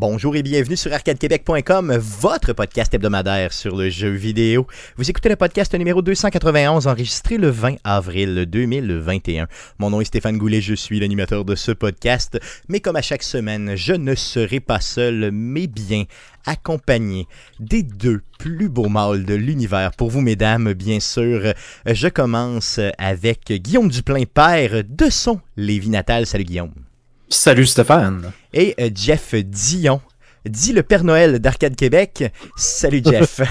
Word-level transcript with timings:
Bonjour 0.00 0.34
et 0.34 0.42
bienvenue 0.42 0.78
sur 0.78 0.94
arcadequebec.com, 0.94 1.94
votre 1.98 2.54
podcast 2.54 2.94
hebdomadaire 2.94 3.52
sur 3.52 3.76
le 3.76 3.90
jeu 3.90 4.08
vidéo. 4.08 4.66
Vous 4.96 5.10
écoutez 5.10 5.28
le 5.28 5.36
podcast 5.36 5.74
numéro 5.74 6.00
291 6.00 6.86
enregistré 6.86 7.36
le 7.36 7.50
20 7.50 7.74
avril 7.84 8.46
2021. 8.48 9.46
Mon 9.78 9.90
nom 9.90 10.00
est 10.00 10.06
Stéphane 10.06 10.38
Goulet, 10.38 10.62
je 10.62 10.72
suis 10.72 11.00
l'animateur 11.00 11.44
de 11.44 11.54
ce 11.54 11.72
podcast, 11.72 12.40
mais 12.70 12.80
comme 12.80 12.96
à 12.96 13.02
chaque 13.02 13.22
semaine, 13.22 13.76
je 13.76 13.92
ne 13.92 14.14
serai 14.14 14.60
pas 14.60 14.80
seul, 14.80 15.32
mais 15.34 15.66
bien 15.66 16.04
accompagné 16.46 17.26
des 17.58 17.82
deux 17.82 18.22
plus 18.38 18.70
beaux 18.70 18.88
mâles 18.88 19.26
de 19.26 19.34
l'univers. 19.34 19.90
Pour 19.98 20.08
vous, 20.08 20.22
mesdames, 20.22 20.72
bien 20.72 21.00
sûr, 21.00 21.52
je 21.84 22.08
commence 22.08 22.80
avec 22.96 23.52
Guillaume 23.52 23.90
Duplain, 23.90 24.24
père 24.24 24.82
de 24.82 25.10
son 25.10 25.40
Lévis 25.58 25.90
natal. 25.90 26.24
Salut 26.24 26.44
Guillaume. 26.44 26.72
Salut 27.30 27.66
Stéphane. 27.66 28.32
Et 28.52 28.74
euh, 28.80 28.90
Jeff 28.94 29.34
Dion, 29.34 30.00
dit 30.44 30.72
le 30.72 30.82
Père 30.82 31.04
Noël 31.04 31.38
d'Arcade 31.38 31.76
Québec. 31.76 32.32
Salut 32.56 33.02
Jeff. 33.04 33.40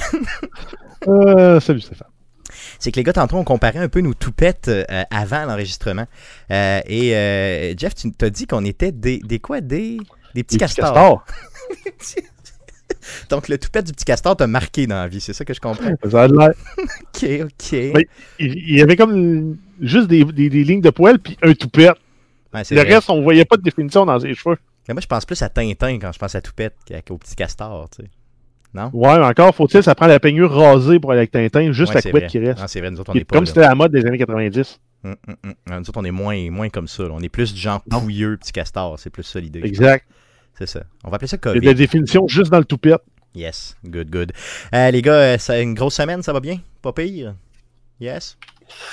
Euh, 1.08 1.62
salut 1.62 1.80
Stéphane. 1.80 2.10
C'est 2.78 2.92
que 2.92 2.98
les 2.98 3.04
gars, 3.04 3.14
tantôt, 3.14 3.38
on 3.38 3.46
comparait 3.46 3.80
un 3.80 3.88
peu 3.88 4.02
nos 4.02 4.14
toupettes 4.14 4.68
euh, 4.68 4.84
avant 5.10 5.46
l'enregistrement. 5.46 6.06
Euh, 6.52 6.82
et 6.86 7.16
euh, 7.16 7.74
Jeff, 7.78 7.96
tu 7.96 8.12
t'as 8.12 8.30
dit 8.30 8.46
qu'on 8.46 8.66
était 8.66 8.92
des, 8.92 9.20
des 9.20 9.40
quoi? 9.40 9.62
Des, 9.62 9.96
des 10.36 10.44
petits 10.44 10.58
castors. 10.58 11.24
Donc, 13.30 13.48
le 13.48 13.58
toupette 13.58 13.86
du 13.86 13.94
petit 13.94 14.04
castor 14.04 14.36
t'a 14.36 14.46
marqué 14.46 14.88
dans 14.88 14.96
la 14.96 15.08
vie, 15.08 15.22
c'est 15.22 15.32
ça 15.32 15.46
que 15.46 15.54
je 15.54 15.62
comprends? 15.62 15.96
Ça 16.12 16.24
a 16.24 16.28
l'air. 16.28 16.50
Ok, 17.16 17.30
ok. 17.46 17.72
Il, 18.40 18.76
y 18.76 18.82
avait 18.82 18.98
comme 18.98 19.56
juste 19.80 20.08
des, 20.10 20.26
des- 20.26 20.50
des 20.50 20.64
lignes 20.66 20.82
de 20.82 20.90
poils 20.90 21.20
puis 21.20 21.38
un 21.42 21.54
toupette. 21.54 21.96
Ouais, 22.54 22.64
Le 22.72 22.82
vrai. 22.82 22.96
reste, 22.96 23.10
on 23.10 23.22
voyait 23.22 23.46
pas 23.46 23.58
de 23.58 23.62
définition 23.62 24.06
dans 24.06 24.20
ses 24.20 24.34
cheveux. 24.34 24.58
Mais 24.88 24.94
moi, 24.96 25.02
je 25.02 25.08
pense 25.08 25.26
plus 25.26 25.42
à 25.44 25.50
Tintin 25.50 26.00
quand 26.00 26.12
je 26.12 26.18
pense 26.20 26.34
à 26.36 26.42
toupette 26.42 26.76
qu'au 27.08 27.18
petit 27.18 27.36
castor, 27.36 27.88
tu 27.90 28.04
sais. 28.04 28.10
Non? 28.74 28.90
Ouais, 28.94 29.18
mais 29.18 29.26
encore, 29.26 29.54
faut-il, 29.56 29.82
ça 29.84 29.96
prend 29.96 30.06
la 30.08 30.20
peignure 30.20 30.52
rasée 30.52 31.00
pour 31.00 31.12
aller 31.12 31.20
avec 31.20 31.32
Tintin, 31.32 31.72
juste 31.72 31.94
Ouais, 31.94 32.02
la 32.04 32.12
couette 32.12 32.24
vrai. 32.24 32.28
qui 32.28 32.40
reste. 32.40 32.60
Non, 32.60 32.68
c'est 32.68 32.80
vrai, 32.80 32.92
nous 32.92 33.00
autres, 33.00 33.12
on 33.12 33.16
est 33.18 33.24
pas 33.26 33.36
comme 33.36 33.46
c'était 33.46 33.62
la 33.62 33.74
mode 33.76 33.92
des 33.92 34.06
années 34.06 34.18
90. 34.18 34.80
Hum, 35.04 35.16
hum, 35.28 35.36
hum. 35.46 35.54
Nous 35.68 35.90
autres, 35.90 35.92
on 36.00 36.04
est 36.06 36.12
moins, 36.12 36.50
moins 36.52 36.70
comme 36.70 36.88
ça. 36.88 37.04
là. 37.04 37.10
On 37.14 37.20
est 37.22 37.30
plus 37.30 37.54
du 37.54 37.60
genre 37.60 37.82
pouilleux, 37.90 38.38
petit 38.38 38.52
castor. 38.52 38.98
C'est 39.00 39.10
plus 39.10 39.24
ça 39.24 39.40
l'idée. 39.40 39.62
Exact. 39.64 40.06
C'est 40.58 40.68
ça. 40.68 40.84
On 41.04 41.10
va 41.10 41.16
appeler 41.16 41.28
ça 41.28 41.38
Il 41.42 41.48
y 41.48 41.50
a 41.50 41.54
COVID. 41.54 41.66
des 41.68 41.74
définitions 41.74 42.28
juste 42.28 42.52
dans 42.52 42.58
le 42.60 42.66
toupette. 42.66 43.02
Yes, 43.34 43.78
good, 43.86 44.10
good. 44.10 44.34
Euh, 44.74 44.92
les 44.92 45.02
gars, 45.02 45.38
euh, 45.50 45.62
une 45.62 45.74
grosse 45.76 45.96
semaine, 45.96 46.22
ça 46.22 46.34
va 46.34 46.40
bien? 46.40 46.58
Pas 46.82 46.92
pire? 46.94 47.36
Yes? 48.00 48.38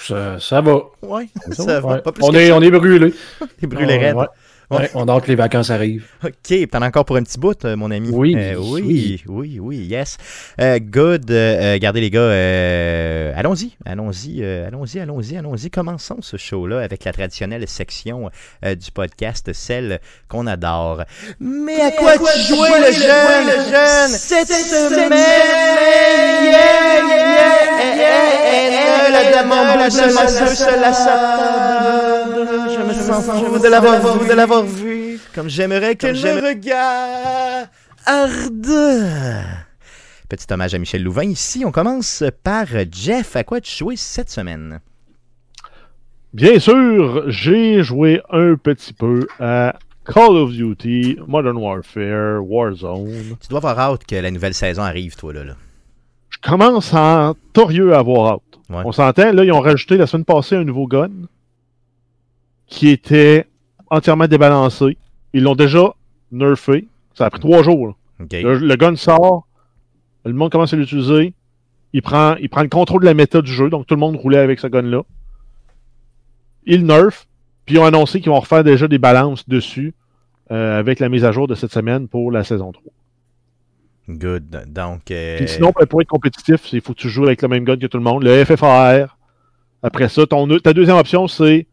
Ça, 0.02 0.38
ça 0.40 0.60
va. 0.60 0.80
Ouais, 1.02 1.28
ça, 1.50 1.64
Ça 1.64 1.80
va. 1.80 1.88
ouais. 1.94 2.02
Pas 2.02 2.12
plus 2.12 2.24
On 2.24 2.32
est, 2.32 2.50
on 2.52 2.60
est 2.62 2.70
brûlés. 2.70 3.14
T'es 3.60 3.66
brûlé 3.66 3.96
raide. 3.98 4.16
Ouais. 4.70 4.78
Ouais, 4.78 4.90
on 4.94 5.06
a 5.06 5.20
que 5.20 5.28
les 5.28 5.36
vacances 5.36 5.70
arrivent. 5.70 6.06
Ok, 6.24 6.68
t'en 6.70 6.82
as 6.82 6.88
encore 6.88 7.04
pour 7.04 7.14
un 7.16 7.22
petit 7.22 7.38
bout, 7.38 7.64
euh, 7.64 7.76
mon 7.76 7.92
ami. 7.92 8.10
Oui, 8.12 8.34
Euh, 8.36 8.56
oui, 8.58 8.82
oui. 8.84 9.22
oui, 9.28 9.58
oui, 9.60 9.76
yes. 9.76 10.16
Euh, 10.60 10.80
good. 10.80 11.30
euh, 11.30 11.78
gardez 11.78 12.00
les 12.00 12.10
gars, 12.10 12.18
euh, 12.20 13.32
allons-y, 13.36 13.76
allons-y, 13.84 14.42
euh, 14.42 14.66
allons-y, 14.66 14.98
allons-y, 14.98 15.36
allons-y. 15.36 15.70
Commençons 15.70 16.16
ce 16.20 16.36
show-là 16.36 16.80
avec 16.80 17.04
la 17.04 17.12
traditionnelle 17.12 17.68
section 17.68 18.28
euh, 18.64 18.74
du 18.74 18.90
podcast, 18.90 19.52
celle 19.52 20.00
qu'on 20.28 20.48
adore. 20.48 21.04
Mais 21.38 21.80
à 21.80 21.92
quoi, 21.92 22.14
jouais, 22.16 22.80
le 22.80 22.90
jeune, 22.92 23.46
le 23.46 23.52
jeune, 23.70 24.10
cette 24.10 24.48
semaine? 24.48 25.12
La 29.12 29.30
dame 29.30 29.52
en 29.52 29.76
la. 29.76 29.88
Je 29.88 29.96
me 32.82 32.92
sens 32.92 33.26
de 33.62 33.68
de 34.28 34.34
vu. 34.62 35.18
Comme 35.34 35.48
j'aimerais 35.48 35.96
qu'elle 35.96 36.16
me 36.16 36.48
regarde. 36.48 37.68
Petit 40.28 40.46
hommage 40.52 40.74
à 40.74 40.78
Michel 40.78 41.02
Louvain. 41.02 41.24
Ici, 41.24 41.64
on 41.64 41.72
commence 41.72 42.24
par 42.42 42.66
Jeff. 42.90 43.36
À 43.36 43.44
quoi 43.44 43.60
tu 43.60 43.74
jouais 43.74 43.96
cette 43.96 44.30
semaine? 44.30 44.80
Bien 46.34 46.58
sûr, 46.58 47.24
j'ai 47.28 47.82
joué 47.82 48.20
un 48.30 48.56
petit 48.56 48.92
peu 48.92 49.26
à 49.40 49.78
Call 50.04 50.36
of 50.36 50.52
Duty, 50.52 51.18
Modern 51.26 51.56
Warfare, 51.56 52.44
Warzone. 52.44 53.36
Tu 53.40 53.48
dois 53.48 53.58
avoir 53.58 53.78
hâte 53.78 54.04
que 54.04 54.16
la 54.16 54.30
nouvelle 54.30 54.54
saison 54.54 54.82
arrive, 54.82 55.16
toi, 55.16 55.32
là. 55.32 55.44
là. 55.44 55.54
Je 56.30 56.38
commence 56.38 56.92
en 56.92 57.34
torieux 57.52 57.94
à 57.94 58.00
avoir 58.00 58.34
hâte. 58.34 58.42
Ouais. 58.68 58.82
On 58.84 58.92
s'entend, 58.92 59.32
là, 59.32 59.44
ils 59.44 59.52
ont 59.52 59.60
rajouté 59.60 59.96
la 59.96 60.06
semaine 60.06 60.24
passée 60.24 60.56
un 60.56 60.64
nouveau 60.64 60.86
gun 60.86 61.10
qui 62.66 62.90
était 62.90 63.46
entièrement 63.90 64.26
débalancé. 64.26 64.96
Ils 65.32 65.42
l'ont 65.42 65.54
déjà 65.54 65.94
nerfé. 66.32 66.88
Ça 67.14 67.26
a 67.26 67.30
pris 67.30 67.40
trois 67.40 67.62
jours. 67.62 67.96
Le, 68.18 68.58
le 68.58 68.76
gun 68.76 68.96
sort, 68.96 69.46
le 70.24 70.32
monde 70.32 70.50
commence 70.50 70.72
à 70.72 70.76
l'utiliser. 70.76 71.34
Il 71.92 72.02
prend, 72.02 72.36
il 72.36 72.48
prend 72.48 72.62
le 72.62 72.68
contrôle 72.68 73.02
de 73.02 73.06
la 73.06 73.14
méta 73.14 73.40
du 73.40 73.52
jeu, 73.52 73.70
donc 73.70 73.86
tout 73.86 73.94
le 73.94 74.00
monde 74.00 74.16
roulait 74.16 74.38
avec 74.38 74.58
ce 74.58 74.66
gun-là. 74.66 75.02
Ils 76.66 76.84
nerf, 76.84 77.26
puis 77.64 77.76
ils 77.76 77.78
ont 77.78 77.84
annoncé 77.84 78.20
qu'ils 78.20 78.30
vont 78.30 78.40
refaire 78.40 78.64
déjà 78.64 78.88
des 78.88 78.98
balances 78.98 79.48
dessus 79.48 79.94
euh, 80.50 80.78
avec 80.78 81.00
la 81.00 81.08
mise 81.08 81.24
à 81.24 81.32
jour 81.32 81.46
de 81.46 81.54
cette 81.54 81.72
semaine 81.72 82.08
pour 82.08 82.30
la 82.32 82.44
saison 82.44 82.72
3. 82.72 82.82
Good. 84.08 84.64
Donc, 84.68 85.10
euh, 85.10 85.36
Puis 85.38 85.48
sinon, 85.48 85.72
pour 85.72 86.00
être 86.00 86.08
compétitif, 86.08 86.72
il 86.72 86.80
faut 86.80 86.92
que 86.92 86.98
tu 86.98 87.08
joues 87.08 87.24
avec 87.24 87.42
le 87.42 87.48
même 87.48 87.64
gun 87.64 87.76
que 87.76 87.86
tout 87.86 87.98
le 87.98 88.04
monde. 88.04 88.22
Le 88.22 88.44
FFAR. 88.44 89.16
Après 89.82 90.08
ça, 90.08 90.26
ton, 90.26 90.46
ta 90.58 90.72
deuxième 90.72 90.96
option, 90.96 91.28
c'est 91.28 91.66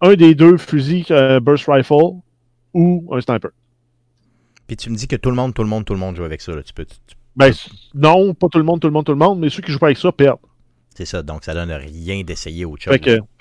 un 0.00 0.14
des 0.14 0.34
deux 0.34 0.56
fusils 0.58 1.06
euh, 1.10 1.40
Burst 1.40 1.66
Rifle 1.68 2.20
ou 2.74 3.08
un 3.12 3.20
sniper. 3.20 3.50
puis 4.66 4.76
tu 4.76 4.90
me 4.90 4.96
dis 4.96 5.06
que 5.08 5.16
tout 5.16 5.30
le 5.30 5.36
monde, 5.36 5.54
tout 5.54 5.62
le 5.62 5.68
monde, 5.68 5.84
tout 5.84 5.94
le 5.94 5.98
monde 6.00 6.16
joue 6.16 6.24
avec 6.24 6.40
ça. 6.40 6.52
Là. 6.52 6.62
Tu 6.62 6.72
peux, 6.74 6.84
tu- 6.84 6.96
tu- 7.06 7.16
Ben, 7.36 7.52
non, 7.94 8.34
pas 8.34 8.48
tout 8.48 8.58
le 8.58 8.64
monde, 8.64 8.80
tout 8.80 8.86
le 8.88 8.92
monde, 8.92 9.04
tout 9.06 9.12
le 9.12 9.18
monde, 9.18 9.38
mais 9.40 9.48
ceux 9.50 9.62
qui 9.62 9.70
jouent 9.72 9.78
pas 9.78 9.86
avec 9.86 9.98
ça 9.98 10.12
perdent. 10.12 10.38
c'est 10.94 11.04
ça. 11.06 11.22
Donc, 11.22 11.44
ça 11.44 11.54
donne 11.54 11.70
rien 11.72 12.22
d'essayer 12.22 12.64
autre 12.64 12.82
chose. 12.84 12.94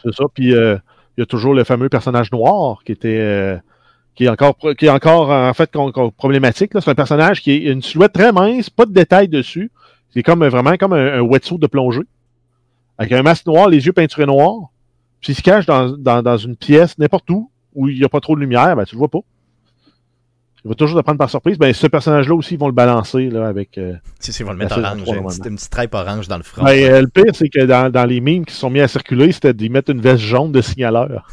C'est 0.03 0.13
ça. 0.13 0.25
Puis, 0.33 0.53
euh, 0.53 0.77
il 1.17 1.21
y 1.21 1.23
a 1.23 1.25
toujours 1.25 1.53
le 1.53 1.63
fameux 1.63 1.89
personnage 1.89 2.31
noir 2.31 2.81
qui 2.85 2.91
était. 2.91 3.19
euh, 3.19 3.57
qui 4.15 4.23
est 4.25 4.29
encore, 4.29 4.55
pro- 4.55 4.73
qui 4.75 4.85
est 4.85 4.89
encore 4.89 5.29
en 5.29 5.53
fait 5.53 5.69
problématique. 6.17 6.71
C'est 6.73 6.89
un 6.89 6.95
personnage 6.95 7.41
qui 7.41 7.51
est 7.51 7.57
une 7.71 7.81
silhouette 7.81 8.13
très 8.13 8.31
mince, 8.31 8.69
pas 8.69 8.85
de 8.85 8.93
détails 8.93 9.27
dessus. 9.27 9.71
C'est 10.13 10.23
comme 10.23 10.45
vraiment 10.47 10.77
comme 10.77 10.93
un, 10.93 11.19
un 11.19 11.21
wetsuit 11.21 11.57
de 11.57 11.67
plongée. 11.67 12.03
Avec 12.97 13.11
un 13.11 13.23
masque 13.23 13.45
noir, 13.45 13.67
les 13.67 13.85
yeux 13.85 13.91
peinturés 13.91 14.25
noirs. 14.25 14.69
Puis 15.25 15.33
il 15.33 15.35
se 15.35 15.41
cache 15.41 15.65
dans, 15.65 15.89
dans, 15.97 16.21
dans 16.21 16.37
une 16.37 16.55
pièce, 16.55 16.99
n'importe 16.99 17.27
où, 17.31 17.49
où 17.73 17.89
il 17.89 17.97
n'y 17.97 18.05
a 18.05 18.09
pas 18.09 18.19
trop 18.19 18.35
de 18.35 18.41
lumière, 18.41 18.75
ben 18.75 18.85
tu 18.85 18.93
le 18.93 18.99
vois 18.99 19.07
pas. 19.09 19.21
Il 20.63 20.67
va 20.69 20.75
toujours 20.75 20.99
te 20.99 21.03
prendre 21.03 21.17
par 21.17 21.31
surprise. 21.31 21.57
Ben, 21.57 21.73
ce 21.73 21.87
personnage-là 21.87 22.35
aussi, 22.35 22.53
ils 22.53 22.59
vont 22.59 22.67
le 22.67 22.73
balancer 22.73 23.31
là, 23.31 23.47
avec. 23.47 23.79
euh, 23.79 23.95
Tu 24.21 24.31
sais, 24.31 24.43
ils 24.43 24.45
vont 24.45 24.51
le 24.51 24.59
mettre 24.59 24.77
orange. 24.77 25.01
trois, 25.01 25.15
Une 25.15 25.23
petite, 25.25 25.45
une 25.45 25.55
petite 25.55 25.65
stripe 25.65 25.95
orange 25.95 26.27
dans 26.27 26.37
le 26.37 26.43
front. 26.43 26.63
Ben, 26.63 26.79
euh, 26.91 27.01
le 27.01 27.07
pire, 27.07 27.31
c'est 27.33 27.49
que 27.49 27.65
dans, 27.65 27.91
dans 27.91 28.05
les 28.05 28.21
memes 28.21 28.45
qui 28.45 28.53
sont 28.53 28.69
mis 28.69 28.81
à 28.81 28.87
circuler, 28.87 29.31
c'était 29.31 29.55
d'y 29.55 29.69
mettre 29.69 29.89
une 29.91 30.01
veste 30.01 30.21
jaune 30.21 30.51
de 30.51 30.61
signaleur. 30.61 31.27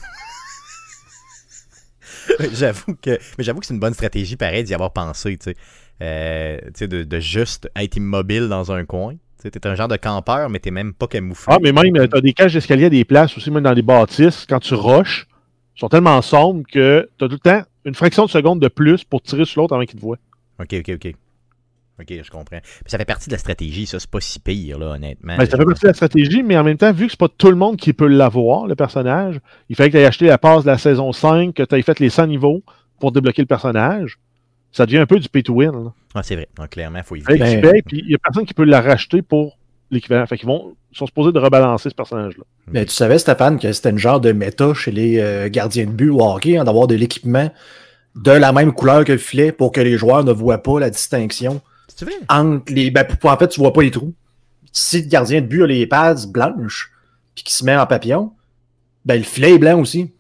j'avoue 2.53 2.95
que, 3.01 3.19
mais 3.37 3.45
j'avoue 3.45 3.61
que 3.61 3.67
c'est 3.67 3.75
une 3.75 3.81
bonne 3.81 3.95
stratégie, 3.95 4.37
pareil, 4.37 4.65
d'y 4.65 4.73
avoir 4.75 4.93
pensé, 4.95 5.37
tu 5.37 5.51
sais. 5.51 5.57
Euh, 6.01 6.59
de, 6.81 7.05
de 7.05 7.21
juste 7.21 7.71
être 7.77 7.97
immobile 7.97 8.49
dans 8.49 8.73
un 8.73 8.85
coin. 8.87 9.15
T'es 9.43 9.67
un 9.67 9.75
genre 9.75 9.89
de 9.89 9.97
campeur, 9.97 10.49
mais 10.51 10.59
t'es 10.59 10.71
même 10.71 10.93
pas 10.95 11.07
camouflé. 11.07 11.55
Ah, 11.55 11.59
mais 11.61 11.73
même, 11.73 12.09
tu 12.09 12.17
as 12.17 12.21
des 12.21 12.33
cages 12.33 12.55
d'escalier 12.55 12.87
à 12.87 12.91
des 12.91 13.05
places 13.05 13.37
aussi, 13.37 13.51
même 13.51 13.65
dans 13.65 13.73
les 13.73 13.83
bâtisses, 13.83 14.47
quand 14.49 14.61
tu 14.61 14.75
rushes, 14.75 15.27
ils 15.77 15.81
sont 15.81 15.89
tellement 15.89 16.21
sombres 16.23 16.63
que 16.71 17.09
tu 17.19 17.25
as 17.25 17.29
tout 17.29 17.35
le 17.35 17.39
temps 17.39 17.63
une 17.85 17.95
fraction 17.95 18.27
de 18.27 18.31
seconde 18.31 18.61
de 18.61 18.69
plus 18.69 19.05
pour 19.05 19.23
tirer 19.23 19.45
sur 19.45 19.63
l'autre 19.63 19.75
avant 19.75 19.85
qu'il 19.85 19.99
te 19.99 20.05
voit. 20.05 20.19
Ok, 20.61 20.75
ok, 20.75 20.91
ok. 20.95 21.15
Ok, 22.01 22.23
je 22.23 22.31
comprends. 22.31 22.61
Puis 22.61 22.91
ça 22.91 22.99
fait 22.99 23.05
partie 23.05 23.29
de 23.29 23.35
la 23.35 23.39
stratégie, 23.39 23.87
ça, 23.87 24.01
c'est 24.01 24.11
pas 24.11 24.21
si 24.21 24.41
pire, 24.41 24.79
là, 24.79 24.93
honnêtement. 24.93 25.37
Ben, 25.37 25.47
ça 25.47 25.57
fait 25.57 25.65
partie 25.65 25.83
de 25.83 25.89
la 25.89 25.95
stratégie, 25.95 26.43
mais 26.43 26.57
en 26.57 26.65
même 26.65 26.79
temps, 26.79 26.93
vu 26.93 27.07
que 27.07 27.13
c'est 27.13 27.21
pas 27.21 27.29
tout 27.29 27.51
le 27.51 27.57
monde 27.57 27.77
qui 27.77 27.93
peut 27.93 28.07
l'avoir, 28.07 28.67
le 28.67 28.75
personnage, 28.75 29.41
il 29.69 29.77
fallait 29.77 29.91
que 29.91 29.99
tu 29.99 30.05
acheté 30.05 30.27
la 30.27 30.39
passe 30.39 30.65
de 30.65 30.71
la 30.71 30.79
saison 30.79 31.13
5, 31.13 31.55
que 31.55 31.63
tu 31.63 31.75
aies 31.75 31.83
fait 31.83 32.01
les 32.01 32.11
100 32.11 32.29
niveaux 32.29 32.63
pour 32.99 33.13
débloquer 33.13 33.43
le 33.43 33.47
personnage. 33.47 34.19
Ça 34.73 34.87
devient 34.87 34.99
un 34.99 35.07
peu 35.07 35.19
du 35.19 35.29
pay 35.29 35.43
to 35.43 35.53
win. 35.55 35.71
là. 35.73 35.93
Ah, 36.15 36.23
c'est 36.23 36.35
vrai. 36.35 36.49
Donc, 36.57 36.71
clairement, 36.71 36.99
il 36.99 37.05
faut 37.05 37.17
éviter. 37.17 37.37
Ben- 37.39 37.61
payes, 37.61 37.83
puis 37.83 38.03
il 38.05 38.11
y 38.11 38.15
a 38.15 38.19
personne 38.19 38.47
qui 38.47 38.55
peut 38.55 38.65
la 38.65 38.81
racheter 38.81 39.21
pour 39.23 39.59
l'équivalent. 39.91 40.27
Fait 40.27 40.39
qu'ils 40.39 40.47
vont, 40.49 40.75
ils 40.91 40.97
sont 40.97 41.07
supposés 41.07 41.33
de 41.33 41.39
rebalancer 41.39 41.91
ce 41.91 41.95
personnage-là. 41.95 42.45
Mais 42.73 42.85
tu 42.87 42.93
savais, 42.93 43.19
Stéphane, 43.19 43.59
que 43.59 43.71
c'était 43.73 43.91
une 43.91 43.99
genre 43.99 44.21
de 44.21 44.33
méta 44.33 44.73
chez 44.75 44.91
les 44.91 45.19
euh, 45.19 45.49
gardiens 45.51 45.85
de 45.87 45.91
but 45.91 46.09
au 46.11 46.23
hockey, 46.23 46.57
hein, 46.57 46.65
d'avoir 46.65 46.87
de 46.87 46.95
l'équipement 46.95 47.51
de 48.15 48.31
la 48.31 48.53
même 48.53 48.73
couleur 48.73 49.05
que 49.05 49.13
le 49.13 49.19
filet 49.19 49.53
pour 49.53 49.73
que 49.73 49.81
les 49.81 49.97
joueurs 49.97 50.25
ne 50.25 50.33
voient 50.33 50.63
pas 50.63 50.79
la 50.81 50.91
distinction 50.91 51.61
Tu 51.97 52.05
veux? 52.07 52.13
entre 52.29 52.73
les. 52.73 52.91
Ben, 52.91 53.05
pour- 53.07 53.31
en 53.31 53.37
fait, 53.37 53.49
tu 53.49 53.61
vois 53.61 53.73
pas 53.73 53.83
les 53.83 53.91
trous. 53.91 54.15
Si 54.73 55.03
le 55.03 55.09
gardien 55.09 55.41
de 55.43 55.47
but 55.47 55.63
a 55.63 55.67
les 55.67 55.87
pads 55.87 56.27
blanches, 56.29 56.91
puis 57.35 57.45
qu'il 57.45 57.53
se 57.53 57.65
met 57.65 57.77
en 57.77 57.87
papillon, 57.87 58.33
ben 59.05 59.17
le 59.19 59.23
filet 59.25 59.55
est 59.55 59.59
blanc 59.59 59.79
aussi. 59.81 60.11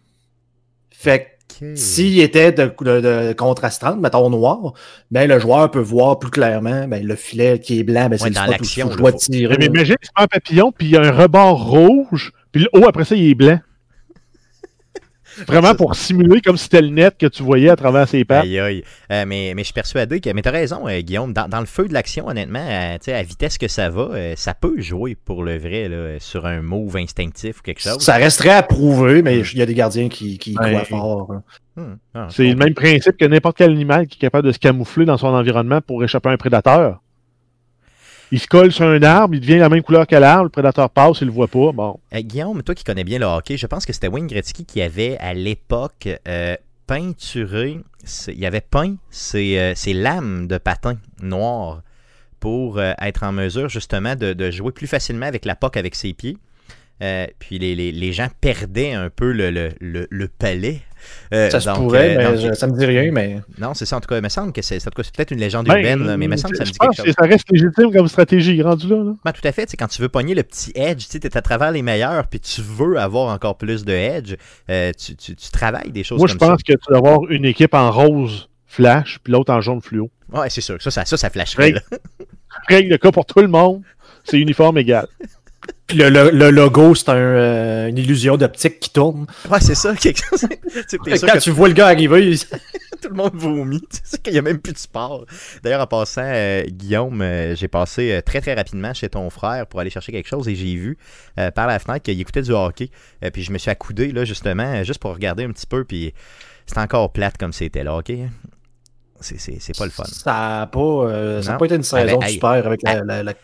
Fait 0.91 1.21
que 1.25 1.27
S'il 1.75 2.21
était 2.21 2.53
de, 2.53 2.65
de, 2.65 3.01
de 3.01 3.33
contrastante, 3.33 4.01
mettons 4.01 4.31
noir, 4.31 4.73
ben 5.11 5.29
le 5.29 5.39
joueur 5.39 5.71
peut 5.71 5.81
voir 5.81 6.19
plus 6.19 6.31
clairement 6.31 6.87
ben, 6.89 7.07
le 7.07 7.17
filet 7.17 7.59
qui 7.59 7.81
est 7.81 7.85
blanc, 7.85 8.09
ben, 8.09 8.19
c'est 8.19 8.25
Ouais, 8.25 8.31
le 8.31 8.35
dans 8.35 8.43
spot 8.43 8.49
où 8.49 8.63
l'action, 8.63 8.91
je 8.91 8.97
dois 8.97 9.13
tirer. 9.13 9.57
Mais 9.59 9.67
imagine, 9.67 9.97
il 10.01 10.07
se 10.07 10.13
met 10.17 10.25
un 10.25 10.27
papillon, 10.27 10.73
puis 10.73 10.89
il 10.89 10.93
y 10.93 10.97
a 10.97 11.03
un 11.03 11.13
rebord 11.13 11.69
rouge, 11.69 12.33
puis 12.51 12.63
le 12.63 12.69
haut, 12.79 12.87
après 12.87 13.05
ça, 13.05 13.15
il 13.15 13.31
est 13.31 13.35
blanc. 13.35 13.59
Vraiment 15.47 15.75
pour 15.75 15.95
simuler 15.95 16.41
comme 16.41 16.57
si 16.57 16.65
c'était 16.65 16.83
le 16.83 16.89
net 16.89 17.17
que 17.19 17.27
tu 17.27 17.43
voyais 17.43 17.69
à 17.71 17.77
travers 17.77 18.09
ses 18.09 18.25
pattes. 18.25 18.45
Aïe, 18.45 18.59
aïe. 18.59 18.85
Euh, 19.11 19.25
mais, 19.27 19.53
mais 19.55 19.63
je 19.63 19.67
suis 19.67 19.73
persuadé 19.75 20.21
que. 20.21 20.31
Mais 20.31 20.43
t'as 20.43 20.51
raison, 20.51 20.89
euh, 20.89 21.01
Guillaume. 21.01 21.33
Dans, 21.33 21.49
dans 21.49 21.61
le 21.61 21.67
feu 21.67 21.87
de 21.89 21.93
l'action, 21.93 22.27
honnêtement, 22.29 22.65
euh, 22.67 22.95
tu 22.95 23.05
sais, 23.05 23.15
à 23.15 23.23
vitesse 23.23 23.59
que 23.59 23.69
ça 23.69 23.91
va, 23.91 24.03
euh, 24.13 24.35
ça 24.37 24.55
peut 24.55 24.75
jouer 24.81 25.15
pour 25.15 25.43
le 25.43 25.59
vrai 25.59 25.89
là, 25.89 26.19
sur 26.21 26.47
un 26.47 26.63
move 26.63 26.97
instinctif 26.97 27.59
ou 27.59 27.63
quelque 27.63 27.81
chose. 27.81 27.99
Ça 28.01 28.15
resterait 28.17 28.51
à 28.51 28.63
prouver, 28.63 29.23
mais 29.23 29.39
il 29.41 29.59
y 29.59 29.63
a 29.63 29.67
des 29.67 29.75
gardiens 29.75 30.09
qui, 30.09 30.39
qui 30.39 30.57
Ouais. 30.59 30.71
croient 30.71 30.85
fort. 30.85 31.33
hein. 31.33 31.43
Hmm. 31.77 31.95
Ah, 32.15 32.27
C'est 32.31 32.45
le 32.47 32.55
même 32.55 32.75
principe 32.75 33.17
que 33.17 33.25
n'importe 33.25 33.57
quel 33.57 33.71
animal 33.71 34.07
qui 34.07 34.19
est 34.19 34.21
capable 34.21 34.47
de 34.47 34.53
se 34.53 34.59
camoufler 34.59 35.07
dans 35.07 35.17
son 35.17 35.29
environnement 35.29 35.81
pour 35.81 36.05
échapper 36.05 36.29
à 36.29 36.33
un 36.33 36.37
prédateur. 36.37 37.02
Il 38.35 38.41
se 38.41 38.47
colle 38.47 38.73
sur 38.73 38.87
un 38.87 39.03
arbre, 39.03 39.35
il 39.35 39.41
devient 39.41 39.59
la 39.59 39.69
même 39.69 39.83
couleur 39.83 40.07
que 40.07 40.17
l'arbre, 40.17 40.45
le 40.45 40.49
prédateur 40.49 40.89
passe, 40.89 41.21
il 41.21 41.27
le 41.27 41.33
voit 41.33 41.49
pas. 41.49 41.71
Bon. 41.73 42.01
Euh, 42.15 42.21
Guillaume, 42.23 42.63
toi 42.63 42.75
qui 42.75 42.83
connais 42.83 43.05
bien 43.05 43.19
le 43.19 43.27
hockey, 43.27 43.59
je 43.59 43.67
pense 43.67 43.85
que 43.85 43.93
c'était 43.93 44.09
Wayne 44.09 44.27
Gretzky 44.27 44.65
qui 44.65 44.81
avait 44.81 45.19
à 45.19 45.35
l'époque 45.35 46.09
euh, 46.27 46.57
peinturé, 46.87 47.79
il 48.29 48.47
avait 48.47 48.63
peint 48.63 48.97
ses, 49.11 49.59
euh, 49.59 49.75
ses 49.75 49.93
lames 49.93 50.47
de 50.49 50.57
patin 50.57 50.95
noires 51.21 51.83
pour 52.41 52.79
euh, 52.79 52.93
être 53.03 53.23
en 53.23 53.33
mesure 53.33 53.69
justement 53.69 54.17
de, 54.17 54.33
de 54.33 54.51
jouer 54.51 54.73
plus 54.73 54.87
facilement 54.87 55.27
avec 55.27 55.45
la 55.45 55.55
puck 55.55 55.77
avec 55.77 55.95
ses 55.95 56.15
pieds. 56.15 56.39
Puis 57.39 57.59
les, 57.59 57.75
les- 57.75 57.93
les 57.93 58.13
gens 58.13 58.29
perdaient 58.41 58.93
un 58.93 59.11
peu 59.11 59.33
le, 59.33 59.51
le- 59.51 60.07
le 60.09 60.29
palais. 60.29 60.81
Euh, 61.33 61.51
Ça 61.51 61.61
se 61.61 61.67
donc, 61.67 61.77
pourrait, 61.77 62.17
euh, 62.17 62.31
mais 62.33 62.39
je- 62.39 62.53
ça 62.55 62.67
me 62.67 62.77
dit 62.79 62.85
rien, 62.85 63.11
mais. 63.13 63.41
Non, 63.59 63.75
c'est 63.75 63.87
ça. 63.87 63.97
En 63.97 64.01
tout 64.01 64.09
cas, 64.09 64.17
il 64.17 64.23
me 64.23 64.29
semble 64.29 64.53
que 64.53 64.63
c'est 64.63 64.83
peut-être 64.85 65.31
une 65.31 65.39
légende 65.41 65.67
Ben, 65.67 65.77
urbaine, 65.77 66.07
là, 66.07 66.17
mais 66.17 66.27
il 66.27 66.29
me 66.29 66.37
semble 66.37 66.53
que 66.53 66.59
ça 66.59 66.65
me 66.65 66.69
je 66.69 66.73
dit 66.73 66.79
quelque 66.79 66.97
chose. 66.97 67.15
ça 67.19 67.27
reste 67.27 67.51
légitime 67.51 67.93
comme 67.93 68.09
stratégie, 68.09 68.63
rendu 68.63 68.89
là. 68.89 68.97
là. 68.97 69.13
Ben, 69.25 69.33
tout 69.33 69.47
à 69.47 69.53
fait. 69.53 69.69
C'est 69.71 69.77
quand 69.77 69.89
tu 69.89 70.01
veux 70.03 70.09
pogner 70.09 70.35
le 70.35 70.43
petit 70.43 70.73
edge, 70.75 71.07
tu 71.11 71.17
es 71.19 71.37
à 71.37 71.43
travers 71.43 71.71
les 71.73 71.83
meilleurs, 71.83 72.27
puis 72.27 72.41
tu 72.41 72.61
veux 72.63 72.99
avoir 72.99 73.33
encore 73.35 73.57
plus 73.57 73.85
de 73.85 73.93
edge, 73.93 74.35
euh, 74.71 74.93
tu, 74.99 75.17
tu- 75.17 75.35
tu 75.37 75.51
travailles 75.51 75.91
des 75.91 76.05
choses 76.05 76.19
Moi, 76.19 76.29
je 76.29 76.35
comme 76.37 76.49
pense 76.51 76.63
que 76.63 76.73
tu 76.73 76.79
dois 76.89 76.99
avoir 76.99 77.31
une 77.31 77.45
équipe 77.45 77.75
en 77.75 77.91
rose 77.91 78.49
flash, 78.67 79.19
puis 79.23 79.33
l'autre 79.33 79.53
en 79.53 79.61
jaune 79.61 79.81
fluo. 79.83 80.11
Ouais, 80.33 80.49
c'est 80.51 80.61
sûr. 80.63 80.81
Ça, 80.81 80.91
ça, 80.91 81.05
ça, 81.05 81.17
ça 81.17 81.31
flasherait. 81.31 81.65
Règle, 81.65 81.83
là. 81.91 81.99
règle 82.69 82.91
de 82.93 82.97
cas 82.97 83.11
pour 83.13 83.27
tout 83.27 83.41
le 83.41 83.49
monde, 83.49 83.83
c'est 84.25 84.39
uniforme 84.39 84.79
égal. 84.79 85.07
Puis 85.87 85.97
le, 85.99 86.09
le- 86.11 86.31
le 86.31 86.51
logo, 86.51 86.95
c'est 86.95 87.09
un, 87.11 87.15
euh, 87.17 87.87
une 87.89 87.99
illusion 87.99 88.37
d'optique 88.37 88.81
qui 88.81 88.91
tourne. 88.91 89.27
Ouais, 89.51 89.61
c'est 89.61 89.75
ça. 89.75 89.95
Quelque 90.01 90.23
sûr 90.37 90.49
Quand 90.49 91.33
que 91.35 91.39
tu 91.39 91.51
vois 91.51 91.69
le 91.69 91.75
gars 91.75 91.87
arriver, 91.89 92.31
il- 92.33 92.39
tout 93.03 93.09
le 93.09 93.15
monde 93.15 93.33
vomit. 93.35 93.81
Tu 93.81 93.99
sais 94.05 94.19
qu'il 94.19 94.33
n'y 94.33 94.39
a 94.39 94.43
même 94.43 94.59
plus 94.59 94.73
de 94.73 94.79
sport. 94.79 95.27
D'ailleurs, 95.63 95.81
en 95.83 95.87
passant, 95.87 96.23
euh, 96.25 96.65
Guillaume, 96.69 97.21
euh, 97.21 97.55
j'ai 97.57 97.69
passé 97.69 98.21
très 98.25 98.41
très 98.41 98.55
rapidement 98.55 98.95
chez 98.95 99.09
ton 99.09 99.29
frère 99.31 99.67
pour 99.67 99.81
aller 99.81 99.91
chercher 99.91 100.13
quelque 100.13 100.29
chose 100.29 100.49
et 100.49 100.55
j'ai 100.55 100.75
vu 100.77 100.97
par 101.55 101.67
la 101.67 101.79
fenêtre 101.79 102.03
qu'il 102.05 102.21
écoutait 102.21 102.43
du 102.43 102.53
hockey. 102.53 102.91
Puis 103.33 103.43
je 103.43 103.53
me 103.53 103.59
suis 103.59 103.71
accoudé 103.71 104.11
là 104.13 104.25
justement, 104.25 104.83
juste 104.85 105.01
pour 105.01 105.13
regarder 105.13 105.45
un 105.45 105.51
petit 105.51 105.67
peu. 105.67 105.85
Puis 105.85 106.15
c'était 106.67 106.81
encore 106.81 107.13
plate 107.13 107.37
comme 107.39 107.53
c'était 107.53 107.85
là, 107.85 107.97
ok? 107.97 108.13
C'est- 109.21 109.39
C'est 109.39 109.59
c'est 109.61 109.77
pas 109.79 109.85
le 109.85 109.91
fun. 109.91 110.03
ça 110.05 110.63
a 110.63 110.67
pas, 110.67 110.81
euh, 110.81 111.43
ça 111.43 111.55
a 111.55 111.59
pas 111.59 111.67
été 111.67 111.77
une 111.77 111.83
saison 111.85 112.03
Avec- 112.19 112.23
hey, 112.29 112.33
super 112.35 112.51
avec 112.51 112.83
la, 112.83 113.05
la- 113.05 113.23
la- 113.23 113.35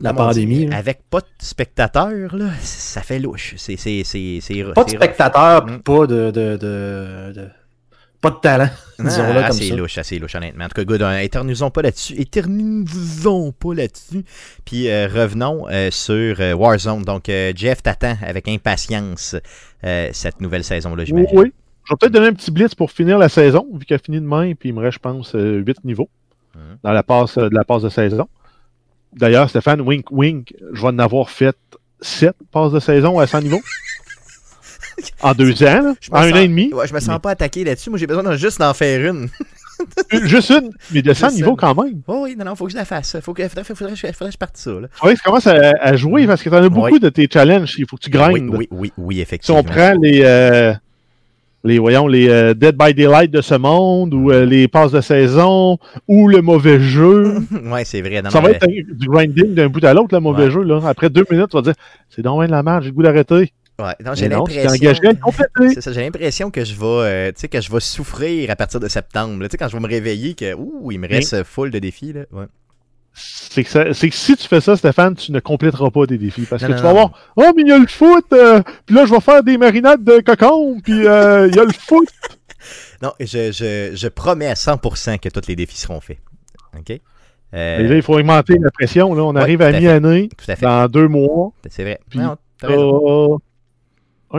la 0.00 0.12
pandémie. 0.14 0.58
dit, 0.58 0.66
là. 0.66 0.76
avec 0.76 1.00
pas 1.10 1.20
de 1.20 1.26
spectateurs, 1.38 2.34
là, 2.36 2.50
ça 2.60 3.00
fait 3.02 3.18
louche. 3.18 3.54
C'est 3.56 3.76
c'est- 3.76 4.04
c'est- 4.04 4.38
c'est- 4.40 4.64
Pas 4.74 4.84
de 4.84 4.90
spectateurs, 4.90 5.66
Mm. 5.66 5.78
pas 5.80 6.06
de, 6.06 6.30
de, 6.30 6.56
de- 6.56 7.32
de- 7.34 7.48
Pas 8.20 8.30
de 8.30 8.36
talent, 8.36 8.68
Ah, 8.70 9.02
disons-le 9.02 9.34
comme 9.34 9.42
assez 9.44 9.68
ça. 9.70 9.74
louche, 9.74 9.98
assez 9.98 10.18
louche, 10.20 10.34
honnêtement. 10.36 10.64
En 10.66 10.68
tout 10.68 10.74
cas, 10.76 10.84
good, 10.84 11.02
euh, 11.02 11.18
éternisons 11.18 11.70
pas 11.72 11.82
là-dessus. 11.82 12.14
Éternisons 12.20 13.50
pas 13.52 13.74
là-dessus. 13.74 14.24
Puis 14.64 14.88
euh, 14.88 15.08
revenons 15.12 15.66
euh, 15.68 15.90
sur 15.90 16.36
euh, 16.40 16.52
Warzone. 16.54 17.02
Donc, 17.02 17.28
euh, 17.28 17.52
Jeff 17.56 17.82
t'attend 17.82 18.14
avec 18.24 18.46
impatience 18.48 19.34
euh, 19.84 20.08
cette 20.12 20.40
nouvelle 20.40 20.62
saison-là, 20.64 21.02
Oui, 21.02 21.06
j'imagine. 21.06 21.36
oui. 21.38 21.52
Je 21.84 21.92
vais 21.94 21.96
peut-être 21.98 22.12
donner 22.12 22.28
un 22.28 22.32
petit 22.32 22.52
blitz 22.52 22.76
pour 22.76 22.92
finir 22.92 23.18
la 23.18 23.28
saison, 23.28 23.66
vu 23.74 23.84
qu'elle 23.84 23.96
a 23.96 23.98
fini 23.98 24.20
demain, 24.20 24.52
puis 24.54 24.68
il 24.68 24.72
me 24.76 24.80
reste, 24.80 24.94
je 24.94 24.98
pense, 25.00 25.32
8 25.34 25.84
niveaux 25.84 26.08
Mhm. 26.54 26.60
dans 26.84 26.92
la 26.92 27.02
passe 27.02 27.36
euh, 27.38 27.48
de 27.48 27.54
la 27.56 27.64
passe 27.64 27.82
de 27.82 27.88
saison. 27.88 28.28
D'ailleurs, 29.14 29.48
Stéphane, 29.50 29.80
wink 29.80 30.10
wink, 30.10 30.54
je 30.72 30.80
vais 30.80 30.88
en 30.88 30.98
avoir 30.98 31.30
fait 31.30 31.56
7 32.00 32.34
passes 32.50 32.72
de 32.72 32.80
saison 32.80 33.18
à 33.18 33.26
100 33.26 33.42
niveaux. 33.42 33.60
en 35.22 35.34
deux 35.34 35.62
ans, 35.62 35.66
là. 35.82 35.94
En 36.10 36.16
un 36.16 36.22
sens- 36.28 36.32
an 36.32 36.36
et 36.36 36.48
demi. 36.48 36.72
Ouais, 36.72 36.86
je 36.86 36.94
me 36.94 37.00
sens 37.00 37.18
pas 37.20 37.30
attaqué 37.30 37.64
là-dessus. 37.64 37.90
Moi, 37.90 37.98
j'ai 37.98 38.06
besoin 38.06 38.22
de 38.22 38.36
juste 38.36 38.58
d'en 38.58 38.74
faire 38.74 39.10
une. 39.10 39.28
Juste 40.12 40.50
une, 40.50 40.70
mais 40.92 41.02
de 41.02 41.12
100 41.12 41.26
Juste 41.30 41.36
niveaux 41.38 41.50
une. 41.52 41.56
quand 41.56 41.74
même. 41.82 42.02
Oh, 42.06 42.20
oui, 42.24 42.36
non, 42.38 42.44
non, 42.44 42.54
faut 42.54 42.66
que 42.66 42.70
je 42.70 42.76
la 42.76 42.84
fasse. 42.84 43.16
Faut 43.20 43.34
que, 43.34 43.42
faudrait, 43.48 43.64
faudrait, 43.64 43.96
faudrait, 43.96 44.12
faudrait 44.12 44.28
que 44.28 44.32
je 44.34 44.38
parte 44.38 44.56
ça. 44.56 44.70
Là. 44.70 44.86
Vois, 45.00 45.12
tu 45.14 45.22
commences 45.22 45.46
à, 45.48 45.72
à 45.80 45.96
jouer 45.96 46.24
parce 46.28 46.40
que 46.40 46.48
tu 46.50 46.54
en 46.54 46.62
as 46.62 46.68
beaucoup 46.68 46.92
Oui. 46.92 47.00
de 47.00 47.08
tes 47.08 47.26
challenges. 47.32 47.74
Il 47.78 47.86
faut 47.88 47.96
que 47.96 48.02
tu 48.02 48.10
grindes. 48.10 48.48
Oui, 48.50 48.68
oui, 48.70 48.70
oui, 48.70 48.92
oui, 48.96 49.14
Si 49.16 49.20
effectivement. 49.22 49.58
on 49.60 49.64
prend 49.64 49.94
les, 50.00 50.22
euh, 50.24 50.72
les, 51.64 51.78
voyons, 51.78 52.06
les 52.08 52.28
euh, 52.28 52.54
Dead 52.54 52.76
by 52.76 52.92
Daylight 52.94 53.30
de 53.30 53.40
ce 53.40 53.54
monde, 53.54 54.12
ou 54.14 54.30
euh, 54.30 54.44
les 54.44 54.66
passes 54.68 54.92
de 54.92 55.00
saison, 55.00 55.78
ou 56.08 56.28
le 56.28 56.42
mauvais 56.42 56.80
jeu, 56.80 57.36
ouais, 57.70 57.84
c'est 57.84 58.02
vrai. 58.02 58.20
Non, 58.22 58.30
ça 58.30 58.40
va 58.40 58.48
mais- 58.48 58.54
être 58.56 58.68
du 58.98 59.06
grinding 59.08 59.54
d'un 59.54 59.68
bout 59.68 59.84
à 59.84 59.94
l'autre, 59.94 60.14
le 60.14 60.20
mauvais 60.20 60.44
Ouais. 60.44 60.50
jeu. 60.50 60.62
Là. 60.62 60.80
Après 60.86 61.08
deux 61.10 61.24
minutes, 61.30 61.48
tu 61.50 61.56
vas 61.56 61.62
dire 61.62 61.74
c'est 62.08 62.22
donc 62.22 62.44
de 62.44 62.50
la 62.50 62.62
merde, 62.62 62.82
j'ai 62.82 62.88
le 62.90 62.94
goût 62.94 63.02
d'arrêter. 63.02 63.52
Ouais, 63.80 63.94
non, 64.04 64.12
j'ai 64.14 64.28
l'impression. 64.28 64.70
j'ai 64.70 64.78
que 66.50 66.62
je 66.64 66.74
vais, 66.78 66.86
euh, 66.86 67.28
tu 67.32 67.40
sais, 67.40 67.48
que 67.48 67.60
je 67.60 67.72
vais 67.72 67.80
souffrir 67.80 68.50
à 68.50 68.54
partir 68.56 68.78
de 68.80 68.86
septembre. 68.86 69.40
là. 69.40 69.48
Tu 69.48 69.52
sais, 69.52 69.58
quand 69.58 69.68
je 69.68 69.76
vais 69.76 69.82
me 69.82 69.88
réveiller, 69.88 70.34
que 70.34 70.54
ouh, 70.54 70.92
il 70.92 71.00
me 71.00 71.08
reste 71.08 71.42
full 71.42 71.70
de 71.70 71.78
défis. 71.78 72.12
Là. 72.12 72.20
Ouais. 72.32 72.44
C'est 73.14 73.64
que, 73.64 73.92
si 73.92 74.10
tu 74.36 74.48
fais 74.48 74.60
ça, 74.62 74.76
Stéphane, 74.76 75.14
tu 75.14 75.30
ne 75.32 75.40
compléteras 75.40 75.90
pas 75.90 76.06
tes 76.06 76.16
défis. 76.18 76.46
Parce 76.48 76.62
Non, 76.62 76.68
que 76.68 76.72
non, 76.72 76.78
tu 76.78 76.82
vas 76.84 76.88
non. 76.94 76.94
voir, 76.94 77.10
oh, 77.36 77.52
mais 77.54 77.62
il 77.62 77.68
y 77.68 77.72
a 77.72 77.78
le 77.78 77.86
foot, 77.86 78.24
euh, 78.32 78.62
puis 78.86 78.96
là, 78.96 79.04
je 79.04 79.10
vais 79.12 79.20
faire 79.20 79.42
des 79.42 79.58
marinades 79.58 80.02
de 80.02 80.20
cocon, 80.20 80.80
puis 80.82 81.06
euh, 81.06 81.46
il 81.48 81.54
y 81.54 81.58
a 81.58 81.64
le 81.64 81.72
foot. 81.72 82.08
Non, 83.02 83.12
je, 83.18 83.50
je, 83.50 83.90
je 83.96 84.06
promets 84.08 84.46
à 84.46 84.54
100% 84.54 85.18
que 85.18 85.28
tous 85.28 85.48
les 85.48 85.56
défis 85.56 85.76
seront 85.76 86.00
faits. 86.00 86.18
OK? 86.78 86.90
Euh, 86.92 86.98
Mais 87.52 87.88
là, 87.88 87.96
il 87.96 88.02
faut 88.02 88.16
augmenter 88.16 88.56
la 88.60 88.70
pression. 88.70 89.12
Là. 89.14 89.24
On 89.24 89.34
Ouais, 89.34 89.40
arrive 89.40 89.60
à 89.62 89.72
mi-année, 89.72 90.28
tout 90.28 90.48
à 90.48 90.54
fait. 90.54 90.64
dans 90.64 90.86
deux 90.86 91.08
mois. 91.08 91.50
C'est 91.68 91.82
vrai. 91.82 91.98
Puis, 92.08 92.20
un 92.20 92.36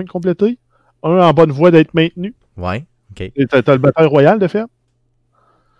complété, 0.06 0.58
un 1.03 1.20
en 1.20 1.34
bonne 1.34 1.51
voie 1.51 1.72
d'être 1.72 1.94
maintenu. 1.94 2.34
Ouais, 2.56 2.86
OK. 3.12 3.30
T'as 3.50 3.62
t'as 3.62 3.74
le 3.74 3.80
bataille 3.80 4.08
royal 4.08 4.39
de 4.39 4.48
faire. 4.48 4.68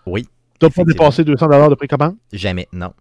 Oui, 0.06 0.28
T'as 0.68 0.74
pas 0.74 0.82
effectivement. 0.82 1.10
dépassé 1.10 1.22
200$ 1.24 1.70
de 1.70 1.74
précommande. 1.74 2.16
jamais. 2.32 2.68
Non. 2.72 2.92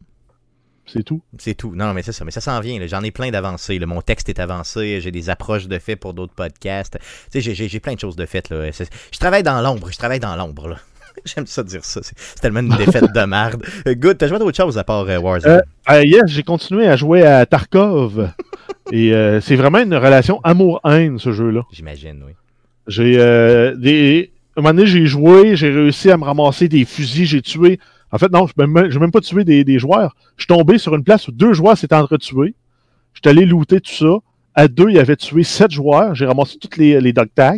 C'est 0.85 1.03
tout? 1.03 1.21
C'est 1.37 1.55
tout. 1.55 1.73
Non, 1.75 1.93
mais 1.93 2.01
c'est 2.03 2.11
ça. 2.11 2.25
Mais 2.25 2.31
ça 2.31 2.41
s'en 2.41 2.59
vient. 2.59 2.77
J'en 2.87 3.01
ai 3.03 3.11
plein 3.11 3.31
d'avancées. 3.31 3.79
Mon 3.79 4.01
texte 4.01 4.27
est 4.27 4.39
avancé. 4.39 4.99
J'ai 5.01 5.11
des 5.11 5.29
approches 5.29 5.67
de 5.67 5.79
fait 5.79 5.95
pour 5.95 6.13
d'autres 6.13 6.33
podcasts. 6.33 6.97
Tu 7.31 7.41
sais, 7.41 7.53
j'ai- 7.55 7.79
plein 7.79 7.93
de 7.93 7.99
choses 7.99 8.17
de 8.17 8.25
fait. 8.25 8.49
Là. 8.49 8.69
Je 8.71 9.17
travaille 9.17 9.43
dans 9.43 9.61
l'ombre. 9.61 9.89
Je 9.91 9.97
travaille 9.97 10.19
dans 10.19 10.35
l'ombre. 10.35 10.75
J'aime 11.25 11.45
ça 11.45 11.63
dire 11.63 11.85
ça. 11.85 12.01
C'est 12.03 12.39
tellement 12.41 12.59
une 12.59 12.75
défaite 12.75 13.13
de 13.13 13.21
merde. 13.25 13.63
Euh, 13.87 13.93
Good. 13.95 14.17
T'as 14.17 14.27
joué 14.27 14.35
à 14.35 14.39
d'autres 14.39 14.57
choses 14.57 14.77
à 14.77 14.83
part 14.83 15.07
euh, 15.07 15.19
Warzone? 15.19 15.51
Euh, 15.51 15.61
euh, 15.91 16.03
yes, 16.03 16.23
j'ai 16.27 16.43
continué 16.43 16.87
à 16.87 16.97
jouer 16.97 17.23
à 17.23 17.45
Tarkov. 17.45 18.31
Et 18.91 19.11
c'est 19.41 19.55
vraiment 19.55 19.79
une 19.79 19.95
relation 19.95 20.41
amour-haine, 20.43 21.17
ce 21.17 21.31
jeu-là. 21.31 21.61
J'imagine, 21.71 22.21
oui. 22.27 22.33
J'ai 22.87 23.15
des. 23.77 24.32
Un 24.55 24.61
moment 24.61 24.73
donné, 24.73 24.87
j'ai 24.87 25.05
joué, 25.05 25.55
j'ai 25.55 25.69
réussi 25.69 26.11
à 26.11 26.17
me 26.17 26.23
ramasser 26.23 26.67
des 26.67 26.85
fusils, 26.85 27.25
j'ai 27.25 27.41
tué. 27.41 27.79
En 28.11 28.17
fait, 28.19 28.31
non, 28.31 28.45
je 28.45 28.53
n'ai 28.57 28.67
même, 28.67 28.99
même 28.99 29.11
pas 29.11 29.21
tué 29.21 29.43
des, 29.43 29.63
des 29.63 29.79
joueurs. 29.79 30.15
Je 30.37 30.43
suis 30.43 30.47
tombé 30.47 30.77
sur 30.77 30.93
une 30.93 31.03
place 31.03 31.27
où 31.27 31.31
deux 31.31 31.53
joueurs 31.53 31.77
s'étaient 31.77 31.95
entretués. 31.95 32.53
Je 33.13 33.19
suis 33.23 33.29
allé 33.29 33.45
looter 33.45 33.81
tout 33.81 33.91
ça. 33.91 34.17
À 34.53 34.67
deux, 34.67 34.89
il 34.89 34.99
avait 34.99 35.15
tué 35.15 35.43
sept 35.43 35.71
joueurs. 35.71 36.13
J'ai 36.13 36.27
ramassé 36.27 36.59
toutes 36.59 36.77
les, 36.77 37.01
les 37.01 37.13
dog 37.13 37.29
tags. 37.33 37.57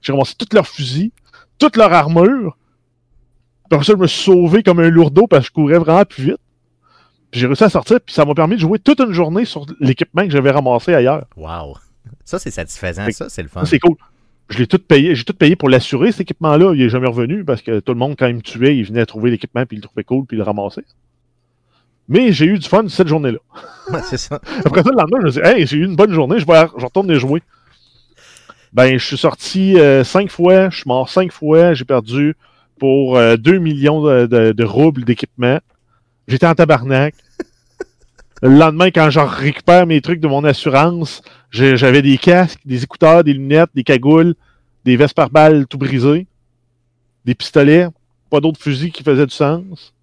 J'ai 0.00 0.12
ramassé 0.12 0.34
tous 0.36 0.52
leurs 0.52 0.66
fusils, 0.66 1.12
toute 1.58 1.76
leur 1.76 1.92
armure. 1.92 2.56
Puis 3.70 3.76
après 3.76 3.84
ça, 3.84 3.92
je 3.92 3.98
me 3.98 4.08
suis 4.08 4.24
sauvé 4.24 4.64
comme 4.64 4.80
un 4.80 4.90
lourdeau 4.90 5.28
parce 5.28 5.44
que 5.44 5.48
je 5.48 5.52
courais 5.52 5.78
vraiment 5.78 6.04
plus 6.04 6.24
vite. 6.24 6.38
Puis 7.30 7.40
j'ai 7.40 7.46
réussi 7.46 7.64
à 7.64 7.70
sortir, 7.70 8.00
puis 8.00 8.14
ça 8.14 8.24
m'a 8.24 8.34
permis 8.34 8.56
de 8.56 8.60
jouer 8.60 8.78
toute 8.78 9.00
une 9.00 9.12
journée 9.12 9.44
sur 9.44 9.64
l'équipement 9.80 10.24
que 10.24 10.30
j'avais 10.30 10.50
ramassé 10.50 10.92
ailleurs. 10.92 11.24
Wow. 11.36 11.76
Ça, 12.24 12.38
c'est 12.38 12.50
satisfaisant. 12.50 13.06
Ça, 13.12 13.28
c'est 13.28 13.42
le 13.42 13.48
fun. 13.48 13.64
C'est 13.64 13.78
cool. 13.78 13.96
Je 14.52 14.58
l'ai 14.58 14.66
tout 14.66 14.78
payé. 14.78 15.14
J'ai 15.14 15.24
tout 15.24 15.32
payé 15.32 15.56
pour 15.56 15.68
l'assurer, 15.68 16.12
cet 16.12 16.22
équipement-là. 16.22 16.72
Il 16.74 16.82
est 16.82 16.88
jamais 16.88 17.08
revenu 17.08 17.44
parce 17.44 17.62
que 17.62 17.80
tout 17.80 17.92
le 17.92 17.98
monde, 17.98 18.14
quand 18.18 18.26
il 18.26 18.36
me 18.36 18.40
tuait, 18.42 18.76
il 18.76 18.84
venait 18.84 19.06
trouver 19.06 19.30
l'équipement, 19.30 19.64
puis 19.66 19.76
il 19.76 19.80
le 19.80 19.84
trouvait 19.84 20.04
cool, 20.04 20.26
puis 20.26 20.36
il 20.36 20.38
le 20.38 20.44
ramassait. 20.44 20.84
Mais 22.08 22.32
j'ai 22.32 22.46
eu 22.46 22.58
du 22.58 22.68
fun 22.68 22.86
cette 22.88 23.08
journée-là. 23.08 23.38
Ouais, 23.90 24.00
c'est 24.04 24.16
ça. 24.18 24.40
Après 24.64 24.82
ça, 24.82 24.90
le 24.90 24.96
lendemain, 24.96 25.18
je 25.20 25.26
me 25.26 25.30
suis 25.30 25.42
dit, 25.42 25.48
hey, 25.48 25.66
j'ai 25.66 25.76
eu 25.78 25.84
une 25.84 25.96
bonne 25.96 26.12
journée, 26.12 26.38
je 26.38 26.46
vais 26.46 26.64
je 26.76 26.84
retourne 26.84 27.08
les 27.08 27.18
jouer. 27.18 27.42
Ben, 28.72 28.98
je 28.98 29.04
suis 29.06 29.16
sorti 29.18 29.78
euh, 29.78 30.02
cinq 30.04 30.30
fois, 30.30 30.70
je 30.70 30.76
suis 30.78 30.88
mort 30.88 31.08
cinq 31.08 31.30
fois, 31.32 31.74
j'ai 31.74 31.84
perdu 31.84 32.34
pour 32.78 33.16
euh, 33.16 33.36
2 33.36 33.58
millions 33.58 34.02
de, 34.02 34.26
de- 34.26 34.52
de 34.52 34.64
roubles 34.64 35.04
d'équipement. 35.04 35.58
J'étais 36.26 36.46
en 36.46 36.54
tabarnak. 36.54 37.14
Le 38.44 38.58
lendemain, 38.58 38.90
quand 38.90 39.08
je 39.08 39.20
récupère 39.20 39.86
mes 39.86 40.00
trucs 40.00 40.18
de 40.18 40.26
mon 40.26 40.42
assurance, 40.42 41.22
j'avais 41.52 42.02
des 42.02 42.18
casques, 42.18 42.58
des 42.64 42.82
écouteurs, 42.82 43.22
des 43.22 43.34
lunettes, 43.34 43.70
des 43.72 43.84
cagoules, 43.84 44.34
des 44.84 44.96
vestes 44.96 45.14
par 45.14 45.30
balles 45.30 45.64
tout 45.68 45.78
brisées, 45.78 46.26
des 47.24 47.36
pistolets, 47.36 47.86
pas 48.30 48.40
d'autres 48.40 48.60
fusils 48.60 48.90
qui 48.90 49.04
faisaient 49.04 49.26
du 49.26 49.32
sens. 49.32 49.94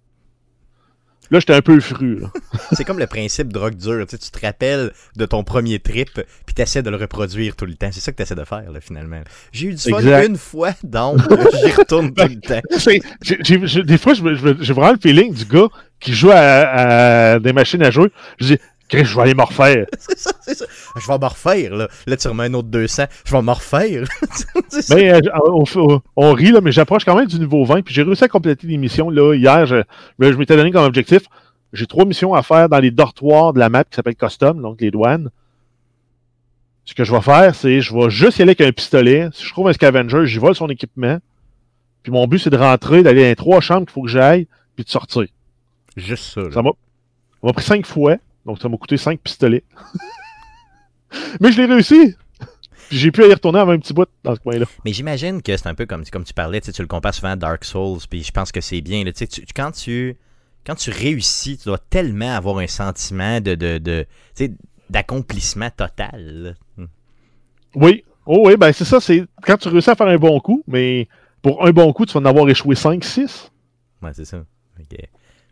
Là, 1.30 1.38
j'étais 1.38 1.54
un 1.54 1.62
peu 1.62 1.78
fru. 1.80 2.22
C'est 2.72 2.84
comme 2.84 2.98
le 2.98 3.06
principe 3.06 3.52
drogue 3.52 3.76
dure. 3.76 4.04
Tu, 4.06 4.16
sais, 4.16 4.18
tu 4.18 4.30
te 4.30 4.44
rappelles 4.44 4.92
de 5.16 5.26
ton 5.26 5.44
premier 5.44 5.78
trip, 5.78 6.10
puis 6.46 6.54
tu 6.54 6.62
essaies 6.62 6.82
de 6.82 6.90
le 6.90 6.96
reproduire 6.96 7.54
tout 7.56 7.66
le 7.66 7.74
temps. 7.74 7.90
C'est 7.92 8.00
ça 8.00 8.10
que 8.10 8.16
tu 8.16 8.22
essaies 8.22 8.34
de 8.34 8.44
faire, 8.44 8.70
là, 8.70 8.80
finalement. 8.80 9.20
J'ai 9.52 9.68
eu 9.68 9.74
du 9.74 9.90
fun 9.90 9.98
Exact. 9.98 10.26
une 10.26 10.36
fois, 10.36 10.72
donc 10.82 11.20
j'y 11.64 11.72
retourne 11.72 12.12
tout 12.12 12.26
le 12.28 12.40
temps. 12.40 13.80
Des 13.84 13.98
fois, 13.98 14.14
j'ai 14.14 14.72
vraiment 14.72 14.92
le 14.92 14.98
feeling 15.00 15.32
du 15.32 15.44
gars 15.44 15.68
qui 16.00 16.14
joue 16.14 16.30
à, 16.30 16.36
à 17.34 17.38
des 17.38 17.52
machines 17.52 17.82
à 17.82 17.90
jouer. 17.90 18.10
Je 18.40 18.46
dis, 18.46 18.58
Chris, 18.90 19.04
je 19.04 19.14
vais 19.16 19.22
aller 19.22 19.34
me 19.34 19.42
refaire. 19.42 19.86
C'est 19.98 20.18
ça, 20.18 20.32
c'est 20.40 20.54
ça. 20.54 20.64
Je 21.00 21.06
vais 21.06 21.18
m'en 21.18 21.28
refaire, 21.28 21.74
là. 21.76 21.88
Là, 22.06 22.16
tu 22.16 22.26
remets 22.28 22.44
un 22.46 22.54
autre 22.54 22.68
200. 22.68 23.04
Je 23.24 23.32
vais 23.32 23.40
m'en 23.42 23.54
refaire. 23.54 24.04
C'est 24.68 24.82
ça. 24.82 24.94
Mais 24.96 25.12
euh, 25.12 25.20
on, 25.46 25.64
on- 25.76 26.00
on 26.16 26.32
rit, 26.32 26.50
là, 26.50 26.60
mais 26.60 26.72
j'approche 26.72 27.04
quand 27.04 27.14
même 27.16 27.26
du 27.28 27.38
niveau 27.38 27.64
20. 27.64 27.82
Puis 27.82 27.94
j'ai 27.94 28.02
réussi 28.02 28.24
à 28.24 28.28
compléter 28.28 28.66
l'émission. 28.66 29.08
Là, 29.08 29.34
hier, 29.34 29.64
je, 29.66 29.76
je 30.18 30.32
m'étais 30.34 30.56
donné 30.56 30.72
comme 30.72 30.84
objectif. 30.84 31.22
J'ai 31.72 31.86
trois 31.86 32.04
missions 32.04 32.34
à 32.34 32.42
faire 32.42 32.68
dans 32.68 32.80
les 32.80 32.90
dortoirs 32.90 33.52
de 33.52 33.60
la 33.60 33.68
map 33.68 33.84
qui 33.84 33.94
s'appelle 33.94 34.16
Custom, 34.16 34.60
donc 34.60 34.80
les 34.80 34.90
douanes. 34.90 35.30
Ce 36.84 36.94
que 36.94 37.04
je 37.04 37.12
vais 37.14 37.20
faire, 37.20 37.54
c'est 37.54 37.80
je 37.80 37.94
vais 37.94 38.10
juste 38.10 38.38
y 38.38 38.42
aller 38.42 38.50
avec 38.58 38.60
un 38.62 38.72
pistolet. 38.72 39.28
Si 39.32 39.44
je 39.44 39.52
trouve 39.52 39.68
un 39.68 39.72
scavenger, 39.72 40.26
j'y 40.26 40.38
vole 40.38 40.56
son 40.56 40.68
équipement. 40.68 41.18
Puis 42.02 42.10
mon 42.10 42.26
but, 42.26 42.40
c'est 42.40 42.50
de 42.50 42.56
rentrer, 42.56 43.04
d'aller 43.04 43.22
dans 43.22 43.28
les 43.28 43.36
trois 43.36 43.60
chambres 43.60 43.86
qu'il 43.86 43.92
faut 43.92 44.02
que 44.02 44.08
j'aille, 44.08 44.48
puis 44.74 44.84
de 44.84 44.90
sortir. 44.90 45.26
Juste 45.96 46.24
ça, 46.34 46.40
là. 46.40 46.50
Ça 46.52 46.62
m'a 46.62 47.52
pris 47.52 47.64
cinq 47.64 47.86
fois, 47.86 48.16
donc 48.46 48.60
ça 48.60 48.68
m'a 48.68 48.76
coûté 48.76 48.96
cinq 48.96 49.20
pistolets. 49.20 49.64
Mais 51.40 51.52
je 51.52 51.60
l'ai 51.60 51.66
réussi! 51.66 52.14
J'ai 52.90 53.12
pu 53.12 53.22
y 53.22 53.32
retourner 53.32 53.60
avant 53.60 53.72
un 53.72 53.78
petit 53.78 53.92
bout 53.92 54.08
dans 54.24 54.34
ce 54.34 54.40
coin-là. 54.40 54.66
Mais 54.84 54.92
j'imagine 54.92 55.42
que 55.42 55.56
c'est 55.56 55.68
un 55.68 55.74
peu 55.74 55.86
comme, 55.86 56.04
comme 56.06 56.24
tu 56.24 56.34
parlais, 56.34 56.60
tu 56.60 56.72
le 56.82 56.88
compares 56.88 57.14
souvent 57.14 57.30
à 57.30 57.36
Dark 57.36 57.64
Souls, 57.64 58.00
puis 58.08 58.24
je 58.24 58.32
pense 58.32 58.50
que 58.50 58.60
c'est 58.60 58.80
bien. 58.80 59.04
là, 59.04 59.12
tu 59.12 59.26
quand, 59.54 59.70
tu, 59.70 60.16
quand 60.66 60.74
tu 60.74 60.90
réussis, 60.90 61.56
tu 61.58 61.66
dois 61.66 61.78
tellement 61.78 62.34
avoir 62.34 62.58
un 62.58 62.66
sentiment 62.66 63.40
de, 63.40 63.54
de, 63.54 63.78
de 63.78 64.06
d'accomplissement 64.88 65.70
total. 65.70 66.56
là. 66.78 66.86
Oui, 67.76 68.04
oh 68.26 68.42
oui, 68.46 68.56
ben 68.56 68.72
c'est 68.72 68.84
ça, 68.84 69.00
c'est 69.00 69.24
quand 69.42 69.56
tu 69.56 69.68
réussis 69.68 69.90
à 69.90 69.94
faire 69.94 70.08
un 70.08 70.16
bon 70.16 70.40
coup, 70.40 70.64
mais 70.66 71.06
pour 71.42 71.64
un 71.64 71.70
bon 71.70 71.92
coup, 71.92 72.06
tu 72.06 72.14
vas 72.14 72.20
en 72.20 72.24
avoir 72.24 72.48
échoué 72.48 72.74
5, 72.74 73.04
6. 73.04 73.52
Ouais, 74.02 74.10
c'est 74.12 74.24
ça. 74.24 74.44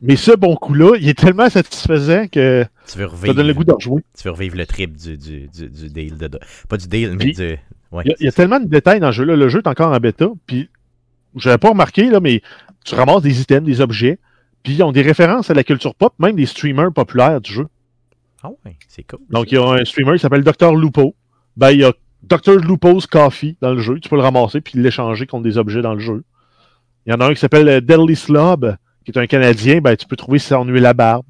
Mais 0.02 0.16
ce 0.16 0.33
bon 0.33 0.57
coup-là, 0.57 0.97
il 1.00 1.09
est 1.09 1.18
tellement 1.18 1.49
satisfaisant 1.49 2.26
que 2.28 2.64
Tu 2.90 2.99
veux 2.99 3.07
ça 3.07 3.12
revivre, 3.12 3.35
donne 3.35 3.47
le 3.47 3.54
goût 3.54 3.64
de 3.64 3.73
rejouer. 3.73 4.02
tu 4.16 4.25
veux 4.25 4.30
revivre 4.33 4.57
le 4.57 4.66
trip 4.66 4.97
du, 4.97 5.16
du, 5.16 5.49
du, 5.49 5.68
du 5.68 5.88
deal. 5.90 6.16
De, 6.16 6.30
pas 6.68 6.76
du 6.76 6.88
deal, 6.88 7.11
mais 7.12 7.16
Puis, 7.18 7.33
du. 7.35 7.59
Ouais. 7.92 8.02
Il 8.04 8.11
y, 8.11 8.12
a, 8.12 8.16
il 8.21 8.25
y 8.26 8.28
a 8.28 8.33
tellement 8.33 8.61
de 8.61 8.66
détails 8.66 9.00
dans 9.00 9.09
le 9.09 9.12
jeu-là. 9.12 9.37
Le 9.37 9.49
jeu 9.49 9.61
est 9.61 9.68
encore 9.68 9.92
en 9.92 9.99
bêta, 9.99 10.28
puis 10.47 10.68
j'avais 11.37 11.59
pas 11.59 11.71
remarqué, 11.71 12.11
là, 12.11 12.21
mais 12.21 12.42
tu 12.85 12.95
ramasses 12.95 13.23
des 13.23 13.40
items, 13.40 13.66
des 13.66 13.80
objets, 13.80 14.18
puis 14.62 14.75
ils 14.75 14.83
ont 14.83 14.92
des 14.92 15.02
références 15.02 15.50
à 15.50 15.54
la 15.54 15.64
culture 15.64 15.95
pop, 15.95 16.14
même 16.18 16.37
des 16.37 16.47
streamers 16.47 16.92
populaires 16.92 17.40
du 17.40 17.52
jeu. 17.52 17.66
Ah 18.42 18.50
ouais, 18.64 18.76
c'est 18.88 19.02
cool. 19.04 19.21
Donc, 19.30 19.50
il 19.50 19.57
y 19.57 19.59
a 19.59 19.64
un 19.64 19.85
streamer 19.85 20.14
qui 20.14 20.21
s'appelle 20.21 20.45
Dr. 20.45 20.75
Lupo. 20.75 21.14
Ben, 21.57 21.71
il 21.71 21.80
y 21.80 21.85
a 21.85 21.92
Dr. 22.23 22.57
Lupo's 22.57 23.07
Coffee 23.07 23.57
dans 23.61 23.73
le 23.73 23.80
jeu. 23.80 23.99
Tu 24.00 24.09
peux 24.09 24.16
le 24.16 24.23
ramasser 24.23 24.61
puis 24.61 24.78
l'échanger 24.78 25.26
contre 25.26 25.45
des 25.45 25.59
objets 25.59 25.83
dans 25.83 25.95
le 25.95 26.00
jeu. 26.00 26.25
Il 27.07 27.12
y 27.12 27.14
en 27.14 27.21
a 27.21 27.26
un 27.26 27.35
qui 27.35 27.40
s'appelle 27.40 27.68
euh, 27.68 27.80
Deadly 27.80 28.16
Slob, 28.16 28.76
qui 29.04 29.12
est 29.12 29.18
un 29.18 29.26
Canadien. 29.26 29.80
Ben, 29.80 29.97
tu 29.97 30.07
peux 30.07 30.16
trouver 30.16 30.38
huile 30.38 30.87
à 30.87 30.95
barbe. 30.95 31.25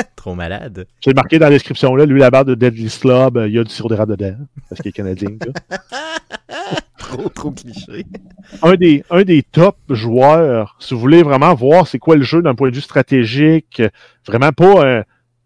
Trop 0.16 0.34
malade. 0.34 0.86
C'est 1.04 1.14
marqué 1.14 1.38
dans 1.38 1.46
la 1.46 1.52
description 1.52 1.94
là, 1.96 2.06
l'huile 2.06 2.22
à 2.22 2.30
barbe 2.30 2.48
de 2.48 2.54
Deadly 2.54 2.88
Slob, 2.90 3.36
euh, 3.36 3.48
il 3.48 3.54
y 3.54 3.58
a 3.58 3.64
du 3.64 3.70
sirop 3.70 3.88
d'érable 3.88 4.16
dedans, 4.16 4.36
parce 4.68 4.80
qu'il 4.80 4.90
est 4.90 4.92
canadien. 4.92 5.30
Trop, 6.98 7.28
trop 7.28 7.50
cliché. 7.50 8.04
un, 8.62 8.74
des, 8.74 9.02
un 9.10 9.22
des 9.22 9.42
top 9.42 9.76
joueurs, 9.88 10.76
si 10.78 10.94
vous 10.94 11.00
voulez 11.00 11.22
vraiment 11.24 11.52
voir 11.54 11.88
c'est 11.88 11.98
quoi 11.98 12.14
le 12.14 12.22
jeu 12.22 12.40
d'un 12.40 12.54
point 12.54 12.70
de 12.70 12.74
vue 12.74 12.80
stratégique, 12.80 13.82
vraiment 14.26 14.52
pas 14.52 14.86
un, 14.86 15.02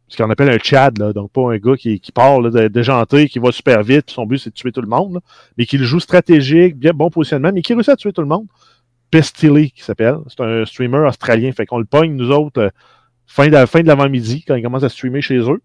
ce 0.08 0.16
qu'on 0.22 0.28
appelle 0.28 0.50
un 0.50 0.58
Chad, 0.62 0.98
là, 0.98 1.12
donc 1.14 1.30
pas 1.30 1.52
un 1.52 1.56
gars 1.56 1.76
qui, 1.76 2.00
qui 2.00 2.12
part 2.12 2.40
là, 2.42 2.50
de- 2.50 2.68
déjanté, 2.68 3.28
qui 3.28 3.38
va 3.38 3.50
super 3.50 3.82
vite, 3.82 4.06
puis 4.06 4.14
son 4.14 4.26
but 4.26 4.38
c'est 4.38 4.50
de 4.50 4.54
tuer 4.54 4.72
tout 4.72 4.82
le 4.82 4.88
monde, 4.88 5.14
là, 5.14 5.20
mais 5.56 5.64
qui 5.64 5.78
le 5.78 5.84
joue 5.84 6.00
stratégique, 6.00 6.76
bien 6.76 6.92
bon 6.92 7.08
positionnement, 7.08 7.50
mais 7.54 7.62
qui 7.62 7.72
réussit 7.72 7.92
à 7.92 7.96
tuer 7.96 8.12
tout 8.12 8.20
le 8.22 8.26
monde. 8.28 8.46
Pestilly, 9.10 9.70
qui 9.70 9.82
s'appelle. 9.82 10.16
C'est 10.26 10.40
un 10.40 10.64
streamer 10.66 10.98
australien, 11.06 11.52
fait 11.52 11.66
qu'on 11.66 11.78
le 11.78 11.84
pogne, 11.84 12.14
nous 12.16 12.30
autres, 12.30 12.60
euh, 12.60 12.68
fin 13.26 13.48
de, 13.48 13.66
fin 13.66 13.80
de 13.82 13.86
l'avant-midi, 13.86 14.44
quand 14.46 14.54
il 14.54 14.62
commence 14.62 14.82
à 14.84 14.88
streamer 14.88 15.20
chez 15.20 15.38
eux. 15.38 15.60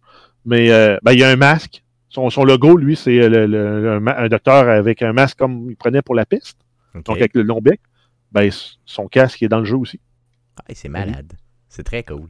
Mais 0.46 0.72
euh, 0.72 0.98
ben, 1.04 1.14
il 1.14 1.20
y 1.20 1.24
a 1.24 1.30
un 1.30 1.36
masque. 1.36 1.84
Son, 2.10 2.30
son 2.30 2.44
logo, 2.44 2.76
lui, 2.78 2.96
c'est 2.96 3.20
euh, 3.22 3.46
le- 3.48 4.04
un, 4.18 4.28
docteur 4.30 4.68
avec 4.68 5.02
un 5.02 5.14
masque 5.14 5.38
comme 5.38 5.68
il 5.70 5.76
prenait 5.76 6.02
pour 6.02 6.16
la 6.16 6.26
peste, 6.26 6.58
Ok. 6.96 7.04
donc 7.06 7.18
avec 7.18 7.34
le 7.36 7.44
long 7.44 7.60
bec. 7.62 7.80
Ben, 8.32 8.50
son 8.86 9.08
casque 9.08 9.42
est 9.44 9.48
dans 9.48 9.60
le 9.60 9.66
jeu 9.66 9.76
aussi. 9.78 10.00
Ah, 10.60 10.64
c'est 10.74 10.90
malade. 10.90 11.34
C'est 11.68 11.84
très 11.84 12.04
cool. 12.04 12.28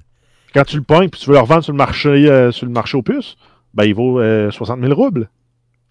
Quand 0.54 0.64
tu 0.64 0.78
le 0.78 0.84
pognes 0.84 1.10
puis 1.10 1.22
tu 1.22 1.30
veux 1.30 1.36
le 1.36 1.42
revendre 1.42 1.64
sur 1.64 1.72
le 1.74 1.78
marché, 1.78 2.10
euh, 2.10 2.52
sur 2.52 2.66
le 2.66 2.72
marché 2.72 2.98
aux 2.98 3.04
puces, 3.04 3.36
ben, 3.74 3.86
il 3.86 3.94
vaut 3.94 4.20
euh, 4.20 4.50
60 4.52 4.82
000 4.82 4.94
roubles. 4.94 5.30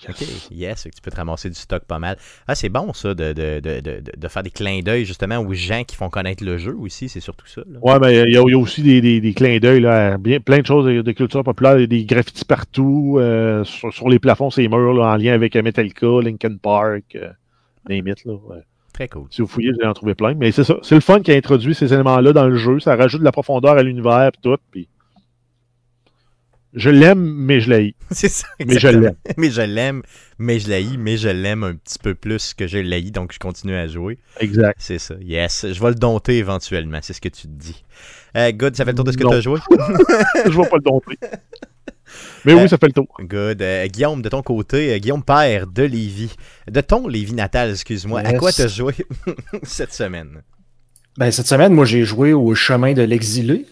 OK, 0.08 0.24
yes, 0.50 0.84
que 0.84 0.90
tu 0.90 1.00
peux 1.02 1.10
te 1.10 1.16
ramasser 1.16 1.48
du 1.48 1.56
stock 1.56 1.84
pas 1.84 1.98
mal. 1.98 2.16
Ah, 2.46 2.54
c'est 2.54 2.68
bon 2.68 2.92
ça 2.92 3.14
de, 3.14 3.32
de, 3.32 3.60
de, 3.60 3.80
de, 3.80 4.02
de 4.16 4.28
faire 4.28 4.42
des 4.42 4.50
clins 4.50 4.80
d'œil 4.80 5.04
justement 5.04 5.38
aux 5.38 5.52
gens 5.54 5.82
qui 5.84 5.96
font 5.96 6.08
connaître 6.08 6.44
le 6.44 6.56
jeu 6.58 6.76
aussi, 6.78 7.08
c'est 7.08 7.20
surtout 7.20 7.46
ça. 7.46 7.62
Ouais, 7.82 7.98
ben, 7.98 8.10
il 8.10 8.32
y, 8.32 8.36
a 8.36 8.42
il 8.42 8.50
y 8.50 8.54
a 8.54 8.58
aussi 8.58 8.82
des, 8.82 9.00
des, 9.00 9.20
des 9.20 9.34
clins 9.34 9.58
d'œil, 9.58 9.80
là, 9.80 10.14
à 10.14 10.18
bien, 10.18 10.40
plein 10.40 10.60
de 10.60 10.66
choses 10.66 10.86
de, 10.86 11.12
culture 11.12 11.42
populaire, 11.42 11.86
des 11.88 12.04
graffitis 12.04 12.44
partout, 12.44 13.16
euh, 13.18 13.64
sur, 13.64 13.92
sur 13.92 14.08
les 14.08 14.18
plafonds, 14.18 14.50
ces 14.50 14.68
murs, 14.68 14.94
là, 14.94 15.12
en 15.12 15.16
lien 15.16 15.32
avec 15.32 15.56
euh, 15.56 15.62
Metallica, 15.62 16.06
Linkin 16.22 16.56
Park, 16.62 17.16
euh, 17.16 17.32
it, 17.90 18.24
là, 18.24 18.34
ouais. 18.34 18.62
Très 18.92 19.08
cool. 19.08 19.26
Si 19.30 19.42
vous 19.42 19.46
fouillez, 19.46 19.70
vous 19.70 19.78
allez 19.80 19.88
en 19.88 19.94
trouver 19.94 20.14
plein. 20.16 20.34
Mais 20.34 20.50
c'est 20.50 20.64
ça. 20.64 20.76
C'est 20.82 20.96
le 20.96 21.00
fun 21.00 21.20
qui 21.20 21.30
a 21.30 21.36
introduit 21.36 21.72
ces 21.72 21.94
éléments-là 21.94 22.32
dans 22.32 22.48
le 22.48 22.56
jeu. 22.56 22.80
Ça 22.80 22.96
rajoute 22.96 23.20
de 23.20 23.24
la 23.24 23.30
profondeur 23.30 23.78
à 23.78 23.82
l'univers 23.84 24.30
et 24.34 24.40
tout. 24.42 24.56
Puis... 24.72 24.88
Je 26.74 26.90
l'aime, 26.90 27.20
mais 27.20 27.60
je 27.60 27.70
l'haïs. 27.70 27.94
C'est 28.10 28.28
ça. 28.28 28.46
Mais 28.58 28.66
je 28.66 28.88
exactement. 28.88 29.02
l'aime. 29.02 29.34
Mais 29.36 29.50
je 29.50 29.62
l'aime, 29.62 30.02
mais 30.38 30.58
je 30.58 30.68
l'haïs, 30.68 30.96
mais 30.98 31.16
je 31.16 31.28
l'aime 31.28 31.64
un 31.64 31.74
petit 31.74 31.98
peu 31.98 32.14
plus 32.14 32.54
que 32.54 32.66
je 32.66 32.78
l'haïs, 32.78 33.10
donc 33.10 33.32
je 33.32 33.38
continue 33.38 33.74
à 33.74 33.86
jouer. 33.86 34.18
Exact. 34.40 34.76
C'est 34.78 34.98
ça. 34.98 35.14
Yes, 35.20 35.66
je 35.72 35.80
vais 35.80 35.88
le 35.88 35.94
dompter 35.94 36.38
éventuellement, 36.38 36.98
c'est 37.02 37.14
ce 37.14 37.20
que 37.20 37.28
tu 37.28 37.42
te 37.42 37.52
dis. 37.52 37.82
Euh, 38.36 38.52
good, 38.52 38.76
ça 38.76 38.84
fait 38.84 38.92
le 38.92 38.96
tour 38.96 39.04
de 39.04 39.12
ce 39.12 39.16
que 39.16 39.26
tu 39.26 39.34
as 39.34 39.40
joué? 39.40 39.58
je 39.70 40.50
vais 40.50 40.68
pas 40.68 40.76
le 40.76 40.82
dompter. 40.82 41.18
Mais 42.44 42.52
Euh, 42.52 42.62
oui, 42.62 42.68
ça 42.68 42.78
fait 42.78 42.86
le 42.86 42.92
tour. 42.92 43.08
Good. 43.18 43.62
Euh, 43.62 43.86
Guillaume, 43.86 44.22
de 44.22 44.28
ton 44.28 44.42
côté, 44.42 44.94
euh, 44.94 44.98
Guillaume 44.98 45.22
Père 45.22 45.66
de 45.66 45.82
Lévis, 45.82 46.34
de 46.70 46.80
ton 46.80 47.06
Lévis 47.08 47.34
natal, 47.34 47.70
excuse-moi, 47.70 48.20
à 48.20 48.34
quoi 48.34 48.52
t'as 48.52 48.68
joué 48.68 48.94
cette 49.62 49.92
semaine? 49.92 50.42
Ben, 51.16 51.30
cette 51.30 51.46
semaine, 51.46 51.72
moi, 51.72 51.84
j'ai 51.84 52.04
joué 52.04 52.32
au 52.32 52.54
chemin 52.54 52.92
de 52.92 53.02
l'exilé. 53.02 53.66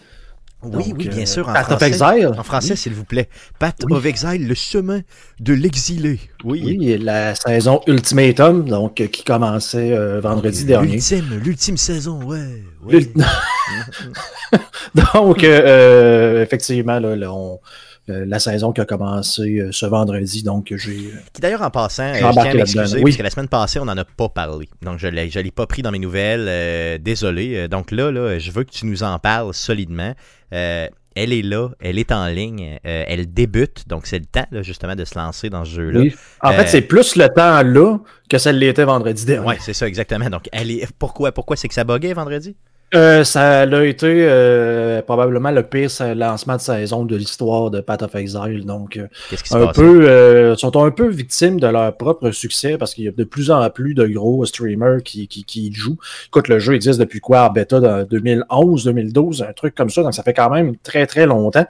Oui, 0.63 0.71
Donc, 0.71 0.85
oui, 0.97 1.07
bien 1.09 1.21
euh, 1.21 1.25
sûr, 1.27 1.47
en 1.47 1.53
Path 1.53 1.71
of 1.71 1.77
français. 1.77 1.87
Exile. 1.87 2.31
En 2.37 2.43
français, 2.43 2.75
s'il 2.75 2.93
vous 2.93 3.03
plaît. 3.05 3.29
Path 3.59 3.75
Oui. 3.85 3.93
of 3.95 4.05
Exile, 4.05 4.47
le 4.47 4.55
chemin 4.55 5.01
de 5.39 5.53
l'exilé. 5.53 6.19
Oui. 6.43 6.61
Oui, 6.79 6.97
la 6.97 7.35
saison 7.35 7.81
Ultimatum, 7.85 8.67
donc, 8.67 8.99
euh, 8.99 9.07
qui 9.07 9.23
commençait 9.23 9.91
euh, 9.93 10.19
vendredi 10.19 10.65
dernier. 10.65 10.93
L'ultime, 10.93 11.39
l'ultime 11.43 11.77
saison, 11.77 12.23
ouais. 12.23 12.63
ouais. 12.83 13.07
Donc, 15.13 15.43
euh, 15.43 16.41
effectivement, 16.43 16.99
là, 16.99 17.15
là, 17.15 17.31
on- 17.33 17.59
la 18.07 18.39
saison 18.39 18.71
qui 18.71 18.81
a 18.81 18.85
commencé 18.85 19.59
euh, 19.59 19.69
ce 19.71 19.85
vendredi, 19.85 20.43
donc 20.43 20.73
j'ai. 20.75 20.91
euh, 21.13 21.19
Qui 21.33 21.41
d'ailleurs, 21.41 21.61
en 21.61 21.69
passant, 21.69 22.03
euh, 22.03 22.13
J'ai 22.13 22.19
je 22.25 22.31
tiens 22.31 22.41
à 22.43 22.53
m'excuser, 22.53 22.97
oui. 22.97 23.03
parce 23.03 23.17
que 23.17 23.23
la 23.23 23.29
semaine 23.29 23.47
passée, 23.49 23.79
on 23.79 23.85
n'en 23.85 23.97
a 23.97 24.05
pas 24.05 24.29
parlé. 24.29 24.69
Donc, 24.81 24.97
je 24.99 25.07
ne 25.07 25.11
l'ai 25.13 25.27
l'ai 25.27 25.51
pas 25.51 25.67
pris 25.67 25.81
dans 25.81 25.91
mes 25.91 25.99
nouvelles. 25.99 26.45
euh, 26.47 26.97
désolé. 26.97 27.55
Euh, 27.55 27.67
Donc 27.67 27.91
là, 27.91 28.11
là, 28.11 28.39
je 28.39 28.51
veux 28.51 28.63
que 28.63 28.71
tu 28.71 28.85
nous 28.85 29.03
en 29.03 29.19
parles 29.19 29.53
solidement. 29.53 30.13
Euh, 30.53 30.87
elle 31.19 31.33
est 31.33 31.41
là, 31.41 31.69
elle 31.79 31.97
est 31.97 32.11
en 32.11 32.27
ligne, 32.27 32.77
euh, 32.85 33.03
elle 33.07 33.33
débute, 33.33 33.87
donc 33.87 34.05
c'est 34.05 34.19
le 34.19 34.25
temps 34.25 34.45
là, 34.51 34.61
justement 34.61 34.95
de 34.95 35.03
se 35.03 35.17
lancer 35.17 35.49
dans 35.49 35.65
ce 35.65 35.71
jeu-là. 35.71 35.99
oui. 36.01 36.15
En 36.43 36.51
Euh, 36.51 36.53
fait, 36.53 36.67
c'est 36.67 36.81
plus 36.81 37.15
le 37.15 37.27
temps 37.29 37.63
là 37.63 37.97
que 38.29 38.37
ça 38.37 38.51
l'était 38.51 38.83
vendredi 38.85 39.25
dernier. 39.25 39.47
Ouais, 39.47 39.57
c'est 39.59 39.73
ça, 39.73 39.87
exactement. 39.87 40.29
Donc, 40.29 40.47
elle 40.51 40.69
est. 40.69 40.87
Pourquoi, 40.99 41.31
pourquoi 41.31 41.55
c'est 41.55 41.67
que 41.67 41.73
ça 41.73 41.83
buguait 41.83 42.13
vendredi? 42.13 42.55
Euh, 42.95 43.25
ça 43.25 43.61
a 43.61 43.83
été 43.83 44.07
euh, 44.07 45.01
probablement 45.01 45.51
le 45.51 45.61
pire 45.63 45.89
lancement 46.15 46.55
de 46.55 46.61
saison 46.61 47.03
de 47.03 47.17
l'histoire 47.17 47.69
de 47.69 47.81
Path 47.81 48.03
of 48.03 48.15
Exile. 48.15 48.63
Donc, 48.65 48.95
euh, 48.95 49.07
qui 49.29 49.55
un 49.55 49.67
peu, 49.67 50.07
euh, 50.09 50.55
sont 50.55 50.81
un 50.81 50.91
peu 50.91 51.09
victimes 51.09 51.59
de 51.59 51.67
leur 51.67 51.95
propre 51.97 52.31
succès 52.31 52.77
parce 52.77 52.93
qu'il 52.93 53.03
y 53.03 53.07
a 53.09 53.11
de 53.11 53.23
plus 53.25 53.51
en 53.51 53.69
plus 53.69 53.93
de 53.93 54.07
gros 54.07 54.45
streamers 54.45 55.03
qui, 55.03 55.27
qui, 55.27 55.43
qui 55.43 55.73
jouent. 55.73 55.97
Écoute, 56.27 56.47
le 56.47 56.59
jeu 56.59 56.75
existe 56.75 56.99
depuis 56.99 57.19
quoi? 57.19 57.49
En 57.49 57.51
bêta 57.51 57.79
de 57.81 58.05
2011, 58.05 58.85
2012, 58.85 59.43
un 59.43 59.53
truc 59.53 59.75
comme 59.75 59.89
ça. 59.89 60.01
Donc, 60.03 60.13
ça 60.13 60.23
fait 60.23 60.33
quand 60.33 60.49
même 60.49 60.77
très, 60.77 61.05
très 61.07 61.25
longtemps. 61.25 61.65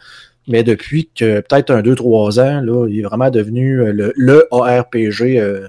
Mais 0.47 0.63
depuis 0.63 1.09
que 1.13 1.41
peut-être 1.41 1.71
un, 1.71 1.81
deux, 1.81 1.95
trois 1.95 2.39
ans, 2.39 2.61
là, 2.61 2.87
il 2.87 2.99
est 2.99 3.03
vraiment 3.03 3.29
devenu 3.29 3.81
euh, 3.81 3.91
le, 3.91 4.13
le 4.15 4.47
ARPG 4.51 5.37
euh, 5.37 5.67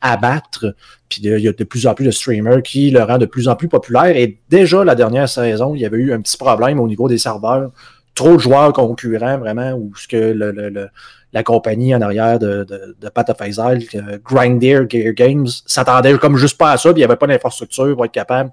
à 0.00 0.16
battre. 0.16 0.74
Puis 1.08 1.28
euh, 1.28 1.38
il 1.38 1.44
y 1.44 1.48
a 1.48 1.52
de 1.52 1.64
plus 1.64 1.86
en 1.86 1.94
plus 1.94 2.04
de 2.04 2.10
streamers 2.10 2.62
qui 2.62 2.90
le 2.90 3.02
rend 3.02 3.18
de 3.18 3.26
plus 3.26 3.48
en 3.48 3.56
plus 3.56 3.68
populaire. 3.68 4.16
Et 4.16 4.38
déjà 4.48 4.84
la 4.84 4.94
dernière 4.94 5.28
saison, 5.28 5.74
il 5.74 5.80
y 5.80 5.86
avait 5.86 5.98
eu 5.98 6.12
un 6.12 6.20
petit 6.20 6.36
problème 6.36 6.80
au 6.80 6.88
niveau 6.88 7.08
des 7.08 7.18
serveurs. 7.18 7.70
Trop 8.14 8.34
de 8.34 8.38
joueurs 8.38 8.72
concurrents, 8.72 9.38
vraiment, 9.38 9.72
où 9.72 9.92
ce 9.94 10.08
que 10.08 10.16
le, 10.16 10.88
la 11.32 11.42
compagnie 11.42 11.94
en 11.94 12.00
arrière 12.00 12.38
de, 12.38 12.64
de, 12.64 12.96
de 12.98 14.16
Grindir 14.24 14.86
Gear 14.88 15.12
Games, 15.12 15.46
s'attendait 15.66 16.16
comme 16.16 16.38
juste 16.38 16.56
pas 16.56 16.72
à 16.72 16.76
ça, 16.78 16.90
puis 16.94 17.00
il 17.02 17.04
n'y 17.04 17.04
avait 17.04 17.16
pas 17.16 17.26
d'infrastructure 17.26 17.94
pour 17.94 18.06
être 18.06 18.12
capable 18.12 18.52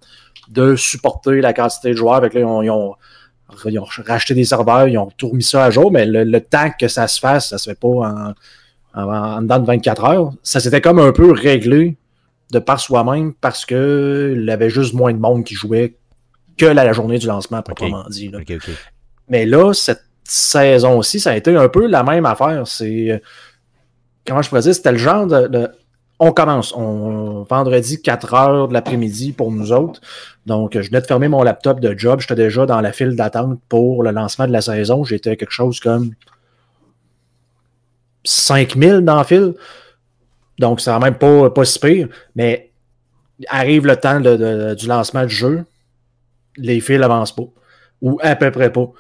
de 0.50 0.76
supporter 0.76 1.40
la 1.40 1.54
quantité 1.54 1.92
de 1.92 1.96
joueurs. 1.96 2.16
Avec 2.16 2.34
là, 2.34 2.42
ils 2.42 2.46
ont, 2.46 2.62
ils 2.62 3.80
ont- 3.80 3.86
racheté 4.06 4.34
des 4.34 4.44
serveurs, 4.44 4.90
ils 4.90 4.98
ont 4.98 5.10
tout 5.16 5.30
remis 5.30 5.44
ça 5.44 5.64
à 5.64 5.70
jour, 5.70 5.94
mais 5.94 6.06
le, 6.06 6.42
temps 6.42 6.72
que 6.78 6.90
ça 6.90 7.08
se 7.08 7.20
fasse, 7.20 7.50
ça 7.50 7.58
se 7.58 7.70
fait 7.70 7.80
pas 7.80 7.88
en, 7.88 8.34
en, 8.96 9.42
dedans 9.42 9.60
de 9.60 9.66
24 9.66 10.04
heures. 10.04 10.34
Ça 10.44 10.60
s'était 10.60 10.82
comme 10.82 11.00
un 11.00 11.14
peu 11.14 11.32
réglé 11.32 11.96
de 12.54 12.60
par 12.60 12.80
soi-même 12.80 13.34
parce 13.34 13.66
que 13.66 14.34
il 14.38 14.46
y 14.46 14.52
avait 14.52 14.70
juste 14.70 14.94
moins 14.94 15.12
de 15.12 15.18
monde 15.18 15.44
qui 15.44 15.56
jouait 15.56 15.98
que 16.58 16.66
la, 16.66 16.94
journée 16.94 17.18
du 17.18 17.28
lancement, 17.28 17.62
proprement 17.62 18.06
dit. 18.10 18.32
Mais 19.28 19.46
là, 19.46 19.74
cette 19.74 20.04
saison 20.24 21.00
aussi, 21.00 21.20
ça 21.20 21.32
a 21.32 21.36
été 21.36 21.56
un 21.56 21.68
peu 21.68 21.88
la 21.88 22.04
même 22.04 22.26
affaire. 22.26 22.68
C'est. 22.68 23.22
Comment 24.26 24.42
je 24.42 24.50
pourrais 24.50 24.62
dire? 24.62 24.76
C'était 24.76 24.92
le 24.92 24.98
genre 24.98 25.26
de, 25.28 25.70
on 26.20 26.32
commence. 26.32 26.74
On, 26.76 27.44
vendredi, 27.50 28.02
4 28.02 28.34
heures 28.34 28.68
de 28.68 28.74
l'après-midi 28.74 29.34
pour 29.34 29.52
nous 29.52 29.72
autres. 29.72 30.00
Donc, 30.46 30.80
je 30.80 30.88
venais 30.88 31.02
de 31.02 31.08
fermer 31.08 31.28
mon 31.28 31.44
laptop 31.44 31.80
de 31.80 31.98
job. 31.98 32.22
J'étais 32.22 32.36
déjà 32.36 32.66
dans 32.66 32.80
la 32.80 32.94
file 32.94 33.16
d'attente 33.16 33.60
pour 33.68 34.04
le 34.04 34.12
lancement 34.12 34.48
de 34.48 34.52
la 34.52 34.62
saison. 34.62 35.04
J'étais 35.04 35.36
quelque 35.36 35.52
chose 35.52 35.80
comme 35.80 36.12
5000 38.24 39.02
dans 39.02 39.18
le 39.18 39.24
fil. 39.24 39.54
Donc, 40.60 40.82
c'est 40.82 40.98
même 41.00 41.16
pas, 41.16 41.50
pas 41.50 41.66
si 41.66 41.80
pire. 41.80 42.08
Mais 42.36 42.72
arrive 43.48 43.86
le 43.86 43.96
temps 43.96 44.20
du 44.20 44.88
lancement 44.88 45.26
du 45.26 45.34
jeu, 45.34 45.66
les 46.58 46.80
fils 46.80 47.00
n'avancent 47.00 47.36
pas. 47.36 47.48
Ou 48.02 48.20
à 48.22 48.36
peu 48.36 48.52
près 48.52 48.72
pas. 48.72 48.92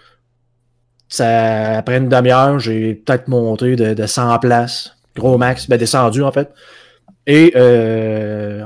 Ça, 1.08 1.78
après 1.78 1.98
une 1.98 2.10
demi-heure, 2.10 2.60
j'ai 2.60 2.96
peut-être 2.96 3.28
monté 3.28 3.76
de, 3.76 3.94
de 3.94 4.06
100 4.06 4.40
places. 4.40 4.96
Gros 5.16 5.38
max, 5.38 5.70
ben 5.70 5.78
descendu 5.78 6.24
en 6.24 6.32
fait. 6.32 6.52
Et 7.28 7.54
euh, 7.56 8.64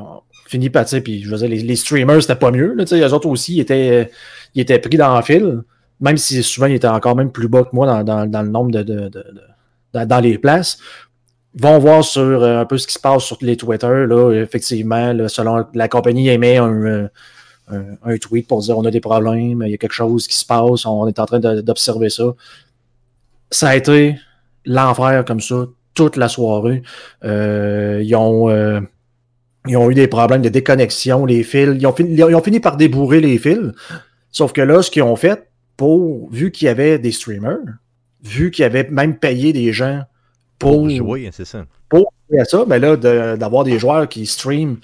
fini 0.48 0.70
par, 0.70 0.86
puis 1.04 1.24
je 1.24 1.30
veux 1.30 1.38
dire, 1.38 1.50
les, 1.50 1.76
streamers, 1.76 2.22
c'était 2.22 2.36
pas 2.36 2.52
mieux. 2.52 2.74
Là, 2.74 2.86
les 2.90 3.14
autres 3.14 3.28
aussi, 3.28 3.56
ils 3.56 3.60
étaient, 3.60 4.10
étaient 4.56 4.80
pris 4.80 4.98
dans 4.98 5.16
le 5.16 5.22
fil, 5.24 5.62
même 6.00 6.18
si 6.18 6.42
souvent 6.42 6.68
ils 6.68 6.76
étaient 6.76 6.88
encore 6.88 7.16
même 7.16 7.32
plus 7.32 7.48
bas 7.48 7.64
que 7.64 7.70
moi 7.74 8.04
dans, 8.04 8.26
dans, 8.26 8.42
le 8.42 8.50
nombre 8.50 8.72
de, 8.72 8.82
de, 8.82 9.10
de, 9.10 10.06
dans, 10.06 10.20
les 10.20 10.38
places. 10.38 10.80
Vont 11.60 11.80
voir 11.80 12.04
sur 12.04 12.22
euh, 12.22 12.62
un 12.62 12.66
peu 12.66 12.78
ce 12.78 12.86
qui 12.86 12.94
se 12.94 13.00
passe 13.00 13.24
sur 13.24 13.38
les 13.42 13.58
Twitter. 13.58 14.06
Là, 14.08 14.32
effectivement, 14.34 15.14
là, 15.14 15.28
selon 15.28 15.66
la 15.74 15.88
compagnie 15.88 16.30
émet 16.30 16.58
un, 16.58 16.86
euh, 16.86 17.08
un, 17.70 17.84
un, 18.04 18.18
tweet 18.18 18.48
pour 18.48 18.62
dire 18.62 18.78
on 18.78 18.86
a 18.86 18.92
des 18.92 19.00
problèmes, 19.00 19.64
il 19.66 19.72
y 19.72 19.74
a 19.74 19.78
quelque 19.78 19.94
chose 19.94 20.28
qui 20.28 20.38
se 20.38 20.46
passe, 20.46 20.86
on 20.86 21.08
est 21.08 21.20
en 21.20 21.26
train 21.26 21.40
d'observer 21.40 22.10
ça. 22.10 22.26
Ça 23.50 23.70
a 23.70 23.76
été 23.76 24.16
l'enfer 24.66 25.26
comme 25.26 25.40
ça 25.40 25.66
toute 25.96 26.16
la 26.16 26.28
soirée. 26.28 26.84
Euh, 27.24 28.02
ils, 28.04 28.16
ont, 28.16 28.50
ils 29.68 29.78
ont 29.78 29.90
eu 29.90 29.96
des 29.96 30.08
problèmes 30.08 30.44
de 30.44 30.50
déconnexion, 30.50 31.26
les 31.26 31.44
fils. 31.44 31.76
Ils 31.80 31.88
ont, 31.88 31.94
fini, 31.94 32.14
ils 32.14 32.36
ont 32.36 32.44
fini 32.44 32.60
par 32.60 32.78
débourrer 32.78 33.20
les 33.20 33.40
fils. 33.40 33.72
Sauf 34.32 34.54
que 34.54 34.62
là, 34.62 34.84
ce 34.84 34.92
qu'ils 34.92 35.04
ont 35.04 35.16
fait, 35.16 35.50
pour, 35.76 36.30
vu 36.32 36.52
qu'il 36.52 36.66
y 36.68 36.70
avait 36.70 37.00
des 37.00 37.12
streamers, 37.12 37.80
vu 38.22 38.52
qu'ils 38.52 38.66
avaient 38.66 38.88
même 38.90 39.18
payé 39.18 39.54
des 39.54 39.74
gens 39.74 40.04
pour, 40.60 40.90
jouer, 40.90 41.30
c'est 41.32 41.46
ça. 41.46 41.66
Pour 41.90 42.12
jouer 42.30 42.40
à 42.40 42.46
ça, 42.46 42.66
ben 42.66 42.82
là, 42.82 42.96
d'avoir 43.36 43.64
des 43.64 43.80
joueurs 43.80 44.08
qui 44.08 44.26
streament 44.26 44.78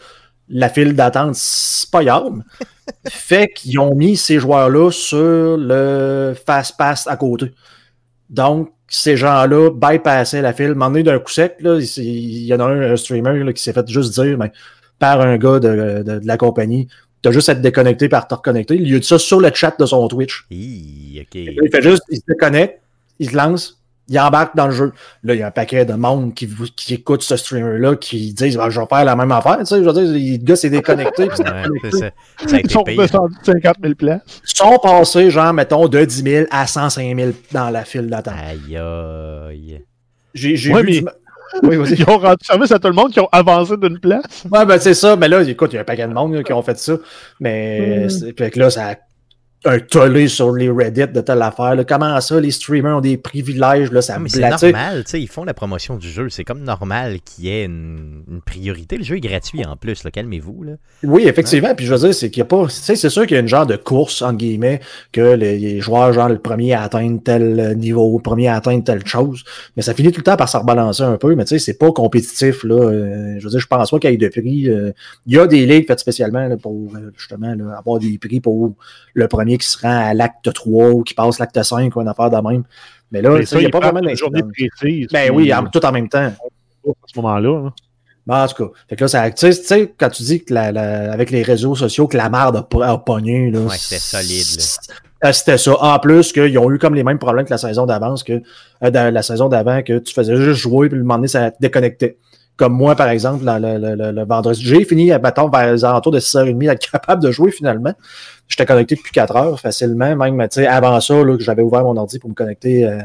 la 0.50 0.70
file 0.70 0.96
d'attente, 0.96 1.36
c'est 1.36 1.90
pas 1.90 2.04
grave. 2.04 2.42
fait 3.08 3.50
qu'ils 3.56 3.80
ont 3.80 3.96
mis 3.96 4.18
ces 4.18 4.40
joueurs-là 4.40 4.92
sur 4.92 5.58
le 5.58 6.36
fast 6.46 6.78
pass 6.78 7.08
à 7.08 7.16
côté. 7.18 7.52
Donc, 8.30 8.72
ces 8.88 9.18
gens-là 9.18 9.72
bypassaient 9.72 10.42
la 10.42 10.54
file. 10.54 10.76
M'en 10.76 10.92
d'un 10.92 11.20
coup 11.20 11.32
sec, 11.32 11.58
là, 11.62 11.80
il 11.98 12.46
y 12.46 12.54
en 12.54 12.60
a 12.60 12.66
un, 12.66 12.96
streamer 12.96 13.54
qui 13.54 13.64
s'est 13.64 13.74
fait 13.74 13.88
juste 13.88 14.14
dire 14.14 14.38
ben, 14.38 14.50
par 15.00 15.22
un 15.22 15.38
gars 15.38 15.60
de, 15.60 16.22
la 16.24 16.38
compagnie 16.38 16.88
T'as 17.22 17.32
juste 17.32 17.48
à 17.48 17.56
te 17.56 17.62
déconnecter 17.62 18.10
par 18.10 18.28
te 18.28 18.36
reconnecter. 18.36 18.76
Il 18.76 18.92
y 18.92 18.96
a 18.98 19.02
ça 19.02 19.18
sur 19.18 19.40
le 19.40 19.50
chat 19.54 19.74
de 19.80 19.86
son 19.86 20.06
Twitch. 20.10 20.46
Il 20.52 21.26
fait 21.32 21.82
juste, 21.82 22.04
il 22.10 22.18
se 22.18 22.24
déconnecte, 22.28 22.82
il 23.18 23.30
se 23.30 23.38
lance, 23.38 23.82
il 24.10 24.20
embarque 24.20 24.56
dans 24.56 24.68
le 24.68 24.74
jeu. 24.74 24.92
Là, 25.24 25.34
il 25.34 25.40
y 25.40 25.44
a 25.44 25.48
un 25.48 25.52
paquet 25.52 25.86
de 25.86 25.94
monde 25.94 26.34
qui, 26.34 26.50
qui 26.76 26.96
écoute 26.96 27.24
ce 27.24 27.38
streamer-là 27.38 27.96
qui 27.96 28.34
disent 28.34 28.58
ben, 28.58 28.70
Je 28.70 28.80
vais 28.80 28.86
faire 28.86 29.06
la 29.06 29.16
même 29.16 29.32
affaire. 29.32 29.60
Tu 29.60 29.66
sais, 29.66 29.84
je 29.84 29.90
veux 29.90 29.94
dire, 29.94 30.04
le 30.04 30.44
gars 30.44 30.56
s'est 30.56 30.70
déconnecté. 30.70 31.24
ouais, 31.24 31.36
ça. 31.36 32.12
Ça 32.46 32.56
a 32.56 32.60
été 32.60 32.68
Ils 32.68 32.72
sont 32.72 32.84
descendus 32.84 33.36
50 33.44 33.76
000 33.82 33.96
places. 33.96 34.22
Ils 34.46 34.58
sont 34.58 34.78
passés, 34.82 35.30
genre, 35.30 35.54
mettons, 35.54 35.88
de 35.88 36.04
10 36.04 36.24
000 36.24 36.46
à 36.52 36.68
105 36.68 37.16
000 37.16 37.32
dans 37.52 37.70
la 37.70 37.86
file 37.86 38.10
d'attente. 38.10 38.36
Aïe, 38.38 38.78
aïe. 38.78 39.82
J'ai 40.34 40.56
vu. 40.56 40.74
Mais... 40.74 40.84
Du... 40.84 41.06
Oui, 41.62 41.78
Ils 41.98 42.10
ont 42.10 42.18
rendu 42.18 42.44
service 42.44 42.72
à 42.72 42.80
tout 42.80 42.88
le 42.88 42.96
monde 42.96 43.12
qui 43.12 43.20
ont 43.20 43.30
avancé 43.32 43.78
d'une 43.78 44.00
place. 44.00 44.44
Ouais, 44.52 44.66
ben 44.66 44.80
c'est 44.80 44.96
ça. 44.96 45.16
Mais 45.16 45.28
là, 45.28 45.44
écoute, 45.44 45.72
il 45.72 45.76
y 45.76 45.78
a 45.78 45.82
un 45.82 45.86
paquet 45.86 46.08
de 46.08 46.14
monde 46.14 46.44
qui 46.44 46.52
ont 46.52 46.64
fait 46.64 46.78
ça. 46.80 46.98
Mais 47.40 48.08
mm. 48.08 48.34
puis 48.34 48.60
là, 48.60 48.72
ça 48.72 48.88
a 48.88 48.96
un 49.66 49.80
tollé 49.80 50.28
sur 50.28 50.52
les 50.52 50.70
Reddit 50.70 51.08
de 51.08 51.22
telle 51.22 51.42
affaire. 51.42 51.76
Comment 51.88 52.20
ça, 52.20 52.40
les 52.40 52.52
streamers 52.52 52.98
ont 52.98 53.02
des 53.02 53.18
privilèges, 53.18 53.92
là, 53.92 54.02
ça 54.02 54.20
mais 54.20 54.30
C'est 54.30 54.42
normal, 54.42 55.04
ils 55.14 55.28
font 55.28 55.44
la 55.44 55.54
promotion 55.54 55.96
du 55.96 56.10
jeu. 56.10 56.30
C'est 56.30 56.44
comme 56.44 56.64
normal 56.64 57.20
qu'il 57.22 57.46
y 57.46 57.50
ait 57.50 57.66
une, 57.66 58.24
priorité. 58.46 58.98
Le 58.98 59.04
jeu 59.04 59.18
est 59.18 59.22
gratuit 59.22 59.66
en 59.66 59.78
plus, 59.78 60.04
calmez-vous. 60.12 60.66
Oui, 61.04 61.24
effectivement. 61.26 61.74
Puis 61.76 61.86
je 61.86 61.94
veux 61.94 62.00
dire, 62.00 62.14
c'est 62.14 62.30
qu'il 62.30 62.42
n'y 62.42 62.48
a 62.48 62.50
pas. 62.50 62.68
C'est 62.70 62.96
sûr 63.10 63.24
qu'il 63.26 63.36
y 63.36 63.38
a 63.38 63.40
une 63.40 63.48
genre 63.48 63.66
de 63.66 63.78
course, 63.78 64.22
entre 64.22 64.38
guillemets, 64.38 64.82
que 65.12 65.34
les, 65.36 65.80
joueurs, 65.80 66.12
genre, 66.14 66.30
le 66.30 66.40
premier 66.40 66.74
à 66.74 66.82
atteindre 66.84 67.22
tel 67.24 67.78
niveau, 67.78 68.18
le 68.18 68.22
premier 68.22 68.50
à 68.50 68.56
atteindre 68.56 68.84
telle 68.84 69.06
chose. 69.06 69.44
Mais 69.76 69.84
ça 69.84 69.94
finit 69.94 70.12
tout 70.12 70.20
le 70.20 70.24
temps 70.24 70.36
par 70.36 70.50
se 70.50 70.58
rebalancer 70.58 71.04
un 71.04 71.18
peu. 71.18 71.36
Mais 71.36 71.46
tu 71.46 71.50
sais, 71.50 71.60
c'est 71.60 71.78
pas 71.78 71.92
compétitif, 71.92 72.64
là. 72.64 72.76
Euh, 72.76 73.36
je 73.40 73.44
veux 73.44 73.50
dire, 73.50 73.60
je 73.60 73.68
pense 73.68 73.92
pas 73.92 74.00
qu'il 74.00 74.12
y 74.12 74.14
ait 74.14 74.18
de 74.18 74.28
prix. 74.28 74.70
Euh, 74.70 74.92
il 75.26 75.34
y 75.34 75.40
a 75.40 75.48
des 75.48 75.66
ligues 75.66 75.88
faites 75.88 76.00
spécialement 76.00 76.56
pour 76.58 76.92
euh, 76.96 77.12
justement 77.18 77.56
avoir 77.78 78.00
des 78.00 78.18
prix 78.18 78.40
pour 78.40 78.74
le 79.14 79.28
premier 79.28 79.53
qui 79.58 79.68
se 79.68 79.78
rend 79.80 80.10
à 80.10 80.14
l'acte 80.14 80.52
3 80.52 80.90
ou 80.90 81.04
qui 81.04 81.14
passe 81.14 81.40
l'acte 81.40 81.62
5 81.62 81.96
ou 81.96 82.02
une 82.02 82.08
affaire 82.08 82.30
de 82.30 82.38
même. 82.38 82.64
Mais 83.12 83.22
là, 83.22 83.38
il 83.40 83.58
n'y 83.58 83.66
a 83.66 83.70
pas 83.70 83.80
vraiment 83.80 84.02
précise. 84.02 85.08
Ben 85.12 85.32
oui, 85.32 85.52
tout 85.72 85.86
en 85.86 85.92
même 85.92 86.10
temps. 86.10 86.34
À 86.86 86.92
ce 87.08 87.20
moment-là. 87.20 87.72
Ben, 88.26 88.44
en 88.44 88.48
tout 88.48 88.66
cas, 88.66 88.96
là, 89.00 89.08
ça, 89.08 89.32
tu 89.32 89.52
sais, 89.52 89.94
quand 89.98 90.10
tu 90.10 90.24
dis 90.24 90.44
que 90.44 90.54
la, 90.54 91.12
avec 91.12 91.30
les 91.30 91.44
réseaux 91.44 91.76
sociaux, 91.76 92.08
que 92.08 92.16
la 92.16 92.30
merde 92.30 92.66
a, 92.82 92.98
pogné. 92.98 93.52
Là, 93.52 93.60
ouais, 93.60 93.78
c'était 93.78 94.00
solide. 94.00 94.62
C'était 95.32 95.58
ça. 95.58 95.82
En 95.82 96.00
plus, 96.00 96.32
qu'ils 96.32 96.58
ont 96.58 96.72
eu 96.72 96.78
comme 96.78 96.96
les 96.96 97.04
mêmes 97.04 97.20
problèmes 97.20 97.46
que 97.46 97.52
la 97.52 97.58
saison 97.58 97.86
d'avance, 97.86 98.24
que 98.24 98.42
euh, 98.84 99.12
la 99.12 99.24
saison 99.24 99.50
d'avant, 99.50 99.82
que 99.82 100.00
tu 100.00 100.14
faisais 100.14 100.36
juste 100.38 100.60
jouer, 100.60 100.90
puis 100.90 100.98
le 100.98 101.04
moment 101.04 101.16
donné, 101.16 101.28
ça 101.28 101.52
déconnectait. 101.60 102.18
Comme 102.56 102.74
moi, 102.74 102.96
par 102.96 103.10
exemple, 103.10 103.44
le, 103.46 104.26
vendredi. 104.26 104.64
J'ai 104.64 104.86
fini, 104.86 105.12
mettons, 105.12 105.50
vers 105.50 105.74
les 105.74 105.84
alentours 105.84 106.12
de 106.12 106.20
6h30 106.20 106.60
d'être 106.60 106.92
capable 106.92 107.24
de 107.24 107.32
jouer 107.32 107.52
finalement. 107.52 107.94
J'étais 108.48 108.66
connecté 108.66 108.96
depuis 108.96 109.12
4 109.12 109.36
heures 109.36 109.60
facilement. 109.60 110.16
Même 110.16 110.48
avant 110.68 111.02
ça, 111.02 111.24
là, 111.24 111.36
que 111.36 111.44
j'avais 111.44 111.64
ouvert 111.64 111.84
mon 111.84 111.98
ordi 111.98 112.20
pour 112.20 112.30
me 112.30 112.36
connecter 112.36 112.86
euh, 112.86 113.02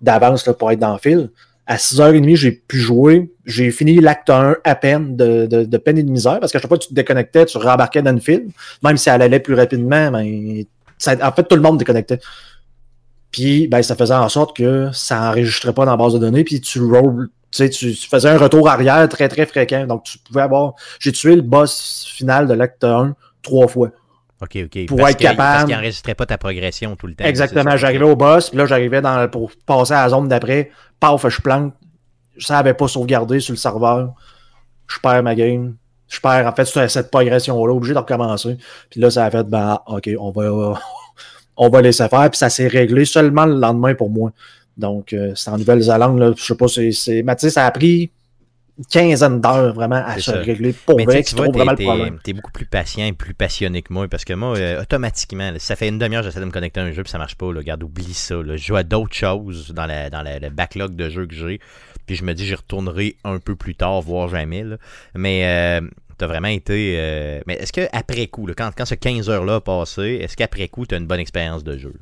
d'avance 0.00 0.48
pour 0.58 0.72
être 0.72 0.80
dans 0.80 0.92
le 0.92 0.98
fil. 0.98 1.30
À 1.66 1.76
6h30, 1.76 2.36
j'ai 2.36 2.52
pu 2.52 2.78
jouer. 2.78 3.32
J'ai 3.46 3.70
fini 3.70 4.00
l'acte 4.00 4.28
1 4.28 4.56
à 4.64 4.74
peine 4.74 5.16
de, 5.16 5.46
de, 5.46 5.76
peine 5.76 5.98
et 5.98 6.02
de 6.02 6.10
misère 6.10 6.40
parce 6.40 6.52
qu'à 6.52 6.58
chaque 6.58 6.68
fois 6.68 6.78
que 6.78 6.82
tu 6.82 6.88
te 6.90 6.94
déconnectais, 6.94 7.46
tu 7.46 7.58
rembarquais 7.58 8.02
dans 8.02 8.12
le 8.12 8.20
fil. 8.20 8.48
Même 8.82 8.96
si 8.96 9.08
elle 9.08 9.22
allait 9.22 9.40
plus 9.40 9.54
rapidement, 9.54 10.10
mais 10.10 10.66
en 11.22 11.32
fait, 11.32 11.44
tout 11.44 11.56
le 11.56 11.62
monde 11.62 11.78
déconnectait. 11.78 12.18
Puis, 13.30 13.66
ben, 13.66 13.82
ça 13.82 13.96
faisait 13.96 14.14
en 14.14 14.28
sorte 14.28 14.56
que 14.56 14.90
ça 14.92 15.18
n'enregistrait 15.20 15.72
pas 15.72 15.84
dans 15.84 15.90
la 15.92 15.96
base 15.96 16.14
de 16.14 16.18
données, 16.18 16.44
puis 16.44 16.60
tu 16.60 16.78
tu, 17.54 17.70
tu 17.70 18.08
faisais 18.08 18.28
un 18.28 18.38
retour 18.38 18.68
arrière 18.68 19.08
très, 19.08 19.28
très 19.28 19.46
fréquent. 19.46 19.86
Donc, 19.86 20.04
tu 20.04 20.18
pouvais 20.18 20.42
avoir. 20.42 20.74
J'ai 20.98 21.12
tué 21.12 21.36
le 21.36 21.42
boss 21.42 22.04
final 22.06 22.46
de 22.46 22.54
l'acte 22.54 22.84
1 22.84 23.14
trois 23.44 23.68
fois. 23.68 23.90
OK, 24.42 24.58
OK. 24.64 24.86
Pour 24.86 25.08
être 25.08 25.16
capable. 25.16 25.36
Parce 25.36 25.64
qu'il 25.64 25.74
n'enregistrait 25.74 26.14
pas 26.14 26.26
ta 26.26 26.38
progression 26.38 26.96
tout 26.96 27.06
le 27.06 27.14
temps. 27.14 27.24
Exactement. 27.24 27.76
J'arrivais 27.76 28.04
au 28.04 28.16
boss, 28.16 28.50
puis 28.50 28.58
là, 28.58 28.66
j'arrivais 28.66 29.00
dans, 29.00 29.28
pour 29.28 29.52
passer 29.64 29.94
à 29.94 30.02
la 30.02 30.08
zone 30.08 30.26
d'après. 30.26 30.70
Paf, 30.98 31.28
je 31.28 31.40
plante. 31.40 31.74
Ça 32.38 32.54
n'avait 32.54 32.74
pas 32.74 32.88
sauvegardé 32.88 33.38
sur 33.38 33.52
le 33.52 33.58
serveur. 33.58 34.12
Je 34.88 34.98
perds 34.98 35.22
ma 35.22 35.34
game. 35.34 35.76
Je 36.08 36.20
perds, 36.20 36.46
en 36.46 36.52
fait, 36.52 36.88
cette 36.88 37.10
progression-là, 37.10 37.72
obligé 37.72 37.94
de 37.94 37.98
recommencer. 37.98 38.58
Puis 38.90 39.00
là, 39.00 39.10
ça 39.10 39.24
a 39.24 39.30
fait, 39.30 39.44
ben, 39.44 39.78
OK, 39.86 40.10
on 40.18 40.30
va, 40.30 40.80
on 41.56 41.68
va 41.68 41.82
laisser 41.82 42.08
faire. 42.08 42.28
Puis 42.30 42.38
ça 42.38 42.50
s'est 42.50 42.68
réglé 42.68 43.04
seulement 43.04 43.46
le 43.46 43.54
lendemain 43.54 43.94
pour 43.94 44.10
moi. 44.10 44.32
Donc, 44.76 45.12
euh, 45.12 45.32
c'est 45.34 45.50
en 45.50 45.58
Nouvelle-Zélande, 45.58 46.34
je 46.36 46.42
sais 46.42 46.54
pas, 46.56 46.68
c'est. 46.68 47.22
Mais 47.22 47.36
tu 47.36 47.42
sais, 47.42 47.50
ça 47.50 47.66
a 47.66 47.70
pris 47.70 48.10
une 48.76 48.84
quinzaine 48.86 49.40
d'heures 49.40 49.72
vraiment 49.72 50.02
à 50.04 50.18
se 50.18 50.32
régler 50.32 50.72
pour 50.72 51.00
vrai, 51.00 51.22
tu 51.22 51.36
vois, 51.36 51.46
vraiment 51.48 51.72
le 51.72 51.84
problème. 51.84 52.18
T'es 52.22 52.32
beaucoup 52.32 52.50
plus 52.50 52.66
patient 52.66 53.06
et 53.06 53.12
plus 53.12 53.34
passionné 53.34 53.82
que 53.82 53.92
moi 53.92 54.08
parce 54.08 54.24
que 54.24 54.32
moi, 54.32 54.56
euh, 54.56 54.82
automatiquement, 54.82 55.52
ça 55.58 55.76
fait 55.76 55.88
une 55.88 55.98
demi-heure 55.98 56.24
j'essaie 56.24 56.40
de 56.40 56.44
me 56.44 56.50
connecter 56.50 56.80
à 56.80 56.84
un 56.84 56.92
jeu 56.92 57.04
puis 57.04 57.10
ça 57.10 57.18
marche 57.18 57.36
pas. 57.36 57.52
Là, 57.52 57.58
regarde, 57.58 57.84
oublie 57.84 58.14
ça. 58.14 58.34
Là. 58.34 58.56
Je 58.56 58.64
joue 58.64 58.76
à 58.76 58.82
d'autres 58.82 59.14
choses 59.14 59.70
dans, 59.70 59.86
la, 59.86 60.10
dans 60.10 60.22
le 60.22 60.50
backlog 60.50 60.96
de 60.96 61.08
jeux 61.08 61.26
que 61.26 61.34
j'ai. 61.34 61.60
Puis 62.06 62.16
je 62.16 62.24
me 62.24 62.34
dis, 62.34 62.44
j'y 62.44 62.54
retournerai 62.54 63.16
un 63.24 63.38
peu 63.38 63.54
plus 63.54 63.76
tard, 63.76 64.00
voire 64.02 64.28
jamais. 64.28 64.64
Là. 64.64 64.76
Mais 65.14 65.80
euh, 65.80 65.86
t'as 66.18 66.26
vraiment 66.26 66.48
été. 66.48 66.96
Euh, 66.98 67.40
mais 67.46 67.54
est-ce 67.54 67.72
qu'après 67.72 68.26
coup, 68.26 68.46
là, 68.46 68.54
quand, 68.56 68.70
quand 68.76 68.84
ce 68.84 68.94
15 68.94 69.30
heures-là 69.30 69.56
a 69.56 69.60
passé, 69.60 70.18
est-ce 70.20 70.36
qu'après 70.36 70.68
coup, 70.68 70.84
tu 70.84 70.94
as 70.94 70.98
une 70.98 71.06
bonne 71.06 71.20
expérience 71.20 71.64
de 71.64 71.78
jeu? 71.78 71.94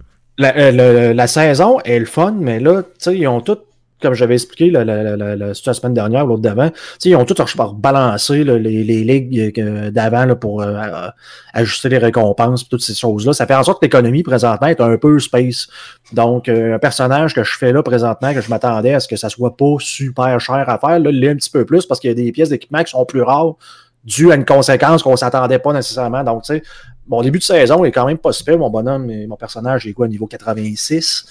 La, 0.42 1.12
la, 1.12 1.26
saison 1.26 1.78
est 1.84 1.98
le 1.98 2.04
fun, 2.04 2.34
mais 2.38 2.58
là, 2.60 2.82
tu 2.82 2.88
sais, 2.98 3.16
ils 3.16 3.28
ont 3.28 3.40
tout 3.40 3.58
comme 4.02 4.14
j'avais 4.14 4.34
expliqué 4.34 4.70
la, 4.70 4.84
la, 4.84 5.16
la, 5.16 5.54
semaine 5.54 5.94
dernière 5.94 6.24
ou 6.24 6.28
l'autre 6.28 6.42
d'avant, 6.42 6.70
ils 7.04 7.16
ont 7.16 7.24
tout 7.24 7.36
balancé 7.76 8.44
les, 8.44 8.58
les, 8.58 9.04
ligues 9.04 9.58
euh, 9.58 9.90
d'avant 9.90 10.34
pour 10.34 10.62
euh, 10.62 11.08
ajuster 11.54 11.88
les 11.88 11.98
récompenses 11.98 12.68
toutes 12.68 12.82
ces 12.82 12.94
choses-là. 12.94 13.32
Ça 13.32 13.46
fait 13.46 13.54
en 13.54 13.62
sorte 13.62 13.80
que 13.80 13.86
l'économie 13.86 14.22
présentement 14.22 14.66
est 14.66 14.80
un 14.80 14.96
peu 14.98 15.18
space. 15.20 15.68
Donc, 16.12 16.48
euh, 16.48 16.74
un 16.74 16.78
personnage 16.78 17.32
que 17.32 17.44
je 17.44 17.56
fais 17.56 17.72
là 17.72 17.82
présentement, 17.82 18.34
que 18.34 18.40
je 18.40 18.50
m'attendais 18.50 18.94
à 18.94 19.00
ce 19.00 19.08
que 19.08 19.16
ça 19.16 19.28
soit 19.28 19.56
pas 19.56 19.76
super 19.78 20.38
cher 20.40 20.68
à 20.68 20.78
faire, 20.78 20.98
là, 20.98 21.10
il 21.10 21.20
l'est 21.20 21.30
un 21.30 21.36
petit 21.36 21.50
peu 21.50 21.64
plus 21.64 21.86
parce 21.86 22.00
qu'il 22.00 22.10
y 22.10 22.12
a 22.12 22.14
des 22.14 22.32
pièces 22.32 22.50
d'équipement 22.50 22.82
qui 22.82 22.90
sont 22.90 23.06
plus 23.06 23.22
rares 23.22 23.54
dû 24.04 24.32
à 24.32 24.34
une 24.34 24.44
conséquence 24.44 25.02
qu'on 25.02 25.16
s'attendait 25.16 25.60
pas 25.60 25.72
nécessairement. 25.72 26.24
Donc, 26.24 26.42
tu 26.42 26.54
sais, 26.54 26.62
mon 27.06 27.22
début 27.22 27.38
de 27.38 27.44
saison 27.44 27.84
est 27.84 27.92
quand 27.92 28.06
même 28.06 28.18
pas 28.18 28.32
super. 28.32 28.58
Mon 28.58 28.70
bonhomme, 28.70 29.10
mon 29.26 29.36
personnage 29.36 29.86
est 29.86 29.92
quoi, 29.92 30.08
niveau 30.08 30.26
86. 30.26 31.26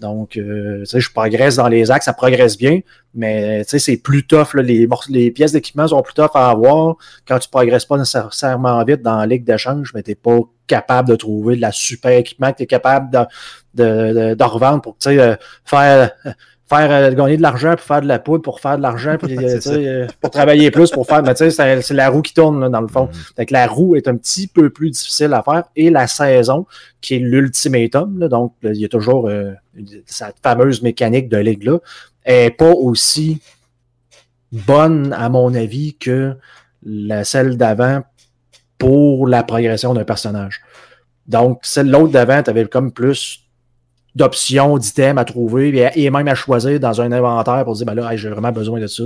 Donc, 0.00 0.36
euh, 0.36 0.84
je 0.84 1.10
progresse 1.10 1.56
dans 1.56 1.68
les 1.68 1.90
axes, 1.90 2.04
ça 2.04 2.12
progresse 2.12 2.56
bien, 2.56 2.80
mais 3.14 3.62
c'est 3.64 3.96
plus 3.96 4.26
tough. 4.26 4.54
les, 4.54 4.88
les 5.08 5.30
pièces 5.30 5.52
d'équipement 5.52 5.88
sont 5.88 6.02
plus 6.02 6.14
tough 6.14 6.30
à 6.34 6.50
avoir 6.50 6.96
quand 7.26 7.38
tu 7.38 7.48
progresses 7.48 7.84
pas 7.84 7.96
nécessairement 7.98 8.82
vite 8.84 9.02
dans 9.02 9.16
la 9.16 9.26
ligue 9.26 9.44
d'échange, 9.44 9.92
mais 9.94 10.02
tu 10.02 10.12
n'es 10.12 10.14
pas 10.14 10.38
capable 10.66 11.08
de 11.08 11.16
trouver 11.16 11.56
de 11.56 11.60
la 11.60 11.72
super 11.72 12.12
équipement 12.12 12.52
que 12.52 12.58
tu 12.58 12.62
es 12.62 12.66
capable 12.66 13.10
de, 13.10 13.24
de, 13.74 14.34
de, 14.34 14.44
revendre 14.44 14.82
pour 14.82 14.96
euh, 15.06 15.36
faire 15.64 16.10
faire 16.68 16.90
euh, 16.90 17.12
gagner 17.12 17.36
de 17.36 17.42
l'argent 17.42 17.70
pour 17.76 17.84
faire 17.84 18.00
de 18.00 18.08
la 18.08 18.18
poudre, 18.18 18.42
pour 18.42 18.60
faire 18.60 18.76
de 18.76 18.82
l'argent, 18.82 19.16
euh, 19.24 19.60
euh, 19.66 20.06
pour 20.20 20.30
travailler 20.30 20.70
plus, 20.70 20.90
pour 20.90 21.06
faire. 21.06 21.22
Mais 21.22 21.34
tu 21.34 21.50
sais, 21.50 21.82
c'est 21.82 21.94
la 21.94 22.08
roue 22.08 22.22
qui 22.22 22.34
tourne 22.34 22.68
dans 22.68 22.80
le 22.80 22.88
fond. 22.88 23.08
Donc 23.36 23.50
mm. 23.50 23.52
la 23.52 23.66
roue 23.66 23.96
est 23.96 24.08
un 24.08 24.16
petit 24.16 24.46
peu 24.46 24.70
plus 24.70 24.90
difficile 24.90 25.32
à 25.34 25.42
faire. 25.42 25.64
Et 25.76 25.90
la 25.90 26.06
saison, 26.06 26.66
qui 27.00 27.14
est 27.16 27.18
l'ultimatum, 27.18 28.28
donc 28.28 28.54
il 28.62 28.76
y 28.76 28.84
a 28.84 28.88
toujours 28.88 29.30
cette 30.06 30.36
fameuse 30.42 30.82
mécanique 30.82 31.28
de 31.28 31.38
ligue-là, 31.38 31.78
est 32.24 32.50
pas 32.50 32.70
aussi 32.70 33.40
bonne, 34.52 35.12
à 35.12 35.28
mon 35.28 35.54
avis, 35.54 35.94
que 35.94 36.36
la 36.84 37.24
celle 37.24 37.56
d'avant 37.56 38.02
pour 38.78 39.26
la 39.26 39.42
progression 39.42 39.94
d'un 39.94 40.04
personnage. 40.04 40.60
Donc, 41.26 41.60
celle 41.62 41.88
l'autre 41.88 42.12
d'avant, 42.12 42.42
tu 42.42 42.50
avais 42.50 42.66
comme 42.66 42.92
plus 42.92 43.42
d'options, 44.14 44.78
d'items 44.78 45.20
à 45.20 45.24
trouver 45.24 45.90
et, 45.94 46.10
même 46.10 46.28
à 46.28 46.34
choisir 46.34 46.78
dans 46.80 47.00
un 47.00 47.12
inventaire 47.12 47.64
pour 47.64 47.74
dire 47.74 47.86
ben 47.86 47.94
là, 47.94 48.14
j'ai 48.16 48.28
vraiment 48.28 48.52
besoin 48.52 48.80
de 48.80 48.86
ça. 48.86 49.04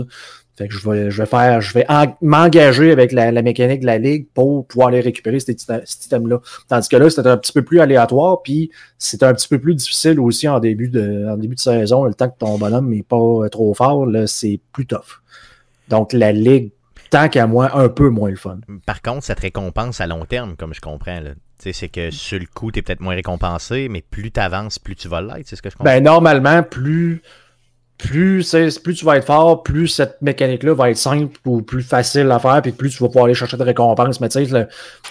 Fait 0.57 0.69
que 0.69 0.75
je 0.75 0.89
vais, 0.89 1.11
je 1.11 1.21
vais 1.21 1.27
faire, 1.27 1.61
je 1.61 1.75
vais 1.75 1.87
m'engager 2.23 2.91
avec 2.91 3.13
la, 3.13 3.31
mécanique 3.43 3.81
de 3.81 3.87
la 3.87 3.99
ligue 3.99 4.27
pour 4.33 4.67
pouvoir 4.67 4.89
aller 4.89 5.01
récupérer 5.01 5.39
cet, 5.39 5.63
item-là. 5.63 6.41
Tandis 6.67 6.89
que 6.89 6.97
là, 6.97 7.11
c'était 7.11 7.29
un 7.29 7.37
petit 7.37 7.53
peu 7.53 7.63
plus 7.63 7.79
aléatoire, 7.79 8.41
puis 8.43 8.71
c'était 8.99 9.27
un 9.27 9.35
petit 9.35 9.49
peu 9.49 9.59
plus 9.59 9.75
difficile 9.75 10.19
aussi 10.19 10.49
en 10.49 10.59
début 10.59 10.89
de, 10.89 11.27
en 11.29 11.37
début 11.37 11.57
de 11.57 11.61
saison. 11.61 12.05
Le 12.05 12.15
temps 12.15 12.31
que 12.31 12.39
ton 12.39 12.57
bonhomme 12.57 12.89
n'est 12.89 13.03
pas 13.03 13.49
trop 13.51 13.75
fort, 13.75 14.09
c'est 14.27 14.59
plus 14.73 14.87
tough. 14.87 15.21
Donc 15.91 16.15
la 16.15 16.33
ligue, 16.33 16.71
tant 17.11 17.29
qu'à 17.29 17.47
moi, 17.47 17.77
un 17.77 17.91
peu 17.91 18.09
moins 18.09 18.31
le 18.31 18.37
fun. 18.37 18.59
Par 18.87 19.03
contre, 19.03 19.25
ça 19.25 19.35
te 19.35 19.43
récompense 19.43 20.01
à 20.01 20.07
long 20.07 20.25
terme, 20.25 20.57
comme 20.57 20.73
je 20.73 20.81
comprends. 20.81 21.21
Là 21.21 21.33
c'est 21.59 21.89
que 21.89 22.11
sur 22.11 22.39
le 22.39 22.47
coup, 22.47 22.71
tu 22.71 22.79
es 22.79 22.83
peut-être 22.83 23.01
moins 23.01 23.15
récompensé, 23.15 23.89
mais 23.89 24.03
plus 24.03 24.31
tu 24.31 24.41
avances, 24.41 24.79
plus 24.79 24.97
tu 24.97 25.09
vas 25.09 25.21
l'être, 25.21 25.47
c'est 25.47 25.57
ce 25.57 25.63
que 25.63 25.71
je 25.71 25.77
comprends. 25.77 25.93
Ben, 25.93 26.03
normalement, 26.03 26.63
plus, 26.63 27.23
plus, 27.99 28.79
plus 28.83 28.95
tu 28.95 29.05
vas 29.05 29.17
être 29.17 29.27
fort, 29.27 29.63
plus 29.63 29.89
cette 29.89 30.21
mécanique-là 30.23 30.75
va 30.75 30.91
être 30.91 30.97
simple 30.97 31.37
ou 31.45 31.63
plus 31.63 31.83
facile 31.83 32.31
à 32.31 32.39
faire, 32.39 32.61
puis 32.63 32.73
plus 32.73 32.91
tu 32.91 33.03
vas 33.03 33.09
pouvoir 33.09 33.27
aller 33.27 33.35
chercher 33.35 33.57
des 33.57 33.65
récompenses. 33.65 34.21
Mais 34.21 34.29
tu 34.29 34.47
sais, 34.47 34.69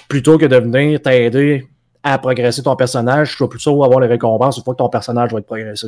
plutôt 0.08 0.38
que 0.38 0.46
de 0.46 0.58
venir 0.58 1.02
t'aider 1.02 1.68
à 2.08 2.20
progresser 2.20 2.62
ton 2.62 2.76
personnage, 2.76 3.36
tu 3.36 3.42
vas 3.42 3.50
plutôt 3.50 3.84
avoir 3.84 4.00
les 4.00 4.06
récompenses 4.06 4.58
une 4.58 4.64
fois 4.64 4.76
que 4.76 4.78
ton 4.78 4.90
personnage 4.90 5.32
va 5.32 5.40
être 5.40 5.48
progressé. 5.48 5.88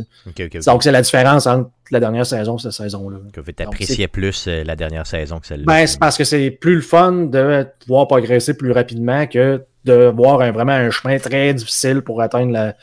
Donc, 0.65 0.82
c'est 0.82 0.91
la 0.91 1.03
différence 1.03 1.45
entre 1.45 1.69
la 1.91 1.99
dernière 1.99 2.25
saison 2.25 2.58
et 2.58 2.60
cette 2.60 2.71
saison-là. 2.71 3.17
Que 3.32 3.39
tu 3.39 3.63
appréciais 3.63 4.08
plus 4.08 4.47
euh, 4.47 4.63
la 4.63 4.75
dernière 4.75 5.06
saison 5.06 5.39
que 5.39 5.45
celle-là? 5.45 5.65
Ben, 5.67 5.86
c'est 5.86 5.99
parce 5.99 6.17
que 6.17 6.23
c'est 6.23 6.49
plus 6.49 6.73
le 6.73 6.82
fun 6.82 7.12
de 7.12 7.67
pouvoir 7.86 8.08
progresser 8.08 8.58
plus 8.58 8.71
rapidement 8.71 9.27
que 9.27 9.63
de 9.86 10.06
voir 10.08 10.39
vraiment 10.51 10.71
un 10.71 10.89
chemin 10.89 11.19
très 11.19 11.53
difficile 11.53 12.01
pour 12.01 12.19
atteindre 12.19 12.73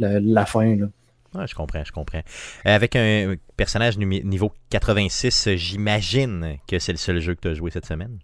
la, 0.00 0.46
fin. 0.46 0.76
je 1.46 1.54
comprends, 1.54 1.84
je 1.84 1.92
comprends. 1.92 2.18
Euh, 2.66 2.74
avec 2.74 2.96
un 2.96 3.36
personnage 3.56 3.96
niveau 3.96 4.50
86, 4.70 5.50
j'imagine 5.54 6.56
que 6.66 6.80
c'est 6.80 6.92
le 6.92 6.98
seul 6.98 7.20
jeu 7.20 7.36
que 7.36 7.42
tu 7.42 7.48
as 7.48 7.54
joué 7.54 7.70
cette 7.70 7.86
semaine? 7.86 8.18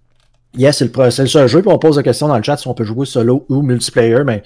Yes, 0.56 0.78
c'est 0.78 0.96
le, 0.96 1.10
seul 1.10 1.48
jeu. 1.48 1.60
Puis 1.60 1.70
on 1.70 1.78
pose 1.78 1.96
la 1.96 2.02
question 2.02 2.28
dans 2.28 2.36
le 2.36 2.42
chat 2.42 2.56
si 2.56 2.68
on 2.68 2.74
peut 2.74 2.84
jouer 2.84 3.06
solo 3.06 3.44
ou 3.48 3.62
multiplayer, 3.62 4.24
mais 4.24 4.42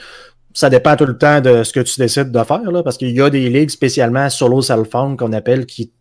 ça 0.53 0.69
dépend 0.69 0.97
tout 0.97 1.07
le 1.07 1.17
temps 1.17 1.41
de 1.41 1.63
ce 1.63 1.73
que 1.73 1.81
tu 1.81 1.99
décides 1.99 2.31
de 2.31 2.45
faire, 2.45 2.71
là, 2.71 2.83
parce 2.83 2.99
qu'il 2.99 3.11
y 3.11 3.21
a 3.21 3.31
des 3.31 3.49
ligues 3.49 3.71
spécialement 3.71 4.29
solo 4.29 4.61
cell 4.61 4.85
phone 4.85 5.17
qu'on 5.17 5.33
appelle 5.33 5.67
qui 5.67 5.93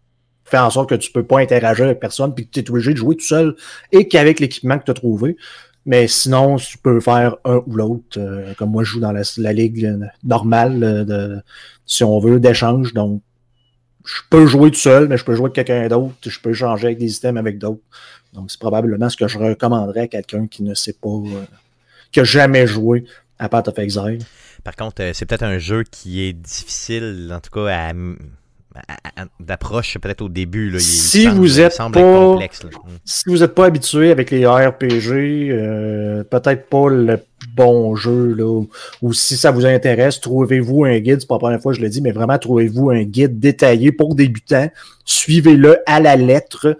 fait 0.43 0.57
en 0.57 0.69
sorte 0.69 0.89
que 0.89 0.95
tu 0.95 1.11
peux 1.11 1.23
pas 1.23 1.39
interagir 1.39 1.85
avec 1.85 1.99
personne 1.99 2.33
puis 2.35 2.45
que 2.45 2.51
tu 2.51 2.59
es 2.59 2.69
obligé 2.69 2.91
de 2.91 2.97
jouer 2.97 3.15
tout 3.15 3.25
seul 3.25 3.55
et 3.91 4.07
qu'avec 4.07 4.39
l'équipement 4.39 4.77
que 4.77 4.85
tu 4.85 4.91
as 4.91 4.95
trouvé. 4.95 5.37
Mais 5.85 6.07
sinon, 6.07 6.57
tu 6.57 6.77
peux 6.77 6.99
faire 6.99 7.37
un 7.43 7.61
ou 7.65 7.75
l'autre. 7.75 8.17
Euh, 8.17 8.53
comme 8.55 8.69
moi, 8.69 8.83
je 8.83 8.91
joue 8.91 8.99
dans 8.99 9.11
la, 9.13 9.53
ligue 9.53 9.97
normale, 10.23 10.83
euh, 10.83 11.03
de, 11.03 11.41
si 11.87 12.03
on 12.03 12.19
veut, 12.19 12.39
d'échange. 12.39 12.93
Donc, 12.93 13.23
je 14.05 14.21
peux 14.29 14.45
jouer 14.45 14.71
tout 14.71 14.79
seul, 14.79 15.07
mais 15.07 15.17
je 15.17 15.25
peux 15.25 15.35
jouer 15.35 15.45
avec 15.45 15.55
quelqu'un 15.55 15.87
d'autre. 15.87 16.13
Je 16.25 16.39
peux 16.39 16.53
changer 16.53 16.87
avec 16.87 16.97
des 16.97 17.15
items 17.15 17.39
avec 17.39 17.57
d'autres. 17.57 17.81
Donc, 18.33 18.49
c'est 18.51 18.59
probablement 18.59 19.09
ce 19.09 19.17
que 19.17 19.27
je 19.27 19.37
recommanderais 19.37 20.01
à 20.01 20.07
quelqu'un 20.07 20.47
qui 20.47 20.63
ne 20.63 20.73
sait 20.73 20.93
pas, 20.93 21.09
euh, 21.09 21.45
qui 22.11 22.19
n'a 22.19 22.25
jamais 22.25 22.67
joué 22.67 23.05
à 23.39 23.49
Path 23.49 23.67
of 23.67 23.77
Exile. 23.79 24.19
Par 24.63 24.75
contre, 24.75 25.01
c'est 25.13 25.25
peut-être 25.25 25.43
un 25.43 25.57
jeu 25.57 25.83
qui 25.83 26.21
est 26.21 26.33
difficile, 26.33 27.29
en 27.33 27.39
tout 27.39 27.51
cas, 27.51 27.89
à 27.89 27.93
d'approche 29.39 29.97
peut-être 29.97 30.21
au 30.21 30.29
début. 30.29 30.69
Là, 30.69 30.79
si, 30.79 31.27
vous 31.27 31.59
êtes 31.59 31.77
pas, 31.77 31.89
complexe, 31.89 32.61
si 33.03 33.23
vous 33.27 33.39
n'êtes 33.39 33.53
pas 33.53 33.65
habitué 33.65 34.11
avec 34.11 34.31
les 34.31 34.45
RPG, 34.45 35.49
euh, 35.51 36.23
peut-être 36.23 36.69
pas 36.69 36.89
le 36.89 37.19
bon 37.55 37.95
jeu. 37.95 38.33
Là, 38.33 38.63
ou 39.01 39.13
si 39.13 39.37
ça 39.37 39.51
vous 39.51 39.65
intéresse, 39.65 40.19
trouvez-vous 40.19 40.85
un 40.85 40.99
guide. 40.99 41.21
C'est 41.21 41.27
pas 41.27 41.35
la 41.35 41.39
première 41.39 41.61
fois 41.61 41.73
que 41.73 41.77
je 41.77 41.83
le 41.83 41.89
dis, 41.89 42.01
mais 42.01 42.11
vraiment 42.11 42.37
trouvez-vous 42.37 42.89
un 42.89 43.03
guide 43.03 43.39
détaillé 43.39 43.91
pour 43.91 44.15
débutants. 44.15 44.69
Suivez-le 45.05 45.77
à 45.85 45.99
la 45.99 46.15
lettre. 46.15 46.77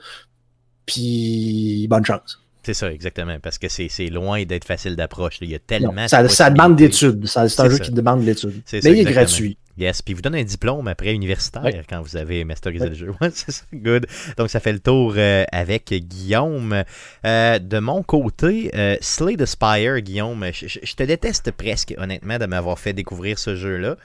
Puis 0.86 1.88
bonne 1.90 2.06
chance. 2.06 2.42
C'est 2.64 2.76
ça, 2.76 2.92
exactement, 2.92 3.38
parce 3.42 3.58
que 3.58 3.68
c'est 3.70 3.90
loin 4.08 4.44
d'être 4.44 4.66
facile 4.66 4.96
d'approche. 4.96 5.38
Il 5.42 5.50
y 5.50 5.56
a 5.56 5.60
tellement. 5.60 6.08
ça, 6.08 6.28
ça, 6.30 6.50
demande 6.52 6.76
d'études. 6.76 7.26
C'est 7.26 7.60
un 7.60 7.70
jeu 7.70 7.80
qui 7.80 7.92
demande 7.92 8.24
l'étude. 8.24 8.62
Mais 8.72 8.80
il 8.80 9.00
est 9.00 9.12
gratuit. 9.12 9.58
Yes, 9.82 10.04
puis 10.04 10.14
vous 10.14 10.22
donne 10.22 10.36
un 10.36 10.44
diplôme 10.44 10.88
après 10.88 11.12
universitaire 11.12 11.84
quand 11.90 12.04
vous 12.04 12.16
avez 12.16 12.44
masterisé 12.44 12.88
le 12.88 12.94
jeu. 12.94 13.12
c'est 13.34 13.52
ça, 13.52 13.64
good. 13.74 14.06
Donc 14.38 14.52
ça 14.52 14.60
fait 14.60 14.74
le 14.74 14.80
tour 14.80 15.16
euh, 15.18 15.44
avec 15.52 15.92
Guillaume. 15.92 16.84
Euh, 17.26 17.58
de 17.58 17.80
mon 17.80 18.04
côté, 18.04 18.70
euh, 18.76 18.96
Slay 19.02 19.38
the 19.38 19.48
Spire, 19.48 20.00
Guillaume, 20.02 20.46
je, 20.54 20.96
te 20.96 21.02
déteste 21.02 21.50
presque, 21.50 21.96
honnêtement, 21.98 22.38
de 22.38 22.46
m'avoir 22.46 22.78
fait 22.78 22.94
découvrir 22.94 23.40
ce 23.40 23.56
jeu-là. 23.56 23.98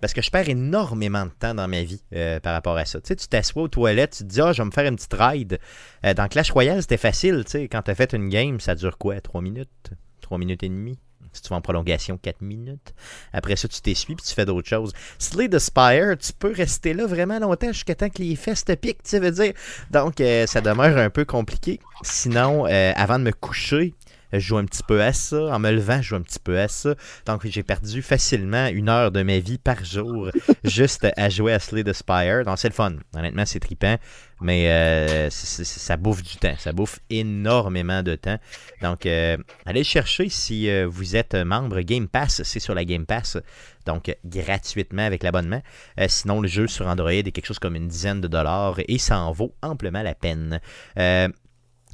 Parce 0.00 0.12
que 0.12 0.22
je 0.22 0.30
perds 0.30 0.48
énormément 0.48 1.24
de 1.24 1.30
temps 1.38 1.54
dans 1.54 1.68
ma 1.68 1.84
vie 1.84 2.02
par 2.42 2.52
rapport 2.52 2.76
à 2.76 2.84
ça. 2.84 3.00
Tu 3.00 3.06
sais, 3.06 3.16
tu 3.16 3.28
t'assois 3.28 3.62
aux 3.62 3.68
toilettes, 3.68 4.16
tu 4.18 4.24
te 4.24 4.28
dis, 4.28 4.40
ah, 4.40 4.52
je 4.52 4.60
vais 4.60 4.66
me 4.66 4.72
faire 4.72 4.86
une 4.86 4.96
petite 4.96 5.14
ride. 5.14 5.58
dans 6.02 6.28
Clash 6.28 6.50
Royale, 6.50 6.82
c'était 6.82 6.96
facile. 6.96 7.44
Tu 7.44 7.52
sais, 7.52 7.68
quand 7.68 7.82
tu 7.82 7.92
as 7.92 7.94
fait 7.94 8.12
une 8.12 8.28
game, 8.28 8.58
ça 8.58 8.74
dure 8.74 8.98
quoi? 8.98 9.20
3 9.20 9.40
minutes? 9.40 9.92
3 10.20 10.36
minutes 10.36 10.64
et 10.64 10.68
demie? 10.68 10.98
Si 11.36 11.42
tu 11.42 11.48
vas 11.50 11.56
en 11.56 11.60
prolongation 11.60 12.18
4 12.18 12.42
minutes. 12.42 12.94
Après 13.32 13.56
ça, 13.56 13.68
tu 13.68 13.80
t'essuies 13.80 14.14
puis 14.16 14.24
tu 14.26 14.34
fais 14.34 14.44
d'autres 14.44 14.68
choses. 14.68 14.92
Slay 15.18 15.48
the 15.48 15.58
Spire, 15.58 16.16
tu 16.18 16.32
peux 16.32 16.52
rester 16.52 16.94
là 16.94 17.06
vraiment 17.06 17.38
longtemps 17.38 17.72
jusqu'à 17.72 17.94
temps 17.94 18.08
que 18.08 18.22
les 18.22 18.36
fesses 18.36 18.64
te 18.64 18.72
piquent, 18.72 19.02
tu 19.02 19.18
veux 19.18 19.30
dire. 19.30 19.52
Donc, 19.90 20.20
euh, 20.20 20.46
ça 20.46 20.60
demeure 20.60 20.96
un 20.98 21.10
peu 21.10 21.24
compliqué. 21.24 21.80
Sinon, 22.02 22.66
euh, 22.66 22.92
avant 22.96 23.18
de 23.18 23.24
me 23.24 23.32
coucher, 23.32 23.94
je 24.38 24.46
joue 24.46 24.58
un 24.58 24.64
petit 24.64 24.82
peu 24.82 25.02
à 25.02 25.12
ça. 25.12 25.36
En 25.54 25.58
me 25.58 25.70
levant, 25.70 26.02
je 26.02 26.08
joue 26.08 26.16
un 26.16 26.22
petit 26.22 26.38
peu 26.38 26.58
à 26.58 26.68
ça. 26.68 26.94
Donc, 27.26 27.46
j'ai 27.46 27.62
perdu 27.62 28.02
facilement 28.02 28.66
une 28.68 28.88
heure 28.88 29.10
de 29.10 29.22
ma 29.22 29.38
vie 29.38 29.58
par 29.58 29.84
jour 29.84 30.30
juste 30.64 31.06
à 31.16 31.28
jouer 31.28 31.52
à 31.52 31.58
Slay 31.58 31.84
the 31.84 31.92
Spire. 31.92 32.44
Donc, 32.44 32.58
c'est 32.58 32.68
le 32.68 32.74
fun. 32.74 32.94
Honnêtement, 33.14 33.44
c'est 33.46 33.60
trippant. 33.60 33.96
Mais 34.40 34.70
euh, 34.70 35.30
ça 35.30 35.96
bouffe 35.96 36.22
du 36.22 36.36
temps. 36.36 36.54
Ça 36.58 36.72
bouffe 36.72 37.00
énormément 37.08 38.02
de 38.02 38.16
temps. 38.16 38.38
Donc, 38.82 39.06
euh, 39.06 39.36
allez 39.64 39.84
chercher 39.84 40.28
si 40.28 40.68
euh, 40.68 40.86
vous 40.86 41.16
êtes 41.16 41.34
membre 41.34 41.80
Game 41.80 42.08
Pass. 42.08 42.42
C'est 42.44 42.60
sur 42.60 42.74
la 42.74 42.84
Game 42.84 43.06
Pass. 43.06 43.38
Donc, 43.86 44.14
gratuitement 44.24 45.02
avec 45.02 45.22
l'abonnement. 45.22 45.62
sinon, 46.08 46.40
le 46.40 46.48
jeu 46.48 46.66
sur 46.66 46.86
Android 46.86 47.10
est 47.10 47.30
quelque 47.30 47.46
chose 47.46 47.60
comme 47.60 47.76
une 47.76 47.88
dizaine 47.88 48.20
de 48.20 48.28
dollars 48.28 48.76
et 48.88 48.98
ça 48.98 49.20
en 49.20 49.32
vaut 49.32 49.54
amplement 49.62 50.02
la 50.02 50.14
peine. 50.14 50.60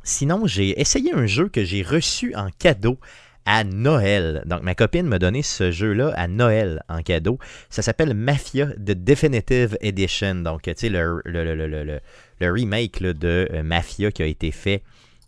Sinon, 0.05 0.47
j'ai 0.47 0.81
essayé 0.81 1.13
un 1.13 1.27
jeu 1.27 1.49
que 1.49 1.65
j'ai 1.65 1.83
reçu 1.83 2.35
en 2.35 2.49
cadeau 2.59 2.99
à 3.45 3.65
Noël. 3.65 4.43
Donc, 4.47 4.63
ma 4.63 4.75
copine 4.75 5.07
m'a 5.07 5.19
donné 5.19 5.43
ce 5.43 5.71
jeu-là 5.71 6.13
à 6.17 6.29
Noël 6.29 6.83
en 6.89 7.03
cadeau. 7.03 7.39
Ça 7.71 7.83
s'appelle 7.83 8.15
Mafia 8.15 8.67
The 8.67 8.93
Definitive 8.93 9.77
Edition. 9.81 10.37
Donc, 10.37 10.63
tu 10.63 10.73
sais, 10.77 10.89
le, 10.89 12.01
remake 12.41 13.03
de 13.03 13.49
euh, 13.53 13.63
Mafia 13.63 14.11
qui 14.11 14.23
a 14.23 14.27
été 14.27 14.51
fait 14.51 14.83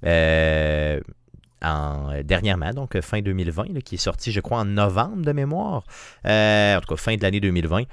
euh, 0.04 1.00
en, 1.62 2.22
dernièrement, 2.22 2.70
donc 2.72 3.00
fin 3.00 3.20
2020, 3.20 3.80
qui 3.84 3.94
est 3.94 3.98
sorti, 3.98 4.32
je 4.32 4.40
crois, 4.40 4.58
en 4.58 4.64
novembre 4.64 5.24
de 5.24 5.32
mémoire. 5.32 5.84
Euh, 6.26 6.76
en 6.76 6.80
tout 6.80 6.94
cas, 6.94 6.96
fin 6.96 7.16
de 7.16 7.22
l'année 7.22 7.40
2020. 7.40 7.84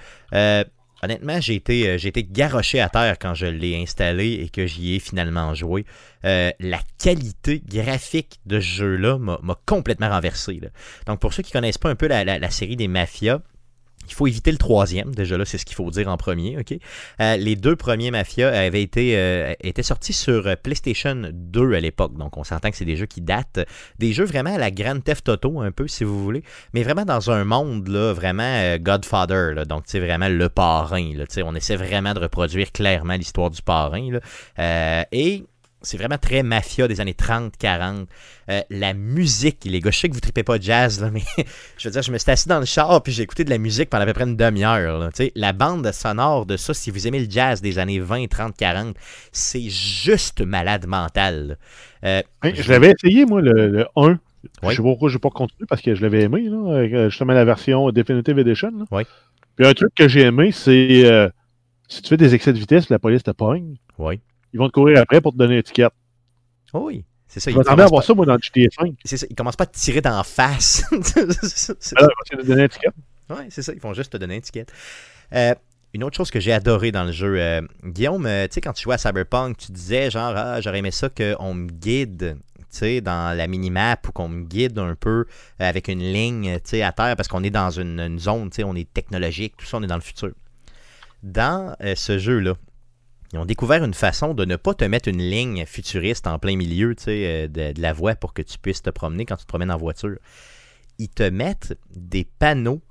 Honnêtement, 1.03 1.39
j'ai 1.41 1.55
été, 1.55 1.87
euh, 1.87 1.97
j'ai 1.97 2.09
été 2.09 2.23
garoché 2.23 2.79
à 2.79 2.89
terre 2.89 3.17
quand 3.19 3.33
je 3.33 3.45
l'ai 3.45 3.81
installé 3.81 4.33
et 4.33 4.49
que 4.49 4.65
j'y 4.65 4.95
ai 4.95 4.99
finalement 4.99 5.53
joué. 5.53 5.85
Euh, 6.25 6.51
la 6.59 6.79
qualité 7.01 7.61
graphique 7.67 8.39
de 8.45 8.59
ce 8.59 8.65
jeu-là 8.65 9.17
m'a 9.17 9.59
complètement 9.65 10.09
renversé. 10.09 10.61
Donc, 11.07 11.19
pour 11.19 11.33
ceux 11.33 11.43
qui 11.43 11.51
connaissent 11.51 11.77
pas 11.77 11.89
un 11.89 11.95
peu 11.95 12.07
la 12.07 12.51
série 12.51 12.75
des 12.75 12.87
mafias, 12.87 13.41
il 14.11 14.15
faut 14.15 14.27
éviter 14.27 14.51
le 14.51 14.57
troisième. 14.57 15.15
Déjà 15.15 15.37
là, 15.37 15.45
c'est 15.45 15.57
ce 15.57 15.65
qu'il 15.65 15.75
faut 15.75 15.89
dire 15.89 16.09
en 16.09 16.17
premier. 16.17 16.57
ok? 16.59 16.77
Euh, 17.21 17.37
les 17.37 17.55
deux 17.55 17.75
premiers 17.75 18.11
mafias 18.11 18.49
avaient 18.49 18.81
été, 18.81 19.17
euh, 19.17 19.53
étaient 19.61 19.83
sortis 19.83 20.13
sur 20.13 20.47
euh, 20.47 20.55
PlayStation 20.61 21.29
2 21.33 21.73
à 21.73 21.79
l'époque. 21.79 22.17
Donc, 22.17 22.37
on 22.37 22.43
s'entend 22.43 22.69
que 22.69 22.77
c'est 22.77 22.85
des 22.85 22.97
jeux 22.97 23.05
qui 23.05 23.21
datent. 23.21 23.59
Des 23.99 24.11
jeux 24.11 24.25
vraiment 24.25 24.53
à 24.53 24.57
la 24.57 24.69
Grand 24.69 25.01
Theft 25.01 25.29
Auto, 25.29 25.61
un 25.61 25.71
peu, 25.71 25.87
si 25.87 26.03
vous 26.03 26.21
voulez. 26.21 26.43
Mais 26.73 26.83
vraiment 26.83 27.05
dans 27.05 27.31
un 27.31 27.45
monde, 27.45 27.87
là, 27.87 28.13
vraiment 28.13 28.77
Godfather. 28.77 29.53
là. 29.53 29.65
donc, 29.65 29.85
tu 29.85 29.99
vraiment 29.99 30.29
le 30.29 30.49
parrain. 30.49 31.13
Là, 31.15 31.25
on 31.45 31.55
essaie 31.55 31.77
vraiment 31.77 32.13
de 32.13 32.19
reproduire 32.19 32.71
clairement 32.71 33.15
l'histoire 33.15 33.49
du 33.49 33.61
parrain. 33.61 34.09
là. 34.11 35.05
Et 35.11 35.45
c'est 35.81 35.97
vraiment 35.97 36.17
très 36.17 36.43
mafia 36.43 36.87
des 36.87 37.01
années 37.01 37.13
30, 37.13 37.53
40. 37.57 38.07
Euh, 38.49 38.61
la 38.69 38.93
musique, 38.93 39.59
les 39.65 39.79
gars, 39.79 39.91
je 39.91 39.99
sais 39.99 40.09
que 40.09 40.13
vous 40.13 40.19
tripez 40.19 40.43
pas 40.43 40.57
de 40.57 40.63
jazz, 40.63 41.01
là, 41.01 41.09
mais 41.11 41.23
je 41.77 41.87
veux 41.87 41.91
dire, 41.91 42.01
je 42.01 42.11
me 42.11 42.17
suis 42.17 42.29
assis 42.31 42.47
dans 42.47 42.59
le 42.59 42.65
char 42.65 43.01
puis 43.03 43.11
j'ai 43.13 43.23
écouté 43.23 43.43
de 43.43 43.49
la 43.49 43.57
musique 43.57 43.89
pendant 43.89 44.03
à 44.03 44.05
peu 44.05 44.13
près 44.13 44.25
une 44.25 44.35
demi-heure. 44.35 45.09
La 45.35 45.53
bande 45.53 45.91
sonore 45.91 46.45
de 46.45 46.57
ça, 46.57 46.73
si 46.73 46.91
vous 46.91 47.07
aimez 47.07 47.19
le 47.19 47.29
jazz 47.29 47.61
des 47.61 47.79
années 47.79 47.99
20, 47.99 48.27
30, 48.27 48.55
40, 48.55 48.95
c'est 49.31 49.69
juste 49.69 50.41
malade 50.41 50.85
mental. 50.87 51.57
Euh, 52.03 52.21
je 52.43 52.69
l'avais 52.69 52.91
essayé, 52.91 53.25
moi, 53.25 53.41
le, 53.41 53.67
le 53.67 53.87
1. 53.95 54.19
Oui. 54.63 54.69
Je 54.69 54.69
sais 54.69 54.77
pas 54.77 54.83
pourquoi 54.83 55.09
je 55.09 55.15
n'ai 55.15 55.19
pas 55.19 55.29
continué 55.29 55.65
parce 55.67 55.81
que 55.81 55.93
je 55.93 56.01
l'avais 56.01 56.23
aimé, 56.23 56.43
là, 56.49 56.57
euh, 56.57 57.09
justement 57.09 57.33
la 57.33 57.45
version 57.45 57.89
Definitive 57.91 58.39
Edition. 58.39 58.71
là. 58.71 58.85
Oui. 58.91 59.03
Puis 59.55 59.67
un 59.67 59.73
truc 59.73 59.93
que 59.95 60.07
j'ai 60.07 60.21
aimé, 60.21 60.51
c'est 60.51 61.05
euh, 61.05 61.29
si 61.87 62.01
tu 62.01 62.09
fais 62.09 62.17
des 62.17 62.33
excès 62.33 62.53
de 62.53 62.57
vitesse, 62.57 62.89
la 62.89 62.99
police 62.99 63.23
te 63.23 63.31
pogne, 63.31 63.75
oui. 63.97 64.19
Ils 64.53 64.59
vont 64.59 64.67
te 64.67 64.73
courir 64.73 64.99
après 64.99 65.21
pour 65.21 65.31
te 65.33 65.37
donner 65.37 65.53
une 65.55 65.59
étiquette. 65.59 65.93
Oh 66.73 66.83
oui, 66.87 67.05
c'est 67.27 67.39
ça. 67.39 67.51
Je 67.51 67.55
Ils 67.55 67.57
m'attendais 67.57 67.83
à 67.83 67.87
voir 67.87 68.01
pas, 68.01 68.07
ça, 68.07 68.13
moi, 68.13 68.25
dans 68.25 68.37
GTA 68.37 68.69
5. 68.79 68.93
c'est 69.03 69.17
ça, 69.17 69.25
ils 69.29 69.35
commencent 69.35 69.55
pas 69.55 69.63
à 69.65 69.67
te 69.67 69.77
tirer 69.77 70.01
d'en 70.01 70.23
face. 70.23 70.83
C'est 71.79 71.97
Alors, 71.97 72.11
ils 72.31 72.37
vont 72.37 72.43
te 72.43 72.47
donner 72.47 72.61
une 72.61 72.65
étiquette. 72.65 72.93
Ouais, 73.29 73.47
c'est 73.49 73.61
ça, 73.61 73.73
ils 73.73 73.79
vont 73.79 73.93
juste 73.93 74.11
te 74.11 74.17
donner 74.17 74.35
une 74.35 74.39
étiquette. 74.39 74.71
Euh, 75.33 75.55
une 75.93 76.03
autre 76.03 76.15
chose 76.17 76.31
que 76.31 76.39
j'ai 76.39 76.53
adoré 76.53 76.91
dans 76.91 77.03
le 77.03 77.11
jeu, 77.11 77.35
euh, 77.39 77.61
Guillaume, 77.83 78.25
euh, 78.25 78.47
tu 78.47 78.55
sais, 78.55 78.61
quand 78.61 78.73
tu 78.73 78.83
jouais 78.83 78.95
à 78.95 78.97
Cyberpunk, 78.97 79.57
tu 79.57 79.71
disais 79.71 80.09
genre, 80.09 80.33
ah, 80.35 80.61
j'aurais 80.61 80.79
aimé 80.79 80.91
ça 80.91 81.09
qu'on 81.09 81.53
me 81.53 81.69
guide, 81.69 82.37
tu 82.59 82.65
sais, 82.69 83.01
dans 83.01 83.35
la 83.35 83.47
minimap 83.47 84.07
ou 84.07 84.11
qu'on 84.13 84.29
me 84.29 84.43
guide 84.43 84.79
un 84.79 84.95
peu 84.95 85.09
euh, 85.19 85.25
avec 85.59 85.87
une 85.89 85.99
ligne, 85.99 86.55
tu 86.55 86.69
sais, 86.71 86.81
à 86.81 86.91
terre, 86.93 87.15
parce 87.17 87.27
qu'on 87.27 87.43
est 87.43 87.49
dans 87.49 87.71
une, 87.71 87.99
une 87.99 88.19
zone, 88.19 88.49
tu 88.49 88.57
sais, 88.57 88.63
on 88.63 88.75
est 88.75 88.91
technologique, 88.93 89.55
tout 89.57 89.65
ça, 89.65 89.77
on 89.77 89.83
est 89.83 89.87
dans 89.87 89.95
le 89.95 90.01
futur. 90.01 90.31
Dans 91.23 91.75
euh, 91.81 91.95
ce 91.95 92.17
jeu-là, 92.17 92.55
ils 93.33 93.39
ont 93.39 93.45
découvert 93.45 93.83
une 93.83 93.93
façon 93.93 94.33
de 94.33 94.45
ne 94.45 94.55
pas 94.55 94.73
te 94.73 94.83
mettre 94.83 95.07
une 95.07 95.21
ligne 95.21 95.65
futuriste 95.65 96.27
en 96.27 96.37
plein 96.37 96.57
milieu, 96.57 96.95
euh, 97.07 97.47
de, 97.47 97.81
la 97.81 97.93
voie 97.93 98.15
pour 98.15 98.33
que 98.33 98.41
tu 98.41 98.57
puisses 98.57 98.81
te 98.81 98.89
promener 98.89 99.25
quand 99.25 99.37
tu 99.37 99.43
te 99.43 99.47
promènes 99.47 99.71
en 99.71 99.77
voiture. 99.77 100.17
Ils 100.97 101.09
te 101.09 101.23
mettent 101.23 101.77
des 101.95 102.25
panneaux 102.25 102.81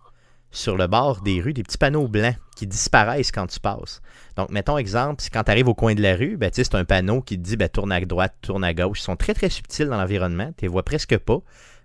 sur 0.50 0.76
le 0.76 0.86
bord 0.86 1.20
des 1.20 1.40
rues, 1.40 1.52
des 1.52 1.62
petits 1.62 1.78
panneaux 1.78 2.08
blancs 2.08 2.36
qui 2.56 2.66
disparaissent 2.66 3.30
quand 3.30 3.46
tu 3.46 3.60
passes. 3.60 4.00
Donc, 4.36 4.50
mettons 4.50 4.78
exemple, 4.78 5.22
quand 5.32 5.44
tu 5.44 5.50
arrives 5.50 5.68
au 5.68 5.74
coin 5.74 5.94
de 5.94 6.02
la 6.02 6.16
rue, 6.16 6.36
ben, 6.36 6.50
c'est 6.52 6.74
un 6.74 6.84
panneau 6.84 7.20
qui 7.20 7.36
te 7.36 7.42
dit 7.42 7.56
ben, 7.56 7.68
tourne 7.68 7.92
à 7.92 8.00
droite, 8.00 8.34
tourne 8.40 8.64
à 8.64 8.74
gauche. 8.74 9.00
Ils 9.00 9.04
sont 9.04 9.16
très 9.16 9.34
très 9.34 9.48
subtils 9.48 9.86
dans 9.86 9.96
l'environnement, 9.96 10.52
tu 10.56 10.62
les 10.62 10.68
vois 10.68 10.82
presque 10.82 11.16
pas, 11.18 11.40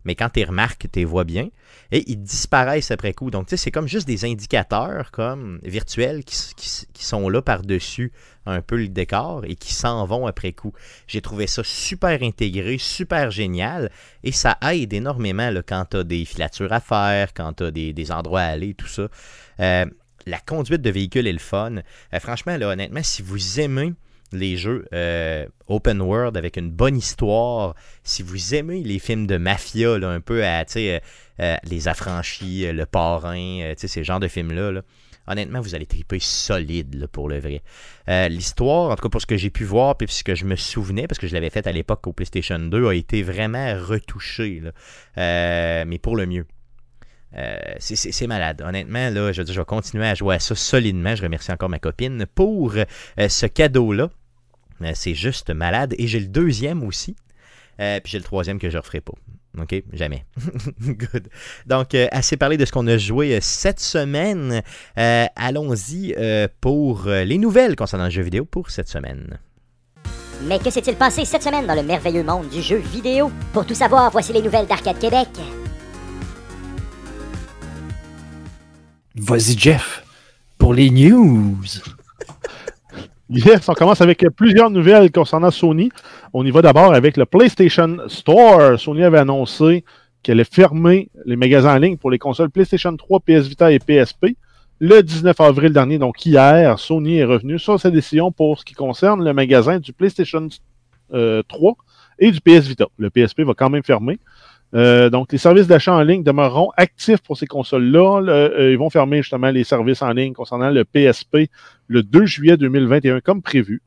mais 0.06 0.15
quand 0.15 0.30
tu 0.30 0.44
remarques, 0.44 0.88
tu 0.91 1.00
les 1.00 1.06
vois 1.06 1.24
bien. 1.24 1.50
Et 1.91 2.04
ils 2.10 2.22
disparaissent 2.22 2.91
après 2.91 3.13
coup. 3.13 3.32
Donc, 3.32 3.48
tu 3.48 3.52
sais, 3.52 3.58
c'est 3.58 3.72
comme 3.72 3.88
juste 3.88 4.08
des 4.08 4.26
indicateurs 4.26 5.12
comme 5.12 5.60
virtuels 5.63 6.24
qui, 6.24 6.36
sont 6.96 7.30
là 7.30 7.41
par-dessus 7.41 8.12
un 8.48 8.62
peu 8.62 8.78
le 8.78 8.88
décor 8.88 9.44
et 9.46 9.56
qui 9.56 9.74
s'en 9.74 10.06
vont 10.06 10.28
après 10.28 10.54
coup. 10.54 10.74
J'ai 11.08 11.22
trouvé 11.22 11.48
ça 11.48 11.63
super 11.63 12.22
intégré, 12.22 12.78
super 12.78 13.32
génial 13.32 13.91
et 14.24 14.32
ça 14.32 14.58
aide 14.72 14.94
énormément 14.94 15.52
quand 15.68 15.86
tu 15.91 15.98
as 15.98 16.04
des 16.04 16.26
filatures 16.26 16.72
à 16.72 16.80
faire, 16.80 17.34
quand 17.34 17.54
tu 17.54 17.63
as 17.63 17.72
des, 17.72 17.94
des 17.94 18.12
endroits 18.12 18.41
à 18.41 18.48
aller, 18.48 18.74
tout 18.74 18.88
ça. 18.88 19.08
Euh, 19.60 19.86
la 20.26 20.39
conduite 20.39 20.82
de 20.82 20.89
véhicule 20.89 21.28
est 21.28 21.34
le 21.34 21.39
fun. 21.39 21.78
Euh, 21.78 22.20
franchement, 22.20 22.58
là, 22.58 22.70
honnêtement, 22.70 23.04
si 23.04 23.22
vous 23.22 23.60
aimez 23.60 23.94
les 24.32 24.58
jeux 24.58 24.86
euh, 24.94 25.46
open 25.68 26.02
world 26.02 26.38
avec 26.38 26.58
une 26.58 26.70
bonne 26.70 26.98
histoire, 26.98 27.76
si 28.04 28.24
vous 28.24 28.56
aimez 28.56 28.82
les 28.82 29.00
films 29.00 29.28
de 29.28 29.38
mafia, 29.38 29.94
un 29.94 30.22
peu 30.22 30.44
à, 30.46 30.66
euh, 30.76 31.00
euh, 31.40 31.58
Les 31.64 31.88
Affranchis, 31.88 32.72
Le 32.72 32.86
Parrain, 32.86 33.74
ces 33.78 34.04
genres 34.04 34.20
de 34.20 34.28
films-là, 34.28 34.72
là, 34.72 34.82
honnêtement, 35.28 35.62
vous 35.62 35.76
allez 35.76 35.86
triper 35.86 36.20
solide 36.20 37.08
pour 37.08 37.30
le 37.30 37.40
vrai. 37.40 37.62
L'histoire, 38.30 38.92
en 38.92 38.96
tout 38.96 39.04
cas 39.04 39.10
pour 39.10 39.22
ce 39.22 39.26
que 39.26 39.38
j'ai 39.38 39.50
pu 39.50 39.64
voir, 39.64 39.98
puis 39.98 40.08
ce 40.08 40.24
que 40.24 40.36
je 40.36 40.46
me 40.46 40.56
souvenais, 40.56 41.08
parce 41.08 41.20
que 41.20 41.28
je 41.28 41.34
l'avais 41.34 41.50
fait 41.50 41.66
à 41.68 41.72
l'époque 41.72 42.06
au 42.08 42.14
PlayStation 42.14 42.60
2, 42.60 42.88
a 42.88 42.94
été 42.94 43.24
vraiment 43.24 43.76
retouchée, 43.80 44.62
mais 45.18 46.00
pour 46.02 46.16
le 46.16 46.26
mieux. 46.26 46.46
Euh, 47.38 47.58
c'est- 47.80 48.28
malade. 48.28 48.63
Honnêtement, 48.65 49.10
là, 49.10 49.32
je, 49.32 49.43
je 49.45 49.60
vais 49.60 49.65
continuer 49.65 50.08
à 50.08 50.15
jouer 50.15 50.36
à 50.36 50.39
ça 50.39 50.56
solidement. 50.56 51.15
Je 51.15 51.24
remercie 51.24 51.52
encore 51.52 51.69
ma 51.69 51.80
copine 51.80 52.26
pour 52.34 52.76
euh, 52.76 53.30
ce 53.30 53.45
cadeau-là. 53.45 54.10
Euh, 54.82 54.91
c'est 54.93 55.15
juste 55.15 55.50
malade. 55.50 55.93
Et 55.98 56.08
j'ai 56.08 56.19
le 56.19 56.28
deuxième 56.28 56.84
aussi. 56.84 57.15
Puis 57.78 58.02
j'ai 58.06 58.19
le 58.19 58.24
troisième 58.24 58.58
que 58.58 58.69
je 58.69 58.78
ne 58.78 58.82
referai 58.82 59.02
pas. 59.02 59.13
OK? 59.60 59.84
Jamais. 59.91 60.26
Good. 60.82 61.28
Donc, 61.65 61.93
assez 61.93 62.38
parlé 62.38 62.56
de 62.56 62.63
ce 62.63 62.71
qu'on 62.71 62.88
a 62.88 62.98
joué 62.98 63.39
cette 63.41 63.82
semaine. 63.82 64.62
Allons-y 64.95 66.15
pour 66.62 67.08
les 67.08 67.38
nouvelles 67.38 67.76
concernant 67.76 68.06
le 68.06 68.12
jeu 68.12 68.21
vidéo 68.21 68.45
pour 68.45 68.69
cette 68.69 68.88
semaine. 68.88 69.39
Mais 70.43 70.60
que 70.60 70.69
s'est-il 70.69 70.95
passé 70.95 71.26
cette 71.26 71.43
semaine 71.43 71.67
dans 71.67 71.76
le 71.76 71.84
merveilleux 71.84 72.24
monde 72.24 72.48
du 72.50 72.62
jeu 72.62 72.78
vidéo? 72.78 73.30
Pour 73.52 73.65
tout 73.65 73.76
savoir, 73.76 74.10
voici 74.12 74.32
les 74.32 74.41
nouvelles 74.41 74.67
d'Arcade 74.67 75.00
Québec. 75.00 75.28
Vas-y, 79.17 79.58
Jeff, 79.58 80.04
pour 80.58 80.73
les 80.73 80.89
news. 80.89 81.56
Yes, 83.30 83.69
on 83.69 83.73
commence 83.73 84.01
avec 84.01 84.25
plusieurs 84.36 84.69
nouvelles 84.69 85.10
concernant 85.10 85.51
Sony. 85.51 85.89
On 86.34 86.45
y 86.45 86.51
va 86.51 86.62
d'abord 86.62 86.93
avec 86.93 87.15
le 87.15 87.25
PlayStation 87.25 87.97
Store. 88.10 88.78
Sony 88.78 89.04
avait 89.04 89.19
annoncé 89.19 89.86
qu'elle 90.21 90.39
allait 90.39 90.43
fermer 90.43 91.10
les 91.25 91.38
magasins 91.38 91.75
en 91.75 91.78
ligne 91.78 91.95
pour 91.95 92.12
les 92.12 92.19
consoles 92.19 92.49
PlayStation 92.49 92.95
3, 92.95 93.21
PS 93.21 93.47
Vita 93.47 93.71
et 93.71 93.80
PSP. 93.80 94.36
Le 94.80 95.01
19 95.01 95.39
avril 95.39 95.71
dernier, 95.71 95.97
donc 95.97 96.25
hier, 96.25 96.78
Sony 96.78 97.19
est 97.19 97.25
revenu 97.25 97.58
sur 97.58 97.80
sa 97.80 97.91
décision 97.91 98.34
pour 98.34 98.60
ce 98.60 98.65
qui 98.65 98.73
concerne 98.73 99.23
le 99.23 99.32
magasin 99.32 99.80
du 99.80 99.93
PlayStation 99.93 100.49
euh, 101.13 101.41
3 101.47 101.75
et 102.19 102.32
du 102.32 102.41
PS 102.41 102.67
Vita. 102.67 102.88
Le 102.97 103.10
PSP 103.10 103.41
va 103.41 103.54
quand 103.54 103.69
même 103.69 103.84
fermer. 103.84 104.19
Euh, 104.76 105.10
donc, 105.10 105.32
les 105.32 105.38
services 105.38 105.68
d'achat 105.68 105.94
en 105.94 106.02
ligne 106.04 106.22
demeureront 106.24 106.70
actifs 106.76 107.22
pour 107.22 107.38
ces 107.38 107.48
consoles-là. 107.48 108.20
Le- 108.22 108.32
euh, 108.32 108.72
ils 108.72 108.78
vont 108.78 108.90
fermer 108.90 109.22
justement 109.22 109.50
les 109.50 109.64
services 109.64 110.02
en 110.02 110.12
ligne 110.12 110.34
concernant 110.34 110.70
le 110.70 110.84
PSP 110.84 111.50
le 111.88 112.04
2 112.04 112.26
juillet 112.26 112.58
2021 112.58 113.22
comme 113.22 113.42
prévu. 113.42 113.82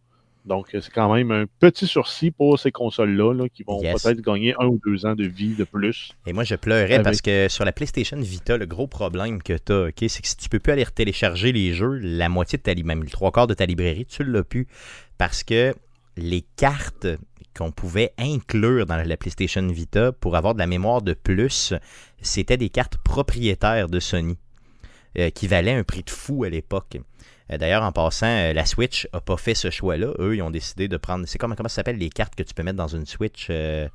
Donc, 0.47 0.75
euh, 0.75 0.81
c'est 0.81 0.91
quand 0.93 1.13
même 1.13 1.31
un 1.31 1.45
petit 1.61 1.87
sursis 1.87 2.31
pour 2.31 2.59
ces 2.59 2.73
consoles-là 2.73 3.35
là, 3.35 3.49
qui 3.51 3.65
vont 3.65 3.83
Yes. 3.83 4.03
peut-être 4.03 4.23
gagner 4.23 4.55
un 4.59 4.65
ou 4.67 4.81
deux 4.83 5.05
ans 5.05 5.15
de 5.15 5.25
vie 5.27 5.55
de 5.55 5.65
plus. 5.65 6.13
Et 6.27 6.33
moi, 6.33 6.45
je 6.45 6.55
pleurais 6.55 6.95
Avec- 6.95 7.03
parce 7.05 7.21
que 7.21 7.49
sur 7.51 7.67
la 7.67 7.73
PlayStation 7.73 8.17
Vita, 8.19 8.57
le 8.57 8.65
gros 8.65 8.87
problème 8.87 9.43
que 9.43 9.53
tu 9.59 9.73
as, 9.73 10.09
c'est 10.09 10.23
que 10.23 10.27
si 10.29 10.37
tu 10.39 10.49
peux 10.49 10.59
plus 10.59 10.73
aller 10.73 10.87
télécharger 10.87 11.53
les 11.53 11.75
jeux, 11.75 11.99
la 12.03 12.31
moitié 12.31 12.57
de 12.57 12.63
ta 12.63 12.73
librairie, 12.73 12.97
même 13.01 13.05
le 13.05 13.11
trois 13.11 13.31
quarts 13.31 13.47
de 13.47 13.53
ta 13.53 13.67
librairie, 13.67 14.07
tu 14.07 14.25
l'as 14.25 14.43
plus. 14.43 14.67
Parce 15.19 15.43
que 15.43 15.75
les 16.17 16.43
cartes 16.57 17.07
qu'on 17.59 17.73
pouvait 17.73 18.13
inclure 18.19 18.87
dans 18.87 18.97
la 18.97 19.17
PlayStation 19.17 19.67
Vita 19.67 20.13
pour 20.13 20.37
avoir 20.37 20.55
de 20.55 20.61
la 20.61 20.69
mémoire 20.69 21.03
de 21.03 21.13
plus, 21.13 21.75
c'était 22.23 22.57
des 22.57 22.69
cartes 22.69 22.97
propriétaires 22.99 23.89
de 23.89 23.99
Sony 23.99 24.39
euh, 25.19 25.31
qui 25.31 25.49
valaient 25.49 25.75
un 25.75 25.83
prix 25.83 26.05
de 26.05 26.11
fou 26.11 26.45
à 26.45 26.49
l'époque. 26.49 26.99
Euh, 27.51 27.59
D'ailleurs, 27.59 27.83
en 27.83 27.91
passant, 27.91 28.27
euh, 28.27 28.53
la 28.53 28.65
Switch 28.65 29.09
a 29.13 29.21
pas 29.21 29.37
fait 29.37 29.55
ce 29.55 29.71
choix-là. 29.71 30.13
Eux, 30.21 30.37
ils 30.37 30.43
ont 30.43 30.51
décidé 30.51 30.87
de 30.87 30.97
prendre. 30.97 31.27
C'est 31.27 31.39
comment, 31.39 31.57
comment 31.57 31.69
ça 31.69 31.77
s'appelle 31.77 31.99
les 31.99 32.11
cartes 32.11 32.37
que 32.37 32.45
tu 32.45 32.55
peux 32.55 32.63
mettre 32.63 32.79
dans 32.79 32.89
une 32.89 33.07
Switch 33.07 33.49
des 33.49 33.91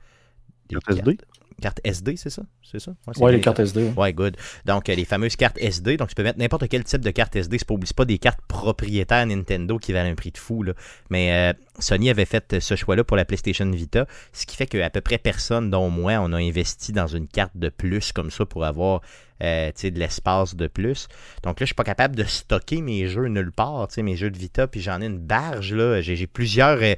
SD? 1.53 1.61
Carte 1.61 1.79
SD, 1.83 2.15
c'est 2.17 2.29
ça? 2.29 2.43
C'est 2.63 2.79
ça? 2.79 2.93
Ouais, 3.17 3.31
les 3.31 3.41
cartes 3.41 3.59
SD. 3.59 3.91
ouais. 3.95 4.13
Good. 4.13 4.37
Donc, 4.65 4.89
euh, 4.89 4.95
les 4.95 5.05
fameuses 5.05 5.35
cartes 5.35 5.57
SD. 5.59 5.97
Donc, 5.97 6.09
tu 6.09 6.15
peux 6.15 6.23
mettre 6.23 6.39
n'importe 6.39 6.67
quel 6.67 6.83
type 6.83 7.01
de 7.01 7.11
carte 7.11 7.35
SD. 7.35 7.57
C'est 7.59 7.67
pas, 7.67 7.75
pas 7.95 8.05
des 8.05 8.17
cartes 8.17 8.41
propriétaires 8.47 9.25
Nintendo 9.25 9.77
qui 9.77 9.93
valent 9.93 10.09
un 10.09 10.15
prix 10.15 10.31
de 10.31 10.37
fou. 10.37 10.63
Là. 10.63 10.73
Mais 11.09 11.51
euh, 11.51 11.53
Sony 11.79 12.09
avait 12.09 12.25
fait 12.25 12.59
ce 12.59 12.75
choix-là 12.75 13.03
pour 13.03 13.17
la 13.17 13.25
PlayStation 13.25 13.69
Vita. 13.69 14.05
Ce 14.31 14.45
qui 14.45 14.55
fait 14.55 14.67
qu'à 14.67 14.89
peu 14.89 15.01
près 15.01 15.17
personne, 15.17 15.69
dont 15.69 15.89
moi, 15.89 16.13
on 16.19 16.33
a 16.33 16.37
investi 16.37 16.91
dans 16.91 17.07
une 17.07 17.27
carte 17.27 17.55
de 17.55 17.69
plus 17.69 18.11
comme 18.11 18.31
ça 18.31 18.45
pour 18.45 18.65
avoir 18.65 19.01
euh, 19.41 19.67
tu 19.67 19.81
sais, 19.81 19.91
de 19.91 19.99
l'espace 19.99 20.55
de 20.55 20.67
plus. 20.67 21.07
Donc 21.43 21.59
là, 21.59 21.65
je 21.65 21.67
suis 21.67 21.75
pas 21.75 21.83
capable 21.83 22.15
de 22.15 22.23
stocker 22.23 22.81
mes 22.81 23.07
jeux 23.07 23.27
nulle 23.27 23.51
part. 23.51 23.87
tu 23.89 23.95
sais, 23.95 24.03
Mes 24.03 24.15
jeux 24.15 24.29
de 24.31 24.37
Vita, 24.37 24.67
puis 24.67 24.79
j'en 24.81 25.01
ai 25.01 25.05
une 25.07 25.19
barge. 25.19 25.73
là. 25.73 26.01
J'ai 26.01 26.15
j'ai 26.15 26.27
plusieurs. 26.27 26.79
euh, 26.81 26.95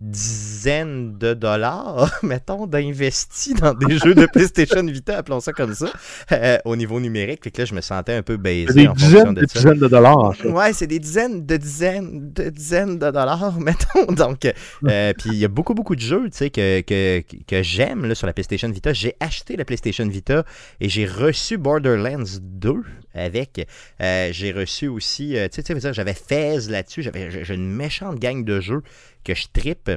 dizaines 0.00 1.18
de 1.18 1.34
dollars, 1.34 2.10
mettons, 2.22 2.66
d'investis 2.66 3.54
dans 3.54 3.74
des 3.74 3.98
jeux 3.98 4.14
de 4.14 4.26
PlayStation 4.26 4.82
Vita, 4.82 5.18
appelons 5.18 5.40
ça 5.40 5.52
comme 5.52 5.74
ça, 5.74 5.92
euh, 6.32 6.58
au 6.64 6.74
niveau 6.74 6.98
numérique. 7.00 7.44
Fait 7.44 7.50
que 7.50 7.60
là, 7.60 7.64
je 7.66 7.74
me 7.74 7.82
sentais 7.82 8.14
un 8.14 8.22
peu 8.22 8.38
baisé. 8.38 8.72
Des 8.72 8.88
en 8.88 8.92
dizaines 8.94 9.12
fonction 9.12 9.32
de 9.34 9.40
de 9.42 9.46
ça. 9.46 9.58
dizaines 9.58 9.78
de 9.78 9.88
dollars. 9.88 10.18
en 10.18 10.32
fait. 10.32 10.48
Ouais, 10.48 10.72
c'est 10.72 10.86
des 10.86 10.98
dizaines 10.98 11.44
de 11.44 11.56
dizaines 11.56 12.32
de 12.32 12.48
dizaines 12.48 12.98
de 12.98 13.10
dollars, 13.10 13.52
mettons. 13.60 14.12
Donc, 14.12 14.46
euh, 14.46 15.12
puis 15.18 15.30
il 15.30 15.38
y 15.38 15.44
a 15.44 15.48
beaucoup, 15.48 15.74
beaucoup 15.74 15.94
de 15.94 16.00
jeux, 16.00 16.30
tu 16.30 16.38
sais, 16.38 16.50
que, 16.50 16.80
que, 16.80 17.22
que 17.46 17.62
j'aime 17.62 18.14
sur 18.14 18.26
la 18.26 18.32
PlayStation 18.32 18.70
Vita. 18.70 18.94
J'ai 18.94 19.16
acheté 19.20 19.56
la 19.56 19.66
PlayStation 19.66 20.06
Vita 20.06 20.44
et 20.80 20.88
j'ai 20.88 21.04
reçu 21.04 21.58
Borderlands 21.58 22.38
2 22.40 22.82
avec. 23.14 23.66
Euh, 24.00 24.30
j'ai 24.32 24.52
reçu 24.52 24.88
aussi, 24.88 25.36
euh, 25.36 25.48
tu 25.48 25.62
sais, 25.62 25.92
j'avais 25.92 26.14
Fez 26.14 26.58
là-dessus. 26.68 27.02
J'avais 27.02 27.44
j'ai 27.44 27.54
une 27.54 27.70
méchante 27.70 28.18
gang 28.18 28.44
de 28.44 28.60
jeux 28.60 28.82
que 29.24 29.34
je 29.34 29.46
trippe. 29.52 29.90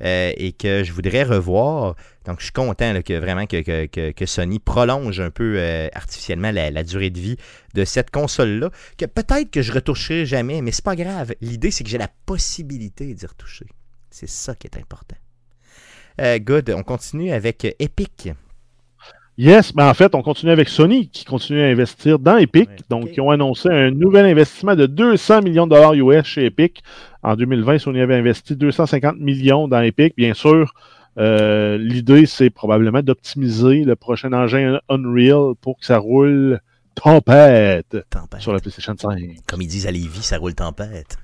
euh, 0.00 0.32
et 0.36 0.52
que 0.52 0.84
je 0.84 0.92
voudrais 0.92 1.24
revoir. 1.24 1.96
Donc, 2.24 2.38
je 2.38 2.44
suis 2.44 2.52
content 2.52 3.02
que 3.02 3.14
vraiment 3.18 3.46
que, 3.46 3.86
que- 4.12 4.26
Sony 4.26 4.60
prolonge 4.60 5.18
un 5.18 5.30
peu 5.30 5.56
euh, 5.58 5.88
artificiellement 5.92 6.52
la, 6.52 6.84
durée 6.84 7.10
de 7.10 7.18
vie 7.18 7.36
de 7.74 7.84
cette 7.84 8.12
console-là, 8.12 8.70
que 8.96 9.06
peut-être 9.06 9.50
que 9.50 9.60
je 9.60 9.72
retoucherai 9.72 10.24
jamais, 10.24 10.62
mais 10.62 10.70
c'est 10.70 10.84
pas 10.84 10.94
grave. 10.94 11.34
L'idée, 11.40 11.72
c'est 11.72 11.82
que 11.82 11.90
j'ai 11.90 11.98
la 11.98 12.10
possibilité 12.26 13.12
d'y 13.12 13.26
retoucher. 13.26 13.66
C'est 14.08 14.28
ça 14.28 14.54
qui 14.54 14.68
est 14.68 14.78
important. 14.78 15.16
Good, 16.20 16.70
on 16.70 16.84
continue 16.84 17.32
avec 17.32 17.64
Epic. 17.80 18.30
Yes, 19.38 19.72
mais 19.76 19.84
en 19.84 19.94
fait, 19.94 20.16
on 20.16 20.22
continue 20.22 20.50
avec 20.50 20.68
Sony 20.68 21.08
qui 21.08 21.24
continue 21.24 21.62
à 21.62 21.66
investir 21.66 22.18
dans 22.18 22.36
Epic. 22.38 22.68
Ouais, 22.68 22.76
Donc, 22.90 23.08
ils 23.16 23.20
ont 23.20 23.30
annoncé 23.30 23.68
un 23.68 23.92
nouvel 23.92 24.26
investissement 24.26 24.74
de 24.74 24.86
200 24.86 25.42
millions 25.42 25.66
de 25.68 25.74
dollars 25.76 25.94
US 25.94 26.24
chez 26.26 26.46
Epic. 26.46 26.82
En 27.22 27.36
2020, 27.36 27.78
Sony 27.78 28.00
avait 28.00 28.16
investi 28.16 28.56
250 28.56 29.16
millions 29.20 29.68
dans 29.68 29.80
Epic. 29.80 30.14
Bien 30.16 30.34
sûr, 30.34 30.74
euh, 31.18 31.78
l'idée, 31.78 32.26
c'est 32.26 32.50
probablement 32.50 33.00
d'optimiser 33.00 33.84
le 33.84 33.94
prochain 33.94 34.32
engin 34.32 34.80
Unreal 34.88 35.54
pour 35.60 35.78
que 35.78 35.86
ça 35.86 35.98
roule 35.98 36.58
tempête 36.96 37.96
Tempête. 38.10 38.40
sur 38.40 38.52
la 38.52 38.58
PlayStation 38.58 38.94
5. 38.98 39.20
Comme 39.46 39.62
ils 39.62 39.68
disent 39.68 39.86
à 39.86 39.92
Lévis, 39.92 40.22
ça 40.22 40.38
roule 40.38 40.54
tempête. 40.56 41.16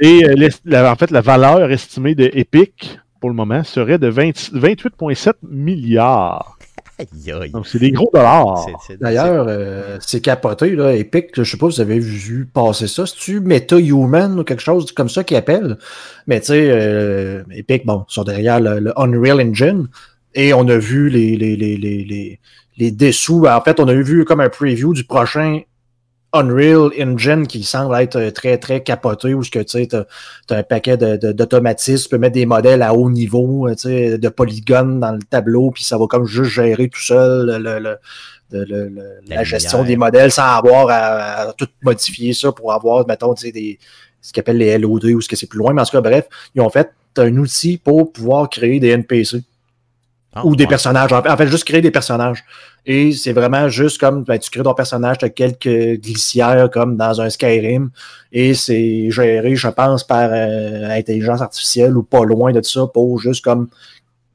Et 0.00 0.22
euh, 0.26 0.48
la- 0.66 0.92
en 0.92 0.96
fait, 0.96 1.10
la 1.10 1.22
valeur 1.22 1.70
estimée 1.70 2.14
de 2.14 2.30
Epic, 2.34 2.98
pour 3.20 3.30
le 3.30 3.34
moment, 3.36 3.64
serait 3.64 3.98
de 3.98 4.06
20 4.08 4.52
28,7 4.52 5.32
milliards. 5.48 6.57
Aïe, 6.98 7.32
aïe. 7.32 7.50
Donc, 7.50 7.66
c'est 7.68 7.78
des 7.78 7.92
gros 7.92 8.10
dollars. 8.12 8.66
D'ailleurs, 9.00 9.46
euh, 9.48 9.98
c'est 10.00 10.20
capoté, 10.20 10.74
là, 10.74 10.94
Epic, 10.94 11.28
je 11.34 11.44
sais 11.44 11.56
pas 11.56 11.70
si 11.70 11.76
vous 11.76 11.80
avez 11.82 12.00
vu 12.00 12.44
passer 12.52 12.88
ça. 12.88 13.06
C'est-tu 13.06 13.40
Meta-Human 13.40 14.40
ou 14.40 14.42
quelque 14.44 14.62
chose 14.62 14.90
comme 14.92 15.08
ça 15.08 15.22
qu'ils 15.22 15.36
appellent? 15.36 15.78
Mais 16.26 16.40
tu 16.40 16.46
sais, 16.46 16.68
euh, 16.70 17.44
Epic, 17.52 17.86
bon, 17.86 18.04
ils 18.08 18.12
sont 18.12 18.24
derrière 18.24 18.58
le, 18.58 18.80
le 18.80 19.00
Unreal 19.00 19.40
Engine 19.40 19.86
et 20.34 20.52
on 20.52 20.66
a 20.68 20.76
vu 20.76 21.08
les, 21.08 21.36
les, 21.36 21.56
les, 21.56 21.76
les, 21.76 22.04
les, 22.04 22.40
les 22.76 22.90
dessous. 22.90 23.46
En 23.46 23.60
fait, 23.60 23.78
on 23.78 23.86
a 23.86 23.94
vu 23.94 24.24
comme 24.24 24.40
un 24.40 24.48
preview 24.48 24.92
du 24.92 25.04
prochain 25.04 25.60
Unreal 26.32 26.90
Engine 27.00 27.46
qui 27.46 27.62
semble 27.64 27.94
être 27.96 28.16
euh, 28.16 28.30
très, 28.30 28.58
très 28.58 28.82
capoté 28.82 29.32
où 29.34 29.42
tu 29.42 29.58
sais, 29.66 29.86
t'as 29.86 30.04
as 30.50 30.58
un 30.58 30.62
paquet 30.62 30.96
de- 30.96 31.16
de- 31.16 31.32
d'automatismes, 31.32 32.02
tu 32.04 32.08
peux 32.10 32.18
mettre 32.18 32.34
des 32.34 32.44
modèles 32.46 32.82
à 32.82 32.92
haut 32.94 33.10
niveau, 33.10 33.66
euh, 33.66 33.74
tu 33.74 33.88
sais, 33.88 34.18
de 34.18 34.28
polygones 34.28 35.00
dans 35.00 35.12
le 35.12 35.20
tableau, 35.22 35.70
puis 35.70 35.84
ça 35.84 35.96
va 35.96 36.06
comme 36.06 36.26
juste 36.26 36.50
gérer 36.50 36.88
tout 36.88 37.00
seul 37.00 37.62
le, 37.62 37.78
la, 37.78 37.98
La 39.36 39.44
gestion 39.44 39.78
lumière. 39.78 39.88
des 39.88 39.96
modèles 39.96 40.30
sans 40.32 40.42
avoir 40.56 40.88
à, 40.90 41.48
à 41.48 41.52
tout 41.54 41.66
modifier 41.82 42.32
ça 42.34 42.52
pour 42.52 42.72
avoir, 42.72 43.06
mettons, 43.06 43.34
tu 43.34 43.46
sais, 43.46 43.52
des, 43.52 43.78
ce 44.20 44.32
qu'ils 44.32 44.40
appellent 44.40 44.58
les 44.58 44.76
LOD 44.78 45.04
ou 45.06 45.20
ce 45.20 45.28
que 45.28 45.36
c'est 45.36 45.46
plus 45.46 45.58
loin. 45.58 45.72
Mais 45.72 45.80
en 45.80 45.84
tout 45.84 45.92
cas, 45.92 46.00
bref, 46.00 46.26
ils 46.54 46.60
ont 46.60 46.70
fait 46.70 46.90
un 47.16 47.36
outil 47.38 47.78
pour 47.78 48.12
pouvoir 48.12 48.48
créer 48.50 48.80
des 48.80 48.88
NPC 48.90 49.42
Ah, 50.34 50.44
ou 50.44 50.54
des 50.54 50.64
ouais. 50.64 50.68
personnages. 50.68 51.12
En 51.12 51.36
fait, 51.36 51.46
juste 51.46 51.64
créer 51.64 51.80
des 51.80 51.90
personnages. 51.90 52.44
Et 52.84 53.12
c'est 53.12 53.32
vraiment 53.32 53.68
juste 53.68 53.98
comme 53.98 54.24
ben, 54.24 54.38
tu 54.38 54.50
crées 54.50 54.62
ton 54.62 54.74
personnage, 54.74 55.18
tu 55.18 55.24
as 55.24 55.30
quelques 55.30 56.00
glissières 56.00 56.70
comme 56.70 56.96
dans 56.96 57.20
un 57.20 57.30
Skyrim. 57.30 57.90
Et 58.32 58.54
c'est 58.54 59.10
géré, 59.10 59.56
je 59.56 59.68
pense, 59.68 60.04
par 60.04 60.30
euh, 60.32 60.90
intelligence 60.90 61.40
artificielle 61.40 61.96
ou 61.96 62.02
pas 62.02 62.24
loin 62.24 62.52
de 62.52 62.62
ça 62.62 62.86
pour 62.86 63.18
juste 63.20 63.42
comme 63.42 63.68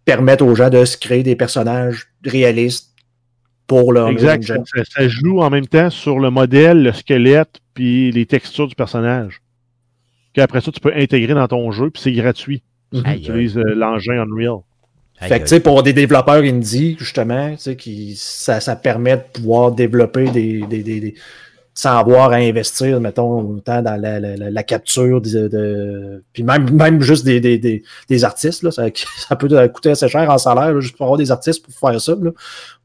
permettre 0.05 0.43
aux 0.43 0.55
gens 0.55 0.69
de 0.69 0.83
se 0.83 0.97
créer 0.97 1.23
des 1.23 1.35
personnages 1.35 2.07
réalistes 2.25 2.93
pour 3.67 3.93
leur 3.93 4.09
Exact. 4.09 4.43
Ça, 4.43 5.07
joue 5.07 5.41
en 5.41 5.49
même 5.49 5.67
temps 5.67 5.89
sur 5.89 6.19
le 6.19 6.29
modèle, 6.29 6.83
le 6.83 6.91
squelette, 6.91 7.59
puis 7.73 8.11
les 8.11 8.25
textures 8.25 8.67
du 8.67 8.75
personnage. 8.75 9.41
Qu'après 10.33 10.61
ça, 10.61 10.71
tu 10.71 10.79
peux 10.79 10.93
intégrer 10.93 11.33
dans 11.33 11.47
ton 11.47 11.71
jeu, 11.71 11.89
puis 11.91 12.01
c'est 12.01 12.11
gratuit. 12.11 12.63
Aïe, 13.05 13.21
Tu 13.21 13.31
utilises 13.31 13.57
euh, 13.57 13.73
l'engin 13.75 14.21
Unreal. 14.21 14.59
Aïe, 15.23 15.29
Fait 15.29 15.39
que, 15.39 15.43
tu 15.45 15.49
sais, 15.49 15.59
pour 15.59 15.81
des 15.83 15.93
développeurs 15.93 16.43
indie, 16.43 16.95
justement, 16.99 17.51
tu 17.51 17.57
sais, 17.59 17.75
qui, 17.75 18.15
ça, 18.15 18.59
ça 18.59 18.75
permet 18.75 19.17
de 19.17 19.23
pouvoir 19.33 19.71
développer 19.71 20.25
des, 20.29 20.61
des, 20.69 20.83
des- 20.83 20.99
des- 20.99 21.15
sans 21.75 21.97
avoir 21.97 22.31
à 22.31 22.35
investir, 22.35 23.01
mettons, 23.01 23.39
autant 23.55 23.81
dans 23.81 23.99
la, 23.99 24.19
la- 24.19 24.37
la- 24.37 24.51
la 24.51 24.63
capture 24.63 25.19
de, 25.21 25.47
de- 25.47 26.23
puis 26.31 26.43
même, 26.43 26.69
même 26.71 27.01
juste 27.01 27.25
des, 27.25 27.39
des, 27.39 27.57
des, 27.57 27.83
des 28.09 28.23
artistes, 28.23 28.61
là, 28.61 28.69
ça, 28.71 28.83
ça 29.17 29.35
peut 29.35 29.47
coûter 29.69 29.89
assez 29.91 30.07
cher 30.07 30.29
en 30.29 30.37
salaire, 30.37 30.73
là, 30.73 30.79
juste 30.81 30.95
pour 30.95 31.05
avoir 31.07 31.17
des 31.17 31.31
artistes 31.31 31.65
pour 31.65 31.73
faire 31.89 31.99
ça, 31.99 32.15
là. 32.21 32.29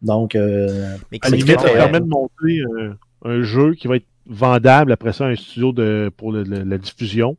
Donc, 0.00 0.34
euh, 0.34 0.96
Mais 1.12 1.18
À 1.20 1.28
limite, 1.28 1.60
ça 1.60 1.68
euh, 1.68 1.74
permet 1.74 2.00
de 2.00 2.06
monter 2.06 2.60
euh, 2.60 2.92
un 3.24 3.42
jeu 3.42 3.74
qui 3.74 3.88
va 3.88 3.96
être 3.96 4.06
vendable 4.26 4.92
après 4.92 5.12
ça 5.12 5.24
à 5.24 5.28
un 5.28 5.36
studio 5.36 5.72
de, 5.72 6.10
pour 6.16 6.32
le- 6.32 6.44
le- 6.44 6.62
la 6.64 6.78
diffusion. 6.78 7.36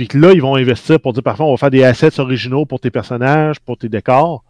Puis 0.00 0.08
que 0.08 0.16
là, 0.16 0.32
ils 0.32 0.40
vont 0.40 0.56
investir 0.56 0.98
pour 0.98 1.12
dire 1.12 1.22
parfois, 1.22 1.44
on 1.44 1.50
va 1.50 1.58
faire 1.58 1.70
des 1.70 1.84
assets 1.84 2.20
originaux 2.20 2.64
pour 2.64 2.80
tes 2.80 2.90
personnages, 2.90 3.60
pour 3.60 3.76
tes 3.76 3.90
décors. 3.90 4.42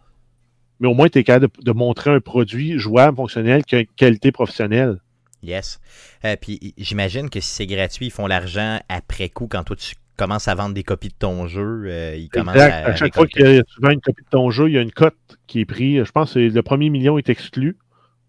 Mais 0.79 0.87
au 0.87 0.93
moins, 0.93 1.09
tu 1.09 1.19
es 1.19 1.25
capable 1.25 1.47
de, 1.47 1.61
de 1.61 1.71
montrer 1.73 2.09
un 2.09 2.21
produit 2.21 2.79
jouable, 2.79 3.17
fonctionnel, 3.17 3.65
qui 3.65 3.75
a 3.75 3.79
une 3.79 3.87
qualité 3.97 4.31
professionnelle. 4.31 5.01
Yes. 5.43 5.81
Euh, 6.23 6.37
puis 6.39 6.73
j'imagine 6.77 7.29
que 7.29 7.41
si 7.41 7.49
c'est 7.49 7.65
gratuit, 7.65 8.05
ils 8.05 8.11
font 8.11 8.27
l'argent 8.27 8.79
après 8.87 9.27
coup 9.27 9.47
quand 9.47 9.65
toi 9.65 9.75
tu 9.75 9.95
commences 10.15 10.47
à 10.47 10.55
vendre 10.55 10.73
des 10.73 10.83
copies 10.83 11.09
de 11.09 11.15
ton 11.19 11.47
jeu. 11.47 11.83
euh, 11.87 12.15
ils 12.15 12.29
commencent 12.29 12.55
Exact. 12.55 12.85
à, 12.85 12.91
À 12.91 12.95
chaque 12.95 13.13
fois 13.13 13.25
y 13.35 13.43
a 13.43 13.61
souvent 13.67 13.89
une 13.89 13.99
copie 13.99 14.23
de 14.23 14.29
ton 14.29 14.51
jeu, 14.51 14.69
il 14.69 14.75
y 14.75 14.77
a 14.77 14.81
une 14.81 14.93
cote 14.93 15.17
qui 15.47 15.59
est 15.59 15.65
prise. 15.65 16.05
Je 16.05 16.11
pense 16.13 16.35
que 16.35 16.39
le 16.39 16.61
premier 16.61 16.89
million 16.89 17.17
est 17.17 17.27
exclu 17.27 17.77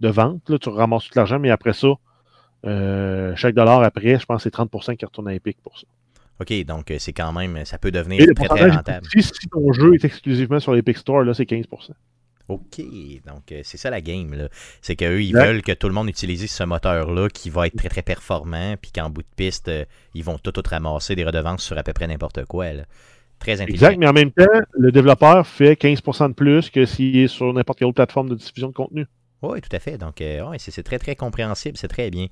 de 0.00 0.08
vente. 0.08 0.50
Là, 0.50 0.58
tu 0.58 0.70
ramasses 0.70 1.04
tout 1.04 1.12
l'argent, 1.14 1.38
mais 1.38 1.50
après 1.50 1.72
ça, 1.72 1.86
euh, 2.66 3.36
chaque 3.36 3.54
dollar 3.54 3.80
après, 3.84 4.18
je 4.18 4.26
pense 4.26 4.38
que 4.38 4.50
c'est 4.50 4.54
30% 4.56 4.96
qui 4.96 5.04
retourne 5.04 5.28
à 5.28 5.34
Epic 5.34 5.58
pour 5.62 5.78
ça. 5.78 5.86
OK, 6.42 6.64
donc 6.64 6.90
euh, 6.90 6.96
c'est 6.98 7.12
quand 7.12 7.32
même, 7.32 7.64
ça 7.64 7.78
peut 7.78 7.90
devenir 7.90 8.20
Et 8.22 8.34
très 8.34 8.48
très 8.48 8.70
rentable. 8.70 9.06
si 9.18 9.48
ton 9.50 9.72
jeu 9.72 9.94
est 9.94 10.04
exclusivement 10.04 10.60
sur 10.60 10.72
l'Epic 10.72 10.96
Store, 10.98 11.22
là, 11.22 11.34
c'est 11.34 11.48
15%. 11.48 11.66
OK, 12.48 12.80
donc 13.26 13.52
euh, 13.52 13.60
c'est 13.62 13.78
ça 13.78 13.88
la 13.88 14.00
game. 14.00 14.34
là. 14.34 14.48
C'est 14.80 14.96
qu'eux, 14.96 15.22
ils 15.22 15.32
veulent 15.32 15.62
que 15.62 15.72
tout 15.72 15.88
le 15.88 15.94
monde 15.94 16.08
utilise 16.08 16.50
ce 16.50 16.64
moteur-là 16.64 17.28
qui 17.28 17.50
va 17.50 17.66
être 17.66 17.76
très 17.76 17.88
très 17.88 18.02
performant, 18.02 18.74
puis 18.80 18.90
qu'en 18.90 19.10
bout 19.10 19.22
de 19.22 19.28
piste, 19.36 19.68
euh, 19.68 19.84
ils 20.14 20.24
vont 20.24 20.38
tout, 20.38 20.52
tout 20.52 20.62
ramasser 20.68 21.14
des 21.14 21.24
redevances 21.24 21.62
sur 21.62 21.78
à 21.78 21.82
peu 21.82 21.92
près 21.92 22.06
n'importe 22.06 22.44
quoi. 22.44 22.72
là. 22.72 22.82
Très 23.38 23.60
intelligent. 23.60 23.86
Exact, 23.86 23.98
mais 23.98 24.06
en 24.06 24.12
même 24.12 24.30
temps, 24.30 24.60
le 24.72 24.92
développeur 24.92 25.46
fait 25.46 25.74
15% 25.74 26.28
de 26.28 26.34
plus 26.34 26.70
que 26.70 26.84
s'il 26.84 27.16
est 27.16 27.28
sur 27.28 27.52
n'importe 27.52 27.78
quelle 27.78 27.88
autre 27.88 27.96
plateforme 27.96 28.28
de 28.28 28.34
diffusion 28.34 28.68
de 28.68 28.74
contenu. 28.74 29.06
Oui, 29.42 29.60
tout 29.60 29.74
à 29.74 29.78
fait. 29.80 29.98
Donc, 29.98 30.20
euh, 30.20 30.48
ouais, 30.48 30.56
c'est 30.58 30.82
très, 30.82 30.98
très 30.98 31.16
compréhensible. 31.16 31.76
C'est 31.76 31.88
très 31.88 32.10
bien. 32.10 32.26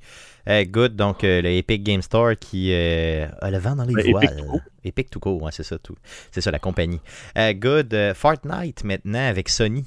Euh, 0.49 0.64
good. 0.64 0.94
Donc, 0.94 1.25
euh, 1.25 1.42
le 1.42 1.49
Epic 1.51 1.83
Game 1.83 2.03
Store 2.03 2.33
qui 2.38 2.73
euh, 2.73 3.27
a 3.40 3.51
le 3.51 3.59
vent 3.59 3.75
dans 3.75 3.85
les 3.85 3.94
Epic 3.94 4.12
voiles. 4.12 4.37
tout 4.38 4.44
court. 4.44 4.61
Epic 4.85 5.11
tout 5.11 5.20
court, 5.20 5.42
ouais, 5.42 5.51
c'est 5.53 5.62
ça 5.64 5.79
tout. 5.79 5.96
C'est 6.31 6.40
ça, 6.40 6.51
la 6.51 6.59
compagnie. 6.61 7.01
Good. 7.37 8.12
Fortnite 8.14 8.85
maintenant 8.85 9.29
avec 9.29 9.49
Sony. 9.49 9.85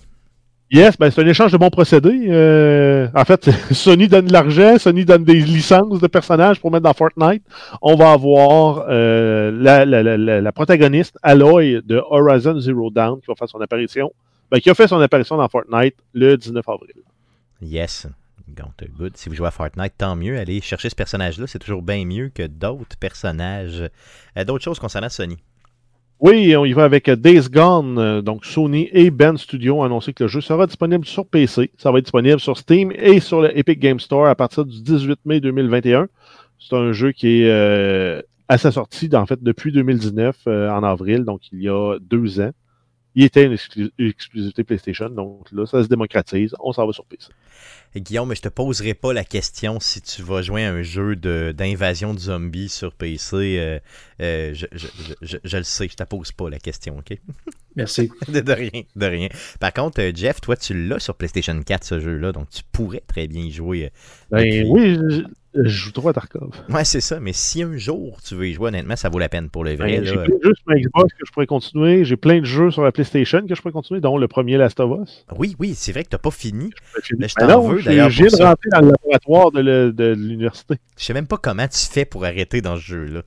Yes, 0.71 0.97
ben, 0.97 1.11
c'est 1.11 1.21
un 1.21 1.27
échange 1.27 1.51
de 1.51 1.57
bons 1.57 1.69
procédés. 1.69 2.25
Euh, 2.29 3.07
en 3.13 3.25
fait, 3.25 3.47
Sony 3.71 4.07
donne 4.07 4.25
de 4.25 4.33
l'argent, 4.33 4.77
Sony 4.79 5.05
donne 5.05 5.23
des 5.23 5.35
licences 5.35 5.99
de 5.99 6.07
personnages 6.07 6.59
pour 6.59 6.71
mettre 6.71 6.83
dans 6.83 6.93
Fortnite. 6.93 7.43
On 7.81 7.95
va 7.95 8.11
avoir 8.13 8.85
euh, 8.89 9.51
la, 9.53 9.85
la- 9.85 10.01
la- 10.01 10.17
la- 10.17 10.41
la 10.41 10.51
protagoniste 10.51 11.15
Aloy 11.21 11.81
de 11.85 12.01
Horizon 12.09 12.59
Zero 12.59 12.89
Dawn 12.89 13.19
qui 13.19 13.27
va 13.27 13.35
faire 13.35 13.47
son 13.49 13.61
apparition. 13.61 14.11
Ben, 14.49 14.59
qui 14.59 14.69
a 14.69 14.73
fait 14.73 14.87
son 14.87 14.99
apparition 14.99 15.37
dans 15.37 15.47
Fortnite 15.47 15.95
le 16.13 16.37
19 16.37 16.67
avril. 16.67 16.93
Yes. 17.63 18.07
Donc, 18.47 18.73
good. 18.97 19.15
Si 19.17 19.29
vous 19.29 19.35
jouez 19.35 19.47
à 19.47 19.51
Fortnite, 19.51 19.93
tant 19.97 20.15
mieux. 20.15 20.37
Allez 20.37 20.61
chercher 20.61 20.89
ce 20.89 20.95
personnage-là. 20.95 21.47
C'est 21.47 21.59
toujours 21.59 21.81
bien 21.81 22.05
mieux 22.05 22.29
que 22.29 22.45
d'autres 22.45 22.97
personnages. 22.99 23.89
Euh, 24.37 24.43
d'autres 24.43 24.63
choses 24.63 24.79
concernant 24.79 25.09
Sony. 25.09 25.37
Oui, 26.19 26.55
on 26.55 26.65
y 26.65 26.73
va 26.73 26.83
avec 26.83 27.09
euh, 27.09 27.15
Days 27.15 27.49
Gone. 27.49 27.97
Euh, 27.97 28.21
Donc, 28.21 28.45
Sony 28.45 28.89
et 28.91 29.11
Ben 29.11 29.37
Studio 29.37 29.79
ont 29.79 29.83
annoncé 29.83 30.13
que 30.13 30.23
le 30.23 30.27
jeu 30.27 30.41
sera 30.41 30.67
disponible 30.67 31.05
sur 31.05 31.25
PC. 31.25 31.71
Ça 31.77 31.91
va 31.91 31.99
être 31.99 32.05
disponible 32.05 32.39
sur 32.39 32.57
Steam 32.57 32.91
et 32.91 33.19
sur 33.19 33.41
le 33.41 33.57
Epic 33.57 33.79
Game 33.79 33.99
Store 33.99 34.27
à 34.27 34.35
partir 34.35 34.65
du 34.65 34.81
18 34.81 35.19
mai 35.25 35.39
2021. 35.39 36.07
C'est 36.59 36.75
un 36.75 36.91
jeu 36.91 37.11
qui 37.11 37.43
est 37.43 38.23
à 38.47 38.57
sa 38.57 38.71
sortie, 38.71 39.09
en 39.13 39.25
fait, 39.25 39.41
depuis 39.41 39.71
2019, 39.71 40.37
euh, 40.47 40.69
en 40.69 40.83
avril, 40.83 41.23
donc 41.23 41.41
il 41.51 41.61
y 41.61 41.69
a 41.69 41.97
deux 41.99 42.39
ans. 42.39 42.51
Il 43.15 43.23
était 43.23 43.45
une 43.45 43.53
exclu- 43.53 43.91
exclusivité 43.99 44.63
PlayStation. 44.63 45.09
Donc 45.09 45.51
là, 45.51 45.65
ça 45.65 45.83
se 45.83 45.87
démocratise. 45.87 46.55
On 46.59 46.73
s'en 46.73 46.85
va 46.87 46.93
sur 46.93 47.05
PC. 47.05 47.27
Et 47.95 48.01
Guillaume, 48.01 48.35
je 48.35 48.41
te 48.41 48.49
poserai 48.49 48.95
pas 48.95 49.13
la 49.13 49.23
question 49.23 49.79
si 49.79 50.01
tu 50.01 50.23
vas 50.23 50.41
jouer 50.41 50.65
à 50.65 50.71
un 50.73 50.81
jeu 50.81 51.15
d'invasion 51.15 52.13
de, 52.13 52.19
zombies 52.19 52.69
sur 52.69 52.91
PC. 52.93 53.35
euh, 53.59 53.79
euh, 54.21 54.53
je, 54.55 54.65
je- 54.71 54.87
je- 54.87 55.13
je- 55.21 55.37
je 55.43 55.57
le 55.57 55.63
sais, 55.63 55.87
je 55.87 55.95
te 55.95 56.03
pose 56.03 56.31
pas 56.31 56.49
la 56.49 56.57
question, 56.59 56.97
ok? 56.97 57.17
Merci. 57.75 58.09
de, 58.27 58.39
de 58.39 58.51
rien, 58.51 58.81
de 58.95 59.05
rien. 59.05 59.27
Par 59.59 59.73
contre, 59.73 60.01
euh, 60.01 60.11
Jeff, 60.15 60.41
toi, 60.41 60.55
tu 60.57 60.73
l'as 60.87 60.99
sur 60.99 61.15
PlayStation 61.15 61.59
4, 61.61 61.83
ce 61.83 61.99
jeu-là, 61.99 62.31
donc 62.31 62.49
tu 62.49 62.61
pourrais 62.71 63.03
très 63.07 63.27
bien 63.27 63.43
y 63.43 63.51
jouer. 63.51 63.85
euh, 63.85 63.89
Ben 64.31 64.43
Depuis- 64.45 64.63
oui, 64.69 65.23
je, 65.55 65.63
je 65.63 65.69
joue 65.69 65.91
trop 65.91 66.09
à 66.09 66.13
Tarkov. 66.13 66.49
Ouais, 66.69 66.83
c'est 66.83 67.01
ça, 67.01 67.19
mais 67.19 67.33
si 67.33 67.63
un 67.63 67.77
jour 67.77 68.19
tu 68.21 68.35
veux 68.35 68.47
y 68.47 68.53
jouer, 68.53 68.69
honnêtement, 68.69 68.95
ça 68.95 69.09
vaut 69.09 69.19
la 69.19 69.29
peine 69.29 69.49
pour 69.49 69.63
le 69.63 69.75
vrai. 69.75 69.99
Ben, 69.99 70.05
j'ai 70.05 70.13
plein 70.13 70.25
de 70.25 70.43
jeux 70.43 70.53
sur 70.55 70.63
ma 70.67 70.75
Xbox 70.75 71.13
que 71.13 71.25
je 71.25 71.31
pourrais 71.31 71.45
continuer. 71.45 72.05
J'ai 72.05 72.17
plein 72.17 72.39
de 72.39 72.45
jeux 72.45 72.71
sur 72.71 72.83
la 72.83 72.91
PlayStation 72.91 73.45
que 73.45 73.53
je 73.55 73.61
pourrais 73.61 73.71
continuer, 73.71 74.01
dont 74.01 74.17
le 74.17 74.27
premier 74.27 74.57
Last 74.57 74.79
of 74.79 75.01
Us. 75.01 75.25
Oui, 75.37 75.55
oui, 75.59 75.73
c'est 75.75 75.91
vrai 75.91 76.03
que 76.03 76.09
t'as 76.09 76.17
pas 76.17 76.31
fini. 76.31 76.71
Ben, 76.95 77.01
je 77.03 77.15
Ben 77.15 77.47
t'en 77.47 77.61
veux, 77.67 77.81
d'ailleurs, 77.81 78.09
viens 78.09 78.27
pour 78.27 78.39
de 78.39 78.43
rentrer 78.43 78.69
dans 78.71 78.81
le 78.81 78.91
laboratoire 78.91 79.51
de 79.51 80.13
l'université. 80.13 80.75
Je 80.97 81.03
sais 81.03 81.13
même 81.13 81.27
pas 81.27 81.37
comment 81.37 81.67
tu 81.67 81.85
fais 81.85 82.05
pour 82.05 82.25
arrêter 82.25 82.61
dans 82.61 82.75
ce 82.75 82.81
jeu-là. 82.81 83.21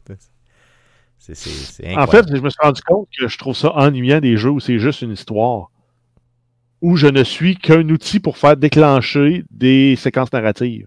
C'est 1.19 1.97
En 1.97 2.07
fait, 2.07 2.25
je 2.29 2.41
me 2.41 2.51
suis 2.51 2.59
rendu 2.63 2.81
compte 2.83 3.09
que 3.19 3.27
je 3.29 3.39
trouve 3.39 3.57
ça 3.57 3.73
ennuyant 3.75 4.21
des 4.21 4.37
jeux 4.37 4.51
où 4.51 4.61
c'est 4.61 4.79
juste 4.79 5.03
une 5.03 5.13
histoire. 5.13 5.71
Où 6.83 6.97
je 6.97 7.07
ne 7.07 7.25
suis 7.25 7.57
qu'un 7.57 7.89
outil 7.89 8.21
pour 8.21 8.37
faire 8.37 8.57
déclencher 8.57 9.45
des 9.51 9.97
séquences 9.97 10.33
narratives. 10.33 10.87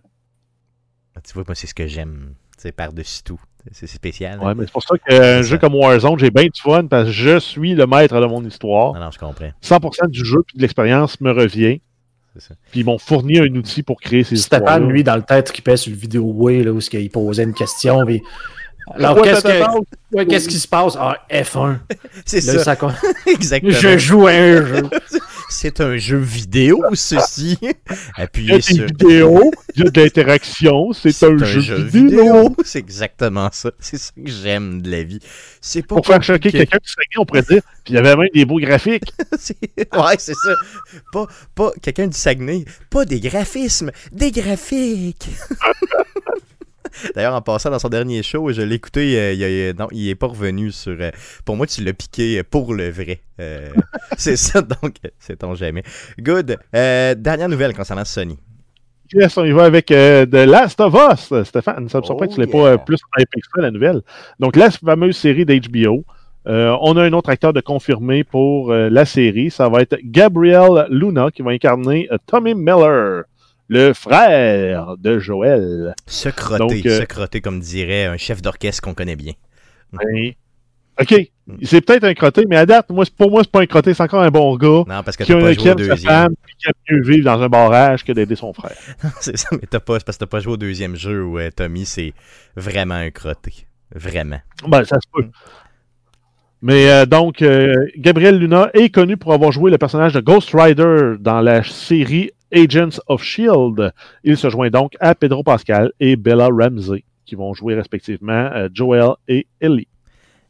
Tu 1.25 1.33
vois, 1.33 1.43
moi, 1.47 1.55
c'est 1.55 1.67
ce 1.67 1.73
que 1.73 1.87
j'aime. 1.87 2.33
C'est 2.57 2.71
par-dessus 2.71 3.23
tout. 3.23 3.39
C'est 3.71 3.87
spécial. 3.87 4.39
hein? 4.41 4.45
Ouais, 4.47 4.55
mais 4.55 4.65
c'est 4.65 4.71
pour 4.71 4.83
ça 4.83 4.95
qu'un 4.97 5.41
jeu 5.41 5.57
comme 5.57 5.75
Warzone, 5.75 6.17
j'ai 6.17 6.31
bien 6.31 6.45
du 6.45 6.59
fun 6.61 6.85
parce 6.87 7.05
que 7.05 7.11
je 7.11 7.39
suis 7.39 7.75
le 7.75 7.85
maître 7.87 8.19
de 8.19 8.25
mon 8.25 8.43
histoire. 8.45 8.93
Non, 8.93 9.01
non, 9.01 9.11
je 9.11 9.19
comprends. 9.19 9.51
100% 9.61 10.07
du 10.09 10.25
jeu 10.25 10.43
puis 10.47 10.57
de 10.57 10.61
l'expérience 10.61 11.19
me 11.21 11.31
revient. 11.31 11.81
C'est 12.35 12.41
ça. 12.49 12.53
Puis 12.71 12.81
ils 12.81 12.85
m'ont 12.85 12.97
fourni 12.97 13.37
un 13.39 13.53
outil 13.55 13.83
pour 13.83 13.99
créer 13.99 14.23
ces 14.23 14.35
histoires. 14.35 14.61
Stéphane, 14.61 14.87
lui, 14.89 15.03
dans 15.03 15.15
le 15.15 15.23
tête, 15.23 15.51
qui 15.51 15.61
pèse 15.61 15.81
sur 15.81 15.91
le 15.91 15.97
vidéo 15.97 16.23
Way, 16.35 16.63
là, 16.63 16.71
où 16.71 16.79
il 16.79 17.09
posait 17.09 17.43
une 17.43 17.53
question. 17.53 18.05
puis- 18.05 18.21
Alors, 18.95 19.17
Ouais, 19.17 19.23
qu'est-ce 20.25 20.47
que- 20.47 20.51
qui 20.51 20.59
se 20.59 20.67
passe? 20.67 20.95
Ah, 20.99 21.17
F1. 21.29 21.79
C'est 22.25 22.43
Là, 22.45 22.59
ça, 22.63 22.75
ça 22.75 22.95
exactement. 23.27 23.71
Je 23.71 23.97
joue 23.97 24.25
à 24.27 24.31
un 24.31 24.65
jeu. 24.65 24.83
C'est 25.51 25.81
un 25.81 25.97
jeu 25.97 26.17
vidéo, 26.17 26.83
ceci. 26.93 27.57
Il 27.61 27.67
y 27.67 27.71
a 27.71 28.23
Appuyez 28.23 28.61
sur. 28.61 28.85
vidéos, 28.85 29.51
il 29.75 29.83
y 29.83 29.87
a 29.87 29.89
de 29.89 30.01
l'interaction, 30.01 30.93
c'est 30.93 31.09
un, 31.23 31.37
jeu, 31.37 31.83
vidéo. 31.83 32.55
C'est 32.63 32.79
exactement 32.79 33.49
ça. 33.51 33.71
C'est 33.79 33.97
ça 33.97 34.11
que 34.15 34.29
j'aime 34.29 34.81
de 34.81 34.91
la 34.91 35.03
vie. 35.03 35.19
C'est 35.59 35.81
pas 35.81 35.95
Pour 35.95 36.05
faire 36.05 36.21
choquer 36.21 36.51
quelqu'un 36.51 36.77
qui 36.77 36.91
Saguenay, 36.91 37.17
on 37.17 37.25
pourrait 37.25 37.41
dire. 37.41 37.61
Puis 37.83 37.93
il 37.93 37.95
y 37.95 37.97
avait 37.97 38.15
même 38.15 38.27
des 38.33 38.45
beaux 38.45 38.59
graphiques. 38.59 39.11
Ouais, 39.93 40.15
c'est 40.17 40.33
ça. 40.33 40.53
Pas, 41.11 41.25
pas 41.55 41.71
quelqu'un 41.81 42.07
du 42.07 42.17
Saguenay. 42.17 42.65
Pas 42.89 43.05
des 43.05 43.19
graphismes, 43.19 43.91
des 44.11 44.31
graphiques. 44.31 45.29
D'ailleurs, 47.15 47.35
en 47.35 47.41
passant 47.41 47.69
dans 47.69 47.79
son 47.79 47.89
dernier 47.89 48.23
show, 48.23 48.51
je 48.51 48.61
l'ai 48.61 48.75
écouté, 48.75 49.19
euh, 49.19 49.33
il, 49.33 49.43
a- 49.43 49.73
non, 49.73 49.87
il 49.91 50.09
est 50.09 50.15
pas 50.15 50.27
revenu 50.27 50.71
sur... 50.71 50.95
euh, 50.99 51.11
pour 51.45 51.55
moi, 51.55 51.67
tu 51.67 51.83
l'as 51.83 51.93
piqué 51.93 52.43
pour 52.43 52.73
le 52.73 52.89
vrai. 52.89 53.21
Euh, 53.39 53.69
c'est 54.17 54.35
ça, 54.37 54.61
donc, 54.61 54.95
c'est 55.19 55.37
ton 55.37 55.55
jamais. 55.55 55.83
Good. 56.19 56.57
Euh, 56.75 57.15
dernière 57.15 57.49
nouvelle 57.49 57.73
concernant 57.73 58.05
Sony. 58.05 58.37
Yes, 59.13 59.35
on 59.37 59.45
y 59.45 59.51
va 59.51 59.63
avec 59.65 59.89
euh, 59.91 60.25
The 60.25 60.47
Last 60.47 60.79
of 60.81 60.93
Us. 60.93 61.33
Stéphane, 61.47 61.89
ça 61.89 61.99
me 61.99 62.03
surprend 62.03 62.25
Oh 62.25 62.27
que 62.27 62.33
tu 62.33 62.39
l'aies 62.41 62.45
yeah. 62.47 62.61
pas 62.63 62.67
euh, 62.69 62.77
plus 62.77 62.99
hypé 63.17 63.39
que 63.41 63.47
ça, 63.55 63.61
la 63.61 63.71
nouvelle. 63.71 64.01
Donc, 64.39 64.55
la 64.55 64.69
fameuse 64.69 65.17
série 65.17 65.45
d'HBO. 65.45 66.05
Euh, 66.47 66.75
on 66.81 66.95
a 66.95 67.03
un 67.03 67.13
autre 67.13 67.29
acteur 67.29 67.51
de 67.51 67.59
confirmé 67.59 68.23
pour 68.23 68.71
euh, 68.71 68.89
la 68.89 69.05
série. 69.05 69.51
Ça 69.51 69.67
va 69.67 69.81
être 69.81 69.97
Gabriel 70.03 70.87
Luna 70.89 71.31
qui 71.31 71.41
va 71.41 71.51
incarner 71.51 72.07
euh, 72.11 72.17
Tommy 72.27 72.53
Miller, 72.55 73.23
le 73.69 73.93
frère 73.93 74.97
de 74.97 75.19
Joel. 75.19 75.95
Se 76.07 76.29
crotter, 76.29 76.81
Donc, 76.81 76.85
euh, 76.85 76.99
se 76.99 77.05
crotter, 77.05 77.39
comme 77.39 77.59
dirait 77.59 78.05
un 78.05 78.17
chef 78.17 78.41
d'orchestre 78.41 78.81
qu'on 78.81 78.93
connaît 78.93 79.15
bien. 79.15 79.33
Ben, 79.93 80.33
OK, 80.99 81.15
c'est 81.63 81.81
peut-être 81.81 82.03
un 82.03 82.13
crotté, 82.13 82.45
mais 82.47 82.57
à 82.57 82.65
date, 82.65 82.89
moi, 82.89 83.05
pour 83.17 83.31
moi, 83.31 83.41
c'est 83.43 83.51
pas 83.51 83.61
un 83.61 83.65
crotté, 83.65 83.93
c'est 83.93 84.03
encore 84.03 84.21
un 84.21 84.31
bon 84.31 84.55
gars. 84.57 84.83
Non, 84.87 85.03
parce 85.03 85.15
que 85.15 85.23
Qui, 85.23 85.31
pas 85.31 85.53
joué 85.53 85.61
au 85.61 85.63
sa 85.63 85.75
deuxième. 85.75 85.97
femme, 85.97 86.33
puis 86.45 86.55
qui 86.57 86.67
aime 86.67 86.73
mieux 86.89 87.01
vivre 87.03 87.25
dans 87.25 87.41
un 87.41 87.47
barrage 87.47 88.03
que 88.03 88.11
d'aider 88.11 88.35
son 88.35 88.51
frère. 88.51 88.75
c'est 89.21 89.37
ça, 89.37 89.47
mais 89.53 89.67
t'as 89.69 89.79
pas, 89.79 89.99
parce 89.99 90.17
que 90.17 90.25
t'as 90.25 90.29
pas 90.29 90.41
joué 90.41 90.53
au 90.53 90.57
deuxième 90.57 90.95
jeu 90.95 91.23
où 91.23 91.39
euh, 91.39 91.49
Tommy, 91.55 91.85
c'est 91.85 92.13
vraiment 92.57 92.95
un 92.95 93.11
crotté. 93.11 93.53
Vraiment. 93.95 94.39
Ben, 94.67 94.83
ça 94.83 94.97
se 94.99 95.07
peut. 95.13 95.29
Mais 96.61 96.91
euh, 96.91 97.05
donc, 97.05 97.41
euh, 97.41 97.73
Gabriel 97.97 98.37
Luna 98.37 98.69
est 98.73 98.89
connu 98.89 99.15
pour 99.15 99.31
avoir 99.33 99.53
joué 99.53 99.71
le 99.71 99.77
personnage 99.77 100.13
de 100.13 100.19
Ghost 100.19 100.49
Rider 100.53 101.13
dans 101.19 101.39
la 101.39 101.63
série 101.63 102.31
Agents 102.53 102.99
of 103.07 103.23
Shield. 103.23 103.93
Il 104.23 104.37
se 104.37 104.49
joint 104.49 104.69
donc 104.69 104.93
à 104.99 105.15
Pedro 105.15 105.43
Pascal 105.43 105.91
et 105.99 106.15
Bella 106.15 106.49
Ramsey, 106.51 107.03
qui 107.25 107.35
vont 107.35 107.53
jouer 107.53 107.75
respectivement 107.75 108.49
euh, 108.53 108.69
Joel 108.73 109.11
et 109.27 109.47
Ellie. 109.61 109.87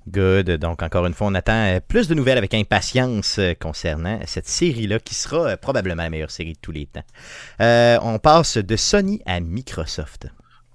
Good. 0.07 0.51
Donc, 0.57 0.81
encore 0.81 1.05
une 1.05 1.13
fois, 1.13 1.27
on 1.27 1.35
attend 1.35 1.75
euh, 1.75 1.79
plus 1.85 2.07
de 2.07 2.15
nouvelles 2.15 2.37
avec 2.37 2.53
impatience 2.53 3.37
euh, 3.37 3.53
concernant 3.53 4.19
cette 4.25 4.47
série-là, 4.47 4.99
qui 4.99 5.13
sera 5.13 5.55
probablement 5.57 6.03
la 6.03 6.09
meilleure 6.09 6.31
série 6.31 6.53
de 6.53 6.59
tous 6.61 6.71
les 6.71 6.87
temps. 6.87 7.03
On 7.59 8.17
passe 8.17 8.57
de 8.57 8.75
Sony 8.75 9.21
à 9.25 9.39
Microsoft. 9.39 10.27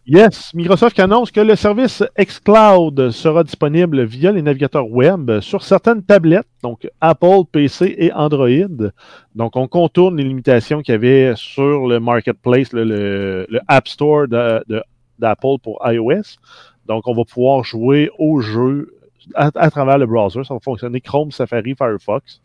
Yes, 0.07 0.53
Microsoft 0.53 1.01
annonce 1.01 1.31
que 1.31 1.41
le 1.41 1.57
service 1.57 2.03
xCloud 2.19 3.11
sera 3.11 3.43
disponible 3.43 4.03
via 4.05 4.33
les 4.33 4.43
navigateurs 4.43 4.91
web 4.91 5.41
sur 5.41 5.63
certaines 5.63 6.03
tablettes, 6.03 6.47
donc 6.63 6.87
Apple, 7.01 7.45
PC 7.51 7.95
et 7.97 8.13
Android. 8.13 8.91
Donc, 9.35 9.57
on 9.57 9.67
contourne 9.67 10.19
les 10.19 10.25
limitations 10.25 10.83
qu'il 10.83 10.93
y 10.93 10.95
avait 10.97 11.33
sur 11.37 11.87
le 11.87 12.01
marketplace, 12.01 12.75
le, 12.75 13.47
App 13.67 13.89
Store 13.89 14.29
d'Apple 14.29 15.57
pour 15.63 15.81
iOS. 15.87 16.37
Donc, 16.85 17.09
on 17.09 17.15
va 17.15 17.25
pouvoir 17.25 17.65
jouer 17.65 18.11
aux 18.19 18.41
jeux 18.41 18.95
à, 19.35 19.51
à 19.55 19.71
travers 19.71 19.97
le 19.97 20.05
browser. 20.05 20.45
Ça 20.45 20.53
va 20.53 20.61
fonctionner 20.61 21.01
Chrome, 21.01 21.33
Safari, 21.33 21.75
Firefox. 21.79 22.43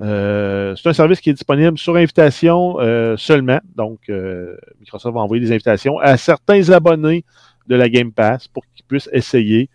Euh, 0.00 0.74
c'est 0.76 0.88
un 0.88 0.92
service 0.92 1.20
qui 1.20 1.30
est 1.30 1.34
disponible 1.34 1.78
sur 1.78 1.96
invitation 1.96 2.80
euh, 2.80 3.16
seulement. 3.16 3.60
Donc, 3.76 4.00
euh, 4.08 4.56
Microsoft 4.80 5.14
va 5.14 5.20
envoyer 5.20 5.44
des 5.44 5.52
invitations 5.52 5.98
à 5.98 6.16
certains 6.16 6.70
abonnés 6.70 7.24
de 7.68 7.76
la 7.76 7.88
Game 7.88 8.12
Pass 8.12 8.48
pour 8.48 8.64
qu'ils 8.74 8.84
puissent 8.84 9.10
essayer 9.12 9.68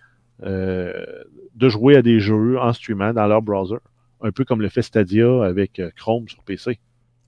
de 0.43 1.70
jouer 1.70 1.95
à 1.95 2.03
des 2.03 2.20
jeux 2.20 2.59
en 2.59 2.72
streamant 2.72 3.11
dans 3.11 3.26
leur 3.26 3.41
browser. 3.41 3.78
Un 4.22 4.32
peu 4.32 4.45
comme 4.45 4.61
le 4.61 4.70
fait 4.70 4.84
Stadia 4.84 5.43
avec 5.43 5.82
Chrome 5.95 6.28
sur 6.28 6.43
PC. 6.43 6.80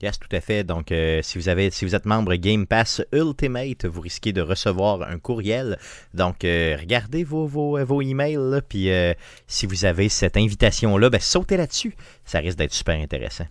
Yes, 0.01 0.17
tout 0.17 0.33
à 0.33 0.39
fait. 0.39 0.63
Donc, 0.63 0.91
euh, 0.91 1.21
si, 1.21 1.37
vous 1.37 1.49
avez, 1.49 1.71
si 1.71 1.83
vous 1.83 1.93
êtes 1.93 2.05
membre 2.05 2.35
Game 2.35 2.65
Pass 2.65 3.01
Ultimate, 3.11 3.85
vous 3.85 3.99
risquez 3.99 4.31
de 4.31 4.41
recevoir 4.41 5.01
un 5.01 5.19
courriel. 5.19 5.77
Donc, 6.13 6.45
euh, 6.45 6.77
regardez 6.79 7.25
vos, 7.25 7.47
vos, 7.47 7.83
vos 7.83 8.01
emails. 8.01 8.61
Puis, 8.69 8.91
euh, 8.91 9.13
si 9.47 9.65
vous 9.65 9.83
avez 9.83 10.07
cette 10.07 10.37
invitation-là, 10.37 11.09
ben, 11.09 11.19
sautez 11.19 11.57
là-dessus. 11.57 11.95
Ça 12.23 12.39
risque 12.39 12.57
d'être 12.57 12.73
super 12.73 12.97
intéressant. 12.97 13.45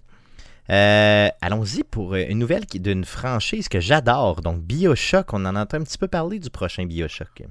Euh, 0.71 1.29
Allons-y 1.41 1.83
pour 1.83 2.15
euh, 2.15 2.25
une 2.29 2.39
nouvelle 2.39 2.65
d'une 2.67 3.05
franchise 3.05 3.69
que 3.69 3.81
j'adore. 3.81 4.41
Donc, 4.41 4.61
Bioshock. 4.61 5.33
On 5.33 5.45
en 5.45 5.57
entend 5.57 5.79
un 5.79 5.83
petit 5.83 5.99
peu 5.99 6.09
parler 6.09 6.39
du 6.39 6.51
prochain 6.51 6.87
Bioshock. 6.87 7.43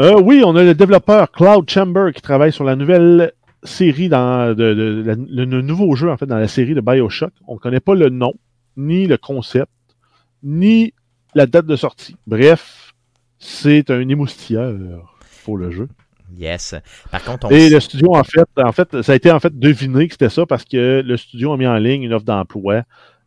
Euh, 0.00 0.18
oui, 0.20 0.42
on 0.44 0.56
a 0.56 0.62
le 0.62 0.74
développeur 0.74 1.30
Cloud 1.30 1.68
Chamber 1.68 2.12
qui 2.14 2.22
travaille 2.22 2.52
sur 2.52 2.64
la 2.64 2.76
nouvelle 2.76 3.32
série 3.62 4.08
dans 4.08 4.54
de- 4.54 5.04
le, 5.28 5.62
nouveau 5.62 5.94
jeu 5.94 6.10
en 6.10 6.16
fait 6.16 6.26
dans 6.26 6.38
la 6.38 6.48
série 6.48 6.74
de 6.74 6.80
Bioshock. 6.80 7.32
On 7.46 7.54
ne 7.54 7.58
connaît 7.58 7.80
pas 7.80 7.94
le 7.94 8.08
nom, 8.08 8.34
ni 8.76 9.06
le 9.06 9.16
concept, 9.16 9.70
ni 10.42 10.94
la 11.34 11.46
date 11.46 11.66
de 11.66 11.76
sortie. 11.76 12.16
Bref, 12.26 12.92
c'est 13.38 13.90
un 13.90 14.08
émoustilleur 14.08 14.74
pour 15.44 15.56
le 15.56 15.70
jeu. 15.70 15.88
Yes. 16.36 16.74
Par 17.10 17.22
contre, 17.22 17.46
on 17.46 17.50
Et 17.50 17.68
le 17.68 17.78
studio, 17.80 18.14
en 18.14 18.24
fait, 18.24 18.48
en 18.56 18.72
fait, 18.72 19.02
ça 19.02 19.12
a 19.12 19.14
été 19.14 19.30
en 19.30 19.38
fait 19.40 19.58
deviné 19.58 20.06
que 20.06 20.14
c'était 20.14 20.30
ça 20.30 20.46
parce 20.46 20.64
que 20.64 21.02
le 21.04 21.16
studio 21.16 21.52
a 21.52 21.56
mis 21.56 21.66
en 21.66 21.76
ligne 21.76 22.04
une 22.04 22.14
offre 22.14 22.24
d'emploi 22.24 22.82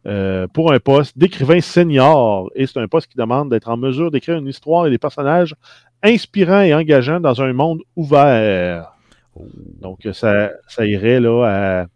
euh, 0.07 0.47
pour 0.47 0.71
un 0.71 0.79
poste 0.79 1.17
d'écrivain 1.17 1.61
senior. 1.61 2.49
Et 2.55 2.65
c'est 2.65 2.79
un 2.79 2.87
poste 2.87 3.07
qui 3.07 3.17
demande 3.17 3.49
d'être 3.49 3.69
en 3.69 3.77
mesure 3.77 4.09
d'écrire 4.11 4.37
une 4.37 4.47
histoire 4.47 4.87
et 4.87 4.89
des 4.89 4.97
personnages 4.97 5.55
inspirants 6.03 6.61
et 6.61 6.73
engageants 6.73 7.19
dans 7.19 7.41
un 7.41 7.53
monde 7.53 7.81
ouvert. 7.95 8.94
Donc, 9.81 10.07
ça, 10.13 10.51
irait 10.79 11.19
là 11.19 11.87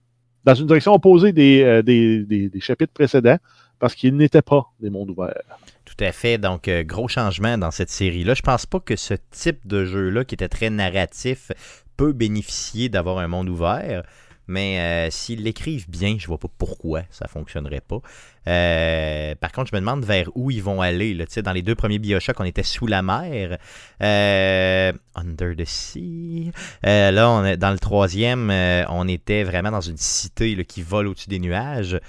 dans 0.46 0.56
une 0.56 0.68
direction 0.68 0.94
opposée 0.94 1.34
des, 1.34 1.64
euh, 1.64 1.82
des 1.84 2.60
chapitres 2.60 2.94
précédents 2.94 3.38
parce 3.80 3.96
qu'ils 3.96 4.16
n'étaient 4.16 4.42
pas 4.42 4.66
des 4.80 4.90
mondes 4.90 5.10
ouverts. 5.10 5.42
Tout 5.86 6.04
à 6.04 6.12
fait. 6.12 6.38
Donc, 6.38 6.68
euh, 6.68 6.84
gros 6.84 7.08
changement 7.08 7.58
dans 7.58 7.72
cette 7.72 7.90
série-là. 7.90 8.34
Je 8.34 8.42
pense 8.42 8.66
pas 8.66 8.80
que 8.80 8.96
ce 8.96 9.16
type 9.32 9.66
de 9.66 9.86
jeu-là, 9.86 10.26
qui 10.26 10.36
était 10.36 10.50
très 10.50 10.70
narratif, 10.70 11.52
peut 11.98 12.14
bénéficier 12.14 12.90
d'avoir 12.90 13.18
un 13.18 13.28
monde 13.28 13.50
ouvert. 13.50 14.04
Mais 14.50 14.80
euh, 14.80 15.12
s'ils 15.12 15.44
l'écrivent 15.44 15.90
bien, 15.90 16.18
je 16.18 16.26
vois 16.26 16.40
pas 16.40 16.48
pourquoi 16.58 17.04
ça 17.12 17.28
fonctionnerait 17.28 17.82
pas. 17.82 18.00
Euh, 18.48 19.36
par 19.36 19.52
contre, 19.52 19.70
je 19.70 19.76
me 19.76 19.80
demande 19.80 20.04
vers 20.04 20.30
où 20.36 20.50
ils 20.50 20.64
vont 20.64 20.82
aller. 20.82 21.16
Dans 21.44 21.54
les 21.54 21.62
deux 21.62 21.76
premiers 21.76 22.00
Bioshock, 22.00 22.40
on 22.40 22.44
était 22.44 22.64
sous 22.64 22.88
la 22.88 23.04
mer. 23.04 23.60
Euh, 24.02 24.92
under 25.14 25.56
the 25.56 25.66
Sea. 25.66 26.52
Là, 26.84 27.30
on 27.30 27.56
dans 27.58 27.72
le 27.72 27.80
troisième, 27.80 28.50
on 28.90 29.08
était 29.08 29.44
vraiment 29.44 29.72
dans 29.72 29.82
une 29.82 29.98
cité 29.98 30.66
qui 30.66 30.82
vole 30.82 31.08
au-dessus 31.08 31.30
des 31.30 31.40
nuages. 31.40 32.00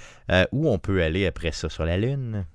Où 0.51 0.67
on 0.67 0.79
peut 0.79 1.03
aller 1.03 1.27
après 1.27 1.51
ça? 1.51 1.69
Sur 1.69 1.85
la 1.85 1.97
Lune? 1.97 2.45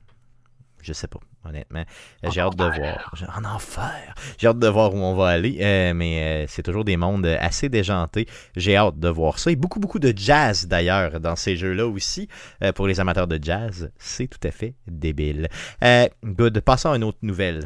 Je 0.87 0.93
sais 0.93 1.09
pas. 1.09 1.18
Honnêtement, 1.45 1.84
Euh, 2.24 2.28
j'ai 2.32 2.41
hâte 2.41 2.55
de 2.57 2.64
voir. 2.64 3.12
En 3.37 3.45
enfer. 3.45 4.14
J'ai 4.39 4.47
hâte 4.47 4.61
de 4.61 4.68
voir 4.68 4.95
où 4.95 4.99
on 4.99 5.14
va 5.14 5.28
aller. 5.28 5.59
euh, 5.61 5.93
mais 5.95 6.45
euh, 6.45 6.47
c'est 6.49 6.62
toujours 6.62 6.84
des 6.84 6.97
mondes 6.97 7.26
assez 7.26 7.68
déjantés. 7.68 8.26
J'ai 8.57 8.76
hâte 8.76 8.99
de 9.01 9.09
voir 9.09 9.39
ça. 9.41 9.51
Et 9.51 9.57
beaucoup, 9.57 9.80
beaucoup 9.80 9.99
de 9.99 10.12
jazz 10.14 10.66
d'ailleurs 10.68 11.18
dans 11.18 11.34
ces 11.34 11.57
jeux-là 11.57 11.87
aussi. 11.89 12.28
Euh, 12.62 12.70
pour 12.72 12.87
les 12.87 13.01
amateurs 13.01 13.26
de 13.26 13.39
jazz, 13.43 13.91
c'est 13.99 14.28
tout 14.28 14.47
à 14.47 14.53
fait 14.53 14.74
débile. 14.87 15.49
Euh, 15.82 16.07
good. 16.24 16.61
Passons 16.61 16.93
à 16.93 16.97
une 16.97 17.05
autre 17.05 17.18
nouvelle. 17.22 17.64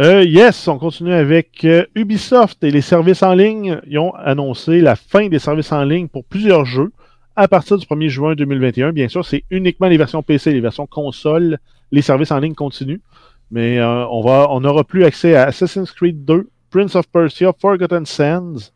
Euh, 0.00 0.22
yes, 0.24 0.68
on 0.68 0.78
continue 0.78 1.12
avec 1.12 1.64
euh, 1.64 1.84
Ubisoft 1.94 2.62
et 2.64 2.70
les 2.70 2.80
services 2.80 3.22
en 3.22 3.34
ligne. 3.34 3.80
Ils 3.86 3.98
ont 3.98 4.14
annoncé 4.14 4.80
la 4.80 4.96
fin 4.96 5.28
des 5.28 5.38
services 5.38 5.72
en 5.72 5.84
ligne 5.84 6.08
pour 6.08 6.24
plusieurs 6.24 6.64
jeux 6.64 6.92
à 7.36 7.48
partir 7.48 7.76
du 7.78 7.86
1er 7.86 8.08
juin 8.08 8.34
2021. 8.34 8.92
Bien 8.92 9.08
sûr, 9.08 9.24
c'est 9.24 9.44
uniquement 9.50 9.88
les 9.88 9.98
versions 9.98 10.22
PC, 10.22 10.52
les 10.52 10.60
versions 10.60 10.86
console, 10.86 11.58
les 11.92 12.02
services 12.02 12.32
en 12.32 12.38
ligne 12.38 12.54
continuent. 12.54 13.00
Mais 13.50 13.78
euh, 13.78 14.06
on 14.08 14.60
n'aura 14.60 14.82
plus 14.82 15.04
accès 15.04 15.36
à 15.36 15.44
Assassin's 15.44 15.92
Creed 15.92 16.24
2, 16.24 16.48
Prince 16.70 16.96
of 16.96 17.06
Persia, 17.08 17.52
Forgotten 17.52 18.06
Sands, 18.06 18.72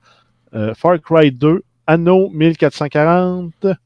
euh, 0.54 0.74
Far 0.74 1.00
Cry 1.00 1.32
2, 1.32 1.62
Anno 1.86 2.28
1440, 2.28 3.76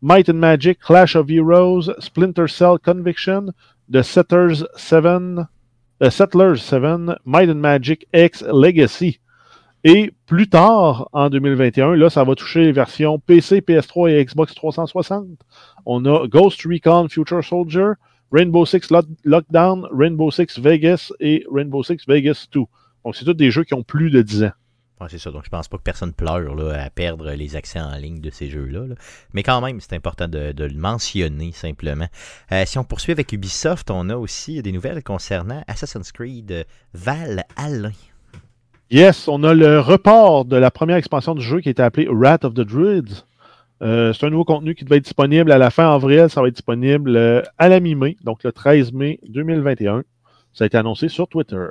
Might 0.00 0.28
and 0.30 0.34
Magic, 0.34 0.80
Clash 0.80 1.16
of 1.16 1.28
Heroes, 1.30 1.92
Splinter 1.98 2.48
Cell 2.48 2.78
Conviction, 2.78 3.52
The 3.90 4.02
Setters 4.02 4.64
7, 4.76 5.46
The 6.00 6.10
Settlers 6.10 6.62
7, 6.62 7.18
Might 7.24 7.50
and 7.50 7.60
Magic 7.60 8.06
X 8.14 8.42
Legacy. 8.42 9.18
Et 9.84 10.12
plus 10.26 10.48
tard, 10.48 11.08
en 11.12 11.30
2021, 11.30 11.94
là, 11.94 12.10
ça 12.10 12.24
va 12.24 12.34
toucher 12.34 12.64
les 12.64 12.72
versions 12.72 13.18
PC, 13.18 13.60
PS3 13.60 14.10
et 14.10 14.24
Xbox 14.24 14.54
360. 14.54 15.26
On 15.86 16.04
a 16.04 16.26
Ghost 16.26 16.62
Recon 16.62 17.08
Future 17.08 17.44
Soldier, 17.44 17.92
Rainbow 18.32 18.66
Six 18.66 18.90
Lock- 18.90 19.06
Lockdown, 19.24 19.86
Rainbow 19.92 20.30
Six 20.30 20.58
Vegas 20.58 21.12
et 21.20 21.44
Rainbow 21.50 21.82
Six 21.82 21.98
Vegas 22.06 22.46
2. 22.52 22.60
Donc, 23.04 23.16
c'est 23.16 23.24
tous 23.24 23.34
des 23.34 23.50
jeux 23.50 23.64
qui 23.64 23.74
ont 23.74 23.82
plus 23.82 24.10
de 24.10 24.20
10 24.22 24.44
ans. 24.44 24.50
Ouais, 25.00 25.06
c'est 25.08 25.18
ça. 25.18 25.30
Donc, 25.30 25.44
je 25.44 25.48
pense 25.48 25.68
pas 25.68 25.76
que 25.78 25.82
personne 25.82 26.12
pleure 26.12 26.54
là, 26.56 26.82
à 26.82 26.90
perdre 26.90 27.30
les 27.30 27.54
accès 27.54 27.80
en 27.80 27.94
ligne 27.94 28.20
de 28.20 28.30
ces 28.30 28.48
jeux-là. 28.50 28.86
là. 28.88 28.94
Mais 29.32 29.42
quand 29.44 29.60
même, 29.60 29.80
c'est 29.80 29.94
important 29.94 30.26
de, 30.26 30.50
de 30.52 30.64
le 30.64 30.74
mentionner 30.76 31.52
simplement. 31.52 32.08
Euh, 32.50 32.64
si 32.66 32.78
on 32.78 32.84
poursuit 32.84 33.12
avec 33.12 33.32
Ubisoft, 33.32 33.90
on 33.92 34.08
a 34.10 34.16
aussi 34.16 34.60
des 34.60 34.72
nouvelles 34.72 35.02
concernant 35.04 35.62
Assassin's 35.68 36.10
Creed 36.10 36.66
Valhalla. 36.94 37.90
Yes, 38.90 39.28
on 39.28 39.44
a 39.44 39.54
le 39.54 39.80
report 39.80 40.46
de 40.46 40.56
la 40.56 40.70
première 40.70 40.96
expansion 40.96 41.34
du 41.34 41.42
jeu 41.42 41.60
qui 41.60 41.68
était 41.68 41.82
appelée 41.82 42.08
Wrath 42.10 42.44
of 42.44 42.54
the 42.54 42.60
Druids. 42.62 43.24
Euh, 43.80 44.12
c'est 44.12 44.26
un 44.26 44.30
nouveau 44.30 44.44
contenu 44.44 44.74
qui 44.74 44.84
devait 44.84 44.96
être 44.96 45.04
disponible 45.04 45.52
à 45.52 45.58
la 45.58 45.70
fin 45.70 45.92
avril. 45.92 46.26
Ça 46.28 46.40
va 46.40 46.48
être 46.48 46.54
disponible 46.54 47.16
euh, 47.16 47.42
à 47.58 47.68
la 47.68 47.80
mi-mai, 47.80 48.16
donc 48.24 48.42
le 48.44 48.52
13 48.52 48.92
mai 48.92 49.20
2021. 49.28 50.02
Ça 50.52 50.64
a 50.64 50.66
été 50.66 50.76
annoncé 50.76 51.08
sur 51.08 51.28
Twitter. 51.28 51.66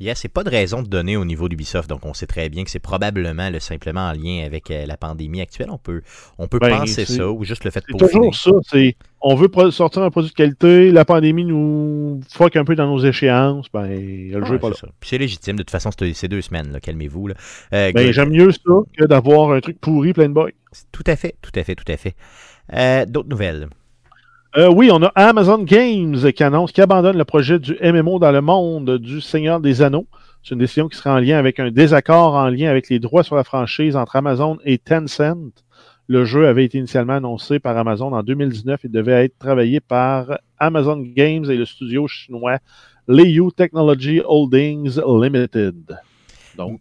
Yes, 0.00 0.18
c'est 0.18 0.28
pas 0.28 0.42
de 0.42 0.50
raison 0.50 0.82
de 0.82 0.88
donner 0.88 1.16
au 1.16 1.24
niveau 1.24 1.48
d'Ubisoft, 1.48 1.88
donc 1.88 2.04
on 2.04 2.14
sait 2.14 2.26
très 2.26 2.48
bien 2.48 2.64
que 2.64 2.70
c'est 2.70 2.80
probablement 2.80 3.48
simplement 3.60 4.08
en 4.08 4.12
lien 4.12 4.44
avec 4.44 4.70
euh, 4.70 4.86
la 4.86 4.96
pandémie 4.96 5.40
actuelle. 5.40 5.70
On 5.70 5.78
peut, 5.78 6.02
on 6.36 6.48
peut 6.48 6.58
Ben, 6.58 6.80
penser 6.80 7.04
ça, 7.04 7.30
ou 7.30 7.44
juste 7.44 7.64
le 7.64 7.70
fait 7.70 7.80
de 7.80 7.86
C'est 7.96 8.08
toujours 8.08 8.34
ça. 8.34 8.50
C'est 8.68 8.96
on 9.26 9.34
veut 9.34 9.48
sortir 9.70 10.02
un 10.02 10.10
produit 10.10 10.30
de 10.30 10.34
qualité. 10.34 10.90
La 10.90 11.04
pandémie 11.04 11.44
nous 11.46 12.20
fuck 12.30 12.56
un 12.56 12.64
peu 12.64 12.74
dans 12.76 12.86
nos 12.86 12.98
échéances. 12.98 13.66
Ben, 13.72 13.88
le 13.88 14.38
Ouais, 14.40 14.46
jeu 14.46 14.54
est 14.56 14.58
pas 14.58 14.68
là. 14.68 14.74
c'est 15.02 15.18
légitime, 15.18 15.56
de 15.56 15.62
toute 15.62 15.70
façon, 15.70 15.90
c'est 15.98 16.12
ces 16.12 16.28
deux 16.28 16.42
semaines, 16.42 16.78
calmez-vous. 16.82 17.30
Euh, 17.72 17.90
Ben, 17.92 18.12
j'aime 18.12 18.30
mieux 18.30 18.52
ça 18.52 18.74
que 18.96 19.04
d'avoir 19.06 19.52
un 19.52 19.60
truc 19.60 19.80
pourri 19.80 20.12
plein 20.12 20.28
de 20.28 20.34
bugs. 20.34 20.50
Tout 20.92 21.04
à 21.06 21.16
fait, 21.16 21.36
tout 21.40 21.52
à 21.54 21.64
fait, 21.64 21.74
tout 21.74 21.90
à 21.90 21.96
fait. 21.96 22.14
Euh, 22.74 23.06
D'autres 23.06 23.28
nouvelles? 23.30 23.68
Euh, 24.56 24.68
oui, 24.70 24.90
on 24.92 25.02
a 25.02 25.08
Amazon 25.16 25.62
Games 25.64 26.32
qui 26.32 26.42
annonce 26.44 26.70
qu'il 26.72 26.82
abandonne 26.84 27.16
le 27.16 27.24
projet 27.24 27.58
du 27.58 27.76
MMO 27.82 28.18
dans 28.18 28.30
le 28.30 28.40
monde 28.42 28.98
du 28.98 29.20
Seigneur 29.20 29.58
des 29.60 29.82
Anneaux. 29.82 30.06
C'est 30.42 30.52
une 30.54 30.60
décision 30.60 30.88
qui 30.88 30.98
sera 30.98 31.14
en 31.14 31.18
lien 31.18 31.38
avec 31.38 31.58
un 31.58 31.70
désaccord 31.70 32.34
en 32.34 32.48
lien 32.50 32.68
avec 32.70 32.90
les 32.90 32.98
droits 32.98 33.24
sur 33.24 33.34
la 33.36 33.44
franchise 33.44 33.96
entre 33.96 34.16
Amazon 34.16 34.58
et 34.64 34.76
Tencent. 34.78 35.63
Le 36.06 36.24
jeu 36.24 36.46
avait 36.46 36.64
été 36.64 36.78
initialement 36.78 37.14
annoncé 37.14 37.58
par 37.58 37.76
Amazon 37.76 38.12
en 38.12 38.22
2019 38.22 38.84
et 38.84 38.88
devait 38.88 39.24
être 39.24 39.38
travaillé 39.38 39.80
par 39.80 40.38
Amazon 40.58 40.98
Games 40.98 41.50
et 41.50 41.56
le 41.56 41.64
studio 41.64 42.06
chinois 42.06 42.58
Leiyu 43.08 43.50
Technology 43.56 44.20
Holdings 44.24 45.00
Limited. 45.06 45.98
Donc, 46.56 46.80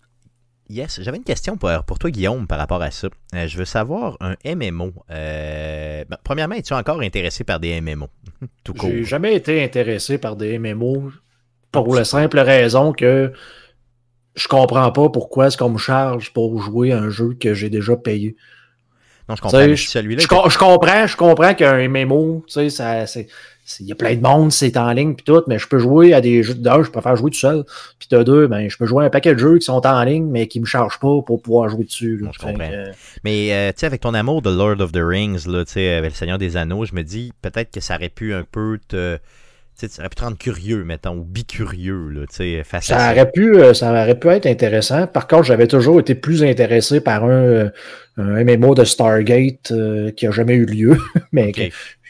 Yes, 0.69 1.01
j'avais 1.01 1.17
une 1.17 1.24
question 1.24 1.57
pour, 1.57 1.69
pour 1.86 1.99
toi, 1.99 2.09
Guillaume, 2.09 2.47
par 2.47 2.57
rapport 2.57 2.82
à 2.82 2.89
ça. 2.89 3.07
Euh, 3.36 3.47
je 3.47 3.57
veux 3.57 3.65
savoir, 3.65 4.17
un 4.21 4.36
MMO. 4.45 4.93
euh, 5.11 6.03
ben, 6.07 6.17
premièrement, 6.24 6.55
es-tu 6.55 6.74
encore 6.74 7.01
intéressé 7.01 7.43
par 7.43 7.59
des 7.59 7.80
MMO 7.80 8.07
Tout 8.63 8.74
court. 8.74 8.89
J'ai 8.89 9.03
jamais 9.03 9.36
été 9.36 9.63
intéressé 9.63 10.17
par 10.17 10.36
des 10.36 10.57
MMO 10.57 11.11
pour 11.71 11.93
la 11.93 12.05
simple 12.05 12.39
raison 12.39 12.93
que 12.93 13.34
je 14.36 14.47
comprends 14.47 14.91
pas 14.91 15.09
pourquoi 15.09 15.47
est-ce 15.47 15.57
qu'on 15.57 15.69
me 15.69 15.78
charge 15.78 16.34
pour 16.34 16.59
jouer 16.61 16.91
à 16.91 16.99
un 16.99 17.09
jeu 17.09 17.36
que 17.39 17.53
j'ai 17.53 17.69
déjà 17.69 17.95
payé. 17.95 18.36
Non, 19.30 19.36
je 19.36 19.41
comprends. 19.41 19.57
Celui-là, 19.57 20.21
Je, 20.21 20.26
était- 20.26 20.49
je 20.49 20.57
comprends, 20.57 21.07
je 21.07 21.15
comprends 21.17 21.53
qu'un 21.53 21.88
MMO, 21.88 22.43
tu 22.47 22.53
sais, 22.53 22.69
ça, 22.69 23.05
c'est, 23.07 23.28
c'est- 23.63 23.84
il 23.84 23.88
y 23.88 23.91
a 23.93 23.95
plein 23.95 24.15
de 24.15 24.21
monde, 24.21 24.51
c'est 24.51 24.76
en 24.76 24.91
ligne 24.91 25.13
puis 25.15 25.24
tout, 25.24 25.41
mais 25.47 25.57
je 25.57 25.67
peux 25.67 25.80
jouer 25.80 26.13
à 26.13 26.19
des 26.19 26.43
jeux 26.43 26.53
d'un, 26.55 26.84
je 26.84 26.89
préfère 26.91 27.15
jouer 27.15 27.32
tout 27.32 27.38
seul, 27.39 27.63
puis 27.99 28.09
de 28.11 28.21
deux, 28.24 28.47
ben, 28.47 28.69
je 28.69 28.78
peux 28.78 28.86
jouer 28.86 29.03
à 29.05 29.07
un 29.07 29.09
paquet 29.09 29.34
de 29.34 29.39
jeux 29.39 29.57
qui 29.59 29.65
sont 29.65 29.86
en 29.88 30.03
ligne, 30.03 30.26
mais 30.26 30.47
qui 30.47 30.59
me 30.59 30.65
chargent 30.65 30.99
pas 30.99 31.21
pour 31.26 31.41
pouvoir 31.41 31.69
jouer 31.69 31.86
dessus. 31.86 32.17
là. 32.17 32.26
Non, 32.26 32.32
je 32.34 32.39
comprends. 32.39 32.69
que, 32.69 32.91
Mais 33.24 33.53
euh, 33.53 33.69
tu 33.71 33.80
sais, 33.80 33.86
avec 33.86 34.01
ton 34.01 34.13
amour 34.13 34.41
de 34.41 34.49
Lord 34.49 34.82
of 34.82 34.91
the 34.91 34.99
Rings, 35.01 35.47
là, 35.47 35.63
tu 35.63 35.71
sais, 35.74 35.93
avec 35.93 36.11
le 36.11 36.15
Seigneur 36.17 36.38
des 36.38 36.57
Anneaux, 36.57 36.84
je 36.86 36.93
me 36.93 37.03
dis 37.03 37.32
peut-être 37.41 37.71
que 37.71 37.80
ça 37.80 37.95
aurait 37.95 38.09
pu 38.09 38.34
un 38.34 38.43
peu 38.43 38.78
te. 38.88 39.17
Tu 39.88 39.99
aurait 39.99 40.09
pu 40.09 40.15
te 40.15 40.23
rendre 40.23 40.38
curieux, 40.38 40.84
mettons, 40.84 41.17
ou 41.17 41.23
bicurieux, 41.23 42.09
là, 42.09 42.21
tu 42.29 42.36
sais, 42.36 42.63
face 42.63 42.89
à 42.91 42.95
Ça 42.95 42.99
ça. 42.99 43.11
aurait, 43.11 43.31
pu, 43.31 43.55
euh, 43.57 43.73
ça 43.73 43.91
aurait 43.91 44.17
pu 44.19 44.27
être 44.29 44.45
intéressant. 44.45 45.07
Par 45.07 45.27
contre, 45.27 45.43
j'avais 45.43 45.67
toujours 45.67 45.99
été 45.99 46.15
plus 46.15 46.43
intéressé 46.43 47.01
par 47.01 47.23
un, 47.25 47.29
euh, 47.29 47.69
un 48.17 48.43
MMO 48.43 48.75
de 48.75 48.84
Stargate 48.84 49.71
euh, 49.71 50.11
qui 50.11 50.27
a 50.27 50.31
jamais 50.31 50.55
eu 50.55 50.65
lieu, 50.65 50.97
mais 51.31 51.51
que- 51.51 51.61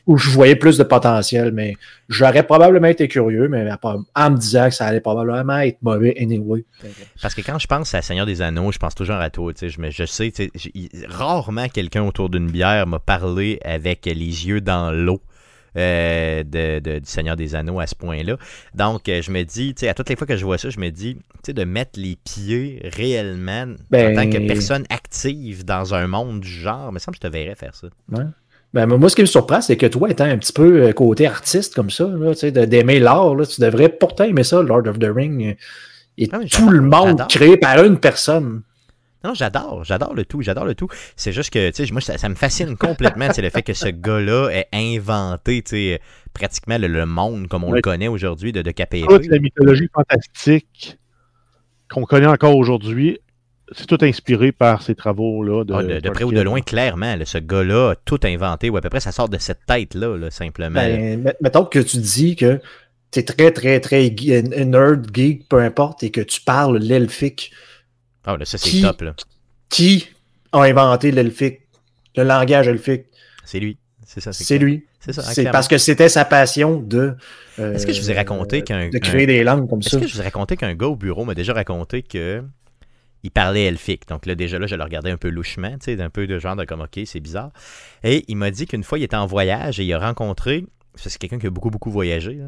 où 0.06 0.18
je 0.18 0.30
voyais 0.32 0.58
plus 0.58 0.78
de 0.78 0.84
potentiel. 0.84 1.54
Mais 1.54 1.76
j'aurais 2.10 2.44
probablement 2.44 2.88
été 2.90 3.08
curieux, 3.08 3.48
mais 3.48 3.70
à 3.70 3.80
en 4.16 4.30
me 4.32 4.38
disant 4.38 4.68
que 4.68 4.76
ça 4.76 4.86
allait 4.86 5.00
probablement 5.00 5.60
être 5.60 5.78
mauvais 5.82 6.14
anyway. 6.20 6.66
Parce 7.22 7.34
que 7.34 7.40
quand 7.42 7.58
je 7.58 7.68
pense 7.68 7.94
à 7.96 8.02
Seigneur 8.02 8.26
des 8.26 8.42
Anneaux, 8.42 8.72
je 8.74 8.80
pense 8.80 8.96
toujours 8.96 9.16
à 9.16 9.30
toi. 9.30 9.54
tu 9.54 9.60
sais, 9.60 9.70
Je, 9.70 9.80
me- 9.80 9.92
je 9.92 10.04
sais, 10.04 10.34
rarement 11.08 11.70
quelqu'un 11.70 12.04
autour 12.04 12.30
d'une 12.30 12.52
bière 12.52 12.86
m'a 12.88 13.00
parlé 13.00 13.60
avec 13.64 14.06
les 14.06 14.14
yeux 14.48 14.60
dans 14.62 14.92
l'eau. 14.92 15.22
Euh, 15.78 16.44
de, 16.44 16.80
de- 16.80 17.00
du 17.00 17.06
Seigneur 17.06 17.36
des 17.36 17.56
Anneaux 17.56 17.80
à 17.80 17.88
ce 17.88 17.96
point-là. 17.96 18.38
Donc, 18.76 19.10
euh, 19.10 19.22
je 19.22 19.32
me 19.32 19.44
dis, 19.44 19.74
tu 19.74 19.82
sais, 19.82 19.90
à 19.90 19.94
toutes 19.94 20.10
les 20.10 20.16
fois 20.16 20.28
que 20.28 20.38
je 20.38 20.46
vois 20.46 20.58
ça, 20.58 20.70
je 20.70 20.80
me 20.80 20.90
dis, 20.90 21.16
tu 21.16 21.22
sais, 21.48 21.54
de 21.54 21.64
mettre 21.64 22.00
les 22.00 22.16
pieds 22.24 22.82
réellement 22.96 23.64
en 23.64 23.76
Ben- 23.90 24.16
tant 24.16 24.30
que 24.30 24.48
personne 24.48 24.86
active 24.90 25.66
dans 25.66 25.94
un 25.94 26.08
monde 26.08 26.42
du 26.42 26.50
genre, 26.50 26.90
il 26.92 26.94
me 26.94 27.00
semble 27.00 27.18
que 27.18 27.26
je 27.26 27.30
te 27.30 27.34
verrais 27.34 27.56
faire 27.56 27.76
ça. 27.76 27.88
Ben, 28.74 28.88
moi, 28.88 29.08
ce 29.10 29.16
qui 29.16 29.22
me 29.22 29.28
surprend, 29.28 29.62
c'est 29.62 29.78
que 29.78 29.86
toi, 29.86 30.10
étant 30.10 30.24
un 30.26 30.38
petit 30.40 30.54
peu 30.54 30.84
euh, 30.84 30.94
côté 30.94 31.28
artiste 31.28 31.76
comme 31.76 31.92
ça, 31.92 32.06
d'aimer 32.52 33.00
l'art, 33.00 33.36
tu 33.48 33.62
devrais 33.62 33.90
pourtant 33.90 34.24
aimer 34.24 34.44
ça, 34.44 34.64
Lord 34.64 34.88
of 34.88 34.98
the 34.98 35.10
Ring. 35.16 35.56
Et 36.18 36.30
Ah, 36.32 36.40
tout 36.52 36.70
le 36.70 36.82
monde 36.82 37.24
créé 37.30 37.58
par 37.58 37.84
une 37.84 38.00
personne. 38.00 38.62
Non, 39.24 39.34
j'adore, 39.34 39.84
j'adore 39.84 40.14
le 40.14 40.26
tout, 40.26 40.42
j'adore 40.42 40.66
le 40.66 40.76
tout. 40.76 40.88
C'est 41.16 41.32
juste 41.32 41.52
que, 41.52 41.70
tu 41.70 41.86
sais, 41.86 41.92
moi, 41.92 42.02
ça, 42.02 42.18
ça 42.18 42.28
me 42.30 42.36
fascine 42.36 42.76
complètement, 42.78 43.28
c'est 43.34 43.42
le 43.42 43.50
fait 43.50 43.62
que 43.62 43.74
ce 43.74 43.88
gars-là 43.88 44.50
ait 44.50 44.68
inventé, 44.74 45.62
tu 45.62 45.70
sais, 45.72 46.02
pratiquement 46.34 46.78
le, 46.78 46.88
le 46.88 47.06
monde 47.06 47.48
comme 47.48 47.64
on 47.64 47.72
le 47.72 47.82
connaît 47.82 48.08
aujourd'hui 48.08 48.52
de, 48.52 48.62
de 48.62 48.72
KPP. 48.72 49.08
toute 49.08 49.28
la 49.28 49.40
mythologie 49.40 49.88
fantastique 49.94 50.98
qu'on 51.90 52.04
connaît 52.04 52.28
encore 52.28 52.58
aujourd'hui, 52.58 53.20
c'est 53.72 53.88
tout 53.88 53.98
inspiré 54.02 54.52
par 54.52 54.82
ces 54.82 54.94
travaux-là. 54.96 55.64
De, 55.64 55.74
Ah, 55.74 55.84
de, 55.84 56.00
de 56.00 56.10
près 56.10 56.24
ou 56.26 56.32
de 56.32 56.42
loin, 56.42 56.62
clairement, 56.62 57.16
là, 57.16 57.26
ce 57.26 57.38
gars-là 57.38 57.92
a 57.92 57.96
tout 57.96 58.20
inventé, 58.24 58.70
ou 58.70 58.78
à 58.78 58.82
peu 58.82 58.90
près 58.90 59.00
ça 59.00 59.12
sort 59.12 59.30
de 59.30 59.38
cette 59.38 59.66
tête-là, 59.66 60.18
là, 60.18 60.30
simplement. 60.32 60.82
Ben, 60.82 61.22
met- 61.24 61.36
mettons 61.42 61.66
que 61.66 61.80
tu 61.80 61.98
dis 61.98 62.36
que 62.36 62.60
tu 63.12 63.20
es 63.20 63.24
très, 63.24 63.52
très, 63.52 63.80
très 63.80 64.10
nerd, 64.66 65.08
geek, 65.14 65.48
peu 65.48 65.60
importe, 65.60 66.04
et 66.04 66.12
que 66.12 66.22
tu 66.22 66.42
parles 66.42 66.78
l'elfique. 66.80 67.52
Ah, 68.26 68.38
là, 68.38 68.46
ça, 68.46 68.58
c'est 68.58 68.70
qui- 68.70 68.82
top, 68.82 69.02
là. 69.02 69.16
Qui 69.70 70.08
a 70.52 70.62
inventé 70.62 71.12
l'elfique? 71.12 71.62
Le 72.16 72.24
langage 72.24 72.68
elfique? 72.68 73.06
C'est 73.44 73.60
lui. 73.60 73.78
C'est 74.06 74.22
ça, 74.22 74.32
C'est 74.34 74.58
lui. 74.60 74.86
C'est 75.00 75.12
ça, 75.14 75.22
C'est 75.24 75.50
parce 75.52 75.68
que 75.68 75.78
c'était 75.78 76.08
sa 76.10 76.24
passion 76.24 76.80
de. 76.80 77.16
euh, 77.60 77.74
Est-ce 77.74 77.86
que 77.86 77.92
je 77.92 78.00
vous 78.02 78.12
ai 78.12 78.14
raconté 78.14 78.62
qu'un- 78.62 78.90
De 78.90 78.98
créer 79.00 79.26
des 79.26 79.44
langues 79.44 79.68
comme 79.70 79.80
Est-ce 79.80 79.90
ça? 79.90 80.00
que 80.00 80.08
je 80.08 80.14
vous 80.14 80.22
ai 80.22 80.24
raconté 80.24 80.56
qu'un 80.56 80.76
gars 80.76 80.88
au 80.88 80.96
bureau 80.96 81.26
m'a 81.26 81.34
déjà 81.34 81.54
raconté 81.54 82.04
que 82.04 82.44
il 83.24 83.32
parlait 83.32 83.66
elfique? 83.66 84.08
Donc 84.08 84.26
là, 84.26 84.36
déjà 84.36 84.60
là, 84.60 84.68
je 84.68 84.76
le 84.76 84.84
regardais 84.84 85.10
un 85.12 85.18
peu 85.18 85.30
louchement, 85.30 85.72
tu 85.74 85.96
sais, 85.96 86.02
un 86.02 86.10
peu 86.10 86.28
de 86.28 86.40
genre 86.40 86.56
de 86.56 86.64
comme, 86.66 86.82
OK, 86.82 87.00
c'est 87.06 87.20
bizarre. 87.20 87.52
Et 88.04 88.24
il 88.30 88.38
m'a 88.38 88.52
dit 88.52 88.66
qu'une 88.68 88.84
fois, 88.84 88.98
il 89.00 89.04
était 89.04 89.16
en 89.18 89.26
voyage 89.26 89.80
et 89.80 89.84
il 89.84 89.94
a 89.94 90.00
rencontré, 90.00 90.66
c'est 90.96 91.18
quelqu'un 91.18 91.40
qui 91.40 91.48
a 91.48 91.50
beaucoup, 91.50 91.70
beaucoup 91.70 91.90
voyagé, 91.92 92.34
là, 92.34 92.46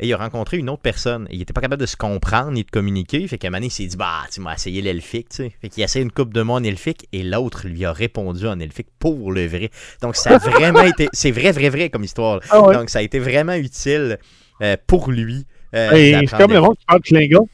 et 0.00 0.06
il 0.06 0.12
a 0.12 0.16
rencontré 0.16 0.56
une 0.58 0.70
autre 0.70 0.82
personne. 0.82 1.26
Et 1.30 1.34
il 1.34 1.38
n'était 1.40 1.52
pas 1.52 1.60
capable 1.60 1.80
de 1.80 1.86
se 1.86 1.96
comprendre 1.96 2.52
ni 2.52 2.62
de 2.64 2.70
communiquer. 2.70 3.26
Fait 3.26 3.38
qu'à 3.38 3.48
un 3.48 3.50
moment, 3.50 3.64
il 3.64 3.70
s'est 3.70 3.86
dit, 3.86 3.96
bah, 3.96 4.22
tu 4.32 4.40
m'as 4.40 4.54
essayé 4.54 4.80
l'elfique, 4.82 5.28
tu 5.30 5.36
sais. 5.36 5.52
Fait 5.60 5.68
qu'il 5.68 5.82
a 5.82 5.86
essayé 5.86 6.04
une 6.04 6.12
coupe 6.12 6.32
de 6.32 6.42
mots 6.42 6.54
en 6.54 6.62
elfique 6.62 7.08
et 7.12 7.22
l'autre 7.24 7.66
lui 7.66 7.84
a 7.84 7.92
répondu 7.92 8.46
en 8.46 8.60
elfique 8.60 8.88
pour 8.98 9.32
le 9.32 9.46
vrai. 9.46 9.70
Donc 10.02 10.14
ça 10.16 10.34
a 10.36 10.38
vraiment 10.50 10.82
été, 10.82 11.08
c'est 11.12 11.32
vrai, 11.32 11.50
vrai, 11.52 11.68
vrai 11.68 11.90
comme 11.90 12.04
histoire. 12.04 12.40
Ah 12.50 12.62
ouais. 12.62 12.74
Donc 12.74 12.90
ça 12.90 13.00
a 13.00 13.02
été 13.02 13.18
vraiment 13.18 13.54
utile 13.54 14.18
euh, 14.62 14.76
pour 14.86 15.10
lui. 15.10 15.46
euh, 15.74 15.90
Hey, 15.92 16.26
c'est 16.28 16.36
comme 16.36 16.52
le 16.52 16.60
monde 16.60 16.76
qui 16.78 16.84
parle 16.86 17.00
Klingon. 17.02 17.48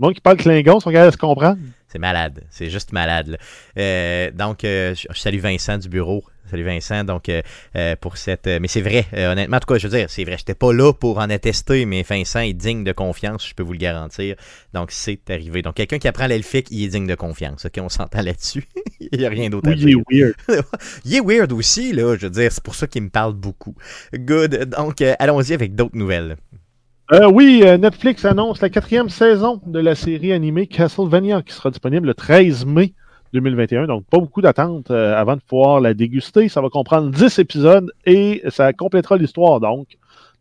Le 0.00 0.06
monde 0.06 0.14
qui 0.14 0.22
parle 0.22 0.38
Klingon 0.38 0.80
sont 0.80 0.90
capables 0.90 1.10
de 1.10 1.12
se 1.12 1.18
comprendre. 1.18 1.58
C'est 1.88 1.98
malade. 1.98 2.42
C'est 2.48 2.70
juste 2.70 2.94
malade. 2.94 3.36
Euh, 3.76 4.30
donc, 4.30 4.64
euh, 4.64 4.94
je, 4.94 5.06
je 5.10 5.20
salue 5.20 5.40
Vincent 5.40 5.76
du 5.76 5.90
bureau. 5.90 6.24
Salut 6.50 6.64
Vincent. 6.64 7.04
Donc, 7.04 7.28
euh, 7.28 7.96
pour 8.00 8.16
cette. 8.16 8.46
mais 8.46 8.66
c'est 8.66 8.80
vrai, 8.80 9.04
honnêtement, 9.12 9.58
en 9.58 9.60
tout 9.60 9.66
cas, 9.74 9.78
je 9.78 9.86
veux 9.86 9.98
dire, 9.98 10.08
c'est 10.08 10.24
vrai. 10.24 10.38
J'étais 10.38 10.54
pas 10.54 10.72
là 10.72 10.94
pour 10.94 11.18
en 11.18 11.28
attester, 11.28 11.84
mais 11.84 12.02
Vincent 12.02 12.40
est 12.40 12.54
digne 12.54 12.82
de 12.82 12.92
confiance, 12.92 13.46
je 13.46 13.54
peux 13.54 13.62
vous 13.62 13.74
le 13.74 13.78
garantir. 13.78 14.36
Donc, 14.72 14.90
c'est 14.90 15.20
arrivé. 15.28 15.60
Donc, 15.60 15.74
quelqu'un 15.74 15.98
qui 15.98 16.08
apprend 16.08 16.28
l'elfique, 16.28 16.68
il 16.70 16.82
est 16.82 16.88
digne 16.88 17.06
de 17.06 17.14
confiance. 17.14 17.66
OK, 17.66 17.78
on 17.82 17.90
s'entend 17.90 18.22
là-dessus. 18.22 18.64
il 19.00 19.18
n'y 19.18 19.26
a 19.26 19.28
rien 19.28 19.50
d'autre 19.50 19.68
à 19.68 19.72
Oui, 19.72 19.80
il 19.80 19.86
dire. 19.86 19.98
est 19.98 20.14
weird. 20.16 20.34
Il 21.04 21.14
est 21.14 21.20
weird 21.20 21.52
aussi, 21.52 21.92
là. 21.92 22.16
Je 22.16 22.26
veux 22.26 22.30
dire, 22.30 22.50
c'est 22.50 22.64
pour 22.64 22.74
ça 22.74 22.86
qu'il 22.86 23.02
me 23.02 23.10
parle 23.10 23.34
beaucoup. 23.34 23.74
Good. 24.14 24.70
Donc, 24.76 25.02
allons-y 25.18 25.52
avec 25.52 25.74
d'autres 25.74 25.96
nouvelles. 25.96 26.36
Euh, 27.12 27.28
oui, 27.28 27.62
euh, 27.64 27.76
Netflix 27.76 28.24
annonce 28.24 28.60
la 28.60 28.70
quatrième 28.70 29.08
saison 29.08 29.60
de 29.66 29.80
la 29.80 29.96
série 29.96 30.32
animée 30.32 30.68
Castlevania 30.68 31.42
qui 31.42 31.52
sera 31.52 31.70
disponible 31.70 32.06
le 32.06 32.14
13 32.14 32.66
mai 32.66 32.94
2021. 33.32 33.88
Donc, 33.88 34.04
pas 34.04 34.18
beaucoup 34.18 34.40
d'attente 34.40 34.92
euh, 34.92 35.16
avant 35.16 35.34
de 35.34 35.40
pouvoir 35.40 35.80
la 35.80 35.92
déguster. 35.92 36.48
Ça 36.48 36.60
va 36.60 36.68
comprendre 36.68 37.10
10 37.10 37.40
épisodes 37.40 37.90
et 38.06 38.44
ça 38.50 38.72
complétera 38.72 39.16
l'histoire. 39.16 39.58
Donc, 39.58 39.88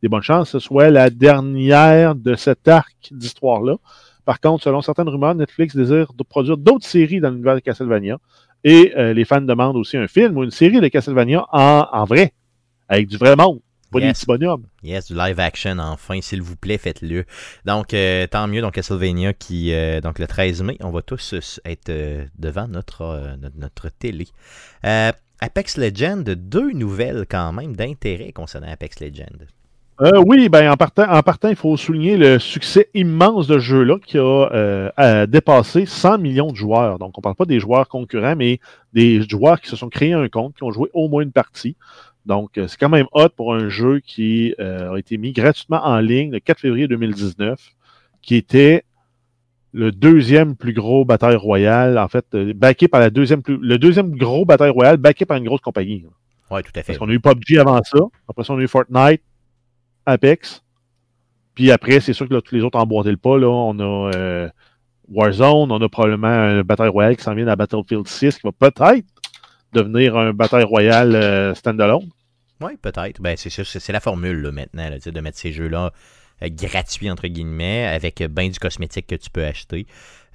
des 0.04 0.10
bonnes 0.10 0.22
chances 0.22 0.52
que 0.52 0.60
ce 0.60 0.66
soit 0.68 0.92
la 0.92 1.10
dernière 1.10 2.14
de 2.14 2.36
cet 2.36 2.68
arc 2.68 2.96
d'histoire-là. 3.10 3.78
Par 4.24 4.40
contre, 4.40 4.64
selon 4.64 4.82
certaines 4.82 5.10
rumeurs, 5.10 5.34
Netflix 5.34 5.76
désire 5.76 6.14
de 6.14 6.22
produire 6.22 6.58
d'autres 6.58 6.86
séries 6.86 7.20
dans 7.20 7.32
l'univers 7.32 7.56
de 7.56 7.62
Castlevania. 7.62 8.20
Et 8.64 8.94
euh, 8.96 9.14
les 9.14 9.26
fans 9.26 9.42
demandent 9.42 9.76
aussi 9.76 9.98
un 9.98 10.08
film 10.08 10.38
ou 10.38 10.44
une 10.44 10.52
série 10.52 10.80
de 10.80 10.88
Castlevania 10.88 11.48
en, 11.52 11.88
en 11.92 12.06
vrai, 12.06 12.32
avec 12.88 13.08
du 13.08 13.18
vrai 13.18 13.36
monde, 13.36 13.60
pas 13.92 14.00
des 14.02 14.08
Yes. 14.08 14.14
petits 14.14 14.26
bonhommes. 14.26 14.66
Yes, 14.84 15.08
du 15.08 15.16
live 15.16 15.40
action, 15.40 15.78
enfin, 15.80 16.22
s'il 16.22 16.42
vous 16.42 16.56
plaît, 16.56 16.78
faites-le. 16.78 17.26
Donc, 17.66 17.94
euh, 17.94 18.28
tant 18.28 18.48
mieux, 18.48 18.62
donc 18.62 18.74
Castlevania 18.76 19.34
qui, 19.34 19.74
euh, 19.74 20.00
donc 20.02 20.20
le 20.20 20.28
13 20.28 20.62
mai, 20.64 20.78
on 20.82 20.92
va 20.92 21.02
tous 21.02 21.34
euh, 21.34 21.40
être 21.66 21.90
euh, 21.90 22.26
devant 22.38 22.68
notre, 22.68 23.36
notre, 23.42 23.58
notre 23.58 23.90
télé. 23.90 24.28
Apex 25.42 25.78
Legends, 25.78 26.24
deux 26.26 26.72
nouvelles 26.74 27.26
quand 27.30 27.52
même 27.54 27.76
d'intérêt 27.76 28.32
concernant 28.34 28.70
Apex 28.72 29.00
Legends. 29.00 29.46
Euh, 30.02 30.24
oui, 30.26 30.48
ben 30.48 30.72
en 30.72 30.78
partant, 30.78 31.04
en 31.12 31.22
partant, 31.24 31.50
il 31.50 31.58
faut 31.58 31.76
souligner 31.76 32.16
le 32.16 32.40
succès 32.40 32.90
immense 32.94 33.48
de 33.48 33.56
ce 33.56 33.60
jeu-là 33.60 33.98
qui 34.00 34.18
a 34.18 34.22
euh, 34.54 34.90
euh, 34.98 35.26
dépassé 35.26 35.86
100 35.86 36.20
millions 36.20 36.52
de 36.52 36.56
joueurs. 36.56 37.00
Donc, 37.00 37.18
on 37.18 37.20
ne 37.20 37.24
parle 37.24 37.36
pas 37.36 37.44
des 37.44 37.60
joueurs 37.60 37.90
concurrents, 37.90 38.38
mais 38.38 38.62
des 38.94 39.22
joueurs 39.28 39.60
qui 39.60 39.68
se 39.70 39.76
sont 39.76 39.90
créés 39.90 40.14
un 40.14 40.30
compte, 40.30 40.56
qui 40.56 40.64
ont 40.64 40.72
joué 40.72 40.90
au 40.94 41.10
moins 41.10 41.22
une 41.22 41.34
partie. 41.34 41.76
Donc, 42.30 42.60
euh, 42.60 42.68
c'est 42.68 42.80
quand 42.80 42.90
même 42.90 43.08
hot 43.12 43.30
pour 43.36 43.56
un 43.56 43.70
jeu 43.70 44.02
qui 44.02 44.54
euh, 44.60 44.94
a 44.94 45.00
été 45.00 45.18
mis 45.18 45.34
gratuitement 45.34 45.84
en 45.84 46.00
ligne 46.00 46.32
le 46.32 46.40
4 46.40 46.60
février 46.60 46.88
2019, 46.88 47.60
qui 48.22 48.36
était 48.36 48.84
le 49.74 49.92
deuxième 49.92 50.56
plus 50.56 50.74
gros 50.74 51.06
bataille 51.06 51.36
royale, 51.36 51.98
en 51.98 52.08
fait, 52.08 52.26
euh, 52.36 52.54
backé 52.54 52.88
par 52.88 53.00
la 53.00 53.10
deuxième 53.10 53.42
plus, 53.42 53.58
le 53.58 53.80
deuxième 53.80 54.16
gros 54.16 54.46
bataille 54.46 54.70
royale, 54.70 54.98
backé 54.98 55.26
par 55.26 55.38
une 55.38 55.46
grosse 55.46 55.62
compagnie. 55.62 56.06
Oui, 56.52 56.62
tout 56.62 56.70
à 56.76 56.84
fait. 56.84 56.84
Parce 56.84 57.00
qu'on 57.00 57.10
a 57.10 57.14
eu 57.14 57.20
PUBG 57.20 57.58
avant 57.58 57.82
ça. 57.82 57.98
Après 58.28 58.44
ça, 58.44 58.54
on 58.54 58.60
a 58.60 58.62
eu 58.62 58.68
Fortnite, 58.68 59.24
Apex. 60.06 60.64
Puis 61.56 61.72
après, 61.72 62.00
c'est 62.00 62.14
sûr 62.14 62.30
que 62.30 62.36
là, 62.36 62.42
tous 62.42 62.54
les 62.54 62.62
autres 62.62 62.78
ont 62.78 62.84
emboîté 62.84 63.10
le 63.10 63.18
pas. 63.18 63.40
Là. 63.40 63.50
On 63.50 63.80
a 63.80 64.12
euh, 64.14 64.50
Warzone, 65.12 65.72
on 65.72 65.82
a 65.82 65.90
probablement 65.90 66.28
un 66.28 66.62
bataille 66.62 66.90
royale 66.90 67.18
qui 67.18 67.24
s'en 67.24 67.34
vient 67.34 67.48
à 67.48 67.56
Battlefield 67.56 68.08
6 68.08 68.38
qui 68.38 68.42
va 68.44 68.52
peut-être 68.52 69.04
devenir 69.74 70.16
un 70.16 70.32
bataille 70.32 70.64
royale 70.64 71.16
euh, 71.16 71.56
standalone. 71.56 72.08
Oui, 72.62 72.78
peut-être. 72.82 73.22
Ben, 73.22 73.38
c'est 73.38 73.50
c'est 73.50 73.94
la 73.94 74.00
formule 74.00 74.42
là, 74.42 74.52
maintenant, 74.52 74.90
de 75.04 75.20
mettre 75.22 75.38
ces 75.38 75.54
jeux-là 75.54 75.94
euh, 76.44 76.50
gratuits, 76.52 77.10
entre 77.10 77.28
guillemets, 77.28 77.86
avec 77.86 78.22
bien 78.24 78.50
du 78.50 78.60
cosmétique 78.60 79.08
que 79.08 79.16
tu 79.16 79.30
peux 79.30 79.46
acheter. 79.46 79.88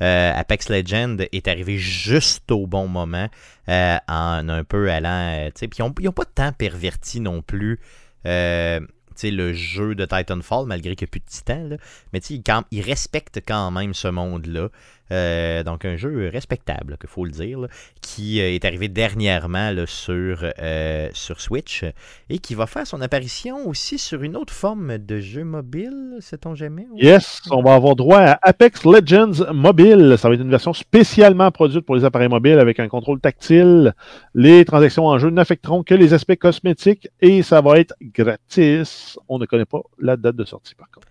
Euh, 0.03 0.33
Apex 0.35 0.71
Legends 0.71 1.17
est 1.33 1.49
arrivé 1.49 1.79
juste 1.79 2.51
au 2.51 2.67
bon 2.67 2.89
moment, 2.89 3.29
euh, 3.69 3.97
en 4.09 4.49
un 4.49 4.65
peu 4.65 4.91
allant. 4.91 5.49
euh, 5.49 5.51
Puis 5.55 5.69
ils 6.01 6.05
n'ont 6.05 6.13
pas 6.13 6.25
tant 6.25 6.53
perverti 6.53 7.21
non 7.21 7.43
plus. 7.43 7.79
euh, 8.27 8.81
le 9.23 9.53
jeu 9.53 9.95
de 9.95 10.05
Titanfall, 10.05 10.67
malgré 10.67 10.97
qu'il 10.97 11.07
n'y 11.07 11.11
a 11.11 11.13
plus 11.13 11.21
de 11.21 11.27
titans, 11.27 11.69
là. 11.69 11.77
mais 12.13 12.19
ils 12.19 12.81
respectent 12.83 13.41
quand 13.47 13.71
même 13.71 13.95
ce 13.95 14.09
monde-là. 14.09 14.71
Euh, 15.13 15.63
donc, 15.63 15.85
un 15.85 15.97
jeu 15.97 16.29
respectable, 16.29 16.97
il 17.03 17.09
faut 17.09 17.25
le 17.25 17.31
dire, 17.31 17.59
qui 18.01 18.41
euh, 18.41 18.55
est 18.55 18.65
arrivé 18.65 18.89
dernièrement 18.89 19.73
sur, 19.87 20.51
euh, 20.59 21.09
sur 21.13 21.41
Switch 21.41 21.85
et 22.31 22.39
qui 22.39 22.55
va 22.55 22.67
faire 22.67 22.87
son 22.87 23.01
apparition 23.03 23.69
aussi 23.69 23.99
sur 23.99 24.23
une 24.23 24.37
autre 24.37 24.53
forme 24.53 24.99
de 24.99 25.21
jeu 25.21 25.45
mobile, 25.45 26.17
sait-on 26.21 26.55
jamais? 26.55 26.87
Yes, 26.97 27.43
on 27.51 27.63
va 27.63 27.75
avoir 27.75 27.97
droit 27.97 28.21
à 28.21 28.39
Apex 28.43 28.85
Legends 28.85 29.53
Mobile. 29.53 30.17
Ça 30.19 30.29
va 30.29 30.35
être 30.35 30.41
une 30.41 30.51
version 30.51 30.73
spécialement 30.73 31.51
produite 31.51 31.85
pour 31.85 31.97
les 31.97 32.05
appareils 32.05 32.29
mobiles 32.29 32.59
avec 32.59 32.81
un 32.81 32.89
contrôle 32.89 33.21
tactile. 33.21 33.95
Les 34.35 34.65
transactions 34.65 35.07
en 35.07 35.19
jeu 35.19 35.31
n'affecteront 35.31 35.83
que 35.83 35.95
les 35.95 36.15
aspects 36.15 36.37
cosmétiques 36.37 37.09
et 37.21 37.43
ça 37.43 37.61
va 37.61 37.79
être 37.79 37.95
gratis. 38.01 39.19
On 39.29 39.39
ne 39.39 39.47
connaît 39.47 39.65
pas 39.67 39.81
la 39.99 40.17
date 40.17 40.37
de 40.37 40.45
sortie 40.45 40.75
par 40.75 40.91
contre. 40.91 41.09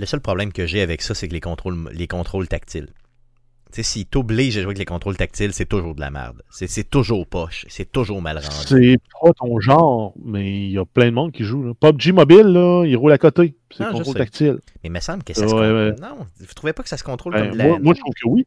Le 0.00 0.06
seul 0.06 0.20
problème 0.20 0.50
que 0.50 0.64
j'ai 0.66 0.80
avec 0.80 1.02
ça, 1.02 1.14
c'est 1.14 1.28
que 1.28 1.34
les 1.34 1.40
contrôles, 1.40 1.90
les 1.92 2.06
contrôles 2.06 2.48
tactiles. 2.48 2.88
Tu 3.72 3.76
sais, 3.76 3.82
s'ils 3.82 4.06
t'obligent 4.06 4.56
à 4.56 4.62
jouer 4.62 4.68
avec 4.70 4.78
les 4.78 4.86
contrôles 4.86 5.16
tactiles, 5.16 5.52
c'est 5.52 5.66
toujours 5.68 5.94
de 5.94 6.00
la 6.00 6.10
merde. 6.10 6.42
C'est 6.50 6.88
toujours 6.88 7.26
poche. 7.26 7.66
C'est 7.68 7.92
toujours 7.92 8.22
mal 8.22 8.38
rendu. 8.38 8.66
C'est 8.66 8.96
pas 9.20 9.30
ton 9.38 9.60
genre, 9.60 10.14
mais 10.24 10.50
il 10.68 10.70
y 10.72 10.78
a 10.78 10.86
plein 10.86 11.06
de 11.06 11.10
monde 11.10 11.32
qui 11.32 11.44
joue. 11.44 11.62
là. 11.62 11.72
PUBG 11.78 12.12
Mobile, 12.12 12.46
là, 12.46 12.84
il 12.86 12.96
roule 12.96 13.12
à 13.12 13.18
côté. 13.18 13.54
C'est 13.76 13.86
contrôle 13.90 14.14
tactile. 14.16 14.58
Mais 14.82 14.88
il 14.88 14.92
me 14.92 15.00
semble 15.00 15.22
que 15.22 15.34
ça 15.34 15.42
Ouais, 15.42 15.48
se 15.48 15.54
ouais. 15.54 15.90
contrôle. 15.92 16.08
Non, 16.18 16.26
vous 16.40 16.54
trouvez 16.54 16.72
pas 16.72 16.82
que 16.82 16.88
ça 16.88 16.96
se 16.96 17.04
contrôle 17.04 17.34
Ben, 17.34 17.42
comme 17.42 17.52
de 17.52 17.58
la... 17.58 17.68
moi, 17.68 17.78
moi, 17.78 17.94
je 17.94 18.00
trouve 18.00 18.14
que 18.14 18.28
oui. 18.28 18.46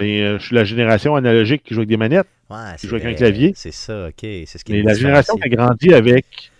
Mais 0.00 0.22
euh, 0.22 0.38
je 0.40 0.46
suis 0.46 0.56
la 0.56 0.64
génération 0.64 1.14
analogique 1.14 1.62
qui 1.64 1.74
joue 1.74 1.80
avec 1.80 1.88
des 1.90 1.96
manettes. 1.98 2.26
Ouais, 2.50 2.56
c'est 2.78 2.88
joue 2.88 2.96
avec 2.96 3.06
un 3.06 3.14
clavier. 3.14 3.52
C'est 3.54 3.72
ça, 3.72 4.08
ok. 4.08 4.14
C'est 4.20 4.56
ce 4.58 4.64
qui 4.64 4.72
Mais 4.72 4.80
nous 4.80 4.88
la 4.88 4.94
génération 4.94 5.36
qui 5.36 5.44
a 5.44 5.48
grandi 5.50 5.92
avec 5.94 6.50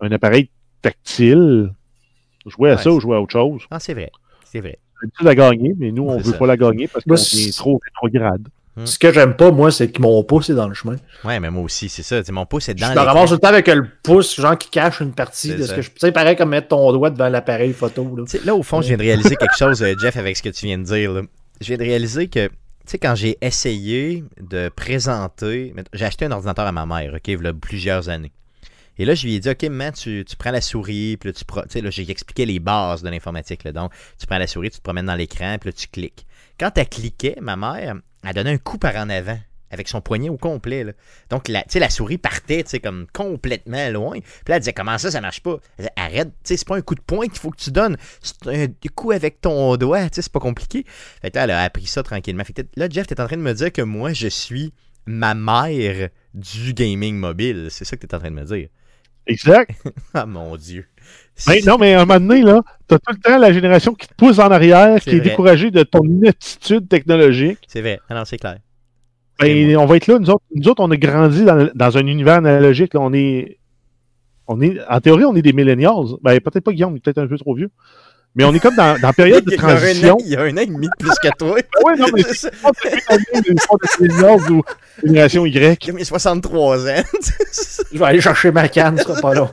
un 0.00 0.10
appareil 0.10 0.48
tactile, 0.82 1.72
jouer 2.46 2.70
à 2.70 2.76
Ouais, 2.76 2.82
ça 2.82 2.90
ou 2.90 3.00
jouer 3.00 3.16
à 3.16 3.20
autre 3.20 3.32
chose. 3.32 3.62
Ah, 3.70 3.80
c'est 3.80 3.94
vrai. 3.94 4.10
C'est 4.44 4.60
vrai. 4.60 4.78
C'est 5.18 5.26
à 5.26 5.34
gagner, 5.34 5.74
mais 5.78 5.92
nous, 5.92 6.04
on 6.08 6.18
C'est 6.18 6.26
veut 6.26 6.32
ça. 6.32 6.38
pas 6.38 6.46
la 6.46 6.56
gagner 6.56 6.86
parce 6.88 7.04
qu'on 7.04 7.14
est 7.14 7.16
c'est- 7.16 7.56
trop 7.56 7.80
rétrograde. 7.84 8.46
Ce 8.84 8.98
que 8.98 9.12
j'aime 9.12 9.34
pas, 9.34 9.50
moi, 9.50 9.70
c'est 9.70 9.90
que 9.90 10.00
mon 10.00 10.22
pouce 10.24 10.48
est 10.48 10.54
dans 10.54 10.68
le 10.68 10.74
chemin. 10.74 10.96
Ouais, 11.24 11.38
mais 11.40 11.50
moi 11.50 11.64
aussi, 11.64 11.88
c'est 11.90 12.02
ça. 12.02 12.20
Mon 12.32 12.46
pouce 12.46 12.68
est 12.68 12.78
Je 12.78 12.82
dans 12.82 12.90
me 12.90 12.94
l'écran. 12.94 13.06
ramasse 13.06 13.28
tout 13.28 13.34
le 13.34 13.40
temps 13.40 13.48
avec 13.48 13.66
le 13.66 13.86
pouce, 14.02 14.40
genre 14.40 14.56
qui 14.56 14.70
cache 14.70 15.00
une 15.00 15.12
partie 15.12 15.48
C'est 15.48 15.56
de 15.56 15.62
ça. 15.64 15.68
ce 15.68 15.74
que 15.74 15.82
je. 15.82 15.90
Tu 15.90 15.96
sais, 15.98 16.12
pareil 16.12 16.36
comme 16.36 16.50
mettre 16.50 16.68
ton 16.68 16.90
doigt 16.92 17.10
devant 17.10 17.28
l'appareil 17.28 17.72
photo. 17.74 18.16
Là, 18.44 18.54
au 18.54 18.62
fond, 18.62 18.80
je 18.80 18.88
viens 18.88 18.96
de 18.96 19.02
réaliser 19.02 19.36
quelque 19.36 19.56
chose, 19.58 19.82
euh, 19.82 19.94
Jeff, 20.00 20.16
avec 20.16 20.36
ce 20.36 20.42
que 20.42 20.48
tu 20.48 20.66
viens 20.66 20.78
de 20.78 20.84
dire. 20.84 21.12
là. 21.12 21.22
Je 21.60 21.66
viens 21.66 21.76
de 21.76 21.82
réaliser 21.82 22.28
que, 22.28 22.46
tu 22.48 22.54
sais, 22.86 22.98
quand 22.98 23.14
j'ai 23.14 23.36
essayé 23.42 24.24
de 24.40 24.70
présenter. 24.70 25.74
J'ai 25.92 26.04
acheté 26.06 26.24
un 26.24 26.30
ordinateur 26.32 26.66
à 26.66 26.72
ma 26.72 26.86
mère, 26.86 27.12
OK, 27.14 27.28
il 27.28 27.42
y 27.42 27.46
a 27.46 27.52
plusieurs 27.52 28.08
années. 28.08 28.32
Et 29.00 29.06
là, 29.06 29.14
je 29.14 29.24
lui 29.24 29.34
ai 29.34 29.40
dit, 29.40 29.48
OK, 29.48 29.62
man, 29.62 29.94
tu, 29.94 30.26
prends 30.38 30.50
la 30.50 30.60
souris, 30.60 31.16
puis 31.16 31.30
là, 31.30 31.32
tu 31.32 31.42
sais, 31.70 31.80
là, 31.80 31.88
j'ai 31.88 32.10
expliqué 32.10 32.44
les 32.44 32.58
bases 32.58 33.02
de 33.02 33.08
l'informatique. 33.08 33.66
Donc, 33.68 33.92
tu 34.18 34.26
prends 34.26 34.36
la 34.36 34.46
souris, 34.46 34.68
tu 34.68 34.76
te 34.76 34.82
promènes 34.82 35.06
dans 35.06 35.14
l'écran, 35.14 35.56
puis 35.58 35.70
là, 35.70 35.72
tu 35.72 35.88
cliques. 35.88 36.26
Quand 36.58 36.70
elle 36.76 36.86
cliquait, 36.86 37.38
ma 37.40 37.56
mère, 37.56 37.94
elle 38.22 38.34
donnait 38.34 38.52
un 38.52 38.58
coup 38.58 38.76
par 38.76 38.94
en 38.96 39.08
avant, 39.08 39.38
avec 39.70 39.88
son 39.88 40.02
poignet 40.02 40.28
au 40.28 40.36
complet. 40.36 40.84
là. 40.84 40.92
Donc, 41.30 41.48
la, 41.48 41.64
la 41.74 41.88
souris 41.88 42.18
partait, 42.18 42.62
comme 42.82 43.06
complètement 43.10 43.88
loin. 43.88 44.20
Puis 44.20 44.48
là, 44.48 44.56
elle 44.56 44.60
disait, 44.60 44.74
comment 44.74 44.98
ça, 44.98 45.10
ça 45.10 45.22
marche 45.22 45.42
pas? 45.42 45.56
Elle 45.78 45.84
disait, 45.84 45.92
arrête, 45.96 46.32
c'est 46.44 46.62
pas 46.68 46.76
un 46.76 46.82
coup 46.82 46.94
de 46.94 47.00
poing 47.00 47.26
qu'il 47.26 47.38
faut 47.38 47.52
que 47.52 47.62
tu 47.62 47.70
donnes. 47.70 47.96
C'est 48.20 48.48
un 48.48 48.66
coup 48.94 49.12
avec 49.12 49.40
ton 49.40 49.78
doigt, 49.78 50.08
c'est 50.12 50.30
pas 50.30 50.40
compliqué. 50.40 50.84
Fait 51.22 51.30
que 51.30 51.36
là, 51.36 51.44
elle 51.44 51.50
a 51.52 51.62
appris 51.62 51.86
ça 51.86 52.02
tranquillement. 52.02 52.44
Fait 52.44 52.52
que 52.52 52.62
là, 52.76 52.86
Jeff, 52.90 53.06
t'es 53.06 53.18
en 53.18 53.26
train 53.26 53.38
de 53.38 53.42
me 53.42 53.54
dire 53.54 53.72
que 53.72 53.80
moi, 53.80 54.12
je 54.12 54.28
suis 54.28 54.74
ma 55.06 55.32
mère 55.32 56.10
du 56.34 56.74
gaming 56.74 57.16
mobile. 57.16 57.68
C'est 57.70 57.86
ça 57.86 57.96
que 57.96 58.06
t'es 58.06 58.14
en 58.14 58.18
train 58.18 58.30
de 58.30 58.36
me 58.36 58.44
dire. 58.44 58.68
Exact. 59.26 59.70
Ah, 60.14 60.26
mon 60.26 60.56
Dieu. 60.56 60.86
Ben, 61.46 61.60
non, 61.64 61.78
mais 61.78 61.94
à 61.94 62.02
un 62.02 62.04
moment 62.04 62.20
donné, 62.20 62.42
là, 62.42 62.60
t'as 62.86 62.98
tout 62.98 63.12
le 63.12 63.18
temps 63.18 63.38
la 63.38 63.52
génération 63.52 63.94
qui 63.94 64.08
te 64.08 64.14
pousse 64.14 64.38
en 64.38 64.50
arrière, 64.50 65.00
qui 65.00 65.10
est 65.10 65.20
découragée 65.20 65.70
de 65.70 65.82
ton 65.82 66.02
inaptitude 66.02 66.88
technologique. 66.88 67.58
C'est 67.66 67.80
vrai. 67.80 68.00
Ah 68.08 68.14
non, 68.14 68.24
c'est 68.24 68.38
clair. 68.38 68.58
Ben, 69.38 69.76
on 69.76 69.86
va 69.86 69.96
être 69.96 70.06
là, 70.06 70.18
nous 70.18 70.28
autres, 70.28 70.44
nous 70.54 70.68
autres 70.68 70.82
on 70.82 70.90
a 70.90 70.96
grandi 70.96 71.44
dans, 71.44 71.70
dans 71.74 71.96
un 71.96 72.06
univers 72.06 72.36
analogique. 72.36 72.92
Là, 72.92 73.00
on 73.00 73.12
est, 73.12 73.58
on 74.46 74.60
est, 74.60 74.78
en 74.88 75.00
théorie, 75.00 75.24
on 75.24 75.34
est 75.34 75.42
des 75.42 75.52
millennials. 75.52 76.16
Ben, 76.22 76.38
peut-être 76.40 76.64
pas 76.64 76.72
Guillaume, 76.72 77.00
peut-être 77.00 77.18
un 77.18 77.26
peu 77.26 77.38
trop 77.38 77.54
vieux. 77.54 77.70
Mais 78.36 78.44
on 78.44 78.54
est 78.54 78.60
comme 78.60 78.76
dans, 78.76 78.94
dans 79.00 79.08
la 79.08 79.12
période 79.12 79.44
de 79.44 79.50
Il 79.54 79.56
y 79.56 79.60
a 79.60 79.64
un 79.64 79.72
an- 79.74 79.76
transition. 79.76 80.16
Il 80.20 80.28
y 80.30 80.36
a 80.36 80.42
un 80.42 80.52
an 80.56 80.60
et 80.60 80.66
demi 80.66 80.86
de 80.86 80.92
plus 80.98 81.10
que 81.22 81.28
toi. 81.36 81.56
Oui, 81.84 81.92
non, 81.98 82.06
mais 82.14 82.22
C'est 82.32 82.50
pas 82.62 82.70
de 82.70 84.52
ou 84.52 84.62
génération 85.04 85.46
Y. 85.46 85.84
J'ai 85.84 85.92
mis 85.92 86.04
63 86.04 86.88
ans. 86.90 87.02
Je 87.92 87.98
vais 87.98 88.04
aller 88.04 88.20
chercher 88.20 88.52
ma 88.52 88.68
canne, 88.68 88.98
ce 88.98 89.04
sera 89.04 89.20
pas 89.20 89.34
long. 89.34 89.48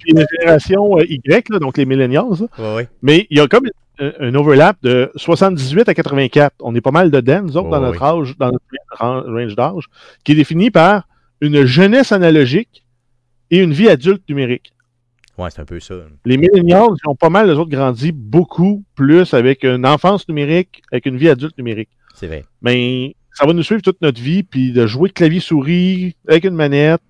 Puis 0.00 0.12
la 0.14 0.24
génération 0.38 0.98
euh, 0.98 1.04
Y, 1.06 1.48
là, 1.50 1.58
donc 1.58 1.76
les 1.76 1.84
millennials. 1.84 2.24
ouais, 2.58 2.74
ouais. 2.76 2.88
Mais 3.02 3.26
il 3.30 3.36
y 3.38 3.40
a 3.40 3.46
comme 3.46 3.66
un, 4.00 4.12
un 4.20 4.34
overlap 4.34 4.76
de 4.82 5.10
78 5.16 5.88
à 5.88 5.94
84. 5.94 6.54
On 6.60 6.74
est 6.74 6.80
pas 6.80 6.90
mal 6.92 7.10
dedans, 7.10 7.42
nous 7.42 7.56
autres, 7.56 7.68
dans 7.68 7.80
notre 7.80 8.02
âge, 8.02 8.34
dans 8.38 8.52
notre 8.52 8.64
ran- 8.90 9.22
range 9.22 9.54
d'âge, 9.54 9.84
qui 10.24 10.32
est 10.32 10.36
défini 10.36 10.70
par 10.70 11.02
une 11.40 11.66
jeunesse 11.66 12.10
analogique 12.12 12.84
et 13.50 13.58
une 13.58 13.72
vie 13.72 13.88
adulte 13.88 14.22
numérique. 14.28 14.72
Ouais, 15.38 15.50
c'est 15.50 15.60
un 15.60 15.64
peu 15.64 15.78
ça. 15.80 15.94
Les 16.24 16.36
millennials 16.36 16.88
ils 17.02 17.08
ont 17.08 17.14
pas 17.14 17.30
mal, 17.30 17.46
les 17.48 17.54
autres, 17.56 17.70
grandi 17.70 18.12
beaucoup 18.12 18.84
plus 18.96 19.32
avec 19.34 19.62
une 19.64 19.86
enfance 19.86 20.28
numérique, 20.28 20.82
avec 20.92 21.06
une 21.06 21.16
vie 21.16 21.28
adulte 21.28 21.56
numérique. 21.56 21.90
C'est 22.14 22.26
vrai. 22.26 22.44
Mais 22.60 23.14
ça 23.32 23.46
va 23.46 23.52
nous 23.52 23.62
suivre 23.62 23.80
toute 23.82 24.00
notre 24.02 24.20
vie, 24.20 24.42
puis 24.42 24.72
de 24.72 24.86
jouer 24.86 25.10
clavier-souris 25.10 26.16
avec 26.26 26.44
une 26.44 26.54
manette, 26.54 27.00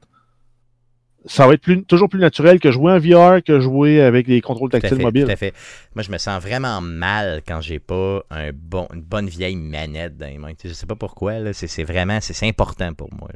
ça 1.25 1.47
va 1.47 1.55
être 1.55 1.61
plus- 1.63 1.85
toujours 1.85 2.09
plus 2.09 2.21
naturel 2.21 2.59
que 2.61 2.71
jouer 2.71 2.93
en 2.93 2.99
VR, 2.99 3.43
que 3.43 3.61
jouer 3.61 4.01
avec 4.03 4.27
des 4.27 4.41
contrôles 4.41 4.71
Tout 4.71 4.77
à 4.77 4.81
tactiles 4.81 4.99
fait, 4.99 5.05
mobiles. 5.05 5.25
tout 5.25 5.31
à 5.31 5.37
fait. 5.37 5.53
Moi, 5.95 6.03
je 6.03 6.11
me 6.11 6.17
sens 6.19 6.41
vraiment 6.43 6.81
mal 6.81 7.43
quand 7.47 7.61
j'ai 7.61 7.79
pas 7.79 8.23
un 8.31 8.51
bon, 8.55 8.89
une 8.95 9.03
bonne 9.03 9.29
vieille 9.29 9.57
manette 9.57 10.17
dans 10.17 10.27
les 10.27 10.39
mains. 10.39 10.53
Je 10.63 10.73
sais 10.73 10.87
pas 10.87 10.95
pourquoi. 10.95 11.53
C'est 11.53 11.83
vraiment 11.85 12.19
c'est 12.21 12.47
important 12.47 12.93
pour 12.95 13.09
moi. 13.13 13.29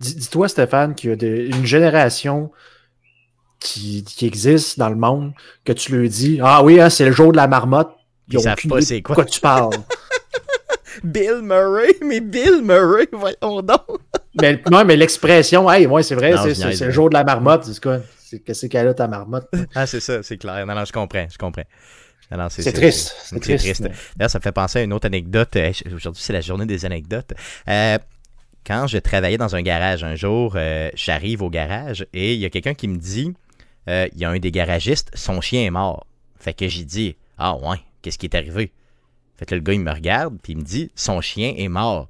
Dis-toi, 0.00 0.48
Stéphane, 0.48 0.94
qu'il 0.94 1.10
y 1.10 1.24
a 1.24 1.36
une 1.56 1.64
génération 1.64 2.50
qui, 3.64 4.04
qui 4.04 4.26
existe 4.26 4.78
dans 4.78 4.90
le 4.90 4.96
monde, 4.96 5.32
que 5.64 5.72
tu 5.72 5.96
lui 5.96 6.08
dis 6.08 6.38
Ah 6.42 6.62
oui, 6.62 6.80
hein, 6.80 6.90
c'est 6.90 7.06
le 7.06 7.12
jour 7.12 7.32
de 7.32 7.36
la 7.36 7.48
marmotte. 7.48 7.90
Ils 8.28 8.38
ont 8.38 8.42
savent 8.42 8.56
pas 8.68 8.80
c'est 8.80 8.98
de 8.98 9.02
quoi. 9.02 9.14
quoi 9.16 9.24
tu 9.24 9.40
parles. 9.40 9.74
Bill 11.02 11.40
Murray, 11.42 11.96
mais 12.02 12.20
Bill 12.20 12.62
Murray, 12.62 13.08
voyons 13.12 13.62
donc. 13.62 13.82
mais 14.40 14.62
non, 14.70 14.84
mais 14.84 14.96
l'expression, 14.96 15.70
hey, 15.70 15.86
ouais, 15.86 16.02
c'est 16.02 16.14
vrai, 16.14 16.34
c'est- 16.54 16.84
le 16.84 16.90
jour 16.90 17.08
de 17.08 17.14
la 17.14 17.24
marmotte. 17.24 17.64
C'est 17.64 17.82
quoi? 17.82 17.98
C'est 18.18 18.38
qu'est-ce 18.40 18.66
qu'elle 18.66 18.88
a 18.88 18.94
ta 18.94 19.08
marmotte? 19.08 19.48
Ah, 19.74 19.86
c'est 19.86 20.00
ça, 20.00 20.22
c'est 20.22 20.38
clair. 20.38 20.64
Non, 20.66 20.74
non, 20.74 20.84
je 20.84 20.92
comprends, 20.92 21.26
je 21.30 21.38
comprends. 21.38 21.64
C'est 22.48 22.72
triste. 22.72 23.14
C'est 23.24 23.40
triste. 23.40 23.82
D'ailleurs, 24.16 24.30
ça 24.30 24.38
me 24.38 24.42
fait 24.42 24.52
penser 24.52 24.80
à 24.80 24.82
une 24.82 24.92
autre 24.92 25.06
anecdote. 25.06 25.56
Aujourd'hui, 25.94 26.22
c'est 26.22 26.32
la 26.32 26.40
journée 26.40 26.66
des 26.66 26.84
anecdotes. 26.84 27.32
Euh, 27.68 27.98
quand 28.66 28.86
je 28.86 28.98
travaillais 28.98 29.36
dans 29.36 29.54
un 29.54 29.62
garage 29.62 30.02
un 30.04 30.14
jour, 30.14 30.54
euh, 30.56 30.90
j'arrive 30.94 31.42
au 31.42 31.50
garage 31.50 32.06
et 32.14 32.34
il 32.34 32.40
y 32.40 32.46
a 32.46 32.50
quelqu'un 32.50 32.74
qui 32.74 32.88
me 32.88 32.96
dit 32.96 33.34
euh, 33.88 34.08
il 34.12 34.20
y 34.20 34.24
a 34.24 34.30
un 34.30 34.38
des 34.38 34.50
garagistes, 34.50 35.10
son 35.14 35.40
chien 35.40 35.64
est 35.64 35.70
mort. 35.70 36.06
Fait 36.38 36.54
que 36.54 36.68
j'ai 36.68 36.84
dit 36.84 37.16
Ah 37.38 37.56
ouais, 37.56 37.78
qu'est-ce 38.02 38.18
qui 38.18 38.26
est 38.26 38.34
arrivé? 38.34 38.72
Fait 39.36 39.46
que 39.46 39.54
le 39.54 39.60
gars, 39.60 39.72
il 39.72 39.80
me 39.80 39.92
regarde 39.92 40.38
puis 40.42 40.52
il 40.52 40.58
me 40.58 40.62
dit 40.62 40.90
son 40.94 41.20
chien 41.20 41.54
est 41.56 41.68
mort. 41.68 42.08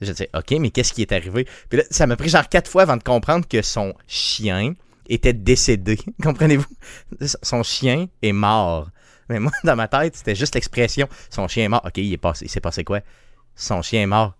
Je 0.00 0.12
dis 0.12 0.26
OK, 0.34 0.50
mais 0.58 0.70
qu'est-ce 0.70 0.92
qui 0.92 1.02
est 1.02 1.12
arrivé? 1.12 1.46
Puis 1.68 1.78
là, 1.78 1.84
ça 1.90 2.06
m'a 2.06 2.16
pris 2.16 2.28
genre 2.28 2.48
quatre 2.48 2.68
fois 2.68 2.82
avant 2.82 2.96
de 2.96 3.02
comprendre 3.02 3.46
que 3.46 3.62
son 3.62 3.94
chien 4.08 4.74
était 5.08 5.32
décédé. 5.32 5.98
Comprenez-vous? 6.22 6.66
Son 7.42 7.62
chien 7.62 8.08
est 8.20 8.32
mort. 8.32 8.88
Mais 9.28 9.38
moi, 9.38 9.52
dans 9.64 9.76
ma 9.76 9.88
tête, 9.88 10.16
c'était 10.16 10.34
juste 10.34 10.54
l'expression 10.54 11.08
son 11.30 11.46
chien 11.46 11.64
est 11.64 11.68
mort. 11.68 11.82
OK, 11.84 11.98
il 11.98 12.12
est 12.12 12.18
passé. 12.18 12.46
Il 12.46 12.48
s'est 12.48 12.60
passé 12.60 12.84
quoi? 12.84 13.00
Son 13.54 13.82
chien 13.82 14.02
est 14.02 14.06
mort. 14.06 14.34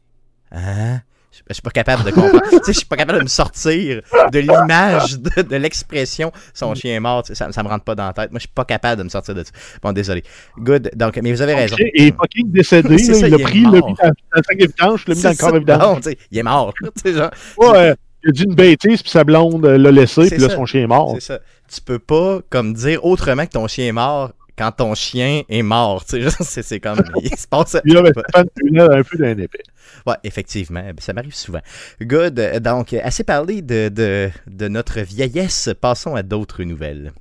Hein? 0.50 1.02
Je 1.32 1.40
je 1.48 1.54
suis 1.54 1.62
pas 1.62 1.70
capable 1.70 2.04
de 2.04 2.10
comprendre. 2.10 2.42
tu 2.50 2.56
sais, 2.58 2.72
je 2.72 2.78
suis 2.78 2.86
pas 2.86 2.96
capable 2.96 3.18
de 3.18 3.24
me 3.24 3.28
sortir 3.28 4.02
de 4.32 4.38
l'image 4.38 5.18
de, 5.18 5.42
de 5.42 5.56
l'expression 5.56 6.32
son 6.52 6.74
chien 6.74 6.96
est 6.96 7.00
mort. 7.00 7.24
Ça, 7.26 7.50
ça 7.50 7.62
me 7.62 7.68
rentre 7.68 7.84
pas 7.84 7.94
dans 7.94 8.06
la 8.06 8.12
tête. 8.12 8.30
Moi, 8.30 8.38
je 8.38 8.46
suis 8.46 8.54
pas 8.54 8.64
capable 8.64 8.98
de 8.98 9.04
me 9.04 9.08
sortir 9.08 9.34
de 9.34 9.42
ça. 9.42 9.50
Bon, 9.82 9.92
désolé. 9.92 10.22
Good. 10.58 10.90
Donc, 10.94 11.18
mais 11.22 11.32
vous 11.32 11.42
avez 11.42 11.54
raison. 11.54 11.76
Et 11.94 12.12
fucking 12.12 12.50
décédé, 12.50 12.88
là, 12.96 13.14
ça, 13.14 13.26
il 13.26 13.30
l'a 13.30 13.36
il 13.38 13.42
pris, 13.42 13.58
il 13.58 13.64
l'a 13.64 13.70
mis 13.70 13.80
dans, 13.80 14.10
le 14.34 14.42
sac 14.42 14.58
d'évitange, 14.58 15.04
il 15.06 15.10
l'a 15.10 15.16
mis 15.16 15.22
dans 15.22 15.30
le 15.30 15.36
corps 15.36 15.56
évident. 15.56 16.00
Il 16.30 16.38
est 16.38 16.42
mort. 16.42 16.74
Genre, 17.04 17.30
Ouais, 17.58 17.94
il 18.24 18.28
a 18.28 18.32
dit 18.32 18.44
une 18.44 18.54
bêtise, 18.54 19.02
puis 19.02 19.10
sa 19.10 19.24
blonde 19.24 19.64
euh, 19.66 19.78
l'a 19.78 19.90
laissé, 19.90 20.28
puis 20.28 20.38
là, 20.38 20.48
ça. 20.48 20.54
son 20.54 20.66
chien 20.66 20.82
est 20.82 20.86
mort. 20.86 21.12
C'est 21.14 21.32
ça. 21.32 21.40
Tu 21.72 21.80
peux 21.80 21.98
pas 21.98 22.40
comme 22.50 22.74
dire 22.74 23.04
autrement 23.04 23.46
que 23.46 23.52
ton 23.52 23.66
chien 23.66 23.86
est 23.86 23.92
mort 23.92 24.32
quand 24.56 24.72
ton 24.72 24.94
chien 24.94 25.42
est 25.48 25.62
mort. 25.62 26.04
C'est 26.40 26.80
comme 26.80 27.02
il 27.22 27.36
se 27.36 27.46
passe. 27.46 27.76
Ben, 27.84 28.12
tu 28.56 28.68
l'as 28.70 28.92
un 28.92 29.02
peu 29.02 29.18
d'un 29.18 29.36
épée. 29.38 29.62
Ouais, 30.06 30.16
effectivement, 30.24 30.82
ça 30.98 31.12
m'arrive 31.12 31.34
souvent. 31.34 31.60
Good. 32.00 32.38
Euh, 32.38 32.60
Donc, 32.60 32.92
assez 32.94 33.24
parlé 33.24 33.62
de, 33.62 33.88
de, 33.88 34.30
de 34.48 34.68
notre 34.68 35.00
vieillesse, 35.00 35.70
passons 35.80 36.14
à 36.14 36.22
d'autres 36.22 36.64
nouvelles. 36.64 37.12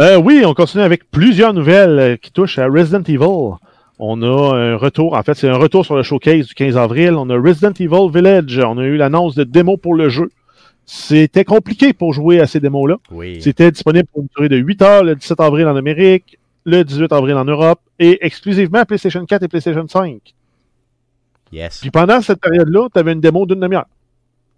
Euh, 0.00 0.16
oui, 0.16 0.42
on 0.46 0.54
continue 0.54 0.82
avec 0.82 1.10
plusieurs 1.10 1.52
nouvelles 1.52 1.98
euh, 1.98 2.16
qui 2.16 2.32
touchent 2.32 2.58
à 2.58 2.66
Resident 2.66 3.02
Evil. 3.02 3.56
On 3.98 4.22
a 4.22 4.56
un 4.56 4.76
retour, 4.76 5.14
en 5.14 5.22
fait, 5.22 5.34
c'est 5.34 5.48
un 5.48 5.56
retour 5.58 5.84
sur 5.84 5.96
le 5.96 6.02
showcase 6.02 6.46
du 6.46 6.54
15 6.54 6.76
avril. 6.76 7.12
On 7.12 7.28
a 7.30 7.36
Resident 7.38 7.72
Evil 7.78 8.10
Village. 8.12 8.58
On 8.58 8.78
a 8.78 8.84
eu 8.84 8.96
l'annonce 8.96 9.34
de 9.34 9.44
démo 9.44 9.76
pour 9.76 9.94
le 9.94 10.08
jeu. 10.08 10.30
C'était 10.86 11.44
compliqué 11.44 11.92
pour 11.92 12.12
jouer 12.12 12.40
à 12.40 12.46
ces 12.46 12.58
démos-là. 12.58 12.96
Oui. 13.12 13.40
C'était 13.40 13.70
disponible 13.70 14.08
pour 14.12 14.22
une 14.22 14.28
durée 14.34 14.48
de 14.48 14.56
8 14.56 14.82
heures 14.82 15.04
le 15.04 15.14
17 15.14 15.38
avril 15.40 15.66
en 15.68 15.76
Amérique, 15.76 16.38
le 16.64 16.84
18 16.84 17.12
avril 17.12 17.34
en 17.36 17.44
Europe 17.44 17.80
et 17.98 18.24
exclusivement 18.24 18.80
à 18.80 18.86
PlayStation 18.86 19.24
4 19.24 19.42
et 19.42 19.48
PlayStation 19.48 19.86
5. 19.86 20.34
Yes. 21.52 21.80
Puis 21.80 21.90
pendant 21.90 22.20
cette 22.22 22.40
période-là, 22.40 22.88
tu 22.92 22.98
avais 22.98 23.12
une 23.12 23.20
démo 23.20 23.46
d'une 23.46 23.60
demi-heure 23.60 23.86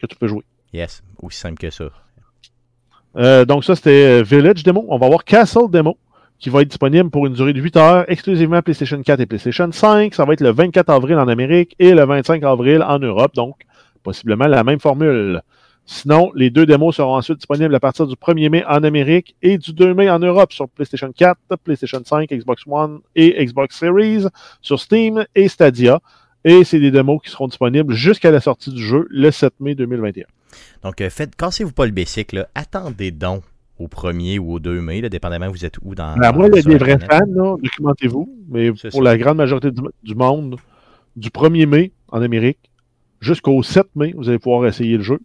que 0.00 0.06
tu 0.06 0.16
peux 0.16 0.28
jouer. 0.28 0.44
Yes. 0.72 1.02
Aussi 1.22 1.38
simple 1.38 1.58
que 1.58 1.70
ça. 1.70 1.84
Euh, 3.16 3.44
donc 3.44 3.64
ça, 3.64 3.76
c'était 3.76 4.20
euh, 4.20 4.22
Village 4.22 4.62
Demo. 4.62 4.84
On 4.88 4.98
va 4.98 5.06
avoir 5.06 5.24
Castle 5.24 5.70
Demo 5.70 5.96
qui 6.38 6.50
va 6.50 6.62
être 6.62 6.68
disponible 6.68 7.10
pour 7.10 7.26
une 7.26 7.32
durée 7.32 7.52
de 7.52 7.60
8 7.60 7.76
heures, 7.76 8.04
exclusivement 8.08 8.60
PlayStation 8.60 9.00
4 9.00 9.20
et 9.20 9.26
PlayStation 9.26 9.70
5. 9.70 10.14
Ça 10.14 10.24
va 10.24 10.32
être 10.34 10.40
le 10.40 10.50
24 10.50 10.90
avril 10.90 11.16
en 11.16 11.28
Amérique 11.28 11.74
et 11.78 11.94
le 11.94 12.04
25 12.04 12.42
avril 12.42 12.82
en 12.82 12.98
Europe, 12.98 13.34
donc 13.34 13.56
possiblement 14.02 14.46
la 14.46 14.64
même 14.64 14.80
formule. 14.80 15.40
Sinon, 15.86 16.32
les 16.34 16.48
deux 16.48 16.64
démos 16.64 16.96
seront 16.96 17.16
ensuite 17.16 17.38
disponibles 17.38 17.74
à 17.74 17.80
partir 17.80 18.06
du 18.06 18.14
1er 18.14 18.48
mai 18.48 18.64
en 18.66 18.82
Amérique 18.84 19.36
et 19.42 19.58
du 19.58 19.74
2 19.74 19.92
mai 19.92 20.08
en 20.08 20.18
Europe 20.18 20.52
sur 20.52 20.68
PlayStation 20.68 21.12
4, 21.14 21.38
PlayStation 21.62 22.00
5, 22.02 22.30
Xbox 22.30 22.62
One 22.66 23.00
et 23.14 23.44
Xbox 23.44 23.78
Series, 23.78 24.24
sur 24.62 24.80
Steam 24.80 25.26
et 25.34 25.48
Stadia. 25.48 26.00
Et 26.44 26.64
c'est 26.64 26.80
des 26.80 26.90
démos 26.90 27.20
qui 27.22 27.30
seront 27.30 27.48
disponibles 27.48 27.92
jusqu'à 27.92 28.30
la 28.30 28.40
sortie 28.40 28.70
du 28.70 28.82
jeu 28.82 29.06
le 29.10 29.30
7 29.30 29.54
mai 29.60 29.74
2021. 29.74 30.24
Donc, 30.82 31.00
euh, 31.00 31.10
faites, 31.10 31.36
cassez-vous 31.36 31.72
pas 31.72 31.84
le 31.84 31.92
basic, 31.92 32.32
là. 32.32 32.48
Attendez 32.54 33.10
donc 33.10 33.42
au 33.78 33.86
1er 33.86 34.38
ou 34.38 34.54
au 34.54 34.60
2 34.60 34.80
mai, 34.80 35.02
là, 35.02 35.10
dépendamment 35.10 35.50
vous 35.50 35.66
êtes 35.66 35.76
où 35.82 35.94
dans. 35.94 36.16
Moi, 36.16 36.48
il 36.48 36.56
y 36.56 36.58
a 36.60 36.62
des 36.62 36.78
vrais 36.78 36.98
fans, 36.98 37.56
documentez-vous, 37.62 38.34
mais 38.48 38.70
pour 38.70 38.78
ça. 38.78 39.00
la 39.02 39.18
grande 39.18 39.36
majorité 39.36 39.70
du, 39.70 39.82
du 40.02 40.14
monde, 40.14 40.56
du 41.16 41.28
1er 41.28 41.66
mai 41.66 41.92
en 42.08 42.22
Amérique 42.22 42.70
jusqu'au 43.20 43.62
7 43.62 43.86
mai, 43.96 44.14
vous 44.16 44.28
allez 44.28 44.38
pouvoir 44.38 44.66
essayer 44.66 44.96
le 44.96 45.02
jeu 45.02 45.18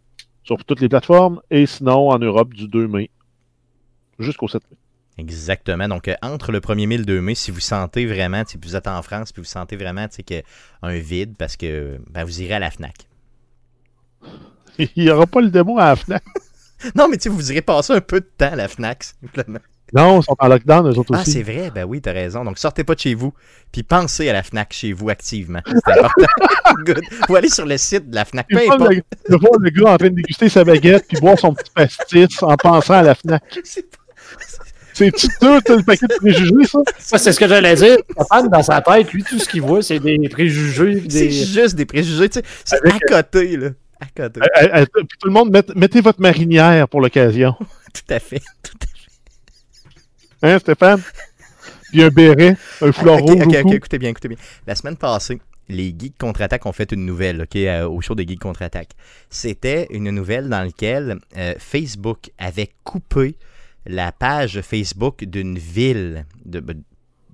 sur 0.49 0.65
toutes 0.65 0.81
les 0.81 0.89
plateformes, 0.89 1.41
et 1.51 1.67
sinon 1.67 2.09
en 2.09 2.17
Europe 2.17 2.55
du 2.55 2.67
2 2.67 2.87
mai 2.87 3.11
jusqu'au 4.17 4.47
7 4.47 4.63
mai. 4.71 4.77
Exactement. 5.19 5.87
Donc, 5.87 6.07
euh, 6.07 6.15
entre 6.23 6.51
le 6.51 6.59
1er 6.59 6.87
mai 6.87 6.95
et 6.95 6.97
le 6.97 7.05
2 7.05 7.21
mai, 7.21 7.35
si 7.35 7.51
vous 7.51 7.59
sentez 7.59 8.07
vraiment, 8.07 8.43
si 8.47 8.57
vous 8.59 8.75
êtes 8.75 8.87
en 8.87 8.99
France, 9.03 9.31
puis 9.31 9.43
vous 9.43 9.47
sentez 9.47 9.75
vraiment 9.75 10.07
que 10.07 10.41
un 10.81 10.97
vide, 10.97 11.35
parce 11.37 11.55
que 11.55 11.99
ben, 12.09 12.23
vous 12.23 12.41
irez 12.41 12.55
à 12.55 12.59
la 12.59 12.71
FNAC. 12.71 12.95
Il 14.79 15.03
n'y 15.03 15.09
aura 15.11 15.27
pas 15.27 15.41
le 15.41 15.51
démo 15.51 15.77
à 15.77 15.89
la 15.89 15.95
FNAC. 15.95 16.23
Non, 16.95 17.09
mais 17.09 17.17
tu 17.17 17.23
sais, 17.23 17.29
vous 17.29 17.51
irez 17.51 17.61
passer 17.61 17.91
un 17.91 17.99
peu 17.99 18.21
de 18.21 18.29
temps 18.37 18.53
à 18.53 18.55
la 18.55 18.69
FNAC, 18.69 19.03
simplement. 19.03 19.59
Non, 19.93 20.19
ils 20.21 20.23
sont 20.23 20.35
en 20.37 20.47
lockdown, 20.47 20.87
eux 20.87 20.97
autres 20.97 21.13
Ah, 21.15 21.21
aussi. 21.21 21.31
c'est 21.31 21.43
vrai, 21.43 21.71
ben 21.73 21.83
oui, 21.85 22.01
t'as 22.01 22.11
raison. 22.13 22.43
Donc, 22.43 22.57
sortez 22.57 22.83
pas 22.83 22.95
de 22.95 22.99
chez 22.99 23.13
vous, 23.15 23.33
puis 23.71 23.83
pensez 23.83 24.29
à 24.29 24.33
la 24.33 24.43
FNAC 24.43 24.71
chez 24.73 24.93
vous 24.93 25.09
activement. 25.09 25.61
C'est 25.65 25.91
important. 25.93 26.25
Good. 26.85 27.01
Vous 27.27 27.35
allez 27.35 27.49
sur 27.49 27.65
le 27.65 27.77
site 27.77 28.09
de 28.09 28.15
la 28.15 28.25
FNAC, 28.25 28.47
peu 28.49 28.57
importe. 28.57 28.91
le, 28.93 28.97
de 29.29 29.35
voir 29.39 29.53
le 29.59 29.69
gars 29.69 29.91
en 29.93 29.97
train 29.97 30.09
de 30.09 30.15
déguster 30.15 30.49
sa 30.49 30.63
baguette 30.63 31.05
puis 31.07 31.19
boire 31.19 31.37
son 31.39 31.53
petit 31.53 31.71
pastis 31.73 32.43
en 32.43 32.55
pensant 32.57 32.93
à 32.95 33.01
la 33.03 33.15
FNAC. 33.15 33.41
C'est 33.63 33.89
pas- 33.89 33.97
C'est-tu 34.93 35.27
t'as 35.39 35.59
le 35.77 35.83
paquet 35.83 36.07
de 36.07 36.15
préjugés, 36.17 36.65
ça? 36.65 36.79
Ça, 36.97 37.17
c'est 37.17 37.31
ce 37.31 37.39
que 37.39 37.47
j'allais 37.47 37.73
dire. 37.75 37.97
Stéphane, 38.11 38.49
dans 38.49 38.63
sa 38.63 38.81
tête, 38.81 39.11
lui, 39.13 39.23
tout 39.23 39.39
ce 39.39 39.47
qu'il 39.47 39.61
voit, 39.61 39.81
c'est 39.81 39.99
des 39.99 40.27
préjugés. 40.29 41.03
C'est 41.09 41.29
juste 41.31 41.75
des 41.75 41.85
préjugés, 41.85 42.27
tu 42.29 42.39
sais. 42.39 42.45
C'est 42.65 42.75
Avec- 42.85 43.09
à 43.11 43.23
côté, 43.23 43.55
là. 43.57 43.69
À 44.01 44.05
côté. 44.23 44.41
Euh, 44.41 44.45
euh, 44.61 44.67
euh, 44.81 44.85
puis 44.93 45.17
tout 45.19 45.27
le 45.27 45.33
monde, 45.33 45.51
met- 45.51 45.75
mettez 45.75 46.01
votre 46.01 46.21
marinière 46.21 46.87
pour 46.89 46.99
l'occasion. 47.01 47.53
Tout 47.93 48.13
à 48.13 48.19
fait. 48.19 48.41
Tout 48.63 48.77
à 48.81 48.85
fait. 48.85 48.98
Hein, 50.41 50.59
Stéphane? 50.59 51.01
Puis 51.91 52.03
un 52.03 52.09
béret, 52.09 52.55
un 52.81 52.91
foulard 52.91 53.21
Ok, 53.23 53.29
rouge 53.29 53.43
ok, 53.45 53.71
écoutez 53.73 53.97
bien, 53.97 54.09
écoutez 54.09 54.27
bien. 54.27 54.37
La 54.67 54.75
semaine 54.75 54.95
passée, 54.95 55.39
les 55.67 55.93
Geeks 55.97 56.17
Contre-Attaque 56.17 56.65
ont 56.65 56.71
fait 56.71 56.91
une 56.91 57.05
nouvelle, 57.05 57.41
ok, 57.41 57.55
euh, 57.55 57.87
au 57.87 58.01
show 58.01 58.15
des 58.15 58.27
Geeks 58.27 58.39
Contre-Attaque. 58.39 58.91
C'était 59.29 59.87
une 59.89 60.09
nouvelle 60.11 60.49
dans 60.49 60.61
laquelle 60.63 61.17
euh, 61.37 61.53
Facebook 61.57 62.29
avait 62.37 62.69
coupé 62.83 63.35
la 63.85 64.11
page 64.11 64.61
Facebook 64.61 65.23
d'une 65.25 65.57
ville. 65.57 66.25
De, 66.45 66.59
ben, 66.59 66.81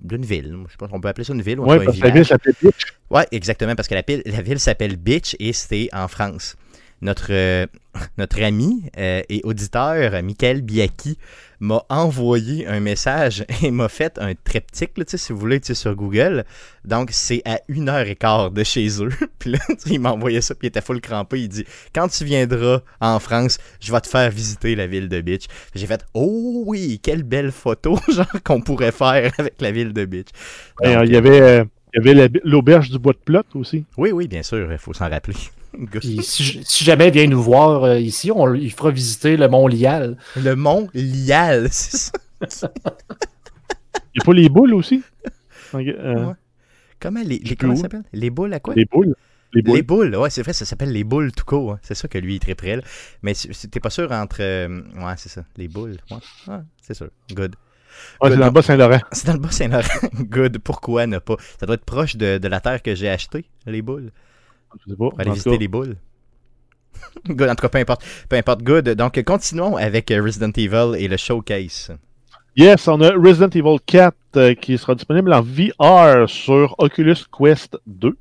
d'une 0.00 0.24
ville. 0.24 0.56
Je 0.66 0.72
sais 0.72 0.76
pas 0.78 0.88
si 0.88 0.94
on 0.94 1.00
peut 1.00 1.08
appeler 1.08 1.24
ça 1.24 1.32
une 1.32 1.42
ville 1.42 1.58
ou 1.58 1.64
en 1.64 1.68
Ouais, 1.68 1.78
tout 1.78 1.80
cas 1.80 1.84
un 1.84 1.86
parce 1.86 1.98
que 1.98 2.04
la 2.04 2.10
ville 2.10 2.24
s'appelle 2.24 2.54
Bitch. 2.62 2.86
Ouais, 3.10 3.26
exactement, 3.30 3.74
parce 3.74 3.88
que 3.88 3.94
la, 3.94 4.02
la 4.26 4.42
ville 4.42 4.60
s'appelle 4.60 4.96
Bitch 4.96 5.36
et 5.38 5.52
c'était 5.52 5.88
en 5.92 6.06
France. 6.08 6.56
Notre, 7.02 7.28
euh, 7.30 7.66
notre 8.18 8.42
ami 8.42 8.84
euh, 8.98 9.22
et 9.28 9.40
auditeur, 9.44 10.22
Michael 10.22 10.62
Biaki, 10.62 11.18
m'a 11.60 11.82
envoyé 11.88 12.66
un 12.66 12.80
message 12.80 13.44
et 13.62 13.70
m'a 13.70 13.88
fait 13.88 14.18
un 14.18 14.34
triptyque, 14.34 14.98
là, 14.98 15.04
si 15.06 15.32
vous 15.32 15.38
voulez, 15.38 15.60
sur 15.62 15.94
Google. 15.94 16.44
Donc, 16.84 17.10
c'est 17.12 17.42
à 17.44 17.60
une 17.68 17.88
heure 17.88 18.06
et 18.06 18.14
quart 18.14 18.50
de 18.50 18.62
chez 18.62 19.02
eux. 19.02 19.10
puis 19.38 19.52
là, 19.52 19.58
il 19.86 20.00
m'a 20.00 20.12
envoyé 20.12 20.40
ça, 20.40 20.54
puis 20.54 20.66
il 20.66 20.68
était 20.68 20.80
full 20.80 21.00
crampé. 21.00 21.40
Il 21.40 21.48
dit 21.48 21.64
Quand 21.94 22.08
tu 22.08 22.24
viendras 22.24 22.80
en 23.00 23.18
France, 23.18 23.58
je 23.80 23.92
vais 23.92 24.00
te 24.00 24.08
faire 24.08 24.30
visiter 24.30 24.74
la 24.74 24.86
ville 24.86 25.08
de 25.08 25.20
Bitch. 25.20 25.46
J'ai 25.74 25.86
fait 25.86 26.04
Oh 26.14 26.62
oui, 26.66 27.00
quelle 27.02 27.22
belle 27.22 27.52
photo, 27.52 27.98
genre, 28.08 28.26
qu'on 28.44 28.60
pourrait 28.60 28.92
faire 28.92 29.32
avec 29.38 29.60
la 29.60 29.70
ville 29.70 29.92
de 29.92 30.04
Bitch. 30.04 30.28
Donc, 30.82 31.06
il 31.06 31.12
y 31.12 31.16
avait, 31.16 31.40
euh, 31.40 31.64
il 31.96 32.04
y 32.06 32.10
avait 32.10 32.28
la- 32.28 32.40
l'auberge 32.44 32.90
du 32.90 32.98
bois 32.98 33.12
de 33.14 33.18
plot 33.18 33.42
aussi. 33.54 33.84
Oui, 33.96 34.12
oui, 34.12 34.28
bien 34.28 34.42
sûr, 34.42 34.70
il 34.70 34.78
faut 34.78 34.92
s'en 34.92 35.08
rappeler. 35.08 35.34
Puis 36.00 36.20
si, 36.22 36.60
si 36.64 36.84
jamais 36.84 37.08
il 37.08 37.12
vient 37.14 37.26
nous 37.26 37.42
voir 37.42 37.84
euh, 37.84 37.98
ici, 37.98 38.30
on, 38.30 38.54
il 38.54 38.70
fera 38.72 38.90
visiter 38.90 39.36
le 39.36 39.48
Mont 39.48 39.66
Lial. 39.66 40.16
Le 40.36 40.54
mont 40.54 40.88
Lial, 40.94 41.68
c'est 41.70 41.96
ça. 42.48 42.72
Il 44.14 44.18
n'y 44.18 44.22
a 44.22 44.24
pas 44.24 44.32
les 44.32 44.48
boules 44.48 44.74
aussi? 44.74 45.02
Euh, 45.74 46.26
Ouais. 46.26 46.32
Comment 47.00 47.20
les, 47.22 47.38
les 47.38 47.56
comment 47.56 47.76
ça 47.76 47.82
s'appelle? 47.82 48.04
Les 48.14 48.30
boules 48.30 48.54
à 48.54 48.60
quoi? 48.60 48.74
Les 48.74 48.86
boules. 48.86 49.14
Les 49.52 49.60
boules. 49.62 49.76
Les 49.76 49.82
boules, 49.82 50.16
ouais, 50.16 50.30
c'est 50.30 50.42
vrai, 50.42 50.52
ça 50.54 50.64
s'appelle 50.64 50.92
les 50.92 51.04
boules 51.04 51.30
tout 51.32 51.44
court. 51.44 51.72
hein. 51.72 51.78
C'est 51.82 51.94
ça 51.94 52.08
que 52.08 52.16
lui, 52.18 52.36
il 52.36 52.40
triperait. 52.40 52.76
là. 52.76 52.82
Mais 53.22 53.34
t'es 53.34 53.80
pas 53.80 53.90
sûr 53.90 54.10
entre. 54.12 54.38
euh, 54.40 54.80
ouais, 54.96 55.14
c'est 55.18 55.28
ça, 55.28 55.44
les 55.58 55.68
boules. 55.68 55.96
Ouais, 56.10 56.16
Ouais, 56.48 56.60
c'est 56.80 56.94
sûr. 56.94 57.08
Good. 57.32 57.54
Ouais, 58.20 58.30
c'est 58.30 58.36
dans 58.36 58.46
le 58.46 58.50
Bas-Saint-Laurent. 58.50 59.00
C'est 59.12 59.26
dans 59.26 59.32
le 59.34 59.38
Bas-Saint-Laurent. 59.40 59.88
Good. 60.20 60.58
Pourquoi 60.58 61.06
ne 61.06 61.18
pas? 61.18 61.36
Ça 61.58 61.66
doit 61.66 61.74
être 61.74 61.84
proche 61.84 62.16
de, 62.16 62.38
de 62.38 62.48
la 62.48 62.60
terre 62.60 62.82
que 62.82 62.94
j'ai 62.94 63.08
achetée, 63.08 63.44
les 63.66 63.82
boules. 63.82 64.10
Je 64.84 64.90
sais 64.90 64.96
pas. 64.96 65.10
Pour 65.10 65.20
aller 65.20 65.30
visiter 65.30 65.50
cas, 65.50 65.56
les 65.56 65.68
boules. 65.68 65.96
Good, 67.28 67.48
en 67.48 67.54
tout 67.54 67.62
cas, 67.62 67.68
peu 67.68 67.78
importe. 67.78 68.04
Peu 68.28 68.36
importe, 68.36 68.62
good. 68.62 68.88
Donc, 68.90 69.22
continuons 69.24 69.76
avec 69.76 70.10
euh, 70.10 70.22
Resident 70.22 70.50
Evil 70.56 70.94
et 70.98 71.08
le 71.08 71.16
showcase. 71.16 71.96
Yes, 72.56 72.88
on 72.88 73.00
a 73.02 73.10
Resident 73.10 73.50
Evil 73.50 73.76
4 73.84 74.14
euh, 74.36 74.54
qui 74.54 74.78
sera 74.78 74.94
disponible 74.94 75.32
en 75.32 75.42
VR 75.42 76.28
sur 76.28 76.74
Oculus 76.78 77.16
Quest 77.36 77.76
2. 77.86 78.16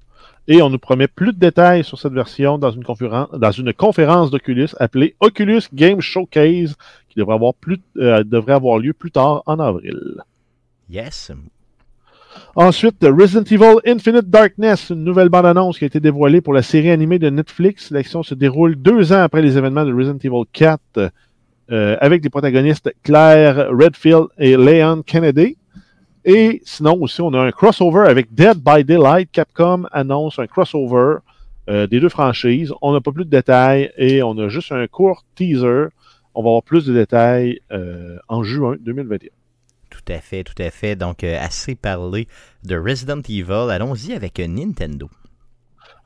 Et 0.47 0.61
on 0.61 0.69
nous 0.69 0.77
promet 0.77 1.07
plus 1.07 1.33
de 1.33 1.39
détails 1.39 1.83
sur 1.83 1.97
cette 1.97 2.13
version 2.13 2.57
dans 2.59 2.69
une, 2.69 2.83
conféren- 2.83 3.35
dans 3.35 3.51
une 3.51 3.73
conférence 3.73 4.29
d'Oculus 4.29 4.67
appelée 4.79 5.15
Oculus 5.19 5.61
Game 5.73 6.01
Showcase 6.01 6.75
qui 7.15 7.21
devrait 7.21 7.35
avoir, 7.35 7.53
plus, 7.53 7.79
euh, 7.97 8.23
devrait 8.23 8.53
avoir 8.53 8.77
lieu 8.77 8.93
plus 8.93 9.11
tard 9.11 9.41
en 9.45 9.59
avril. 9.59 10.21
Yes. 10.89 11.31
Ensuite, 12.55 12.97
Resident 13.03 13.43
Evil 13.43 13.79
Infinite 13.85 14.29
Darkness, 14.29 14.89
une 14.89 15.05
nouvelle 15.05 15.29
bande-annonce 15.29 15.79
qui 15.79 15.85
a 15.85 15.87
été 15.87 16.01
dévoilée 16.01 16.41
pour 16.41 16.53
la 16.53 16.61
série 16.61 16.91
animée 16.91 17.19
de 17.19 17.29
Netflix. 17.29 17.89
L'action 17.89 18.21
se 18.21 18.35
déroule 18.35 18.75
deux 18.75 19.13
ans 19.13 19.21
après 19.21 19.41
les 19.41 19.57
événements 19.57 19.85
de 19.85 19.93
Resident 19.93 20.17
Evil 20.21 20.43
4 20.51 21.11
euh, 21.71 21.97
avec 22.01 22.23
les 22.23 22.29
protagonistes 22.29 22.93
Claire 23.01 23.69
Redfield 23.71 24.27
et 24.37 24.57
Leon 24.57 25.01
Kennedy. 25.03 25.57
Et 26.25 26.61
sinon 26.65 26.97
aussi, 27.01 27.21
on 27.21 27.33
a 27.33 27.39
un 27.39 27.51
crossover 27.51 28.07
avec 28.07 28.33
Dead 28.33 28.57
by 28.57 28.83
Daylight. 28.83 29.29
Capcom 29.31 29.85
annonce 29.91 30.39
un 30.39 30.47
crossover 30.47 31.17
euh, 31.69 31.87
des 31.87 31.99
deux 31.99 32.09
franchises. 32.09 32.73
On 32.81 32.93
n'a 32.93 33.01
pas 33.01 33.11
plus 33.11 33.25
de 33.25 33.29
détails 33.29 33.91
et 33.97 34.21
on 34.23 34.37
a 34.37 34.47
juste 34.49 34.71
un 34.71 34.85
court 34.87 35.23
teaser. 35.35 35.87
On 36.35 36.43
va 36.43 36.49
avoir 36.49 36.63
plus 36.63 36.85
de 36.85 36.93
détails 36.93 37.61
euh, 37.71 38.17
en 38.27 38.43
juin 38.43 38.75
2021. 38.79 39.29
Tout 39.89 40.13
à 40.13 40.19
fait, 40.19 40.43
tout 40.43 40.61
à 40.61 40.69
fait. 40.69 40.95
Donc, 40.95 41.23
euh, 41.23 41.37
assez 41.39 41.75
parlé 41.75 42.27
de 42.63 42.77
Resident 42.77 43.21
Evil. 43.21 43.71
Allons-y 43.71 44.13
avec 44.13 44.39
Nintendo. 44.39 45.09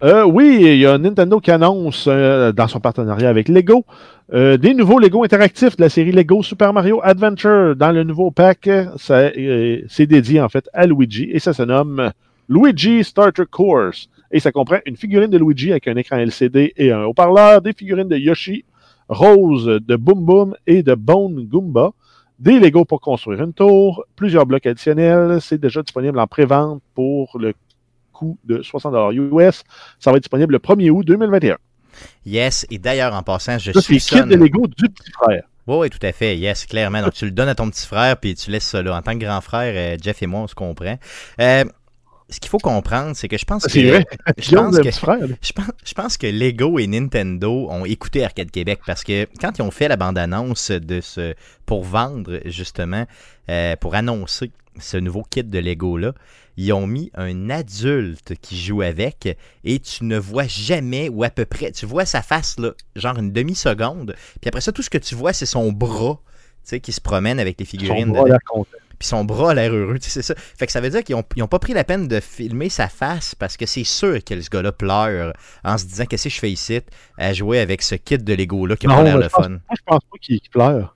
Euh, 0.01 0.23
oui, 0.23 0.59
il 0.61 0.77
y 0.77 0.85
a 0.85 0.97
Nintendo 0.97 1.39
qui 1.41 1.51
annonce 1.51 2.05
euh, 2.07 2.53
dans 2.53 2.69
son 2.69 2.79
partenariat 2.79 3.27
avec 3.27 3.49
Lego 3.49 3.83
euh, 4.33 4.55
des 4.55 4.73
nouveaux 4.73 4.97
Lego 4.97 5.25
interactifs 5.25 5.75
de 5.75 5.81
la 5.81 5.89
série 5.89 6.13
Lego 6.13 6.41
Super 6.41 6.71
Mario 6.71 7.01
Adventure. 7.03 7.75
Dans 7.75 7.91
le 7.91 8.03
nouveau 8.03 8.31
pack, 8.31 8.69
c'est 8.97 10.05
dédié 10.05 10.39
en 10.39 10.47
fait 10.47 10.69
à 10.71 10.85
Luigi 10.85 11.29
et 11.33 11.39
ça 11.39 11.51
se 11.51 11.63
nomme 11.63 12.11
Luigi 12.47 13.03
Starter 13.03 13.43
Course. 13.49 14.09
Et 14.31 14.39
ça 14.39 14.51
comprend 14.51 14.77
une 14.85 14.95
figurine 14.95 15.31
de 15.31 15.37
Luigi 15.37 15.71
avec 15.71 15.87
un 15.87 15.95
écran 15.97 16.17
LCD 16.17 16.73
et 16.77 16.91
un 16.91 17.03
haut-parleur, 17.03 17.61
des 17.61 17.73
figurines 17.73 18.07
de 18.07 18.15
Yoshi, 18.15 18.63
Rose, 19.09 19.65
de 19.65 19.95
Boom 19.95 20.23
Boom 20.23 20.55
et 20.67 20.83
de 20.83 20.95
Bone 20.95 21.43
Goomba, 21.45 21.91
des 22.39 22.59
Lego 22.59 22.85
pour 22.85 23.01
construire 23.01 23.41
une 23.41 23.53
tour, 23.53 24.05
plusieurs 24.15 24.45
blocs 24.45 24.65
additionnels. 24.65 25.41
C'est 25.41 25.57
déjà 25.57 25.81
disponible 25.81 26.19
en 26.19 26.27
pré-vente 26.27 26.81
pour 26.95 27.37
le 27.37 27.53
coût 28.13 28.37
de 28.45 28.59
60$ 28.59 29.13
US. 29.13 29.63
Ça 29.99 30.11
va 30.11 30.17
être 30.17 30.23
disponible 30.23 30.53
le 30.53 30.59
1er 30.59 30.89
août 30.91 31.05
2021. 31.05 31.57
Yes, 32.25 32.65
et 32.69 32.77
d'ailleurs, 32.77 33.13
en 33.13 33.23
passant, 33.23 33.57
je 33.57 33.71
Ça, 33.71 33.81
c'est 33.81 33.99
suis 33.99 34.15
le 34.15 34.23
kit 34.23 34.29
de 34.29 34.35
Lego 34.35 34.67
du 34.67 34.89
petit 34.89 35.11
frère. 35.11 35.43
Oui, 35.67 35.77
oui, 35.77 35.89
tout 35.89 35.99
à 36.01 36.11
fait. 36.11 36.37
Yes, 36.37 36.65
clairement. 36.65 37.01
Donc, 37.01 37.13
tu 37.13 37.25
le 37.25 37.31
donnes 37.31 37.49
à 37.49 37.55
ton 37.55 37.69
petit 37.69 37.85
frère, 37.85 38.17
puis 38.17 38.33
tu 38.33 38.49
laisses 38.49 38.65
ça 38.65 38.81
là. 38.81 38.95
En 38.95 39.01
tant 39.01 39.13
que 39.13 39.23
grand 39.23 39.41
frère, 39.41 39.73
euh, 39.75 39.97
Jeff 40.01 40.23
et 40.23 40.27
moi, 40.27 40.41
on 40.41 40.47
se 40.47 40.55
comprend. 40.55 40.97
Euh, 41.39 41.63
ce 42.29 42.39
qu'il 42.39 42.49
faut 42.49 42.59
comprendre, 42.59 43.15
c'est 43.15 43.27
que 43.27 43.37
je 43.37 43.45
pense 43.45 43.65
que. 43.65 43.89
Vrai. 43.89 44.05
Je 44.37 44.55
pense 44.55 44.77
que, 44.77 44.91
je, 44.91 45.53
pense, 45.53 45.71
je 45.83 45.93
pense 45.93 46.17
que 46.17 46.27
Lego 46.27 46.79
et 46.79 46.87
Nintendo 46.87 47.67
ont 47.69 47.85
écouté 47.85 48.23
Arcade 48.23 48.51
Québec 48.51 48.79
parce 48.85 49.03
que 49.03 49.27
quand 49.39 49.57
ils 49.57 49.61
ont 49.61 49.71
fait 49.71 49.87
la 49.87 49.97
bande-annonce 49.97 50.71
de 50.71 51.01
ce 51.01 51.33
pour 51.65 51.83
vendre, 51.83 52.39
justement, 52.45 53.05
euh, 53.49 53.75
pour 53.75 53.95
annoncer 53.95 54.51
ce 54.79 54.97
nouveau 54.97 55.23
kit 55.23 55.43
de 55.43 55.59
Lego-là, 55.59 56.13
ils 56.57 56.73
ont 56.73 56.87
mis 56.87 57.11
un 57.15 57.49
adulte 57.49 58.33
qui 58.41 58.59
joue 58.59 58.81
avec 58.81 59.37
et 59.63 59.79
tu 59.79 60.03
ne 60.03 60.17
vois 60.17 60.47
jamais 60.47 61.09
ou 61.09 61.23
à 61.23 61.29
peu 61.29 61.45
près, 61.45 61.71
tu 61.71 61.85
vois 61.85 62.05
sa 62.05 62.21
face 62.21 62.59
là, 62.59 62.73
genre 62.95 63.17
une 63.17 63.31
demi-seconde, 63.31 64.15
puis 64.41 64.49
après 64.49 64.61
ça, 64.61 64.71
tout 64.71 64.81
ce 64.81 64.89
que 64.89 64.97
tu 64.97 65.15
vois, 65.15 65.33
c'est 65.33 65.45
son 65.45 65.71
bras. 65.71 66.19
tu 66.63 66.69
sais, 66.69 66.79
qui 66.79 66.91
se 66.91 67.01
promène 67.01 67.39
avec 67.39 67.59
les 67.59 67.65
Son 67.65 67.71
figurines 67.71 68.11
bras 68.11 68.37
puis 68.99 69.07
son 69.07 69.23
bras 69.23 69.51
a 69.51 69.53
l'air 69.53 69.73
heureux, 69.73 69.97
tu 69.97 70.09
sais, 70.09 70.21
c'est 70.21 70.33
ça. 70.33 70.35
Fait 70.37 70.65
que 70.65 70.71
ça 70.71 70.81
veut 70.81 70.89
dire 70.89 71.03
qu'ils 71.03 71.15
ont, 71.15 71.23
ils 71.35 71.43
ont 71.43 71.47
pas 71.47 71.59
pris 71.59 71.73
la 71.73 71.83
peine 71.83 72.07
de 72.07 72.19
filmer 72.19 72.69
sa 72.69 72.89
face 72.89 73.33
parce 73.33 73.57
que 73.57 73.65
c'est 73.65 73.83
sûr 73.85 74.23
que 74.23 74.39
ce 74.39 74.49
gars-là 74.49 74.71
pleure 74.71 75.33
en 75.63 75.77
se 75.77 75.85
disant 75.85 76.05
qu'est-ce 76.05 76.25
que 76.25 76.29
je 76.29 76.39
fais 76.39 76.51
ici 76.51 76.81
à 77.17 77.33
jouer 77.33 77.59
avec 77.59 77.81
ce 77.81 77.95
kit 77.95 78.17
de 78.17 78.33
Lego-là 78.33 78.75
qui 78.75 78.87
a 78.87 78.89
pas 78.89 78.97
Non, 78.97 79.03
l'air 79.03 79.17
le 79.17 79.29
fun. 79.29 79.49
Moi, 79.49 79.59
je 79.71 79.81
pense 79.85 80.01
pas 80.03 80.17
qu'il 80.21 80.39
qu'il 80.39 80.49
pleure. 80.49 80.95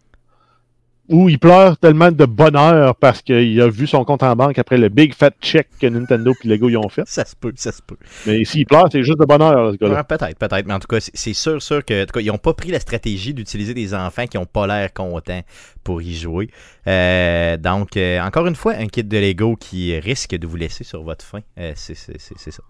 Ou 1.10 1.28
il 1.28 1.38
pleure 1.38 1.78
tellement 1.78 2.12
de 2.14 2.26
bonheur 2.26 2.96
parce 2.96 3.22
qu'il 3.22 3.60
a 3.62 3.68
vu 3.68 3.88
son 3.88 4.06
compte 4.06 4.24
en 4.24 4.36
banque 4.38 4.58
après 4.58 4.78
le 4.78 4.88
big 4.88 5.14
fat 5.14 5.32
check 5.42 5.68
que 5.80 5.88
Nintendo 5.88 6.34
et 6.44 6.48
Lego 6.48 6.70
y 6.70 6.78
ont 6.78 6.88
fait. 6.88 7.04
Ça 7.06 7.26
se 7.26 7.36
peut, 7.36 7.52
ça 7.58 7.74
se 7.74 7.82
peut. 7.82 7.98
Mais 8.26 8.46
s'il 8.46 8.66
pleure, 8.66 8.88
c'est 8.90 9.04
juste 9.04 9.20
de 9.20 9.26
bonheur, 9.26 9.74
ce 9.74 9.78
gars-là. 9.78 9.96
Ouais, 9.96 10.04
peut-être, 10.04 10.38
peut-être. 10.40 10.66
Mais 10.66 10.74
en 10.74 10.80
tout 10.80 10.88
cas, 10.88 11.00
c'est- 11.02 11.34
sûr, 11.34 11.62
sûr 11.62 11.84
que 11.84 12.04
en 12.04 12.06
tout 12.06 12.14
cas, 12.14 12.22
ils 12.22 12.28
n'ont 12.28 12.38
pas 12.38 12.54
pris 12.54 12.72
la 12.72 12.80
stratégie 12.80 13.34
d'utiliser 13.34 13.74
des 13.74 13.94
enfants 13.94 14.28
qui 14.28 14.38
n'ont 14.38 14.46
pas 14.46 14.66
l'air 14.66 14.94
contents 14.94 15.42
pour 15.84 16.02
y 16.02 16.14
jouer. 16.16 16.50
Euh, 16.88 17.58
donc, 17.58 17.98
euh, 17.98 18.22
encore 18.22 18.48
une 18.48 18.56
fois, 18.56 18.74
un 18.76 18.88
kit 18.88 19.04
de 19.04 19.18
Lego 19.18 19.58
qui 19.58 20.00
risque 20.00 20.36
de 20.36 20.48
vous 20.48 20.56
laisser 20.56 20.86
sur 20.86 21.04
votre 21.04 21.26
faim. 21.26 21.42
Euh, 21.60 21.74
c'est 21.76 21.96
ça. 21.96 22.64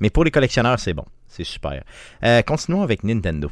Mais 0.00 0.10
pour 0.10 0.24
les 0.24 0.30
collectionneurs, 0.30 0.78
c'est 0.78 0.92
bon. 0.92 1.04
C'est 1.26 1.44
super. 1.44 1.82
Continuons 2.46 2.82
avec 2.82 3.02
Nintendo. 3.02 3.50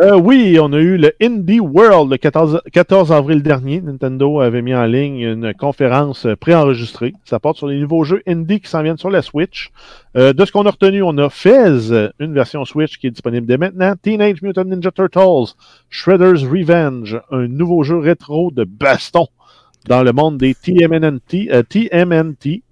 Euh, 0.00 0.16
oui, 0.16 0.58
on 0.60 0.72
a 0.74 0.78
eu 0.78 0.96
le 0.96 1.12
Indie 1.20 1.58
World 1.58 2.12
le 2.12 2.18
14, 2.18 2.60
14 2.72 3.10
avril 3.10 3.42
dernier. 3.42 3.80
Nintendo 3.80 4.40
avait 4.40 4.62
mis 4.62 4.72
en 4.72 4.84
ligne 4.84 5.22
une 5.22 5.52
conférence 5.54 6.24
préenregistrée. 6.38 7.14
Ça 7.24 7.40
porte 7.40 7.56
sur 7.56 7.66
les 7.66 7.80
nouveaux 7.80 8.04
jeux 8.04 8.22
indie 8.28 8.60
qui 8.60 8.68
s'en 8.70 8.84
viennent 8.84 8.96
sur 8.96 9.10
la 9.10 9.22
Switch. 9.22 9.72
Euh, 10.16 10.32
de 10.32 10.44
ce 10.44 10.52
qu'on 10.52 10.66
a 10.66 10.70
retenu, 10.70 11.02
on 11.02 11.18
a 11.18 11.28
Fez, 11.30 11.90
une 12.20 12.32
version 12.32 12.64
Switch 12.64 12.96
qui 12.98 13.08
est 13.08 13.10
disponible 13.10 13.44
dès 13.44 13.58
maintenant. 13.58 13.94
Teenage 14.00 14.40
Mutant 14.40 14.66
Ninja 14.66 14.92
Turtles, 14.92 15.56
Shredder's 15.90 16.44
Revenge, 16.44 17.20
un 17.32 17.48
nouveau 17.48 17.82
jeu 17.82 17.98
rétro 17.98 18.52
de 18.52 18.62
baston 18.62 19.26
dans 19.88 20.04
le 20.04 20.12
monde 20.12 20.38
des 20.38 20.54
TMNT. 20.54 21.48
euh, 21.50 21.64
TMNT. 21.64 22.62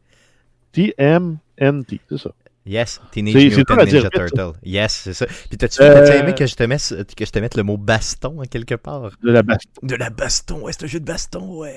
TMNT, 0.70 2.00
c'est 2.08 2.18
ça. 2.18 2.30
Yes, 2.66 3.00
Teenage 3.12 3.56
Mutant 3.56 3.76
Ninja. 3.76 4.10
Turtle. 4.10 4.52
Yes, 4.64 4.92
c'est 4.92 5.12
ça. 5.12 5.26
Puis 5.26 5.56
t'as-tu 5.56 5.80
Euh, 5.82 6.20
aimé 6.20 6.34
que 6.34 6.46
je, 6.46 6.54
te 6.54 6.64
mette, 6.64 7.14
que 7.14 7.24
je 7.24 7.30
te 7.30 7.38
mette 7.38 7.56
le 7.56 7.62
mot 7.62 7.76
baston 7.76 8.40
à 8.40 8.46
quelque 8.46 8.74
part? 8.74 9.10
De 9.22 9.30
la 9.30 9.42
baston. 9.42 9.70
De 9.82 9.94
la 9.94 10.10
baston, 10.10 10.60
ouais, 10.62 10.72
c'est 10.72 10.84
un 10.84 10.88
jeu 10.88 11.00
de 11.00 11.04
baston, 11.04 11.58
ouais. 11.58 11.76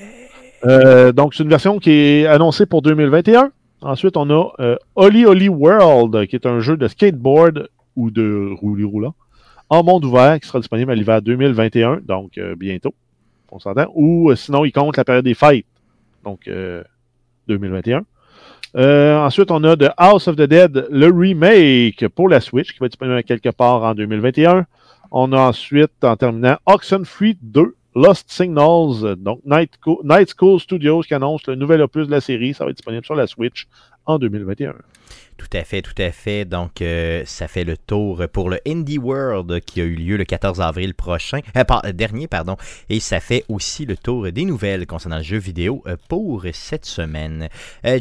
Euh, 0.66 1.12
donc, 1.12 1.36
c'est 1.36 1.44
une 1.44 1.50
version 1.50 1.80
qui 1.80 1.92
est 1.92 2.26
annoncée 2.26 2.66
pour 2.66 2.82
2021. 2.82 3.52
Ensuite, 3.82 4.18
on 4.18 4.30
a 4.30 4.52
euh, 4.60 4.76
Holly 4.96 5.26
Holly 5.26 5.48
World, 5.48 6.28
qui 6.28 6.36
est 6.36 6.46
un 6.46 6.60
jeu 6.60 6.76
de 6.76 6.88
skateboard 6.88 7.70
ou 7.96 8.12
de 8.12 8.50
roulis 8.60 8.84
roulant 8.84 9.16
en 9.70 9.84
monde 9.84 10.04
ouvert 10.06 10.40
qui 10.40 10.48
sera 10.48 10.60
disponible 10.60 10.92
à 10.92 10.96
l'hiver 10.96 11.22
2021, 11.22 12.02
donc 12.04 12.38
euh, 12.38 12.56
bientôt, 12.56 12.94
on 13.52 13.60
s'entend. 13.60 13.86
Ou 13.94 14.34
sinon, 14.36 14.66
il 14.66 14.72
compte 14.72 14.98
la 14.98 15.06
période 15.06 15.26
des 15.26 15.36
fêtes, 15.36 15.66
donc 16.24 16.48
euh, 16.48 16.84
2021. 17.48 18.04
Euh, 18.76 19.18
ensuite, 19.18 19.51
on 19.51 19.64
a 19.64 19.76
The 19.76 19.91
House 19.97 20.28
of 20.28 20.36
the 20.36 20.43
Dead, 20.43 20.88
le 20.89 21.07
remake 21.07 22.07
pour 22.10 22.30
la 22.30 22.39
Switch, 22.39 22.72
qui 22.72 22.80
va 22.80 22.86
être 22.86 22.91
disponible 22.91 23.24
quelque 23.24 23.49
part 23.49 23.84
en 23.84 23.95
2021. 23.95 24.66
On 25.12 25.32
a 25.34 25.39
ensuite, 25.39 26.03
en 26.03 26.16
terminant, 26.16 26.57
Oxenfree 26.66 27.38
2, 27.41 27.76
Lost 27.95 28.30
Signals, 28.30 29.16
donc 29.18 29.39
Night, 29.45 29.74
Night 30.03 30.34
School 30.38 30.60
Studios 30.60 31.01
qui 31.01 31.14
annonce 31.16 31.47
le 31.47 31.55
nouvel 31.55 31.82
opus 31.82 32.05
de 32.05 32.12
la 32.12 32.22
série. 32.22 32.53
Ça 32.53 32.64
va 32.64 32.70
être 32.70 32.78
disponible 32.78 33.03
sur 33.03 33.16
la 33.16 33.26
Switch 33.26 33.68
en 34.06 34.20
2021. 34.20 34.76
Tout 35.39 35.58
à 35.58 35.64
fait, 35.64 35.82
tout 35.82 36.00
à 36.00 36.12
fait. 36.12 36.43
Donc, 36.43 36.82
euh, 36.82 37.24
ça 37.26 37.47
fait 37.47 37.64
le 37.64 37.78
tour 37.78 38.22
pour 38.34 38.50
le 38.50 38.60
Indie 38.68 38.97
World 38.97 39.62
qui 39.62 39.80
a 39.80 39.86
eu 39.86 39.95
lieu 39.95 40.18
le 40.18 40.26
14 40.26 40.60
avril 40.60 40.93
prochain, 40.93 41.39
euh, 41.56 41.64
euh, 41.86 41.93
dernier, 41.93 42.28
pardon. 42.28 42.58
Et 42.89 43.00
ça 43.00 43.22
fait 43.22 43.45
aussi 43.47 43.86
le 43.86 43.95
tour 43.95 44.30
des 44.34 44.43
nouvelles 44.43 44.86
concernant 44.86 45.18
le 45.18 45.24
jeu 45.24 45.38
vidéo 45.38 45.82
pour 46.10 46.43
cette 46.52 46.86
semaine. 46.86 47.47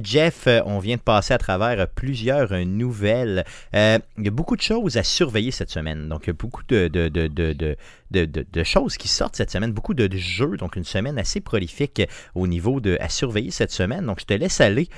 Jeff, 0.03 0.49
on 0.67 0.81
vient 0.81 0.97
de 0.97 1.01
passer 1.01 1.33
à 1.33 1.39
travers 1.39 1.87
plusieurs 1.87 2.51
nouvelles. 2.67 3.45
Il 3.73 4.01
y 4.19 4.29
a 4.29 4.33
beaucoup 4.33 4.57
de 4.57 4.63
choses 4.63 4.97
à 4.97 5.05
surveiller 5.05 5.53
cette 5.53 5.71
semaine. 5.71 6.09
Donc, 6.09 6.23
il 6.25 6.29
y 6.29 6.31
a 6.31 6.33
beaucoup 6.33 6.63
de, 6.69 7.77
choses 8.65 8.97
qui 8.97 9.07
sortent 9.07 9.37
cette 9.37 9.53
semaine, 9.53 9.71
beaucoup 9.71 9.95
de, 9.95 10.09
jeux. 10.17 10.57
Donc, 10.57 10.75
une 10.75 10.85
semaine 10.85 11.19
assez 11.19 11.41
prolifique 11.41 12.03
au 12.35 12.49
niveau 12.49 12.81
de 12.81 12.97
à 13.01 13.09
surveiller 13.09 13.53
cette 13.53 13.71
semaine. 13.71 14.07
Donc, 14.07 14.19
je 14.21 14.27
te 14.27 14.35
laisse 14.35 14.61
aller 14.61 14.89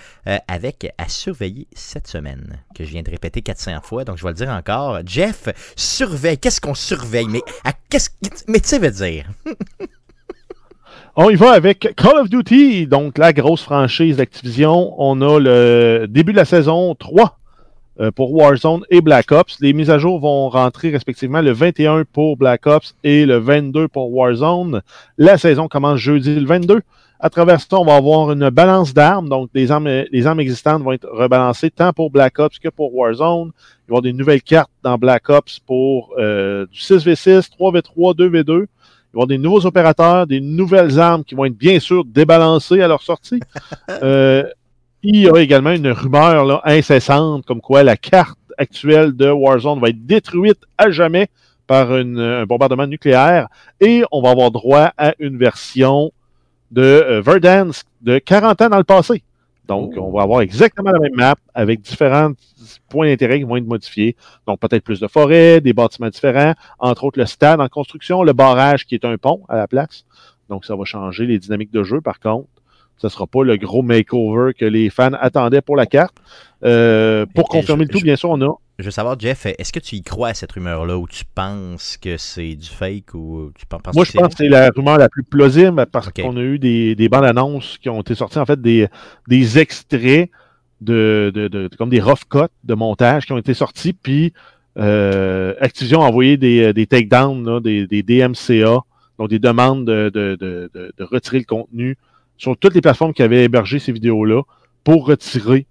avec 0.49 0.90
à 0.99 1.09
surveiller 1.09 1.67
cette 1.73 2.07
semaine, 2.07 2.63
que 2.75 2.85
je 2.85 2.91
viens 2.91 3.03
de 3.03 3.11
répéter 3.11 3.43
400 3.43 3.81
fois, 3.83 4.05
donc 4.05 4.19
je 4.19 4.25
vais 4.25 4.31
le 4.31 4.35
dire 4.35 4.51
encore. 4.51 5.01
Jeff, 5.05 5.49
surveille. 5.77 6.39
Qu'est-ce 6.39 6.61
qu'on 6.61 6.75
surveille? 6.75 7.29
Mais 7.29 7.43
qu'est-ce 7.89 8.11
que 8.11 8.15
mais 8.49 8.61
tu 8.61 8.69
sais 8.69 8.79
veut 8.79 8.91
dire? 8.91 9.27
On 11.17 11.29
y 11.29 11.35
va 11.35 11.51
avec 11.51 11.93
Call 11.97 12.19
of 12.19 12.31
Duty, 12.31 12.87
donc 12.87 13.19
la 13.19 13.33
grosse 13.33 13.63
franchise 13.63 14.17
d'Activision. 14.17 14.95
On 14.97 15.21
a 15.21 15.41
le 15.41 16.07
début 16.09 16.33
de 16.33 16.37
la 16.37 16.45
saison 16.45 16.95
3 16.95 17.37
euh, 18.01 18.11
pour 18.13 18.33
Warzone 18.33 18.85
et 18.91 19.01
Black 19.01 19.33
Ops. 19.33 19.59
Les 19.61 19.73
mises 19.73 19.91
à 19.91 19.99
jour 19.99 20.21
vont 20.21 20.49
rentrer 20.49 20.91
respectivement 20.91 21.43
le 21.43 21.51
21 21.51 22.05
pour 22.05 22.37
Black 22.37 22.67
Ops 22.67 22.95
et 23.03 23.27
le 23.27 23.39
22 23.39 23.89
pour 23.89 24.15
Warzone. 24.15 24.83
La 25.19 25.37
saison 25.37 25.67
commence 25.67 25.99
jeudi 25.99 26.39
le 26.39 26.47
22. 26.47 26.81
À 27.23 27.29
travers 27.29 27.61
ça, 27.61 27.79
on 27.79 27.85
va 27.85 27.97
avoir 27.97 28.33
une 28.33 28.49
balance 28.49 28.95
d'armes. 28.95 29.29
Donc, 29.29 29.51
les 29.53 29.71
armes, 29.71 29.87
les 30.11 30.27
armes 30.27 30.41
existantes 30.41 30.83
vont 30.83 30.93
être 30.93 31.07
rebalancées 31.07 31.71
tant 31.71 31.93
pour 31.93 32.11
Black 32.11 32.39
Ops 32.39 32.59
que 32.59 32.71
pour 32.71 32.95
Warzone. 32.95 33.49
Il 33.53 33.53
va 33.53 33.83
y 33.87 33.91
avoir 33.91 34.03
des 34.03 34.15
nouvelles 34.15 34.43
cartes 34.43 34.71
dans 34.83 34.97
Black 34.97 35.29
Ops 35.29 35.59
pour 35.61 36.15
euh, 36.19 36.65
du 36.73 36.79
6v6, 36.79 37.51
3v3, 37.51 38.17
2v2. 38.17 38.21
Il 38.33 38.33
va 38.33 38.63
y 38.63 38.67
avoir 39.13 39.27
des 39.27 39.37
nouveaux 39.37 39.67
opérateurs, 39.67 40.27
des 40.27 40.41
nouvelles 40.41 40.99
armes 40.99 41.23
qui 41.25 41.35
vont 41.35 41.45
être 41.45 41.59
bien 41.59 41.79
sûr 41.79 42.07
débalancées 42.07 42.81
à 42.81 42.89
leur 42.89 43.03
sortie. 43.03 43.41
Euh, 44.03 44.45
il 45.03 45.17
y 45.17 45.29
a 45.29 45.37
également 45.41 45.73
une 45.73 45.89
rumeur 45.91 46.45
là, 46.45 46.61
incessante 46.65 47.45
comme 47.45 47.61
quoi 47.61 47.83
la 47.83 47.97
carte 47.97 48.39
actuelle 48.57 49.15
de 49.17 49.29
Warzone 49.31 49.81
va 49.81 49.89
être 49.89 50.07
détruite 50.07 50.61
à 50.79 50.91
jamais 50.91 51.29
par 51.67 51.97
une- 51.97 52.19
un 52.19 52.45
bombardement 52.47 52.87
nucléaire 52.87 53.49
et 53.81 54.05
on 54.13 54.23
va 54.23 54.31
avoir 54.31 54.51
droit 54.51 54.93
à 54.97 55.15
une 55.19 55.37
version 55.39 56.13
de 56.71 56.83
euh, 56.83 57.21
Verdansk 57.21 57.87
de 58.03 58.19
40 58.19 58.63
ans 58.63 58.69
dans 58.69 58.79
le 58.79 58.85
passé. 58.85 59.23
Donc, 59.69 59.93
Oh. 59.97 60.01
on 60.09 60.11
va 60.11 60.23
avoir 60.23 60.41
exactement 60.41 60.91
la 60.91 60.99
même 60.99 61.15
map 61.15 61.37
avec 61.55 61.81
différents 61.81 62.33
points 62.89 63.07
d'intérêt 63.09 63.39
qui 63.39 63.45
vont 63.45 63.57
être 63.57 63.67
modifiés. 63.67 64.17
Donc, 64.47 64.59
peut-être 64.59 64.83
plus 64.83 64.99
de 64.99 65.07
forêts, 65.07 65.61
des 65.61 65.73
bâtiments 65.73 66.09
différents, 66.09 66.55
entre 66.81 67.05
autres 67.05 67.21
le 67.21 67.27
stade 67.27 67.61
en 67.61 67.69
construction, 67.69 68.23
le 68.25 68.33
barrage 68.33 68.85
qui 68.85 68.97
est 68.97 69.05
un 69.05 69.17
pont 69.17 69.43
à 69.49 69.57
la 69.57 69.69
place. 69.69 70.05
Donc, 70.49 70.65
ça 70.65 70.75
va 70.75 70.85
changer 70.85 71.27
les 71.27 71.39
dynamiques 71.39 71.73
de 71.73 71.85
jeu, 71.85 72.01
par 72.01 72.19
contre. 72.19 72.49
Ce 72.97 73.07
ne 73.07 73.11
sera 73.11 73.27
pas 73.27 73.45
le 73.45 73.57
gros 73.57 73.83
makeover 73.83 74.53
que 74.53 74.65
les 74.65 74.91
fans 74.91 75.13
attendaient 75.21 75.63
pour 75.63 75.77
la 75.77 75.87
carte. 75.87 76.17
Euh, 76.65 77.25
pour 77.35 77.49
confirmer 77.49 77.85
le 77.85 77.91
tout, 77.91 78.01
bien 78.01 78.17
sûr, 78.17 78.31
on 78.31 78.43
a 78.43 78.55
Je 78.81 78.87
veux 78.87 78.91
savoir, 78.91 79.19
Jeff, 79.19 79.47
est-ce 79.47 79.73
que 79.73 79.79
tu 79.79 79.97
y 79.97 80.03
crois 80.03 80.29
à 80.29 80.35
cette 80.35 80.53
rumeur-là 80.53 80.97
ou 80.97 81.07
tu 81.07 81.25
penses 81.35 81.97
que 81.97 82.17
c'est 82.17 82.55
du 82.55 82.69
fake 82.69 83.15
ou 83.15 83.51
tu 83.59 83.67
penses 83.67 83.95
Moi, 83.95 84.05
je 84.05 84.13
pense 84.13 84.29
que 84.35 84.39
c'est 84.39 84.49
la 84.49 84.71
rumeur 84.75 84.97
la 84.99 85.09
plus 85.09 85.23
plausible 85.23 85.85
parce 85.93 86.11
qu'on 86.11 86.37
a 86.37 86.41
eu 86.41 86.59
des, 86.59 86.95
des 86.95 87.09
bandes 87.09 87.25
annonces 87.27 87.77
qui 87.79 87.89
ont 87.91 88.01
été 88.01 88.15
sorties, 88.15 88.39
en 88.39 88.47
fait, 88.47 88.61
des, 88.61 88.89
des 89.29 89.59
extraits 89.59 90.31
de, 90.81 91.31
de, 91.35 91.49
de- 91.49 91.69
comme 91.77 91.91
des 91.91 92.01
rough 92.01 92.25
cuts 92.31 92.39
de 92.65 92.75
montage 92.75 93.27
qui 93.27 93.33
ont 93.33 93.39
été 93.39 93.53
sortis, 93.53 93.93
puis 93.93 94.33
euh, 94.79 95.53
Activision 95.61 96.01
a 96.03 96.07
envoyé 96.07 96.37
des, 96.39 96.73
des 96.73 96.87
takedowns, 96.87 97.45
là, 97.45 97.61
des, 97.61 97.87
des 97.87 98.03
DMCA, 98.03 98.79
donc 99.19 99.29
des 99.29 99.39
demandes 99.39 99.85
de, 99.87 100.09
de, 100.15 100.37
de, 100.41 100.71
de- 100.73 100.93
de 100.97 101.05
retirer 101.05 101.39
le 101.39 101.45
contenu 101.45 101.99
sur 102.39 102.57
toutes 102.57 102.75
les 102.75 102.81
plateformes 102.81 103.13
qui 103.13 103.23
avaient 103.23 103.45
hébergé 103.45 103.79
ces 103.79 103.93
vidéos-là 103.93 104.43
pour 104.85 105.07
retirer 105.07 105.67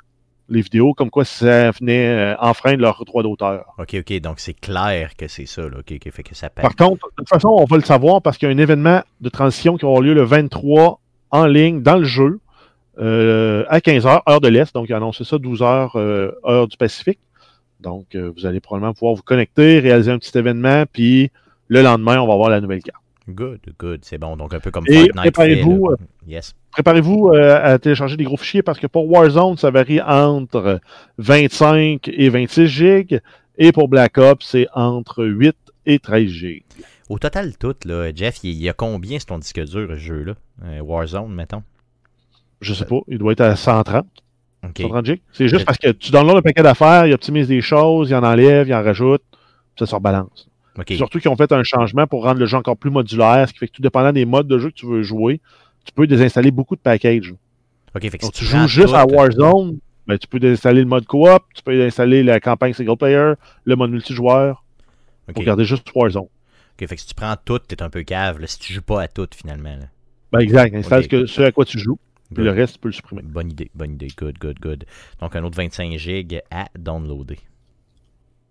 les 0.50 0.62
vidéos, 0.62 0.94
comme 0.94 1.10
quoi 1.10 1.26
ça 1.26 1.72
venait 1.72 2.08
euh, 2.08 2.36
enfreindre 2.40 2.82
leur 2.82 3.04
droit 3.06 3.24
d'auteur. 3.24 3.66
Ok, 3.78 3.96
ok, 4.00 4.20
donc 4.22 4.40
c'est 4.40 4.54
clair 4.54 5.16
que 5.16 5.28
c'est 5.28 5.46
ça, 5.46 5.64
là. 5.64 5.78
Ok, 5.80 5.94
ok, 5.94 6.12
fait 6.12 6.24
que 6.24 6.36
ça 6.36 6.50
passe. 6.50 6.64
Par 6.64 6.76
contre, 6.76 7.08
de 7.10 7.16
toute 7.18 7.30
façon, 7.30 7.50
on 7.50 7.66
va 7.66 7.78
le 7.78 7.84
savoir 7.84 8.22
parce 8.22 8.38
qu'il 8.38 8.48
y 8.48 8.52
a 8.52 8.56
un 8.56 8.58
événement 8.58 9.02
de 9.22 9.30
transition 9.30 9.78
qui 9.78 9.86
avoir 9.86 10.02
lieu 10.02 10.14
le 10.14 10.24
23 10.24 11.00
en 11.32 11.46
ligne 11.46 11.82
dans 11.82 11.98
le 11.98 12.06
jeu 12.06 12.40
euh, 13.00 13.64
à 13.70 13.80
15h, 13.80 14.22
heure 14.30 14.42
de 14.42 14.48
l'Est. 14.48 14.74
Donc, 14.74 14.90
il 14.90 14.94
a 14.94 14.98
annoncé 14.98 15.24
ça 15.24 15.38
12h, 15.38 15.92
euh, 15.96 16.32
heure 16.46 16.68
du 16.68 16.78
Pacifique. 16.78 17.20
Donc, 17.80 18.16
euh, 18.16 18.32
vous 18.36 18.46
allez 18.46 18.60
probablement 18.60 18.94
pouvoir 18.94 19.16
vous 19.16 19.22
connecter, 19.22 19.80
réaliser 19.80 20.12
un 20.12 20.20
petit 20.20 20.38
événement, 20.38 20.84
puis 20.92 21.32
le 21.70 21.82
lendemain, 21.82 22.20
on 22.20 22.28
va 22.28 22.34
avoir 22.34 22.50
la 22.50 22.60
nouvelle 22.60 22.84
carte. 22.84 23.02
Good, 23.30 23.60
good, 23.80 24.00
c'est 24.04 24.18
bon. 24.18 24.36
Donc 24.38 24.54
un 24.54 24.60
peu 24.60 24.72
comme 24.72 24.86
Et 24.88 24.94
Fortnite 24.96 25.16
préparez-vous, 25.18 25.90
là. 25.90 25.96
Yes. 26.28 26.56
Préparez-vous 26.72 27.30
euh, 27.34 27.60
à 27.64 27.78
télécharger 27.80 28.18
des 28.18 28.24
gros 28.24 28.38
fichiers 28.38 28.62
parce 28.64 28.80
que 28.80 28.88
pour 28.88 29.10
Warzone, 29.10 29.58
ça 29.58 29.70
varie 29.72 30.02
entre 30.02 30.80
25 31.18 32.08
et 32.12 32.30
26 32.30 32.68
gigs. 32.68 33.20
Et 33.58 33.72
pour 33.72 33.88
Black 33.90 34.18
Ops, 34.18 34.46
c'est 34.46 34.68
entre 34.74 35.26
8 35.26 35.56
et 35.86 36.00
13 36.00 36.28
gigs. 36.28 36.64
Au 37.10 37.20
total, 37.20 37.58
tout, 37.58 37.76
là, 37.86 38.12
Jeff, 38.16 38.40
il 38.44 38.54
y 38.54 38.70
a 38.70 38.74
combien 38.74 39.20
sur 39.20 39.28
ton 39.28 39.40
disque 39.40 39.60
dur, 39.66 39.88
ce 39.90 39.96
jeu-là? 39.96 40.34
Euh, 40.66 40.80
Warzone, 40.82 41.34
mettons? 41.34 41.64
Je 42.62 42.74
sais 42.74 42.86
pas, 42.86 43.00
il 43.08 43.18
doit 43.18 43.32
être 43.34 43.42
à 43.42 43.56
130. 43.56 44.06
Ok. 44.64 44.78
130 44.82 45.06
gigs. 45.06 45.22
C'est 45.34 45.48
juste 45.48 45.62
Je- 45.62 45.66
parce 45.66 45.78
que 45.78 45.90
tu 45.92 46.12
downloads 46.12 46.38
un 46.38 46.42
paquet 46.42 46.62
d'affaires, 46.64 47.06
il 47.08 47.14
optimise 47.14 47.48
des 47.48 47.62
choses, 47.62 48.10
il 48.10 48.16
en 48.16 48.24
enlève, 48.24 48.68
il 48.68 48.74
en 48.74 48.84
rajoute, 48.84 49.24
puis 49.32 49.40
ça 49.80 49.86
se 49.86 49.96
rebalance. 49.96 50.48
Surtout 50.98 51.20
qu'ils 51.20 51.30
ont 51.32 51.36
fait 51.36 51.52
un 51.52 51.64
changement 51.64 52.08
pour 52.08 52.24
rendre 52.24 52.40
le 52.40 52.46
jeu 52.46 52.58
encore 52.58 52.78
plus 52.78 52.90
modulaire, 52.92 53.48
ce 53.48 53.54
qui 53.54 53.60
fait 53.60 53.68
que 53.68 53.74
tout 53.74 53.82
dépendant 53.82 54.12
des 54.14 54.26
modes 54.26 54.48
de 54.48 54.58
jeu 54.60 54.70
que 54.70 54.76
tu 54.76 54.86
veux 54.86 55.04
jouer, 55.04 55.42
tu 55.86 55.92
peux 55.94 56.08
désinstaller 56.08 56.52
beaucoup 56.52 56.76
de 56.76 56.82
packages. 56.82 57.34
Ok, 57.96 58.02
fait 58.04 58.18
que 58.18 58.22
Donc 58.24 58.36
si 58.36 58.40
tu 58.40 58.46
joues 58.46 58.68
juste 58.68 58.94
à 58.94 59.06
Warzone, 59.06 59.80
ben, 60.08 60.18
tu 60.18 60.28
peux 60.28 60.40
désinstaller 60.40 60.82
le 60.82 60.88
mode 60.88 61.06
coop, 61.06 61.42
tu 61.56 61.64
peux 61.64 61.74
désinstaller 61.76 62.24
la 62.24 62.40
campagne 62.40 62.74
single 62.74 62.98
player, 62.98 63.34
le 63.66 63.76
mode 63.76 63.92
multijoueur, 63.92 64.64
Ok, 65.28 65.36
pour 65.36 65.44
garder 65.44 65.66
juste 65.66 65.88
Warzone. 65.96 66.24
ok, 66.24 66.30
fait 66.88 66.96
que 66.96 67.02
si 67.02 67.08
tu 67.08 67.14
prends 67.16 67.36
tout, 67.44 67.60
t'es 67.60 67.82
un 67.82 67.90
peu 67.90 68.04
cave, 68.04 68.40
là, 68.40 68.48
si 68.48 68.60
tu 68.60 68.74
joues 68.74 68.82
pas 68.82 69.02
à 69.04 69.08
tout, 69.08 69.28
finalement. 69.36 69.76
là. 69.76 69.86
Ben 70.32 70.40
exact, 70.40 70.76
installe 70.76 71.08
que- 71.08 71.26
ce 71.26 71.42
à 71.42 71.52
quoi 71.52 71.66
tu 71.66 71.80
joues, 71.80 71.98
puis 72.34 72.44
le 72.44 72.52
reste, 72.52 72.74
tu 72.76 72.80
peux 72.80 72.90
le 72.90 72.94
supprimer. 72.94 73.24
Bonne 73.24 73.50
idée, 73.52 73.72
bonne 73.74 73.94
idée. 73.94 74.10
Good, 74.16 74.38
good, 74.40 74.60
good. 74.60 74.86
Donc 75.20 75.36
un 75.36 75.44
autre 75.44 75.58
25 75.58 75.98
gigs 75.98 76.42
à 76.52 76.68
downloader. 76.78 77.40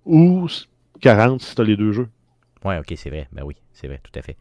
Ou 0.05 0.49
40 1.01 1.41
si 1.43 1.55
tu 1.55 1.61
as 1.61 1.65
les 1.65 1.77
deux 1.77 1.93
jeux. 1.93 2.09
Ouais, 2.65 2.79
ok, 2.79 2.93
c'est 2.97 3.11
vrai. 3.11 3.29
Ben 3.33 3.43
oui, 3.45 3.55
c'est 3.73 3.87
vrai, 3.87 4.01
tout 4.03 4.17
à 4.19 4.23
fait. 4.23 4.37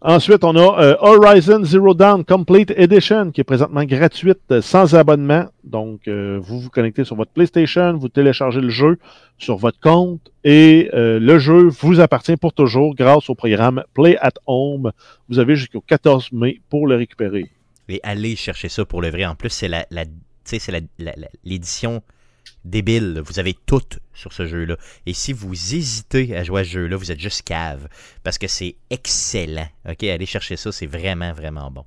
Ensuite, 0.00 0.44
on 0.44 0.54
a 0.54 0.80
euh, 0.80 0.96
Horizon 1.00 1.64
Zero 1.64 1.92
Dawn 1.92 2.24
Complete 2.24 2.70
Edition 2.76 3.32
qui 3.32 3.40
est 3.40 3.44
présentement 3.44 3.82
gratuite 3.84 4.38
euh, 4.52 4.62
sans 4.62 4.94
abonnement. 4.94 5.46
Donc, 5.64 6.06
euh, 6.06 6.38
vous 6.40 6.60
vous 6.60 6.70
connectez 6.70 7.02
sur 7.02 7.16
votre 7.16 7.32
PlayStation, 7.32 7.94
vous 7.98 8.08
téléchargez 8.08 8.60
le 8.60 8.68
jeu 8.68 8.98
sur 9.38 9.56
votre 9.56 9.80
compte 9.80 10.30
et 10.44 10.88
le 10.94 11.38
jeu 11.40 11.68
vous 11.80 11.98
appartient 12.00 12.36
pour 12.36 12.52
toujours 12.52 12.94
grâce 12.94 13.28
au 13.28 13.34
programme 13.34 13.82
Play 13.92 14.16
at 14.20 14.34
Home. 14.46 14.92
Vous 15.28 15.40
avez 15.40 15.56
jusqu'au 15.56 15.80
14 15.80 16.30
mai 16.30 16.60
pour 16.70 16.86
le 16.86 16.94
récupérer. 16.94 17.50
Et 17.88 17.98
allez 18.04 18.36
chercher 18.36 18.68
ça 18.68 18.84
pour 18.84 19.02
le 19.02 19.10
vrai. 19.10 19.24
En 19.26 19.34
plus, 19.34 19.50
c'est 19.50 19.68
la, 19.68 19.84
la, 19.90 20.04
c'est 20.44 20.64
la- 20.70 20.80
la- 21.00 21.14
la- 21.16 21.28
l'édition 21.44 22.02
débile. 22.64 23.20
Vous 23.24 23.38
avez 23.38 23.54
tout 23.54 23.82
sur 24.14 24.32
ce 24.32 24.46
jeu-là. 24.46 24.76
Et 25.06 25.12
si 25.12 25.32
vous 25.32 25.52
hésitez 25.52 26.36
à 26.36 26.44
jouer 26.44 26.62
à 26.62 26.64
ce 26.64 26.70
jeu-là, 26.70 26.96
vous 26.96 27.12
êtes 27.12 27.20
juste 27.20 27.42
cave. 27.42 27.88
Parce 28.22 28.38
que 28.38 28.48
c'est 28.48 28.76
excellent. 28.90 29.68
Ok, 29.88 30.04
allez 30.04 30.26
chercher 30.26 30.56
ça, 30.56 30.72
c'est 30.72 30.86
vraiment, 30.86 31.32
vraiment 31.32 31.70
bon. 31.70 31.84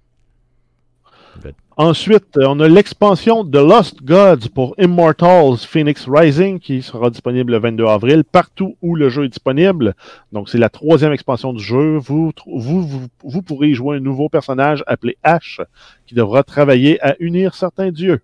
Ensuite, 1.77 2.37
euh, 2.37 2.45
on 2.47 2.59
a 2.59 2.67
l'expansion 2.67 3.43
de 3.43 3.57
Lost 3.57 4.03
Gods 4.03 4.49
pour 4.53 4.75
Immortals 4.77 5.57
Phoenix 5.57 6.05
Rising 6.07 6.59
qui 6.59 6.81
sera 6.81 7.09
disponible 7.09 7.53
le 7.53 7.59
22 7.59 7.85
avril 7.85 8.23
partout 8.23 8.75
où 8.81 8.95
le 8.95 9.09
jeu 9.09 9.25
est 9.25 9.29
disponible. 9.29 9.95
Donc, 10.31 10.49
c'est 10.49 10.57
la 10.57 10.69
troisième 10.69 11.13
expansion 11.13 11.53
du 11.53 11.63
jeu. 11.63 11.97
Vous, 11.97 12.31
vous 12.45 13.41
pourrez 13.41 13.69
y 13.69 13.73
jouer 13.73 13.97
un 13.97 14.01
nouveau 14.01 14.29
personnage 14.29 14.83
appelé 14.85 15.17
Ash 15.23 15.61
qui 16.05 16.13
devra 16.13 16.43
travailler 16.43 17.01
à 17.01 17.15
unir 17.19 17.55
certains 17.55 17.91
dieux. 17.91 18.21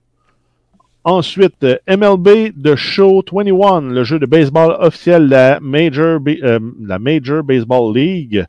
Ensuite, 1.10 1.64
euh, 1.64 1.78
MLB 1.88 2.51
The 2.62 2.76
Show 2.76 3.24
21, 3.32 3.93
le 3.93 4.03
jeu 4.03 4.20
de 4.20 4.26
baseball 4.26 4.76
officiel 4.82 5.28
de 5.28 5.32
la 5.32 5.60
Major, 5.62 6.20
Ba- 6.20 6.32
euh, 6.43 6.60
la 6.84 6.99
Major 6.99 7.43
Baseball 7.43 7.95
League 7.95 8.45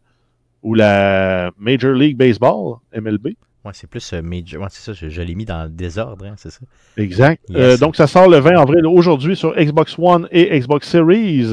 ou 0.64 0.74
la 0.74 1.52
Major 1.56 1.92
League 1.92 2.16
Baseball, 2.16 2.78
MLB. 2.92 3.36
Ouais, 3.64 3.70
c'est 3.74 3.88
plus 3.88 4.12
euh, 4.12 4.22
Major. 4.22 4.60
Ouais, 4.60 4.66
c'est 4.70 4.82
ça, 4.82 4.92
je, 4.92 5.08
je 5.08 5.22
l'ai 5.22 5.36
mis 5.36 5.44
dans 5.44 5.62
le 5.62 5.68
désordre, 5.68 6.24
hein, 6.24 6.34
c'est 6.36 6.50
ça. 6.50 6.58
Exact. 6.96 7.40
Yes. 7.48 7.58
Euh, 7.58 7.76
donc, 7.76 7.94
ça 7.94 8.08
sort 8.08 8.28
le 8.28 8.38
20 8.38 8.58
avril 8.60 8.84
aujourd'hui 8.86 9.36
sur 9.36 9.54
Xbox 9.54 9.94
One 9.96 10.26
et 10.32 10.58
Xbox 10.58 10.88
Series. 10.88 11.52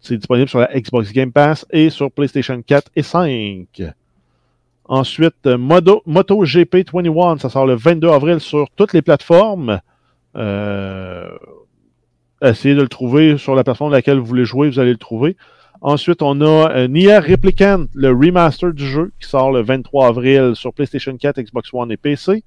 C'est 0.00 0.16
disponible 0.16 0.48
sur 0.48 0.60
la 0.60 0.70
Xbox 0.74 1.12
Game 1.12 1.32
Pass 1.32 1.66
et 1.70 1.90
sur 1.90 2.10
PlayStation 2.10 2.62
4 2.66 2.90
et 2.96 3.02
5. 3.02 3.66
Ensuite, 4.86 5.34
euh, 5.46 5.58
MotoGP 5.58 6.86
21, 6.90 7.36
ça 7.36 7.50
sort 7.50 7.66
le 7.66 7.74
22 7.74 8.08
avril 8.08 8.40
sur 8.40 8.70
toutes 8.74 8.94
les 8.94 9.02
plateformes. 9.02 9.80
Euh, 10.36 11.28
essayez 12.42 12.74
de 12.74 12.82
le 12.82 12.88
trouver 12.88 13.38
sur 13.38 13.54
la 13.54 13.64
plateforme 13.64 13.90
de 13.90 13.96
laquelle 13.96 14.18
vous 14.18 14.26
voulez 14.26 14.44
jouer, 14.44 14.68
vous 14.68 14.78
allez 14.78 14.92
le 14.92 14.98
trouver. 14.98 15.36
Ensuite, 15.80 16.22
on 16.22 16.40
a 16.40 16.70
euh, 16.70 16.88
Nier 16.88 17.18
Replicant, 17.18 17.84
le 17.94 18.08
remaster 18.08 18.72
du 18.72 18.86
jeu, 18.86 19.12
qui 19.20 19.28
sort 19.28 19.52
le 19.52 19.62
23 19.62 20.08
avril 20.08 20.52
sur 20.54 20.72
PlayStation 20.72 21.16
4, 21.16 21.40
Xbox 21.40 21.68
One 21.72 21.92
et 21.92 21.96
PC. 21.96 22.42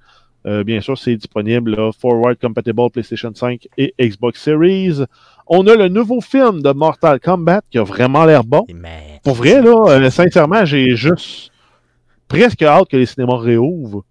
Euh, 0.46 0.64
bien 0.64 0.80
sûr, 0.80 0.96
c'est 0.96 1.16
disponible 1.16 1.76
là, 1.76 1.90
Forward 1.92 2.36
Compatible 2.40 2.90
PlayStation 2.90 3.30
5 3.34 3.68
et 3.76 3.94
Xbox 4.00 4.40
Series. 4.40 5.02
On 5.46 5.66
a 5.66 5.74
le 5.74 5.88
nouveau 5.88 6.20
film 6.20 6.62
de 6.62 6.72
Mortal 6.72 7.20
Kombat 7.20 7.60
qui 7.70 7.78
a 7.78 7.82
vraiment 7.82 8.24
l'air 8.24 8.44
bon. 8.44 8.64
Mais... 8.74 9.20
Pour 9.22 9.34
vrai, 9.34 9.60
là, 9.60 9.84
euh, 9.88 10.10
sincèrement, 10.10 10.64
j'ai 10.64 10.96
juste 10.96 11.50
presque 12.26 12.62
hâte 12.62 12.88
que 12.88 12.96
les 12.96 13.06
cinémas 13.06 13.36
réouvrent 13.36 14.04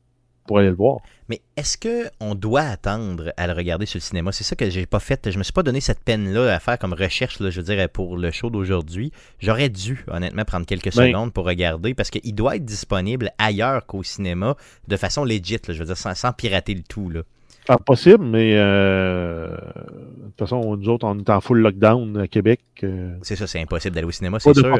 pour 0.49 0.57
aller 0.57 0.69
le 0.69 0.75
voir. 0.75 0.97
Mais 1.29 1.41
est-ce 1.57 1.77
qu'on 1.77 2.33
doit 2.33 2.63
attendre 2.63 3.31
à 3.37 3.45
le 3.45 3.53
regarder 3.53 3.85
sur 3.85 3.97
le 3.97 4.01
cinéma? 4.01 4.31
C'est 4.31 4.43
ça 4.43 4.55
que 4.55 4.67
j'ai 4.67 4.87
pas 4.87 4.99
fait. 4.99 5.29
Je 5.29 5.37
me 5.37 5.43
suis 5.43 5.53
pas 5.53 5.61
donné 5.61 5.79
cette 5.79 5.99
peine-là 5.99 6.55
à 6.55 6.59
faire 6.59 6.79
comme 6.79 6.93
recherche, 6.93 7.39
là, 7.39 7.51
je 7.51 7.61
dire, 7.61 7.87
pour 7.87 8.17
le 8.17 8.31
show 8.31 8.49
d'aujourd'hui. 8.49 9.11
J'aurais 9.37 9.69
dû, 9.69 10.03
honnêtement, 10.07 10.45
prendre 10.45 10.65
quelques 10.65 10.95
Ben- 10.95 11.07
secondes 11.09 11.31
pour 11.31 11.45
regarder 11.45 11.93
parce 11.93 12.09
qu'il 12.09 12.33
doit 12.33 12.55
être 12.55 12.65
disponible 12.65 13.31
ailleurs 13.37 13.85
qu'au 13.85 14.01
cinéma 14.01 14.55
de 14.87 14.97
façon 14.97 15.23
legit, 15.23 15.59
là, 15.67 15.73
je 15.75 15.79
veux 15.79 15.85
dire, 15.85 15.97
sans, 15.97 16.15
sans 16.15 16.33
pirater 16.33 16.73
le 16.73 16.81
tout. 16.81 17.11
Là. 17.11 17.21
Pas 17.69 17.77
possible, 17.77 18.25
mais 18.25 18.53
euh, 18.57 19.49
de 19.55 20.25
toute 20.29 20.39
façon, 20.39 20.75
nous 20.75 20.89
autres, 20.89 21.05
on 21.05 21.19
est 21.19 21.29
en 21.29 21.39
full 21.39 21.59
lockdown 21.59 22.17
à 22.17 22.27
Québec. 22.27 22.61
euh, 22.83 23.15
C'est 23.21 23.35
ça, 23.35 23.45
c'est 23.45 23.61
impossible 23.61 23.93
d'aller 23.93 24.07
au 24.07 24.11
cinéma, 24.11 24.39
c'est 24.39 24.55
sûr. 24.55 24.79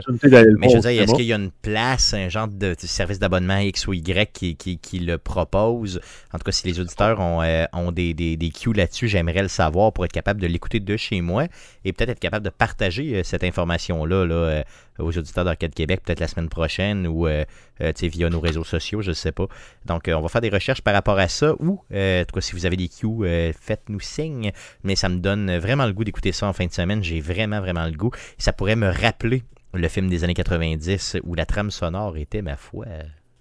Mais 0.58 0.70
je 0.70 0.74
veux 0.74 0.82
dire, 0.82 1.00
est-ce 1.04 1.14
qu'il 1.14 1.26
y 1.26 1.34
a 1.34 1.36
une 1.36 1.52
place, 1.62 2.16
un 2.16 2.30
genre 2.30 2.48
de 2.48 2.70
de 2.74 2.76
service 2.80 3.20
d'abonnement 3.20 3.60
X 3.60 3.86
ou 3.86 3.94
Y 3.94 4.32
qui, 4.34 4.56
qui, 4.56 4.80
qui 4.80 4.98
le 4.98 5.20
propose? 5.20 6.02
En 6.34 6.40
tout 6.40 6.44
cas, 6.46 6.52
si 6.52 6.66
les 6.66 6.80
auditeurs 6.80 7.20
ont, 7.20 7.44
euh, 7.44 7.66
ont 7.74 7.92
des, 7.92 8.16
des, 8.16 8.38
des 8.38 8.50
cues 8.50 8.74
là-dessus, 8.74 9.08
j'aimerais 9.08 9.44
le 9.44 9.50
savoir 9.50 9.94
pour 9.94 10.04
être 10.06 10.12
capable 10.12 10.42
de 10.42 10.48
l'écouter 10.48 10.80
de 10.80 10.98
chez 10.98 11.22
moi 11.22 11.46
et 11.86 11.94
peut-être 11.94 12.10
être 12.10 12.20
capable 12.20 12.44
de 12.46 12.50
partager 12.52 13.24
cette 13.24 13.44
information-là 13.44 14.26
là, 14.26 14.64
aux 15.00 15.18
auditeurs 15.18 15.46
d'Arcade 15.46 15.74
Québec, 15.74 16.02
peut-être 16.04 16.20
la 16.20 16.28
semaine 16.28 16.50
prochaine 16.50 17.08
ou 17.08 17.28
euh, 17.28 17.46
euh, 17.82 17.92
via 18.02 18.30
nos 18.30 18.40
réseaux 18.40 18.64
sociaux, 18.64 19.02
je 19.02 19.10
ne 19.10 19.14
sais 19.14 19.32
pas. 19.32 19.48
Donc, 19.86 20.08
euh, 20.08 20.14
on 20.14 20.22
va 20.22 20.30
faire 20.30 20.42
des 20.42 20.50
recherches 20.50 20.82
par 20.82 20.94
rapport 20.94 21.18
à 21.20 21.28
ça 21.28 21.54
ou, 21.60 21.82
en 21.94 22.24
tout 22.26 22.36
cas, 22.36 22.42
si 22.42 22.54
vous 22.54 22.66
avez 22.66 22.78
des 22.78 22.90
cues, 22.90 23.54
faites-nous 23.60 24.00
signe. 24.00 24.52
Mais 24.84 24.96
ça 24.96 25.10
me 25.10 25.18
donne 25.18 25.58
vraiment 25.58 25.86
le 25.86 25.94
goût 25.94 26.04
d'écouter 26.04 26.32
ça 26.32 26.48
en 26.48 26.54
fin 26.54 26.66
de 26.66 26.72
semaine. 26.72 27.04
J'ai 27.04 27.22
vraiment, 27.22 27.60
vraiment 27.60 27.86
le 27.86 27.92
goût. 27.94 28.12
Ça 28.38 28.54
pourrait 28.54 28.76
me 28.76 28.90
rappeler 28.90 29.44
le 29.74 29.88
film 29.88 30.10
des 30.10 30.24
années 30.24 30.34
90 30.34 31.18
où 31.24 31.36
la 31.36 31.46
trame 31.46 31.72
sonore 31.72 32.18
était, 32.18 32.42
ma 32.42 32.56
foi, 32.56 32.86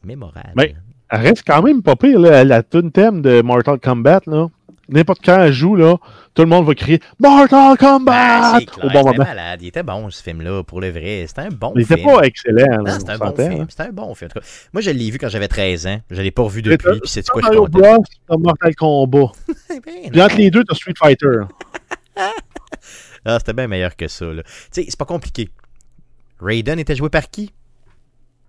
mémorable. 0.04 0.52
Ben, 0.54 0.74
Elle 1.10 1.20
reste 1.20 1.42
quand 1.46 1.62
même 1.62 1.82
pas 1.82 1.96
pire, 1.96 2.20
là. 2.20 2.44
La 2.44 2.62
tune 2.62 2.92
thème 2.92 3.22
de 3.22 3.42
Mortal 3.42 3.78
Kombat, 3.80 4.20
là. 4.26 4.48
N'importe 4.90 5.20
quand 5.22 5.38
elle 5.40 5.52
joue, 5.52 5.76
là, 5.76 5.96
tout 6.34 6.42
le 6.42 6.48
monde 6.48 6.66
va 6.66 6.74
crier 6.74 7.00
Mortal 7.20 7.76
Kombat 7.76 8.52
Ben, 8.58 8.64
clair, 8.64 8.84
au 8.84 8.88
bon 8.88 9.04
moment. 9.10 9.24
malade. 9.24 9.60
Il 9.60 9.68
était 9.68 9.82
bon, 9.82 10.08
ce 10.10 10.22
film-là, 10.22 10.62
pour 10.64 10.80
le 10.80 10.90
vrai. 10.90 11.24
C'était 11.28 11.42
un 11.42 11.48
bon 11.50 11.72
Il 11.76 11.82
était 11.82 11.96
film. 11.96 12.06
pas 12.10 12.22
excellent, 12.22 12.66
là, 12.70 12.78
Non, 12.78 12.84
on 12.96 12.98
c'était 12.98 13.12
un 13.12 13.18
bon 13.18 13.34
hein. 13.38 13.66
C'était 13.68 13.82
un 13.82 13.92
bon 13.92 14.14
film. 14.14 14.30
En 14.30 14.34
tout 14.34 14.40
cas, 14.40 14.46
moi, 14.72 14.80
je 14.80 14.90
l'ai 14.90 15.10
vu 15.10 15.18
quand 15.18 15.28
j'avais 15.28 15.48
13 15.48 15.86
ans. 15.86 16.00
Je 16.10 16.22
l'ai 16.22 16.30
pas 16.30 16.42
revu 16.42 16.62
depuis. 16.62 17.00
Puis 17.00 17.10
c'est 17.10 17.28
quoi, 17.28 17.42
je 17.42 17.46
Mario. 17.48 17.66
Bros, 17.68 18.02
t'as 18.28 18.36
Mortal 18.38 18.74
Kombat. 18.74 19.32
Eh 19.70 19.80
ben, 19.80 20.10
Puis 20.10 20.22
entre 20.22 20.36
les 20.36 20.50
deux, 20.50 20.64
t'as 20.64 20.74
Street 20.74 20.94
Fighter. 20.98 21.40
Ah, 23.24 23.36
c'était 23.38 23.52
bien 23.52 23.66
meilleur 23.66 23.94
que 23.96 24.08
ça. 24.08 24.26
Tu 24.26 24.42
sais, 24.70 24.86
c'est 24.88 24.98
pas 24.98 25.04
compliqué. 25.04 25.50
Raiden 26.40 26.78
était 26.78 26.94
joué 26.96 27.10
par 27.10 27.28
qui? 27.28 27.52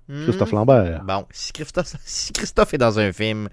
Hmm? 0.07 0.23
Christophe 0.23 0.51
Lambert. 0.51 1.03
Bon, 1.03 1.25
si 1.31 1.51
Christophe, 1.51 1.95
si 2.05 2.31
Christophe 2.31 2.73
est 2.73 2.77
dans 2.77 2.97
un 2.99 3.11
film, 3.11 3.49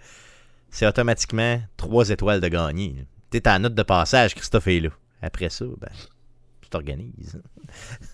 c'est 0.76 0.86
automatiquement 0.86 1.58
trois 1.78 2.10
étoiles 2.10 2.42
de 2.42 2.48
gagner. 2.48 2.96
T'es 3.30 3.40
la 3.46 3.58
note 3.58 3.74
de 3.74 3.82
passage, 3.82 4.34
Christophe 4.34 4.66
est. 4.66 4.90
Après 5.22 5.48
ça, 5.48 5.64
ben, 5.64 5.88
tu 6.60 6.68
t'organises. 6.68 7.40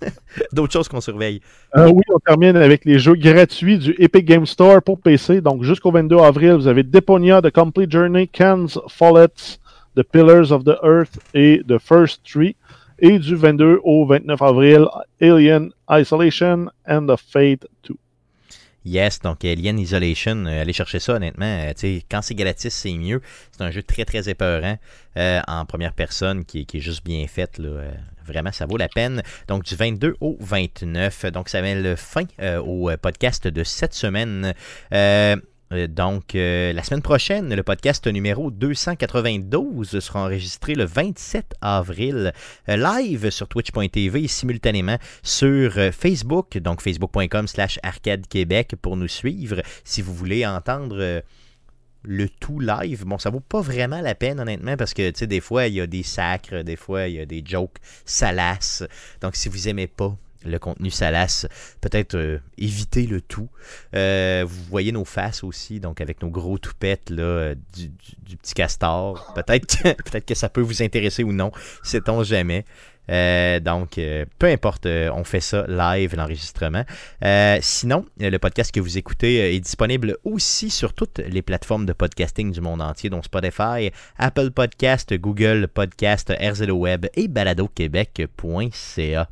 D'autres 0.53 0.73
choses 0.73 0.89
qu'on 0.89 1.01
surveille. 1.01 1.41
Euh, 1.77 1.89
oui, 1.89 2.05
on 2.15 2.21
termine 2.21 2.55
avec 2.57 2.85
les 2.85 3.01
jeux 3.01 3.17
gratuits 3.17 3.79
du 3.79 3.97
Epic 3.99 4.25
Game 4.25 4.47
Store 4.47 4.81
pour 4.81 5.01
PC. 5.01 5.41
Donc, 5.41 5.65
jusqu'au 5.65 5.91
22 5.91 6.19
avril, 6.19 6.53
vous 6.53 6.69
avez 6.69 6.85
Deponia, 6.85 7.43
The 7.43 7.51
Complete 7.51 7.91
Journey, 7.91 8.29
Cans, 8.29 8.79
Follets, 8.89 9.59
The 9.97 10.05
Pillars 10.05 10.53
of 10.53 10.63
the 10.63 10.79
Earth 10.85 11.19
et 11.35 11.63
The 11.67 11.79
First 11.81 12.23
Tree. 12.25 12.55
Et 13.01 13.19
du 13.19 13.35
22 13.35 13.81
au 13.83 14.07
29 14.07 14.41
avril, 14.41 14.87
Alien 15.21 15.73
Isolation 15.91 16.67
and 16.87 17.09
The 17.09 17.17
Fate 17.17 17.67
2. 17.89 17.97
Yes, 18.85 19.21
donc 19.21 19.45
Alien 19.45 19.79
Isolation, 19.79 20.45
euh, 20.47 20.63
allez 20.63 20.73
chercher 20.73 20.99
ça 20.99 21.15
honnêtement. 21.15 21.47
euh, 21.47 21.73
quand 22.11 22.21
c'est 22.23 22.35
gratis, 22.35 22.75
c'est 22.75 22.93
mieux. 22.95 23.21
C'est 23.53 23.63
un 23.63 23.71
jeu 23.71 23.83
très 23.83 24.05
très 24.05 24.29
épeurant 24.29 24.77
euh, 25.17 25.41
en 25.47 25.65
première 25.67 25.93
personne 25.93 26.45
qui, 26.45 26.67
est- 26.73 26.81
juste 26.81 27.05
bien 27.05 27.27
fait. 27.29 27.59
Là, 27.59 27.69
euh, 27.69 27.91
vraiment, 28.27 28.51
ça 28.51 28.67
vaut 28.67 28.77
la 28.77 28.89
peine. 28.89 29.23
Donc 29.47 29.63
du 29.65 29.77
22 29.77 30.17
au 30.21 30.37
29. 30.41 31.27
Donc 31.27 31.49
ça 31.49 31.63
met 31.63 31.81
le 31.81 31.95
fin 31.97 32.25
euh, 32.41 32.61
au 32.61 32.91
euh, 32.91 32.97
podcast 32.97 33.47
de 33.47 33.63
cette 33.63 33.95
semaine. 33.95 34.53
Euh, 35.73 35.87
donc, 35.87 36.35
euh, 36.35 36.73
la 36.73 36.83
semaine 36.83 37.03
prochaine, 37.03 37.55
le 37.55 37.63
podcast 37.63 38.07
numéro 38.07 38.51
292 38.51 39.99
sera 40.01 40.25
enregistré 40.25 40.75
le 40.75 40.85
27 40.85 41.55
avril, 41.61 42.33
euh, 42.69 42.77
live 42.77 43.31
sur 43.31 43.49
twitch.tv 43.49 44.25
et 44.25 44.29
simultanément 44.29 44.99
sur 45.23 45.73
Facebook, 45.93 46.59
donc 46.59 46.83
facebook.com 46.83 47.49
slash 47.49 47.79
arcade 47.83 48.27
québec 48.27 48.75
pour 48.81 48.97
nous 48.97 49.09
suivre. 49.09 49.63
Si 49.85 50.03
vous 50.03 50.15
voulez 50.15 50.47
entendre 50.47 51.23
le 52.05 52.29
tout 52.29 52.59
live, 52.59 53.05
bon, 53.05 53.19
ça 53.19 53.31
vaut 53.31 53.41
pas 53.41 53.61
vraiment 53.61 54.01
la 54.01 54.15
peine, 54.15 54.41
honnêtement, 54.41 54.77
parce 54.77 54.93
que, 54.93 55.11
tu 55.11 55.21
sais, 55.21 55.27
des 55.27 55.41
fois, 55.41 55.69
il 55.69 55.75
y 55.75 55.81
a 55.81 55.87
des 55.87 56.03
sacres, 56.03 56.63
des 56.63 56.77
fois, 56.77 57.09
il 57.09 57.15
y 57.15 57.21
a 57.21 57.27
des 57.27 57.43
jokes 57.45 57.79
salaces. 58.05 58.83
Donc, 59.21 59.37
si 59.37 59.49
vous 59.49 59.69
aimez 59.69 59.87
pas 59.87 60.17
le 60.45 60.59
contenu 60.59 60.91
salace, 60.91 61.47
peut-être 61.81 62.15
euh, 62.15 62.39
évitez 62.59 63.07
le 63.07 63.21
tout. 63.21 63.49
Euh, 63.95 64.45
vous 64.47 64.63
voyez 64.65 64.93
nos 64.93 65.05
faces 65.05 65.45
aussi, 65.45 65.81
donc 65.81 66.01
avec 66.01 66.23
nos 66.23 66.31
gros 66.31 66.59
toupettes 66.59 67.11
là, 67.11 67.23
euh, 67.23 67.55
du, 67.75 68.37
petit 68.37 68.55
castor. 68.55 69.33
Peut-être 69.35 69.83
peut-être 69.83 70.27
que 70.27 70.35
ça 70.35 70.49
peut 70.49 70.61
vous 70.61 70.83
intéresser 70.83 71.25
ou 71.25 71.33
non, 71.33 71.53
sait-on 71.83 72.23
jamais. 72.23 72.65
Euh, 73.11 73.61
donc, 73.61 73.99
euh, 73.99 74.25
peu 74.39 74.47
importe, 74.47 74.87
euh, 74.87 75.11
on 75.15 75.25
fait 75.25 75.41
ça 75.41 75.67
live, 75.69 76.15
l'enregistrement. 76.17 76.85
Sinon, 77.61 78.07
le 78.19 78.37
podcast 78.39 78.73
que 78.73 78.81
vous 78.81 78.99
écoutez 78.99 79.55
est 79.55 79.61
disponible 79.61 80.17
aussi 80.25 80.71
sur 80.71 80.93
toutes 80.93 81.19
les 81.19 81.43
plateformes 81.43 81.87
de 81.87 81.93
podcasting 81.93 82.53
du 82.53 82.61
monde 82.61 82.83
entier, 82.83 83.11
dont 83.11 83.23
Spotify, 83.23 83.91
Apple 84.19 84.51
Podcast, 84.51 85.15
Google 85.15 85.69
Podcast, 85.69 86.33
RZO 86.41 86.73
Web 86.73 87.07
et 87.15 87.29
baladoquebec.ca. 87.29 89.29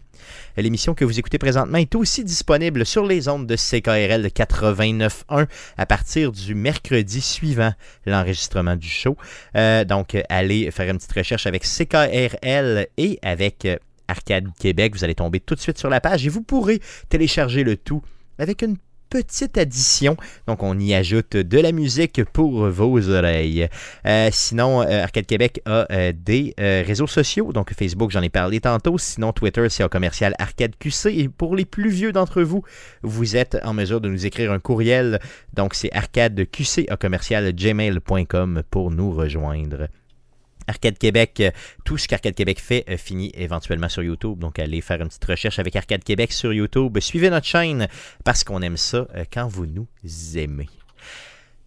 L'émission 0.59 0.95
que 0.95 1.05
vous 1.05 1.19
écoutez 1.19 1.39
présentement 1.39 1.79
est 1.79 1.95
aussi 1.95 2.25
disponible 2.25 2.85
sur 2.85 3.07
les 3.07 3.29
ondes 3.29 3.47
de 3.47 3.57
CKRL 3.57 4.27
89.1 4.27 5.47
à 5.79 5.87
partir 5.87 6.31
du 6.31 6.55
mercredi 6.55 7.23
suivant 7.23 7.73
l'enregistrement 8.05 8.77
du 8.77 8.89
show. 8.89 9.17
Donc, 9.55 10.19
allez 10.29 10.71
faire 10.71 10.91
une 10.91 10.99
petite 10.99 11.15
recherche 11.15 11.47
avec 11.47 11.65
CKRL 11.65 12.87
et 12.99 13.19
avec 13.23 13.67
Arcade 14.11 14.49
Québec. 14.59 14.95
Vous 14.95 15.05
allez 15.05 15.15
tomber 15.15 15.41
tout 15.41 15.55
de 15.55 15.61
suite 15.61 15.79
sur 15.79 15.89
la 15.89 16.01
page 16.01 16.27
et 16.27 16.29
vous 16.29 16.43
pourrez 16.43 16.81
télécharger 17.09 17.65
le 17.65 17.77
tout 17.77 18.03
avec 18.39 18.63
une 18.63 18.77
petite 19.11 19.59
addition. 19.59 20.17
Donc, 20.47 20.63
on 20.63 20.79
y 20.79 20.95
ajoute 20.95 21.37
de 21.37 21.59
la 21.59 21.73
musique 21.73 22.25
pour 22.25 22.69
vos 22.69 23.11
oreilles. 23.11 23.69
Euh, 24.07 24.29
sinon, 24.33 24.83
euh, 24.83 25.03
Arcade 25.03 25.27
Québec 25.27 25.61
a 25.67 25.87
euh, 25.93 26.13
des 26.17 26.55
réseaux 26.57 27.09
sociaux. 27.09 27.53
Donc, 27.53 27.75
Facebook, 27.75 28.13
j'en 28.13 28.23
ai 28.23 28.31
parlé 28.31 28.61
tantôt. 28.61 28.97
Sinon, 28.97 29.33
Twitter, 29.33 29.69
c'est 29.69 29.83
un 29.83 29.89
commercial 29.89 30.35
Arcade 30.39 30.77
QC. 30.79 31.09
Et 31.09 31.29
pour 31.29 31.57
les 31.57 31.65
plus 31.65 31.91
vieux 31.91 32.13
d'entre 32.13 32.43
vous, 32.43 32.63
vous 33.03 33.37
êtes 33.37 33.59
en 33.65 33.75
mesure 33.75 34.01
de 34.01 34.09
nous 34.09 34.27
écrire 34.27 34.53
un 34.53 34.61
courriel. 34.61 35.19
Donc, 35.53 35.75
c'est 35.75 35.93
arcadeqc 35.93 36.87
commercial 36.99 37.53
gmail.com 37.53 38.63
pour 38.71 38.91
nous 38.91 39.11
rejoindre. 39.11 39.89
Arcade 40.71 40.99
Québec, 40.99 41.41
euh, 41.41 41.51
tout 41.85 41.99
ce 41.99 42.09
qu'Arcade 42.09 42.35
Québec 42.35 42.61
fait 42.61 42.85
euh, 42.89 42.97
finit 42.97 43.33
éventuellement 43.35 43.89
sur 43.89 44.03
YouTube. 44.03 44.39
Donc, 44.39 44.59
allez 44.59 44.81
faire 44.81 45.01
une 45.01 45.09
petite 45.09 45.25
recherche 45.25 45.59
avec 45.59 45.77
Arcade 45.77 46.05
Québec 46.05 46.33
sur 46.33 46.53
YouTube. 46.53 46.97
Suivez 47.01 47.29
notre 47.29 47.47
chaîne 47.47 47.89
parce 48.25 48.45
qu'on 48.45 48.63
aime 48.63 48.77
ça 48.77 49.07
euh, 49.15 49.25
quand 49.33 49.49
vous 49.49 49.67
nous 49.67 49.89
aimez. 50.37 50.69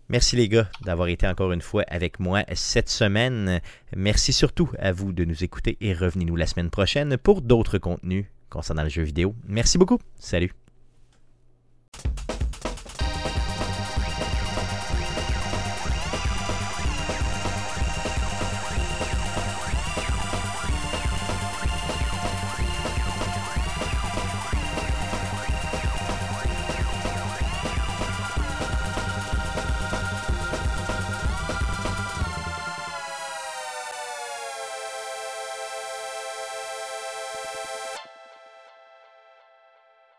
Merci 0.10 0.36
les 0.36 0.48
gars 0.48 0.70
d'avoir 0.82 1.08
été 1.08 1.28
encore 1.28 1.52
une 1.52 1.62
fois 1.62 1.84
avec 1.88 2.20
moi 2.20 2.44
cette 2.54 2.90
semaine. 2.90 3.62
Merci 3.96 4.32
surtout 4.32 4.70
à 4.80 4.92
vous 4.92 5.12
de 5.12 5.26
nous 5.26 5.44
écouter 5.44 5.78
et 5.82 5.94
revenez-nous 5.94 6.36
la 6.36 6.48
semaine 6.48 6.70
prochaine 6.70 7.18
pour 7.18 7.42
d'autres 7.42 7.78
contenus 7.78 8.26
concernant 8.50 8.84
le 8.84 8.90
jeu 8.90 9.04
vidéo. 9.04 9.36
Merci 9.48 9.78
beaucoup. 9.78 10.00
Salut. 10.20 10.54